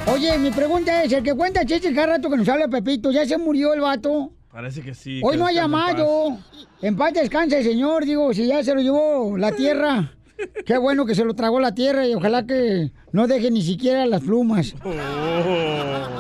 Oye, 0.08 0.38
mi 0.38 0.52
pregunta 0.52 1.04
es, 1.04 1.12
el 1.12 1.24
que 1.24 1.34
cuenta 1.34 1.66
chistes 1.66 1.94
cada 1.96 2.08
rato 2.18 2.30
que 2.30 2.38
nos 2.38 2.48
habla 2.48 2.68
Pepito, 2.68 3.12
¿ya 3.12 3.26
se 3.26 3.38
murió 3.38 3.74
el 3.74 3.82
vato? 3.82 4.32
Parece 4.56 4.82
que 4.82 4.94
sí. 4.94 5.20
Hoy 5.22 5.34
que 5.34 5.38
no 5.38 5.48
ha 5.48 5.50
descanse 5.50 5.66
en 5.66 5.72
paz. 5.74 5.98
llamado. 5.98 6.38
En 6.82 6.96
paz 6.96 7.14
descanse, 7.14 7.62
señor. 7.62 8.06
Digo, 8.06 8.34
si 8.34 8.48
ya 8.48 8.64
se 8.64 8.74
lo 8.74 8.80
llevó 8.80 9.38
la 9.38 9.52
tierra. 9.52 10.14
Qué 10.66 10.78
bueno 10.78 11.06
que 11.06 11.14
se 11.14 11.26
lo 11.26 11.34
tragó 11.34 11.60
la 11.60 11.76
tierra 11.76 12.08
y 12.08 12.14
ojalá 12.14 12.46
que 12.46 12.94
no 13.12 13.28
deje 13.28 13.52
ni 13.52 13.62
siquiera 13.62 14.06
las 14.06 14.22
plumas. 14.22 14.74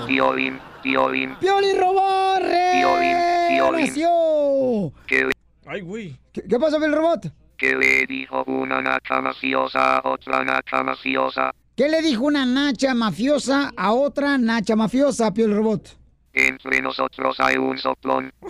Piolín, 0.05 0.59
Piolín, 0.83 1.35
¡Pioli 1.39 1.73
robó! 1.75 2.35
Piolín, 2.39 3.15
Piolín. 3.47 3.85
¡Renació! 3.87 4.91
¿qué, 5.07 5.29
Ay, 5.65 5.79
güey. 5.79 6.17
¿Qué, 6.33 6.41
qué 6.41 6.59
pasó, 6.59 6.83
el 6.83 6.91
robot? 6.91 7.31
qué 7.57 7.73
le 7.73 8.05
dijo 8.05 8.43
una 8.47 8.81
nacha 8.81 9.21
mafiosa 9.21 9.99
a 9.99 10.09
otra 10.09 10.43
nacha 10.43 10.83
mafiosa? 10.83 11.51
¿Qué 11.77 11.87
le 11.87 12.01
dijo 12.01 12.25
una 12.25 12.45
nacha 12.45 12.93
mafiosa 12.93 13.71
a 13.77 13.93
otra 13.93 14.37
nacha 14.37 14.75
mafiosa, 14.75 15.33
Pioli 15.33 15.53
Robot? 15.53 15.97
Entre 16.37 16.81
nosotros 16.81 17.39
hay 17.39 17.55
un 17.55 17.77
soplón. 17.77 18.33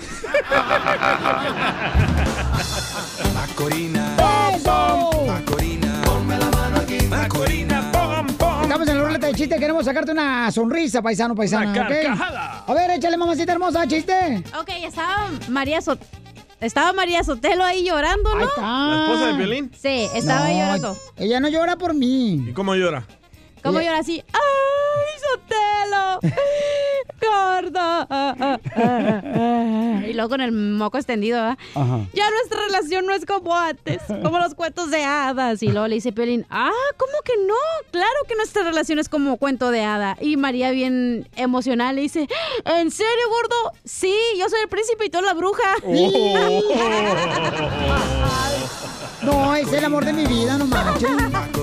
Macorina. 3.33 4.15
¡Eso! 4.55 5.11
Macorina. 5.27 6.01
Ponme 6.03 6.37
la 6.37 6.49
mano 6.49 6.77
aquí. 6.77 6.97
Macorina. 7.07 7.91
Pom, 7.91 8.25
pom. 8.37 8.63
Estamos 8.63 8.87
en 8.87 8.97
la 8.97 9.03
ruleta 9.03 9.27
de 9.27 9.33
chiste, 9.35 9.57
queremos 9.59 9.85
sacarte 9.85 10.11
una 10.11 10.51
sonrisa, 10.51 11.01
paisano, 11.03 11.35
paisana, 11.35 11.71
Una 11.71 11.81
¿ok? 11.83 11.87
carcajada. 11.87 12.63
A 12.67 12.73
ver, 12.73 12.89
échale, 12.91 13.17
mamacita 13.17 13.51
hermosa, 13.51 13.87
chiste. 13.87 14.43
Ok, 14.59 14.69
estaba 14.83 15.29
María 15.49 15.79
Sot 15.81 15.99
estaba 16.61 16.93
María 16.93 17.21
Sotelo 17.23 17.63
ahí 17.65 17.85
llorando, 17.85 18.33
¿no? 18.33 18.39
Ahí 18.41 18.47
está. 18.47 18.61
¿La 18.61 19.03
esposa 19.03 19.27
de 19.27 19.33
Piolín? 19.35 19.71
Sí, 19.79 20.09
estaba 20.15 20.45
ahí 20.45 20.55
No, 20.57 20.61
llorando. 20.65 20.97
Ella 21.17 21.39
no 21.39 21.49
llora 21.49 21.75
por 21.75 21.93
mí. 21.93 22.45
¿Y 22.49 22.53
cómo 22.53 22.73
llora? 22.75 23.05
¿Cómo 23.65 23.81
llora 23.81 23.97
así? 23.97 24.23
¡Ay, 24.31 25.19
Sotelo! 25.19 26.19
¡Gordo! 27.25 28.05
y 30.07 30.13
luego 30.13 30.29
con 30.29 30.41
el 30.41 30.51
moco 30.51 30.99
extendido, 30.99 31.41
¿verdad? 31.41 31.57
Ajá. 31.73 32.01
Ya 32.13 32.29
nuestra 32.29 32.59
relación 32.67 33.07
no 33.07 33.15
es 33.15 33.25
como 33.25 33.55
antes, 33.55 34.03
como 34.21 34.37
los 34.37 34.53
cuentos 34.53 34.91
de 34.91 35.03
hadas. 35.03 35.63
Y 35.63 35.69
luego 35.69 35.87
le 35.87 35.95
dice 35.95 36.11
Piolín, 36.11 36.45
ah, 36.51 36.69
¿cómo 36.97 37.13
que 37.23 37.33
no? 37.47 37.55
Claro 37.89 38.13
que 38.27 38.35
nuestra 38.35 38.61
relación 38.63 38.99
es 38.99 39.09
como 39.09 39.37
cuento 39.37 39.71
de 39.71 39.81
hada. 39.81 40.15
Y 40.21 40.37
María 40.37 40.69
bien 40.69 41.27
emocional 41.35 41.95
le 41.95 42.03
dice, 42.03 42.27
¿en 42.65 42.91
serio, 42.91 43.29
gordo? 43.29 43.71
Sí, 43.83 44.15
yo 44.37 44.47
soy 44.47 44.59
el 44.61 44.69
príncipe 44.69 45.05
y 45.05 45.09
tú 45.09 45.21
la 45.21 45.33
bruja. 45.33 45.63
No, 49.25 49.55
es 49.55 49.73
el 49.73 49.83
amor 49.83 50.05
de 50.05 50.13
mi 50.13 50.25
vida, 50.25 50.57
no 50.57 50.65
manches. 50.67 51.09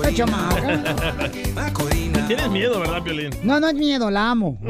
La 0.01 0.13
chamaca. 0.13 1.31
Tienes 2.27 2.49
miedo, 2.49 2.79
¿verdad, 2.79 3.03
Piolín? 3.03 3.29
No, 3.43 3.59
no 3.59 3.67
es 3.67 3.73
miedo, 3.73 4.09
la 4.09 4.31
amo. 4.31 4.57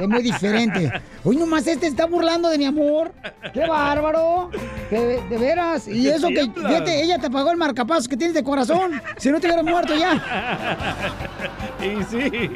Es 0.00 0.08
muy 0.08 0.22
diferente. 0.22 0.92
Hoy 1.24 1.36
nomás 1.36 1.66
este 1.66 1.86
está 1.86 2.04
burlando 2.06 2.50
de 2.50 2.58
mi 2.58 2.66
amor. 2.66 3.12
¡Qué 3.54 3.66
bárbaro! 3.66 4.50
De, 4.90 5.22
de 5.22 5.38
veras. 5.38 5.88
Y 5.88 6.02
¿Qué 6.02 6.10
eso 6.10 6.28
que, 6.28 6.50
fíjate, 6.54 7.02
ella 7.02 7.18
te 7.18 7.30
pagó 7.30 7.50
el 7.50 7.56
marcapasos 7.56 8.06
que 8.06 8.16
tienes 8.16 8.34
de 8.34 8.44
corazón. 8.44 9.00
Si 9.16 9.30
no 9.30 9.40
te 9.40 9.46
hubieras 9.46 9.64
muerto 9.64 9.94
ya. 9.96 10.96
y 11.80 12.04
sí. 12.04 12.50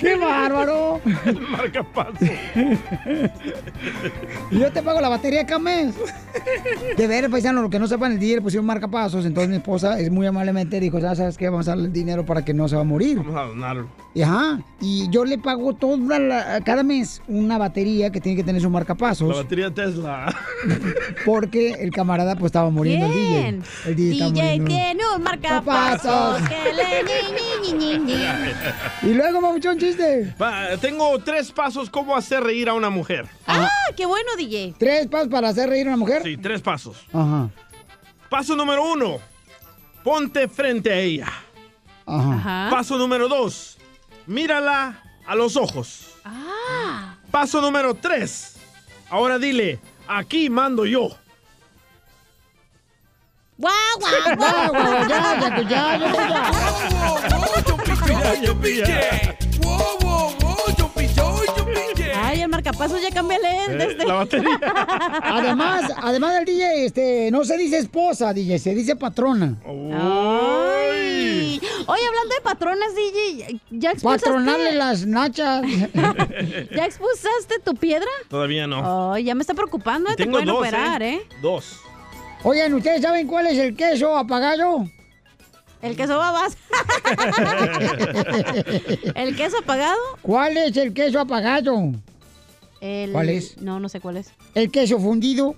¡Qué 0.00 0.16
bárbaro! 0.16 1.00
Marca 1.50 1.84
paso. 1.84 2.24
Y 4.50 4.58
yo 4.58 4.72
te 4.72 4.82
pago 4.82 5.00
la 5.00 5.08
batería 5.08 5.46
cada 5.46 5.60
mes. 5.60 5.94
De 6.96 7.06
ver, 7.06 7.30
paisano, 7.30 7.62
lo 7.62 7.70
que 7.70 7.78
no 7.78 7.86
sepan, 7.86 8.12
el 8.12 8.18
DJ 8.18 8.36
le 8.36 8.42
pusieron 8.42 8.66
marcapasos. 8.66 9.24
Entonces 9.24 9.48
mi 9.50 9.56
esposa 9.56 10.00
es 10.00 10.10
muy 10.10 10.26
amablemente 10.26 10.80
dijo, 10.80 11.00
sabes 11.00 11.36
qué, 11.36 11.48
vamos 11.48 11.68
a 11.68 11.72
darle 11.72 11.86
el 11.86 11.92
dinero 11.92 12.24
para 12.24 12.44
que 12.44 12.54
no 12.54 12.68
se 12.68 12.74
va 12.74 12.82
a 12.82 12.84
morir. 12.84 12.99
Vamos 13.16 13.36
a 13.36 13.42
donarlo. 13.44 13.88
Ajá. 14.22 14.60
Y 14.80 15.08
yo 15.10 15.24
le 15.24 15.38
pago 15.38 15.72
toda 15.74 16.18
la- 16.18 16.60
cada 16.64 16.82
mes 16.82 17.22
una 17.28 17.58
batería 17.58 18.10
que 18.10 18.20
tiene 18.20 18.36
que 18.36 18.42
tener 18.44 18.60
su 18.60 18.66
La 18.66 18.72
marcapasos. 18.72 19.34
batería 19.36 19.72
Tesla. 19.72 20.34
Porque 21.24 21.70
el 21.74 21.90
camarada 21.92 22.34
pues 22.34 22.46
estaba 22.50 22.70
muriendo 22.70 23.06
el. 23.06 23.12
DJ. 23.12 23.48
El 23.86 23.96
DJ, 23.96 24.12
estaba 24.12 24.30
DJ 24.32 24.42
muriendo. 24.60 24.66
tiene 24.68 25.02
un 25.16 25.22
marcapasos 25.22 26.48
que 26.48 26.72
le 26.72 27.72
ñi, 27.72 27.78
ñi, 27.78 27.98
ñi. 27.98 28.14
Y 29.02 29.14
luego, 29.14 29.40
mamuchón, 29.40 29.78
chiste. 29.78 30.34
Tengo 30.80 31.18
tres 31.20 31.52
pasos 31.52 31.88
cómo 31.88 32.16
hacer 32.16 32.42
reír 32.42 32.68
a 32.68 32.74
una 32.74 32.90
mujer. 32.90 33.26
Ah, 33.46 33.68
qué 33.96 34.06
bueno, 34.06 34.28
DJ. 34.36 34.74
¿Tres 34.78 35.06
pasos 35.06 35.28
para 35.28 35.48
hacer 35.50 35.68
reír 35.68 35.86
a 35.86 35.90
una 35.90 35.96
mujer? 35.98 36.22
Sí, 36.24 36.36
tres 36.36 36.60
pasos. 36.60 36.96
Ajá. 37.12 37.48
Paso 38.28 38.54
número 38.56 38.92
uno, 38.92 39.18
ponte 40.04 40.48
frente 40.48 40.90
a 40.92 40.98
ella. 40.98 41.26
Ajá. 42.10 42.34
Ajá. 42.34 42.70
Paso 42.70 42.98
número 42.98 43.28
dos, 43.28 43.78
mírala 44.26 45.00
a 45.26 45.34
los 45.34 45.56
ojos. 45.56 46.14
Ah. 46.24 47.14
Paso 47.30 47.60
número 47.60 47.94
tres, 47.94 48.56
ahora 49.08 49.38
dile, 49.38 49.78
aquí 50.08 50.50
mando 50.50 50.84
yo. 50.86 51.10
Guau, 53.58 53.72
guau, 54.00 54.10
Ya, 54.10 54.34
guau. 54.34 54.68
güey, 54.70 55.08
ya, 55.08 55.18
ya, 55.40 55.48
ya, 55.48 55.62
ya, 55.68 55.98
ya, 58.74 58.84
ya. 58.86 59.39
Marcapasos 62.60 63.00
ya 63.00 63.10
cámbiale 63.10 63.64
el 63.66 63.78
de 63.78 63.84
Eh, 63.84 63.88
este. 63.90 64.06
la 64.06 64.14
batería. 64.14 64.60
Además, 65.22 65.92
además 66.02 66.34
del 66.34 66.44
DJ, 66.44 66.84
este, 66.84 67.30
no 67.30 67.44
se 67.44 67.56
dice 67.56 67.78
esposa, 67.78 68.32
DJ, 68.32 68.58
se 68.58 68.74
dice 68.74 68.96
patrona. 68.96 69.56
Ay. 69.66 71.60
Oye, 71.86 72.02
hablando 72.06 72.34
de 72.34 72.40
patronas, 72.42 72.94
DJ, 72.94 73.60
¿ya 73.70 73.92
Patronarle 74.02 74.70
expulsaste, 74.70 74.74
las 74.74 75.06
nachas. 75.06 75.62
¿ya 76.74 76.84
expulsaste 76.84 77.58
tu 77.64 77.74
piedra? 77.74 78.08
Todavía 78.28 78.66
no. 78.66 79.12
Ay, 79.12 79.24
ya 79.24 79.34
me 79.34 79.40
está 79.40 79.54
preocupando, 79.54 80.10
Y 80.10 80.12
eh, 80.12 80.16
te 80.16 80.22
tengo 80.24 80.32
pueden 80.34 80.48
dos, 80.48 80.58
operar, 80.58 81.02
¿eh? 81.02 81.14
¿eh? 81.14 81.28
Dos. 81.42 81.80
Oigan, 82.42 82.72
¿ustedes 82.74 83.02
saben 83.02 83.26
cuál 83.26 83.46
es 83.46 83.58
el 83.58 83.76
queso 83.76 84.16
apagado? 84.16 84.84
El 85.82 85.96
queso 85.96 86.18
babas. 86.18 86.58
¿El 89.14 89.34
queso 89.34 89.58
apagado? 89.58 89.98
¿Cuál 90.20 90.56
es 90.58 90.76
el 90.76 90.92
queso 90.92 91.20
apagado? 91.20 91.92
El... 92.80 93.12
¿Cuál 93.12 93.28
es? 93.28 93.58
No, 93.58 93.78
no 93.78 93.88
sé 93.88 94.00
cuál 94.00 94.16
es. 94.16 94.32
El 94.54 94.70
queso 94.70 94.98
fundido. 94.98 95.54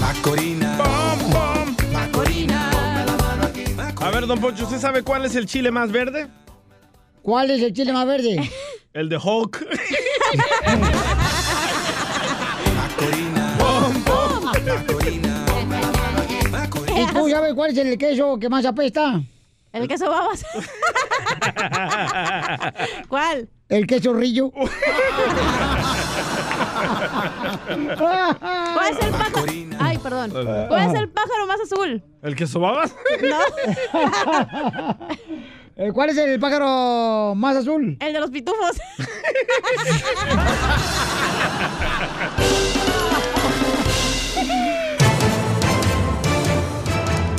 Macorina. 0.00 0.78
Macorina. 1.92 2.70
A 4.00 4.10
ver, 4.10 4.26
don 4.26 4.40
Poncho, 4.40 4.64
¿usted 4.64 4.78
sabe 4.78 5.02
cuál 5.02 5.24
es 5.24 5.34
el 5.34 5.46
chile 5.46 5.70
más 5.70 5.90
verde? 5.90 6.28
¿Cuál 7.22 7.50
es 7.50 7.62
el 7.62 7.72
chile 7.72 7.92
más 7.92 8.06
verde? 8.06 8.50
El 8.92 9.08
de 9.08 9.16
Hulk. 9.18 9.66
Macorina. 12.76 13.56
¿Y 16.96 17.06
tú 17.12 17.28
sabes 17.28 17.54
cuál 17.54 17.70
es 17.70 17.78
el 17.78 17.96
queso 17.96 18.38
que 18.38 18.48
más 18.48 18.64
apesta? 18.64 19.22
El 19.72 19.86
queso 19.86 20.10
babas. 20.10 20.44
¿Cuál? 23.08 23.48
El 23.68 23.86
queso 23.86 24.12
rillo. 24.12 24.50
¿Cuál 24.54 24.68
es 28.90 28.98
el 29.04 29.12
pájaro? 29.12 29.44
Ay, 29.78 29.96
perdón. 29.98 30.30
¿Cuál 30.32 30.90
es 30.90 30.94
el 30.98 31.08
pájaro 31.08 31.46
más 31.46 31.60
azul? 31.60 32.02
¿El 32.22 32.34
que 32.34 32.46
sobabas? 32.46 32.94
No. 33.22 33.38
Eh, 35.76 35.92
¿Cuál 35.94 36.10
es 36.10 36.18
el 36.18 36.38
pájaro 36.38 37.32
más 37.34 37.56
azul? 37.56 37.96
El 38.00 38.12
de 38.12 38.20
los 38.20 38.30
pitufos. 38.30 38.76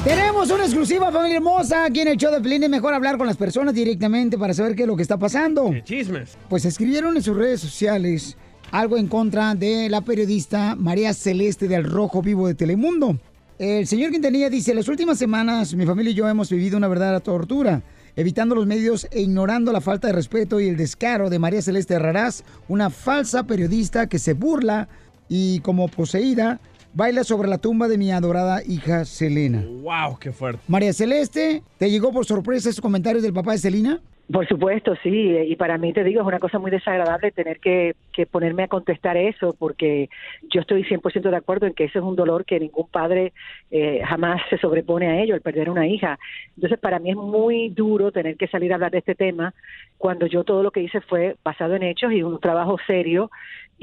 Tenemos 0.04 0.50
una 0.50 0.64
exclusiva, 0.64 1.12
familia 1.12 1.38
hermosa, 1.38 1.86
aquí 1.86 2.00
en 2.00 2.08
el 2.08 2.18
show 2.18 2.34
de 2.34 2.42
Pelín. 2.42 2.64
Es 2.64 2.70
mejor 2.72 2.92
hablar 2.96 3.20
con 3.20 3.28
las 3.28 3.38
personas 3.38 3.76
directamente 3.76 4.36
para 4.36 4.52
saber 4.52 4.76
qué 4.76 4.82
es 4.82 4.88
lo 4.88 4.96
que 4.96 5.04
está 5.04 5.20
pasando. 5.20 5.72
Chismes. 5.84 6.40
Pues 6.50 6.66
escribieron 6.66 7.16
en 7.16 7.22
sus 7.22 7.38
redes 7.38 7.62
sociales 7.62 8.36
algo 8.72 8.98
en 8.98 9.08
contra 9.08 9.54
de 9.54 9.90
la 9.90 10.02
periodista 10.02 10.76
María 10.76 11.14
Celeste 11.14 11.68
del 11.68 11.84
Rojo 11.84 12.24
Vivo 12.24 12.48
de 12.48 12.56
Telemundo. 12.56 13.20
El 13.60 13.86
señor 13.86 14.10
Quintanilla 14.10 14.50
dice, 14.50 14.74
las 14.74 14.88
últimas 14.88 15.20
semanas 15.20 15.76
mi 15.76 15.86
familia 15.86 16.10
y 16.10 16.16
yo 16.16 16.28
hemos 16.28 16.50
vivido 16.50 16.78
una 16.78 16.88
verdadera 16.88 17.20
tortura, 17.20 17.84
evitando 18.16 18.56
los 18.56 18.66
medios 18.66 19.08
e 19.12 19.22
ignorando 19.22 19.72
la 19.72 19.82
falta 19.82 20.08
de 20.08 20.14
respeto 20.14 20.60
y 20.60 20.68
el 20.68 20.78
descaro 20.78 21.30
de 21.30 21.38
María 21.38 21.62
Celeste 21.62 22.00
Raraz, 22.00 22.44
una 22.68 22.90
falsa 22.90 23.44
periodista 23.44 24.08
que 24.08 24.18
se 24.18 24.34
burla 24.34 24.90
y 25.30 25.60
como 25.60 25.88
poseída 25.90 26.60
baila 26.94 27.24
sobre 27.24 27.48
la 27.48 27.58
tumba 27.58 27.88
de 27.88 27.98
mi 27.98 28.12
adorada 28.12 28.62
hija 28.66 29.06
Selena. 29.06 29.64
¡Wow! 29.66 30.18
¡Qué 30.20 30.32
fuerte! 30.32 30.62
María 30.68 30.94
Celeste, 30.94 31.64
¿te 31.78 31.90
llegó 31.90 32.12
por 32.12 32.26
sorpresa 32.26 32.70
esos 32.70 32.82
comentarios 32.82 33.24
del 33.24 33.34
papá 33.34 33.54
de 33.54 33.58
Selena? 33.60 34.02
Por 34.32 34.48
supuesto, 34.48 34.96
sí, 35.04 35.36
y 35.46 35.56
para 35.58 35.78
mí 35.78 35.92
te 35.92 36.06
digo, 36.06 36.22
es 36.22 36.28
una 36.28 36.40
cosa 36.40 36.58
muy 36.58 36.72
desagradable 36.72 37.32
tener 37.32 37.60
que, 37.60 37.96
que 38.14 38.26
ponerme 38.26 38.64
a 38.64 38.68
contestar 38.70 39.18
eso, 39.18 39.54
porque 39.60 40.10
yo 40.44 40.62
estoy 40.62 40.84
100% 40.84 41.30
de 41.30 41.36
acuerdo 41.36 41.68
en 41.68 41.74
que 41.74 41.86
ese 41.86 42.00
es 42.00 42.04
un 42.06 42.16
dolor 42.16 42.46
que 42.46 42.60
ningún 42.60 42.88
padre 42.88 43.34
eh, 43.72 44.02
jamás 44.06 44.42
se 44.50 44.58
sobrepone 44.58 45.08
a 45.08 45.22
ello, 45.22 45.36
el 45.36 45.42
perder 45.42 45.70
una 45.70 45.86
hija. 45.86 46.18
Entonces, 46.56 46.80
para 46.80 47.00
mí 47.00 47.10
es 47.10 47.18
muy 47.18 47.70
duro 47.70 48.14
tener 48.14 48.38
que 48.38 48.48
salir 48.48 48.72
a 48.72 48.76
hablar 48.76 48.92
de 48.92 49.00
este 49.00 49.16
tema 49.16 49.54
cuando 49.98 50.28
yo 50.28 50.46
todo 50.46 50.64
lo 50.64 50.72
que 50.72 50.82
hice 50.82 51.02
fue 51.02 51.36
basado 51.44 51.76
en 51.76 51.84
hechos 51.84 52.14
y 52.14 52.24
un 52.24 52.40
trabajo 52.40 52.78
serio 52.88 53.32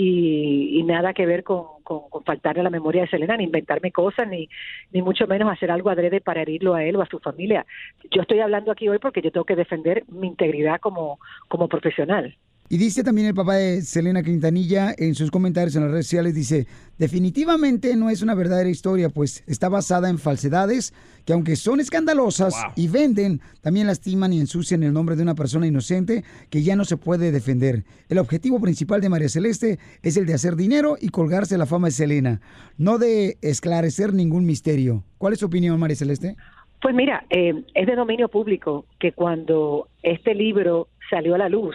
y, 0.01 0.79
y 0.79 0.83
nada 0.85 1.12
que 1.12 1.27
ver 1.27 1.43
con, 1.43 1.83
con, 1.83 2.09
con 2.09 2.23
faltarle 2.23 2.62
la 2.62 2.70
memoria 2.70 3.03
de 3.03 3.09
Selena, 3.09 3.37
ni 3.37 3.43
inventarme 3.43 3.91
cosas, 3.91 4.29
ni, 4.29 4.49
ni 4.93 5.03
mucho 5.03 5.27
menos 5.27 5.51
hacer 5.51 5.73
algo 5.73 5.91
adrede 5.91 6.20
para 6.20 6.41
herirlo 6.41 6.77
a 6.77 6.85
él 6.85 6.95
o 6.95 7.03
a 7.03 7.07
su 7.07 7.19
familia. 7.19 7.66
Yo 8.12 8.23
estoy 8.23 8.39
hablando 8.39 8.70
aquí 8.70 8.89
hoy 8.89 9.01
porque 9.01 9.20
yo 9.23 9.33
tengo 9.33 9.45
que 9.45 9.57
defender 9.57 10.05
mi 10.07 10.29
integridad 10.29 10.79
como, 10.79 11.19
como 11.49 11.66
profesional. 11.66 12.37
Y 12.70 12.77
dice 12.77 13.03
también 13.03 13.28
el 13.28 13.35
papá 13.35 13.55
de 13.55 13.81
Selena 13.81 14.23
Quintanilla 14.23 14.95
en 14.99 15.15
sus 15.15 15.31
comentarios 15.31 15.74
en 15.74 15.85
las 15.85 15.90
redes 15.90 16.07
sociales, 16.07 16.35
dice, 16.35 16.66
definitivamente 16.99 17.97
no 17.97 18.11
es 18.11 18.20
una 18.20 18.35
verdadera 18.35 18.69
historia, 18.69 19.09
pues 19.09 19.43
está 19.47 19.70
basada 19.70 20.11
en 20.11 20.19
falsedades 20.19 20.93
que 21.24 21.32
aunque 21.32 21.57
son 21.57 21.81
escandalosas 21.81 22.55
y 22.77 22.89
venden, 22.89 23.40
también 23.62 23.86
lastiman 23.86 24.35
y 24.35 24.40
ensucian 24.40 24.82
el 24.82 24.93
nombre 24.93 25.16
de 25.16 25.23
una 25.23 25.35
persona 25.35 25.66
inocente 25.66 26.24
que 26.51 26.62
ya 26.62 26.77
no 26.77 26.85
se 26.85 26.99
puede 26.99 27.32
defender. 27.32 27.85
El 28.11 28.19
objetivo 28.19 28.61
principal 28.61 29.01
de 29.01 29.09
María 29.09 29.31
Celeste 29.31 29.78
es 30.03 30.19
el 30.19 30.27
de 30.27 30.35
hacer 30.35 30.55
dinero 30.55 30.97
y 31.01 31.09
colgarse 31.09 31.57
la 31.57 31.65
fama 31.65 31.89
de 31.89 31.93
Selena, 31.93 32.43
no 32.77 32.99
de 32.99 33.39
esclarecer 33.40 34.12
ningún 34.12 34.45
misterio. 34.45 35.05
¿Cuál 35.16 35.32
es 35.32 35.39
su 35.39 35.47
opinión, 35.47 35.81
María 35.81 35.97
Celeste? 35.97 36.36
Pues 36.82 36.95
mira, 36.95 37.24
eh, 37.31 37.65
es 37.74 37.86
de 37.86 37.97
dominio 37.97 38.28
público 38.28 38.85
que 39.01 39.12
cuando 39.12 39.89
este 40.03 40.35
libro 40.35 40.89
salió 41.11 41.35
a 41.35 41.39
la 41.39 41.49
luz, 41.49 41.74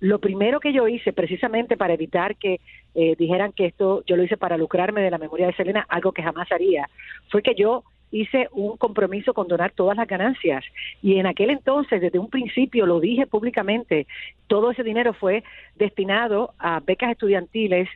lo 0.00 0.18
primero 0.18 0.60
que 0.60 0.72
yo 0.72 0.88
hice, 0.88 1.12
precisamente 1.12 1.76
para 1.76 1.94
evitar 1.94 2.36
que 2.36 2.60
eh, 2.94 3.14
dijeran 3.18 3.52
que 3.52 3.66
esto 3.66 4.02
yo 4.06 4.16
lo 4.16 4.24
hice 4.24 4.36
para 4.36 4.56
lucrarme 4.56 5.02
de 5.02 5.10
la 5.10 5.18
memoria 5.18 5.46
de 5.46 5.54
Selena, 5.54 5.86
algo 5.88 6.12
que 6.12 6.22
jamás 6.22 6.50
haría, 6.50 6.88
fue 7.28 7.42
que 7.42 7.54
yo 7.54 7.84
hice 8.10 8.48
un 8.52 8.76
compromiso 8.76 9.34
con 9.34 9.46
donar 9.46 9.72
todas 9.72 9.96
las 9.96 10.08
ganancias. 10.08 10.64
Y 11.02 11.18
en 11.18 11.26
aquel 11.26 11.50
entonces, 11.50 12.00
desde 12.00 12.18
un 12.18 12.28
principio, 12.28 12.86
lo 12.86 12.98
dije 12.98 13.26
públicamente, 13.26 14.06
todo 14.48 14.72
ese 14.72 14.82
dinero 14.82 15.12
fue 15.12 15.44
destinado 15.76 16.54
a 16.58 16.80
becas 16.80 17.12
estudiantiles. 17.12 17.88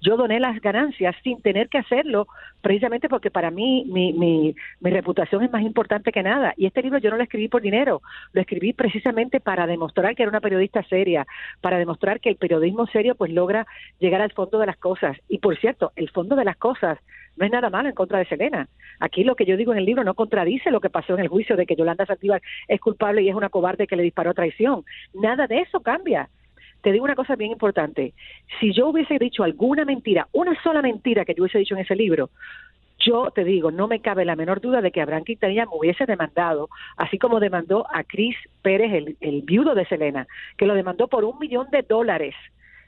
Yo 0.00 0.16
doné 0.16 0.38
las 0.40 0.60
ganancias 0.60 1.14
sin 1.22 1.40
tener 1.42 1.68
que 1.68 1.78
hacerlo, 1.78 2.28
precisamente 2.60 3.08
porque 3.08 3.30
para 3.30 3.50
mí 3.50 3.84
mi, 3.86 4.12
mi, 4.12 4.54
mi 4.80 4.90
reputación 4.90 5.42
es 5.42 5.50
más 5.50 5.62
importante 5.62 6.12
que 6.12 6.22
nada. 6.22 6.54
Y 6.56 6.66
este 6.66 6.82
libro 6.82 6.98
yo 6.98 7.10
no 7.10 7.16
lo 7.16 7.22
escribí 7.22 7.48
por 7.48 7.62
dinero, 7.62 8.02
lo 8.32 8.40
escribí 8.40 8.72
precisamente 8.72 9.40
para 9.40 9.66
demostrar 9.66 10.14
que 10.14 10.22
era 10.22 10.30
una 10.30 10.40
periodista 10.40 10.82
seria, 10.84 11.26
para 11.60 11.78
demostrar 11.78 12.20
que 12.20 12.30
el 12.30 12.36
periodismo 12.36 12.86
serio 12.86 13.14
pues 13.14 13.32
logra 13.32 13.66
llegar 13.98 14.20
al 14.20 14.32
fondo 14.32 14.58
de 14.58 14.66
las 14.66 14.76
cosas. 14.76 15.16
Y 15.28 15.38
por 15.38 15.56
cierto, 15.58 15.92
el 15.96 16.10
fondo 16.10 16.36
de 16.36 16.44
las 16.44 16.56
cosas 16.56 16.98
no 17.36 17.46
es 17.46 17.52
nada 17.52 17.70
malo 17.70 17.88
en 17.88 17.94
contra 17.94 18.18
de 18.18 18.26
Selena. 18.26 18.68
Aquí 19.00 19.24
lo 19.24 19.36
que 19.36 19.46
yo 19.46 19.56
digo 19.56 19.72
en 19.72 19.78
el 19.78 19.84
libro 19.84 20.04
no 20.04 20.14
contradice 20.14 20.70
lo 20.70 20.80
que 20.80 20.90
pasó 20.90 21.14
en 21.14 21.20
el 21.20 21.28
juicio 21.28 21.56
de 21.56 21.66
que 21.66 21.76
Yolanda 21.76 22.04
Saldívar 22.04 22.42
es 22.66 22.80
culpable 22.80 23.22
y 23.22 23.28
es 23.28 23.34
una 23.34 23.48
cobarde 23.48 23.86
que 23.86 23.96
le 23.96 24.02
disparó 24.02 24.34
traición. 24.34 24.84
Nada 25.14 25.46
de 25.46 25.60
eso 25.60 25.80
cambia. 25.80 26.28
Te 26.82 26.92
digo 26.92 27.04
una 27.04 27.14
cosa 27.14 27.36
bien 27.36 27.52
importante. 27.52 28.14
Si 28.60 28.72
yo 28.72 28.88
hubiese 28.88 29.18
dicho 29.18 29.42
alguna 29.42 29.84
mentira, 29.84 30.28
una 30.32 30.60
sola 30.62 30.82
mentira 30.82 31.24
que 31.24 31.34
yo 31.34 31.42
hubiese 31.42 31.58
dicho 31.58 31.74
en 31.74 31.80
ese 31.80 31.96
libro, 31.96 32.30
yo 32.98 33.30
te 33.30 33.44
digo, 33.44 33.70
no 33.70 33.86
me 33.86 34.00
cabe 34.00 34.24
la 34.24 34.36
menor 34.36 34.60
duda 34.60 34.80
de 34.80 34.90
que 34.90 35.00
Abraham 35.00 35.24
Quintanilla 35.24 35.66
me 35.66 35.76
hubiese 35.76 36.04
demandado, 36.04 36.68
así 36.96 37.18
como 37.18 37.40
demandó 37.40 37.86
a 37.92 38.02
Chris 38.04 38.36
Pérez, 38.62 38.92
el, 38.92 39.16
el 39.20 39.42
viudo 39.42 39.74
de 39.74 39.86
Selena, 39.86 40.26
que 40.56 40.66
lo 40.66 40.74
demandó 40.74 41.08
por 41.08 41.24
un 41.24 41.38
millón 41.38 41.68
de 41.70 41.82
dólares, 41.82 42.34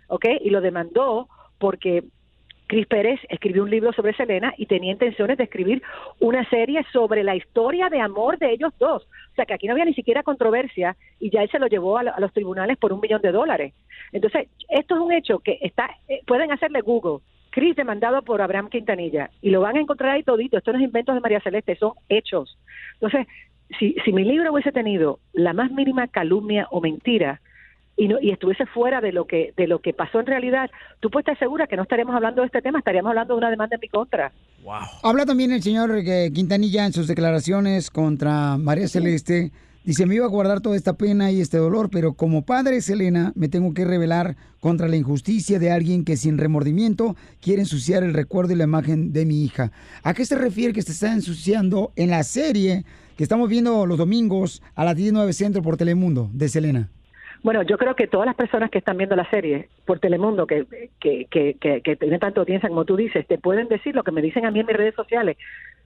¿ok? 0.08 0.26
Y 0.40 0.50
lo 0.50 0.60
demandó 0.60 1.28
porque 1.58 2.04
Cris 2.70 2.86
Pérez 2.86 3.18
escribió 3.28 3.64
un 3.64 3.70
libro 3.70 3.92
sobre 3.92 4.14
Selena 4.14 4.54
y 4.56 4.66
tenía 4.66 4.92
intenciones 4.92 5.36
de 5.36 5.42
escribir 5.42 5.82
una 6.20 6.48
serie 6.48 6.86
sobre 6.92 7.24
la 7.24 7.34
historia 7.34 7.88
de 7.88 8.00
amor 8.00 8.38
de 8.38 8.52
ellos 8.52 8.72
dos. 8.78 9.02
O 9.02 9.34
sea 9.34 9.44
que 9.44 9.54
aquí 9.54 9.66
no 9.66 9.72
había 9.72 9.84
ni 9.86 9.92
siquiera 9.94 10.22
controversia 10.22 10.96
y 11.18 11.30
ya 11.30 11.42
él 11.42 11.50
se 11.50 11.58
lo 11.58 11.66
llevó 11.66 11.98
a, 11.98 12.04
lo- 12.04 12.14
a 12.14 12.20
los 12.20 12.32
tribunales 12.32 12.76
por 12.78 12.92
un 12.92 13.00
millón 13.00 13.20
de 13.22 13.32
dólares. 13.32 13.74
Entonces, 14.12 14.46
esto 14.68 14.94
es 14.94 15.00
un 15.00 15.12
hecho 15.12 15.40
que 15.40 15.58
está, 15.62 15.90
eh, 16.06 16.20
pueden 16.28 16.52
hacerle 16.52 16.80
Google. 16.80 17.18
Cris 17.50 17.74
demandado 17.74 18.22
por 18.22 18.40
Abraham 18.40 18.68
Quintanilla 18.68 19.30
y 19.42 19.50
lo 19.50 19.60
van 19.62 19.76
a 19.76 19.80
encontrar 19.80 20.12
ahí 20.12 20.22
todito. 20.22 20.56
Esto 20.56 20.70
no 20.72 20.78
es 20.78 20.84
inventos 20.84 21.16
de 21.16 21.20
María 21.20 21.40
Celeste, 21.40 21.74
son 21.74 21.94
hechos. 22.08 22.56
Entonces, 23.00 23.26
si, 23.80 23.96
si 24.04 24.12
mi 24.12 24.22
libro 24.22 24.52
hubiese 24.52 24.70
tenido 24.70 25.18
la 25.32 25.52
más 25.54 25.72
mínima 25.72 26.06
calumnia 26.06 26.68
o 26.70 26.80
mentira, 26.80 27.40
y, 28.00 28.08
no, 28.08 28.16
y 28.18 28.30
estuviese 28.30 28.64
fuera 28.64 29.02
de 29.02 29.12
lo 29.12 29.26
que 29.26 29.52
de 29.58 29.66
lo 29.66 29.80
que 29.80 29.92
pasó 29.92 30.20
en 30.20 30.26
realidad, 30.26 30.70
tú 31.00 31.10
puedes 31.10 31.24
estar 31.24 31.38
segura 31.38 31.66
que 31.66 31.76
no 31.76 31.82
estaríamos 31.82 32.14
hablando 32.14 32.40
de 32.40 32.46
este 32.46 32.62
tema, 32.62 32.78
estaríamos 32.78 33.10
hablando 33.10 33.34
de 33.34 33.38
una 33.38 33.50
demanda 33.50 33.76
en 33.76 33.80
mi 33.80 33.88
contra. 33.88 34.32
Habla 35.02 35.26
también 35.26 35.52
el 35.52 35.62
señor 35.62 35.94
eh, 35.94 36.30
Quintanilla 36.32 36.86
en 36.86 36.94
sus 36.94 37.06
declaraciones 37.06 37.90
contra 37.90 38.56
María 38.56 38.88
Celeste. 38.88 39.52
Dice, 39.84 40.06
me 40.06 40.14
iba 40.14 40.24
a 40.24 40.30
guardar 40.30 40.62
toda 40.62 40.76
esta 40.76 40.94
pena 40.94 41.30
y 41.30 41.42
este 41.42 41.58
dolor, 41.58 41.90
pero 41.90 42.14
como 42.14 42.42
padre, 42.42 42.80
Selena, 42.80 43.32
me 43.34 43.48
tengo 43.48 43.74
que 43.74 43.84
rebelar 43.84 44.36
contra 44.60 44.88
la 44.88 44.96
injusticia 44.96 45.58
de 45.58 45.70
alguien 45.70 46.04
que 46.04 46.16
sin 46.16 46.38
remordimiento 46.38 47.16
quiere 47.40 47.62
ensuciar 47.62 48.02
el 48.02 48.14
recuerdo 48.14 48.54
y 48.54 48.56
la 48.56 48.64
imagen 48.64 49.12
de 49.12 49.26
mi 49.26 49.44
hija. 49.44 49.72
¿A 50.02 50.14
qué 50.14 50.24
se 50.24 50.36
refiere 50.36 50.72
que 50.72 50.82
se 50.82 50.92
está 50.92 51.12
ensuciando 51.12 51.92
en 51.96 52.10
la 52.10 52.22
serie 52.22 52.84
que 53.16 53.22
estamos 53.22 53.50
viendo 53.50 53.84
los 53.84 53.98
domingos 53.98 54.62
a 54.74 54.84
las 54.84 54.96
19 54.96 55.34
Centro 55.34 55.62
por 55.62 55.76
Telemundo 55.76 56.30
de 56.32 56.48
Selena? 56.48 56.88
Bueno, 57.42 57.62
yo 57.62 57.78
creo 57.78 57.94
que 57.96 58.06
todas 58.06 58.26
las 58.26 58.36
personas 58.36 58.70
que 58.70 58.78
están 58.78 58.98
viendo 58.98 59.16
la 59.16 59.28
serie 59.30 59.70
por 59.86 59.98
Telemundo, 59.98 60.46
que, 60.46 60.66
que, 61.00 61.26
que, 61.30 61.56
que, 61.82 61.96
tiene 61.96 62.18
tanta 62.18 62.40
audiencia 62.40 62.68
como 62.68 62.84
tú 62.84 62.96
dices, 62.96 63.26
te 63.26 63.38
pueden 63.38 63.68
decir 63.68 63.94
lo 63.94 64.04
que 64.04 64.12
me 64.12 64.20
dicen 64.20 64.44
a 64.44 64.50
mí 64.50 64.60
en 64.60 64.66
mis 64.66 64.76
redes 64.76 64.94
sociales, 64.94 65.38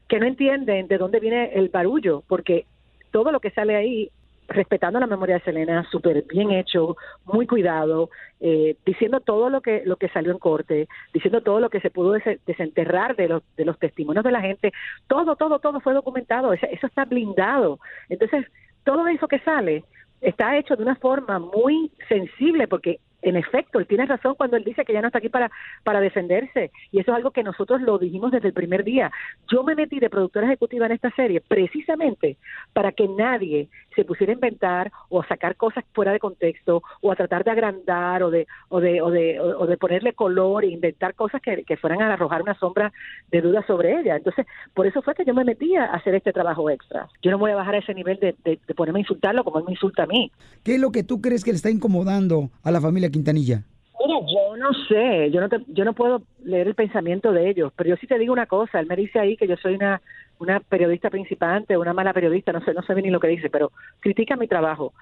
que 0.09 0.19
no 0.19 0.27
entienden 0.27 0.89
de 0.89 0.99
dónde 0.99 1.21
viene 1.21 1.53
el 1.55 1.69
barullo, 1.69 2.25
porque 2.29 2.67
todo 3.13 3.31
lo 3.31 3.39
que 3.41 3.51
sale 3.53 3.77
ahí, 3.77 4.11
respetando 4.49 4.99
la 5.01 5.07
memoria 5.07 5.37
de 5.37 5.43
Selena, 5.43 5.87
súper 5.91 6.25
bien 6.29 6.51
hecho, 6.51 6.97
muy 7.25 7.47
cuidado, 7.47 8.11
eh, 8.41 8.77
diciendo 8.85 9.21
todo 9.21 9.49
lo 9.49 9.61
que 9.63 9.83
lo 9.87 9.97
que 9.97 10.09
salió 10.09 10.33
en 10.33 10.39
corte, 10.39 10.89
diciendo 11.15 11.41
todo 11.43 11.61
lo 11.61 11.71
que 11.71 11.81
se 11.81 11.91
pudo 11.91 12.13
des- 12.13 12.45
desenterrar 12.47 13.15
de 13.17 13.29
los 13.29 13.43
de 13.57 13.65
los 13.65 13.79
testimonios 13.79 14.25
de 14.25 14.33
la 14.33 14.41
gente, 14.43 14.73
todo, 15.07 15.37
todo, 15.37 15.61
todo 15.61 15.81
fue 15.81 15.95
documentado, 15.95 16.53
eso 16.53 16.87
está 16.87 17.05
blindado. 17.07 17.79
Entonces, 18.09 18.45
todo 18.85 19.07
eso 19.09 19.29
que 19.29 19.39
sale 19.41 19.85
está 20.25 20.57
hecho 20.57 20.75
de 20.75 20.83
una 20.83 20.97
forma 20.97 21.39
muy 21.39 21.93
sensible 22.09 22.67
porque 22.67 22.99
en 23.25 23.37
efecto, 23.37 23.79
él 23.79 23.87
tiene 23.87 24.07
razón 24.07 24.35
cuando 24.37 24.57
él 24.57 24.65
dice 24.65 24.85
que 24.85 24.93
ya 24.93 25.01
no 25.01 25.09
está 25.09 25.19
aquí 25.19 25.31
para, 25.31 25.51
para 25.83 26.01
defenderse. 26.01 26.71
Y 26.93 27.01
eso 27.01 27.11
es 27.11 27.17
algo 27.17 27.31
que 27.31 27.43
nosotros 27.43 27.81
lo 27.81 27.99
dijimos 27.99 28.31
desde 28.31 28.49
el 28.49 28.55
primer 28.55 28.85
día. 28.85 29.11
Yo 29.51 29.65
me 29.65 29.75
metí 29.75 29.99
de 29.99 30.11
productora 30.11 30.47
ejecutiva 30.47 30.87
en 30.87 30.93
esta 30.93 31.11
serie 31.13 31.41
precisamente 31.41 32.37
para 32.75 32.93
que 32.93 33.09
nadie 33.09 33.69
se 33.97 34.05
pusiera 34.05 34.33
a 34.33 34.35
inventar 34.35 34.93
o 35.09 35.23
a 35.23 35.27
sacar 35.27 35.57
cosas 35.57 35.85
fuera 35.93 36.13
de 36.13 36.19
contexto 36.19 36.83
o 37.01 37.13
a 37.13 37.17
tratar 37.17 37.45
de 37.45 37.51
agrandar 37.51 38.23
o 38.23 38.31
de, 38.31 38.47
o 38.69 38.81
de, 38.81 39.01
o 39.01 39.11
de, 39.11 39.41
o 39.41 39.67
de 39.67 39.77
ponerle 39.77 40.13
color 40.13 40.65
e 40.65 40.69
inventar 40.69 41.15
cosas 41.15 41.41
que, 41.41 41.65
que 41.65 41.77
fueran 41.77 42.03
a 42.03 42.13
arrojar 42.13 42.43
una 42.43 42.59
sombra 42.59 42.93
de 43.31 43.41
duda 43.41 43.65
sobre 43.67 43.99
ella. 43.99 44.17
Entonces, 44.17 44.47
por 44.75 44.87
eso 44.87 45.01
fue 45.01 45.15
que 45.15 45.25
yo 45.25 45.33
me 45.33 45.45
metí 45.45 45.77
a 45.77 45.85
hacer 45.87 46.15
este 46.15 46.33
trabajo 46.33 46.69
extra. 46.69 47.09
Yo 47.23 47.31
no 47.31 47.39
voy 47.39 47.53
a 47.53 47.57
bajar 47.57 47.77
a 47.77 47.79
ese 47.79 47.95
nivel 47.95 48.19
de, 48.19 48.35
de, 48.45 48.59
de 48.67 48.75
ponerme 48.75 48.99
a 48.99 49.03
insultarlo 49.03 49.45
como 49.45 49.59
él 49.59 49.65
me 49.65 49.73
insulta 49.73 50.03
a 50.03 50.07
mí. 50.07 50.31
¿Qué 50.63 50.75
es 50.75 50.81
lo 50.81 50.93
que 50.93 51.05
tú 51.05 51.21
crees 51.21 51.45
que 51.45 51.53
le 51.53 51.57
está 51.57 51.71
incomodando 51.71 52.51
a 52.63 52.71
la 52.71 52.81
familia 52.81 53.11
Quintanilla? 53.15 53.63
Mira, 53.99 54.21
yo 54.21 54.57
no 54.57 54.73
sé, 54.89 55.31
yo 55.31 55.41
no 55.41 55.49
te, 55.49 55.61
yo 55.69 55.85
no 55.85 55.95
puedo 55.95 56.23
leer 56.45 56.69
el 56.69 56.75
pensamiento 56.75 57.33
de 57.33 57.49
ellos, 57.49 57.73
pero 57.75 57.91
yo 57.91 57.97
sí 57.97 58.07
te 58.07 58.19
digo 58.19 58.33
una 58.33 58.47
cosa, 58.47 58.81
él 58.81 58.87
me 58.87 58.97
dice 58.97 59.19
ahí 59.19 59.37
que 59.37 59.47
yo 59.47 59.57
soy 59.57 59.75
una 59.75 60.03
una 60.39 60.61
periodista 60.61 61.11
principante, 61.11 61.77
una 61.77 61.93
mala 61.93 62.13
periodista, 62.13 62.53
no 62.53 62.61
sé, 62.65 62.75
no 62.75 62.83
sé 62.83 62.95
ni 62.95 63.11
lo 63.11 63.21
que 63.21 63.29
dice, 63.29 63.51
pero 63.51 63.73
critica 64.01 64.37
mi 64.37 64.49
trabajo. 64.49 64.93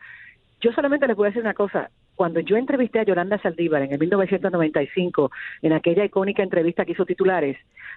Yo 0.61 0.73
solamente 0.73 1.09
les 1.09 1.17
voy 1.17 1.27
a 1.27 1.31
decir 1.31 1.43
una 1.43 1.55
cosa, 1.55 1.91
cuando 2.15 2.39
yo 2.39 2.57
entrevisté 2.57 3.01
a 3.01 3.05
Yolanda 3.05 3.41
Saldívar 3.43 3.83
en 3.83 3.93
el 3.93 3.99
1995, 3.99 5.31
en 5.63 5.73
aquella 5.73 6.05
icónica 6.05 6.43
entrevista 6.43 6.85
que 6.85 6.93
hizo 6.93 7.05
titulares, 7.05 7.57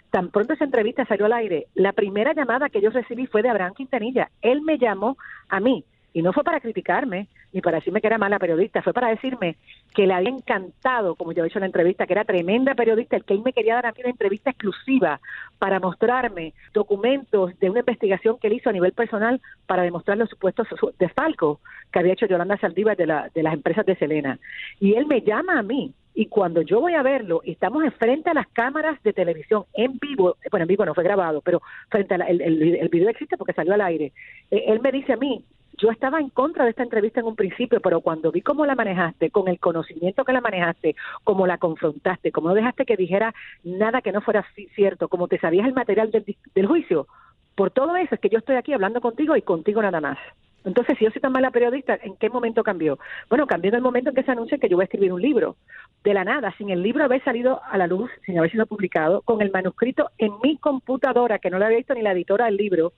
tan 0.10 0.30
pronto 0.30 0.54
esa 0.54 0.64
entrevista 0.64 1.06
salió 1.06 1.26
al 1.26 1.34
aire, 1.34 1.68
la 1.76 1.94
primera 1.94 2.34
llamada 2.34 2.70
que 2.70 2.82
yo 2.82 2.90
recibí 2.90 3.28
fue 3.28 3.44
de 3.44 3.50
Abraham 3.50 3.74
Quintanilla. 3.76 4.32
Él 4.42 4.62
me 4.62 4.80
llamó 4.80 5.18
a 5.50 5.60
mí 5.60 5.86
y 6.16 6.22
no 6.22 6.32
fue 6.32 6.46
para 6.46 6.62
criticarme 6.62 7.28
ni 7.52 7.60
para 7.60 7.80
decirme 7.80 8.00
que 8.00 8.08
era 8.08 8.18
mala 8.18 8.40
periodista, 8.40 8.82
fue 8.82 8.94
para 8.94 9.10
decirme 9.10 9.58
que 9.94 10.08
le 10.08 10.14
había 10.14 10.30
encantado, 10.30 11.16
como 11.16 11.34
yo 11.34 11.44
he 11.44 11.48
dicho 11.48 11.60
en 11.60 11.64
la 11.64 11.66
entrevista, 11.68 12.08
que 12.08 12.14
era 12.14 12.24
tremenda 12.24 12.74
periodista, 12.74 13.18
el 13.18 13.26
que 13.26 13.34
él 13.34 13.42
me 13.44 13.52
quería 13.52 13.76
dar 13.76 13.88
a 13.88 13.92
mí 13.92 13.98
una 14.00 14.12
entrevista 14.12 14.50
exclusiva 14.50 15.20
para 15.60 15.82
mostrarme 15.82 16.54
documentos 16.74 17.60
de 17.60 17.70
una 17.70 17.82
investigación 17.82 18.38
que 18.40 18.48
él 18.48 18.54
hizo 18.54 18.70
a 18.70 18.74
nivel 18.74 18.94
personal 18.94 19.42
para 19.68 19.84
demostrar 19.84 20.18
los 20.18 20.30
supuestos 20.30 20.70
desfalcos 20.98 21.60
que 21.92 22.00
había 22.00 22.14
hecho 22.14 22.28
Yolanda 22.28 22.58
Saldívar 22.60 22.96
de, 22.96 23.08
la, 23.08 23.30
de 23.36 23.44
las 23.44 23.54
empresas 23.54 23.86
de 23.86 23.98
Selena. 23.98 24.40
Y 24.80 24.94
él 24.94 25.08
me 25.08 25.20
llama 25.20 25.60
a 25.60 25.64
mí 25.64 25.94
y 26.14 26.28
cuando 26.28 26.62
yo 26.62 26.80
voy 26.80 26.94
a 26.94 27.04
verlo, 27.04 27.42
estamos 27.44 27.84
enfrente 27.84 28.30
a 28.30 28.34
las 28.34 28.48
cámaras 28.48 29.04
de 29.04 29.12
televisión 29.12 29.66
en 29.74 30.00
vivo, 30.00 30.38
bueno, 30.50 30.64
en 30.64 30.70
vivo 30.70 30.86
no 30.86 30.94
fue 30.94 31.04
grabado, 31.04 31.42
pero 31.42 31.62
frente 31.90 32.14
al 32.14 32.22
el, 32.22 32.42
el, 32.42 32.88
video 32.88 33.10
existe 33.10 33.36
porque 33.36 33.52
salió 33.52 33.74
al 33.74 33.82
aire. 33.82 34.14
Eh, 34.50 34.64
él 34.68 34.80
me 34.80 34.94
dice 34.94 35.12
a 35.12 35.18
mí, 35.18 35.44
yo 35.78 35.92
estaba 35.92 36.20
en 36.20 36.30
contra 36.30 36.64
de 36.64 36.72
esta 36.72 36.84
entrevista 36.84 37.20
en 37.20 37.28
un 37.28 37.36
principio, 37.36 37.80
pero 37.82 38.02
cuando 38.02 38.32
vi 38.32 38.42
cómo 38.42 38.66
la 38.66 38.76
manejaste, 38.76 39.32
con 39.32 39.48
el 39.48 39.60
conocimiento 39.60 40.24
que 40.24 40.34
la 40.34 40.42
manejaste, 40.42 40.96
cómo 41.24 41.48
la 41.48 41.58
confrontaste, 41.58 42.32
cómo 42.32 42.50
no 42.50 42.56
dejaste 42.56 42.86
que 42.86 42.98
dijera 42.98 43.34
nada 43.64 44.02
que 44.02 44.12
no 44.12 44.22
fuera 44.22 44.46
cierto, 44.76 45.08
como 45.08 45.28
te 45.28 45.40
sabías 45.40 45.68
el 45.68 45.74
material 45.74 46.12
del, 46.12 46.26
del 46.54 46.68
juicio, 46.68 47.08
por 47.56 47.72
todo 47.72 47.96
eso 47.96 48.16
es 48.16 48.22
que 48.22 48.30
yo 48.30 48.40
estoy 48.40 48.58
aquí 48.58 48.74
hablando 48.74 49.02
contigo 49.02 49.36
y 49.36 49.42
contigo 49.42 49.82
nada 49.82 50.02
más. 50.02 50.18
Entonces, 50.66 50.98
si 50.98 51.06
yo 51.06 51.12
soy 51.12 51.22
tan 51.22 51.32
mala 51.32 51.52
periodista, 51.52 51.98
¿en 52.02 52.16
qué 52.18 52.30
momento 52.30 52.64
cambió? 52.64 52.98
Bueno, 53.30 53.46
cambió 53.46 53.70
en 53.70 53.76
el 53.76 53.82
momento 53.82 54.10
en 54.10 54.16
que 54.16 54.24
se 54.24 54.32
anuncia 54.32 54.58
que 54.58 54.68
yo 54.68 54.78
voy 54.78 54.84
a 54.84 54.86
escribir 54.86 55.14
un 55.14 55.22
libro. 55.22 55.56
De 56.04 56.14
la 56.14 56.24
nada, 56.24 56.54
sin 56.58 56.72
el 56.72 56.82
libro 56.82 57.04
haber 57.04 57.24
salido 57.24 57.62
a 57.64 57.78
la 57.78 57.86
luz, 57.86 58.10
sin 58.26 58.38
haber 58.38 58.52
sido 58.52 58.66
publicado, 58.66 59.22
con 59.22 59.42
el 59.42 59.52
manuscrito 59.52 60.10
en 60.18 60.32
mi 60.42 60.58
computadora, 60.58 61.38
que 61.38 61.52
no 61.52 61.60
lo 61.60 61.66
había 61.66 61.78
visto 61.78 61.94
ni 61.94 62.02
la 62.02 62.14
editora 62.14 62.46
del 62.46 62.58
libro, 62.58 62.94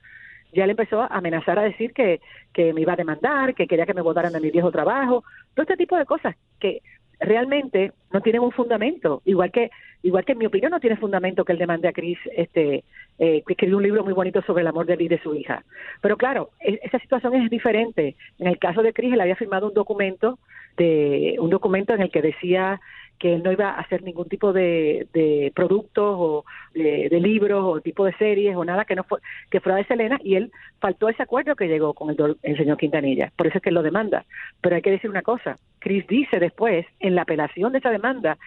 ya 0.52 0.66
le 0.66 0.72
empezó 0.72 1.02
a 1.02 1.06
amenazar 1.06 1.58
a 1.58 1.62
decir 1.62 1.92
que, 1.92 2.20
que 2.52 2.72
me 2.72 2.80
iba 2.80 2.92
a 2.92 2.96
demandar, 2.96 3.54
que 3.54 3.66
quería 3.66 3.86
que 3.86 3.94
me 3.94 4.02
votaran 4.02 4.32
de 4.32 4.40
mi 4.40 4.50
viejo 4.50 4.70
trabajo, 4.70 5.24
todo 5.54 5.62
este 5.62 5.76
tipo 5.76 5.96
de 5.96 6.06
cosas 6.06 6.36
que 6.58 6.82
realmente 7.20 7.92
no 8.12 8.20
tienen 8.20 8.42
un 8.42 8.52
fundamento, 8.52 9.22
igual 9.24 9.50
que 9.50 9.70
igual 10.02 10.24
que 10.24 10.32
en 10.32 10.38
mi 10.38 10.46
opinión 10.46 10.70
no 10.70 10.78
tiene 10.78 10.96
fundamento 10.96 11.44
que 11.44 11.52
él 11.52 11.58
demande 11.58 11.88
a 11.88 11.92
Cris 11.92 12.18
este 12.36 12.84
eh, 13.18 13.42
que 13.44 13.52
escribió 13.54 13.76
un 13.76 13.82
libro 13.82 14.04
muy 14.04 14.12
bonito 14.12 14.40
sobre 14.42 14.62
el 14.62 14.68
amor 14.68 14.86
de 14.86 14.94
él 14.94 15.02
y 15.02 15.08
de 15.08 15.20
su 15.20 15.34
hija. 15.34 15.64
Pero 16.00 16.16
claro, 16.16 16.50
e, 16.60 16.78
esa 16.84 17.00
situación 17.00 17.34
es 17.34 17.50
diferente. 17.50 18.14
En 18.38 18.46
el 18.46 18.58
caso 18.58 18.82
de 18.82 18.92
Cris, 18.92 19.12
él 19.12 19.20
había 19.20 19.34
firmado 19.34 19.66
un 19.66 19.74
documento 19.74 20.38
de 20.76 21.36
un 21.40 21.50
documento 21.50 21.94
en 21.94 22.02
el 22.02 22.10
que 22.10 22.22
decía 22.22 22.80
que 23.18 23.34
él 23.34 23.42
no 23.42 23.52
iba 23.52 23.70
a 23.70 23.80
hacer 23.80 24.02
ningún 24.02 24.28
tipo 24.28 24.52
de, 24.52 25.08
de 25.12 25.52
productos 25.54 26.16
o 26.18 26.44
de, 26.74 27.08
libros 27.20 27.64
o 27.64 27.80
tipo 27.80 28.04
de 28.04 28.12
series 28.14 28.56
o 28.56 28.64
nada 28.64 28.84
que 28.84 28.94
no 28.94 29.04
fue, 29.04 29.20
que 29.50 29.60
fuera 29.60 29.76
de 29.78 29.84
Selena 29.84 30.18
y 30.22 30.36
él 30.36 30.52
faltó 30.80 31.08
ese 31.08 31.22
acuerdo 31.22 31.56
que 31.56 31.68
llegó 31.68 31.94
con 31.94 32.10
el, 32.10 32.36
el 32.42 32.56
señor 32.56 32.78
Quintanilla. 32.78 33.32
Por 33.36 33.46
eso 33.46 33.58
es 33.58 33.62
que 33.62 33.70
él 33.70 33.74
lo 33.74 33.82
demanda. 33.82 34.24
Pero 34.60 34.76
hay 34.76 34.82
que 34.82 34.90
decir 34.90 35.10
una 35.10 35.22
cosa, 35.22 35.58
Chris 35.80 36.06
dice 36.06 36.38
después 36.38 36.86
en 37.00 37.14
la 37.14 37.22
apelación 37.22 37.72
de 37.72 37.78
esa 37.78 37.90
demanda 37.90 38.38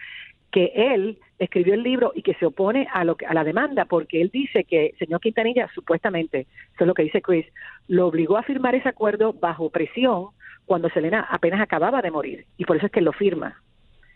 que 0.50 0.72
él 0.74 1.18
escribió 1.38 1.74
el 1.74 1.82
libro 1.82 2.12
y 2.14 2.22
que 2.22 2.34
se 2.34 2.46
opone 2.46 2.86
a 2.92 3.04
lo 3.04 3.16
a 3.26 3.34
la 3.34 3.42
demanda 3.42 3.86
porque 3.86 4.20
él 4.20 4.30
dice 4.32 4.64
que 4.64 4.86
el 4.86 4.98
señor 4.98 5.20
Quintanilla 5.20 5.68
supuestamente, 5.74 6.40
eso 6.74 6.80
es 6.80 6.86
lo 6.86 6.94
que 6.94 7.04
dice 7.04 7.22
Chris, 7.22 7.46
lo 7.88 8.06
obligó 8.06 8.36
a 8.36 8.42
firmar 8.42 8.74
ese 8.74 8.88
acuerdo 8.88 9.32
bajo 9.32 9.70
presión 9.70 10.28
cuando 10.66 10.90
Selena 10.90 11.26
apenas 11.28 11.60
acababa 11.60 12.02
de 12.02 12.10
morir 12.10 12.44
y 12.58 12.64
por 12.64 12.76
eso 12.76 12.86
es 12.86 12.92
que 12.92 13.00
lo 13.00 13.12
firma 13.12 13.60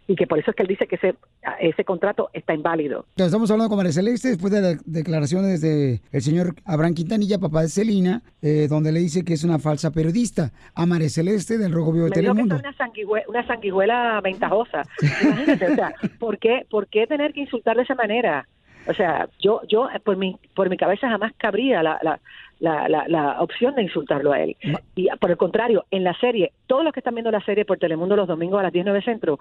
y 0.08 0.14
que 0.14 0.26
por 0.26 0.38
eso 0.38 0.50
es 0.50 0.56
que 0.56 0.62
él 0.62 0.68
dice 0.68 0.86
que 0.86 0.96
ese, 0.96 1.14
ese 1.60 1.84
contrato 1.84 2.30
está 2.32 2.54
inválido. 2.54 3.06
Estamos 3.16 3.50
hablando 3.50 3.68
con 3.68 3.78
María 3.78 3.92
Celeste 3.92 4.28
después 4.28 4.52
de 4.52 4.60
las 4.60 4.84
declaraciones 4.84 5.60
del 5.60 6.00
señor 6.20 6.54
Abraham 6.64 6.94
Quintanilla, 6.94 7.38
papá 7.38 7.62
de 7.62 7.68
Celina, 7.68 8.22
eh, 8.42 8.66
donde 8.68 8.92
le 8.92 9.00
dice 9.00 9.24
que 9.24 9.34
es 9.34 9.44
una 9.44 9.58
falsa 9.58 9.90
periodista. 9.90 10.52
A 10.74 10.86
María 10.86 11.08
Celeste 11.08 11.58
del 11.58 11.72
Rojo 11.72 11.92
Vivo 11.92 12.04
de 12.06 12.12
Telemundo. 12.12 12.56
Que 12.56 12.60
una, 12.60 12.76
sanguijuela, 12.76 13.26
una 13.28 13.46
sanguijuela 13.46 14.20
ventajosa. 14.22 14.82
Imagínate, 15.22 15.66
o 15.66 15.74
sea, 15.74 15.94
¿por 16.18 16.38
qué, 16.38 16.66
¿por 16.70 16.86
qué 16.88 17.06
tener 17.06 17.32
que 17.32 17.40
insultar 17.40 17.76
de 17.76 17.82
esa 17.82 17.94
manera? 17.94 18.46
O 18.88 18.94
sea, 18.94 19.28
yo, 19.40 19.62
yo 19.68 19.88
por 20.04 20.16
mi, 20.16 20.38
por 20.54 20.70
mi 20.70 20.76
cabeza 20.76 21.08
jamás 21.08 21.32
cabría 21.36 21.82
la, 21.82 21.98
la, 22.02 22.20
la, 22.60 22.88
la, 22.88 23.06
la, 23.08 23.40
opción 23.40 23.74
de 23.74 23.82
insultarlo 23.82 24.32
a 24.32 24.40
él. 24.40 24.56
Y 24.94 25.08
por 25.20 25.30
el 25.30 25.36
contrario, 25.36 25.84
en 25.90 26.04
la 26.04 26.14
serie, 26.18 26.52
todos 26.66 26.84
los 26.84 26.92
que 26.92 27.00
están 27.00 27.14
viendo 27.14 27.30
la 27.30 27.44
serie 27.44 27.64
por 27.64 27.78
Telemundo 27.78 28.16
los 28.16 28.28
domingos 28.28 28.60
a 28.60 28.64
las 28.64 28.72
19 28.72 29.02
Centro, 29.02 29.38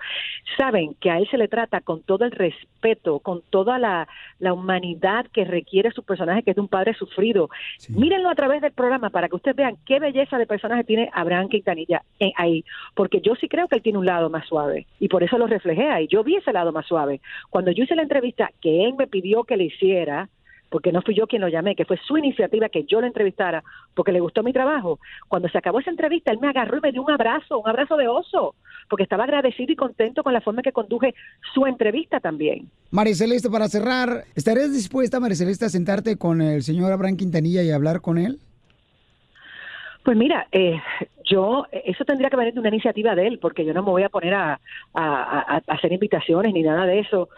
saben 0.58 0.96
que 1.00 1.10
a 1.10 1.18
él 1.18 1.28
se 1.30 1.38
le 1.38 1.48
trata 1.48 1.82
con 1.82 2.02
todo 2.02 2.26
el 2.26 2.32
respeto, 2.32 3.20
con 3.20 3.42
toda 3.50 3.80
la, 3.80 4.08
la 4.40 4.54
humanidad 4.54 5.26
que 5.32 5.46
requiere 5.46 5.92
su 5.92 6.04
personaje, 6.04 6.44
que 6.44 6.52
es 6.52 6.56
de 6.56 6.62
un 6.62 6.68
padre 6.68 6.94
sufrido. 6.94 7.50
Sí. 7.78 7.94
Mírenlo 7.94 8.30
a 8.30 8.36
través 8.36 8.62
del 8.62 8.74
programa 8.74 9.10
para 9.10 9.30
que 9.30 9.36
ustedes 9.36 9.56
vean 9.56 9.78
qué 9.86 10.00
belleza 10.00 10.38
de 10.38 10.46
personaje 10.46 10.84
tiene 10.84 11.10
Abraham 11.14 11.50
Quintanilla 11.50 12.04
en, 12.20 12.32
ahí, 12.36 12.66
porque 12.94 13.22
yo 13.22 13.36
sí 13.36 13.48
creo 13.48 13.68
que 13.68 13.76
él 13.76 13.82
tiene 13.82 14.00
un 14.00 14.06
lado 14.06 14.30
más 14.30 14.46
suave 14.48 14.88
y 15.00 15.08
por 15.08 15.24
eso 15.24 15.38
lo 15.38 15.48
reflejé 15.48 15.90
ahí. 15.90 16.08
Yo 16.08 16.24
vi 16.24 16.36
ese 16.36 16.54
lado 16.54 16.72
más 16.72 16.86
suave. 16.86 17.22
Cuando 17.50 17.72
yo 17.72 17.84
hice 17.84 17.96
la 17.96 18.04
entrevista 18.04 18.52
que 18.62 18.86
él 18.86 18.94
me 18.98 19.08
pidió 19.08 19.44
que 19.44 19.58
le 19.58 19.66
hiciera, 19.66 20.30
porque 20.76 20.92
no 20.92 21.02
fui 21.02 21.16
yo 21.16 21.26
quien 21.26 21.42
lo 21.42 21.48
llamé, 21.48 21.74
que 21.74 21.86
fue 21.86 21.98
su 22.06 22.18
iniciativa 22.18 22.68
que 22.68 22.84
yo 22.84 23.00
lo 23.00 23.08
entrevistara, 23.08 23.64
porque 23.94 24.12
le 24.12 24.20
gustó 24.20 24.44
mi 24.44 24.52
trabajo. 24.52 25.00
Cuando 25.30 25.48
se 25.48 25.58
acabó 25.58 25.80
esa 25.80 25.90
entrevista, 25.90 26.34
él 26.34 26.40
me 26.42 26.50
agarró 26.50 26.80
y 26.80 26.82
me 26.82 26.92
dio 26.92 27.02
un 27.02 27.10
abrazo, 27.10 27.60
un 27.60 27.70
abrazo 27.70 27.96
de 27.96 28.10
oso, 28.10 28.56
porque 28.90 29.04
estaba 29.04 29.24
agradecido 29.24 29.72
y 29.72 29.78
contento 29.78 30.22
con 30.22 30.34
la 30.34 30.42
forma 30.42 30.62
que 30.62 30.74
conduje 30.74 31.16
su 31.54 31.66
entrevista 31.66 32.20
también. 32.20 32.70
María 32.92 33.16
Celeste, 33.16 33.50
para 33.50 33.70
cerrar, 33.70 34.26
¿estarías 34.36 34.74
dispuesta, 34.74 35.22
María 35.22 35.38
Celeste, 35.38 35.64
a 35.64 35.70
sentarte 35.70 36.18
con 36.18 36.42
el 36.42 36.62
señor 36.62 36.92
Abraham 36.92 37.16
Quintanilla 37.16 37.64
y 37.64 37.72
hablar 37.72 38.02
con 38.02 38.18
él? 38.18 38.38
Pues 40.04 40.18
mira, 40.18 40.48
eh, 40.52 40.78
yo, 41.24 41.68
eso 41.72 42.04
tendría 42.04 42.30
que 42.30 42.36
venir 42.36 42.54
de 42.54 42.60
una 42.60 42.68
iniciativa 42.68 43.16
de 43.16 43.28
él, 43.28 43.40
porque 43.40 43.64
yo 43.64 43.74
no 43.74 43.82
me 43.82 43.92
voy 43.92 44.04
a 44.04 44.10
poner 44.10 44.34
a, 44.34 44.60
a, 44.94 45.06
a, 45.54 45.56
a 45.56 45.74
hacer 45.74 45.94
invitaciones 45.94 46.54
ni 46.54 46.64
nada 46.64 46.86
de 46.86 47.00
eso 47.00 47.30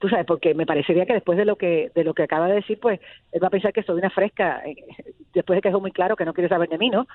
tú 0.00 0.08
sabes, 0.08 0.26
porque 0.26 0.54
me 0.54 0.66
parecería 0.66 1.06
que 1.06 1.14
después 1.14 1.38
de 1.38 1.44
lo 1.44 1.56
que 1.56 1.90
de 1.94 2.04
lo 2.04 2.14
que 2.14 2.22
acaba 2.22 2.48
de 2.48 2.56
decir, 2.56 2.78
pues 2.80 3.00
él 3.32 3.42
va 3.42 3.48
a 3.48 3.50
pensar 3.50 3.72
que 3.72 3.82
soy 3.82 3.98
una 3.98 4.10
fresca, 4.10 4.62
eh, 4.64 4.76
después 5.34 5.56
de 5.56 5.62
que 5.62 5.68
dejó 5.68 5.80
muy 5.80 5.92
claro 5.92 6.16
que 6.16 6.24
no 6.24 6.34
quiere 6.34 6.48
saber 6.48 6.68
de 6.68 6.78
mí, 6.78 6.90
¿no? 6.90 7.06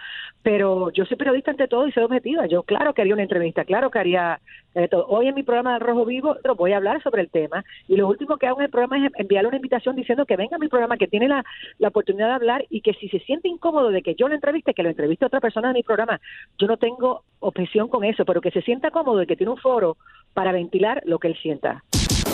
Pero 0.44 0.92
yo 0.92 1.06
soy 1.06 1.18
periodista 1.18 1.52
ante 1.52 1.68
todo 1.68 1.88
y 1.88 1.92
soy 1.92 2.04
objetiva. 2.04 2.46
Yo, 2.48 2.64
claro 2.64 2.94
que 2.94 3.02
haría 3.02 3.14
una 3.14 3.24
entrevista, 3.24 3.66
claro 3.66 3.90
que 3.90 4.00
haría 4.00 4.40
eh, 4.76 4.88
todo. 4.88 5.06
Hoy 5.08 5.28
en 5.28 5.36
mi 5.36 5.44
programa 5.44 5.74
de 5.74 5.80
Rojo 5.80 6.06
Vivo 6.06 6.38
voy 6.58 6.74
a 6.74 6.78
hablar 6.78 7.02
sobre 7.04 7.22
el 7.22 7.30
tema 7.30 7.64
y 7.88 7.96
lo 7.96 8.08
último 8.08 8.38
que 8.38 8.48
hago 8.48 8.60
en 8.60 8.66
el 8.66 8.72
programa 8.72 9.06
es 9.06 9.12
enviarle 9.16 9.50
una 9.50 9.58
invitación 9.58 9.96
diciendo 9.96 10.26
que 10.26 10.36
venga 10.36 10.56
a 10.56 10.60
mi 10.60 10.68
programa, 10.68 10.98
que 10.98 11.08
tiene 11.08 11.28
la, 11.28 11.44
la 11.80 11.88
oportunidad 11.90 12.28
de 12.28 12.34
hablar 12.34 12.66
y 12.70 12.82
que 12.82 12.94
si 12.94 13.10
se 13.10 13.20
siente 13.20 13.48
incómodo 13.48 13.90
de 13.90 14.02
que 14.02 14.16
yo 14.16 14.28
lo 14.28 14.36
entreviste, 14.36 14.74
que 14.74 14.84
lo 14.84 14.90
entreviste 14.90 15.26
a 15.26 15.28
otra 15.28 15.40
persona 15.40 15.70
de 15.70 15.76
mi 15.76 15.84
programa. 15.84 16.20
Yo 16.58 16.68
no 16.68 16.78
tengo 16.78 17.24
objeción 17.40 17.88
con 17.88 18.04
eso, 18.04 18.26
pero 18.26 18.42
que 18.42 18.52
se 18.52 18.62
sienta 18.62 18.92
cómodo 18.92 19.18
de 19.18 19.28
que 19.28 19.36
tiene 19.36 19.52
un 19.52 19.58
foro 19.58 19.98
para 20.34 20.52
ventilar 20.52 21.02
lo 21.06 21.20
que 21.20 21.28
él 21.28 21.38
sienta. 21.42 21.84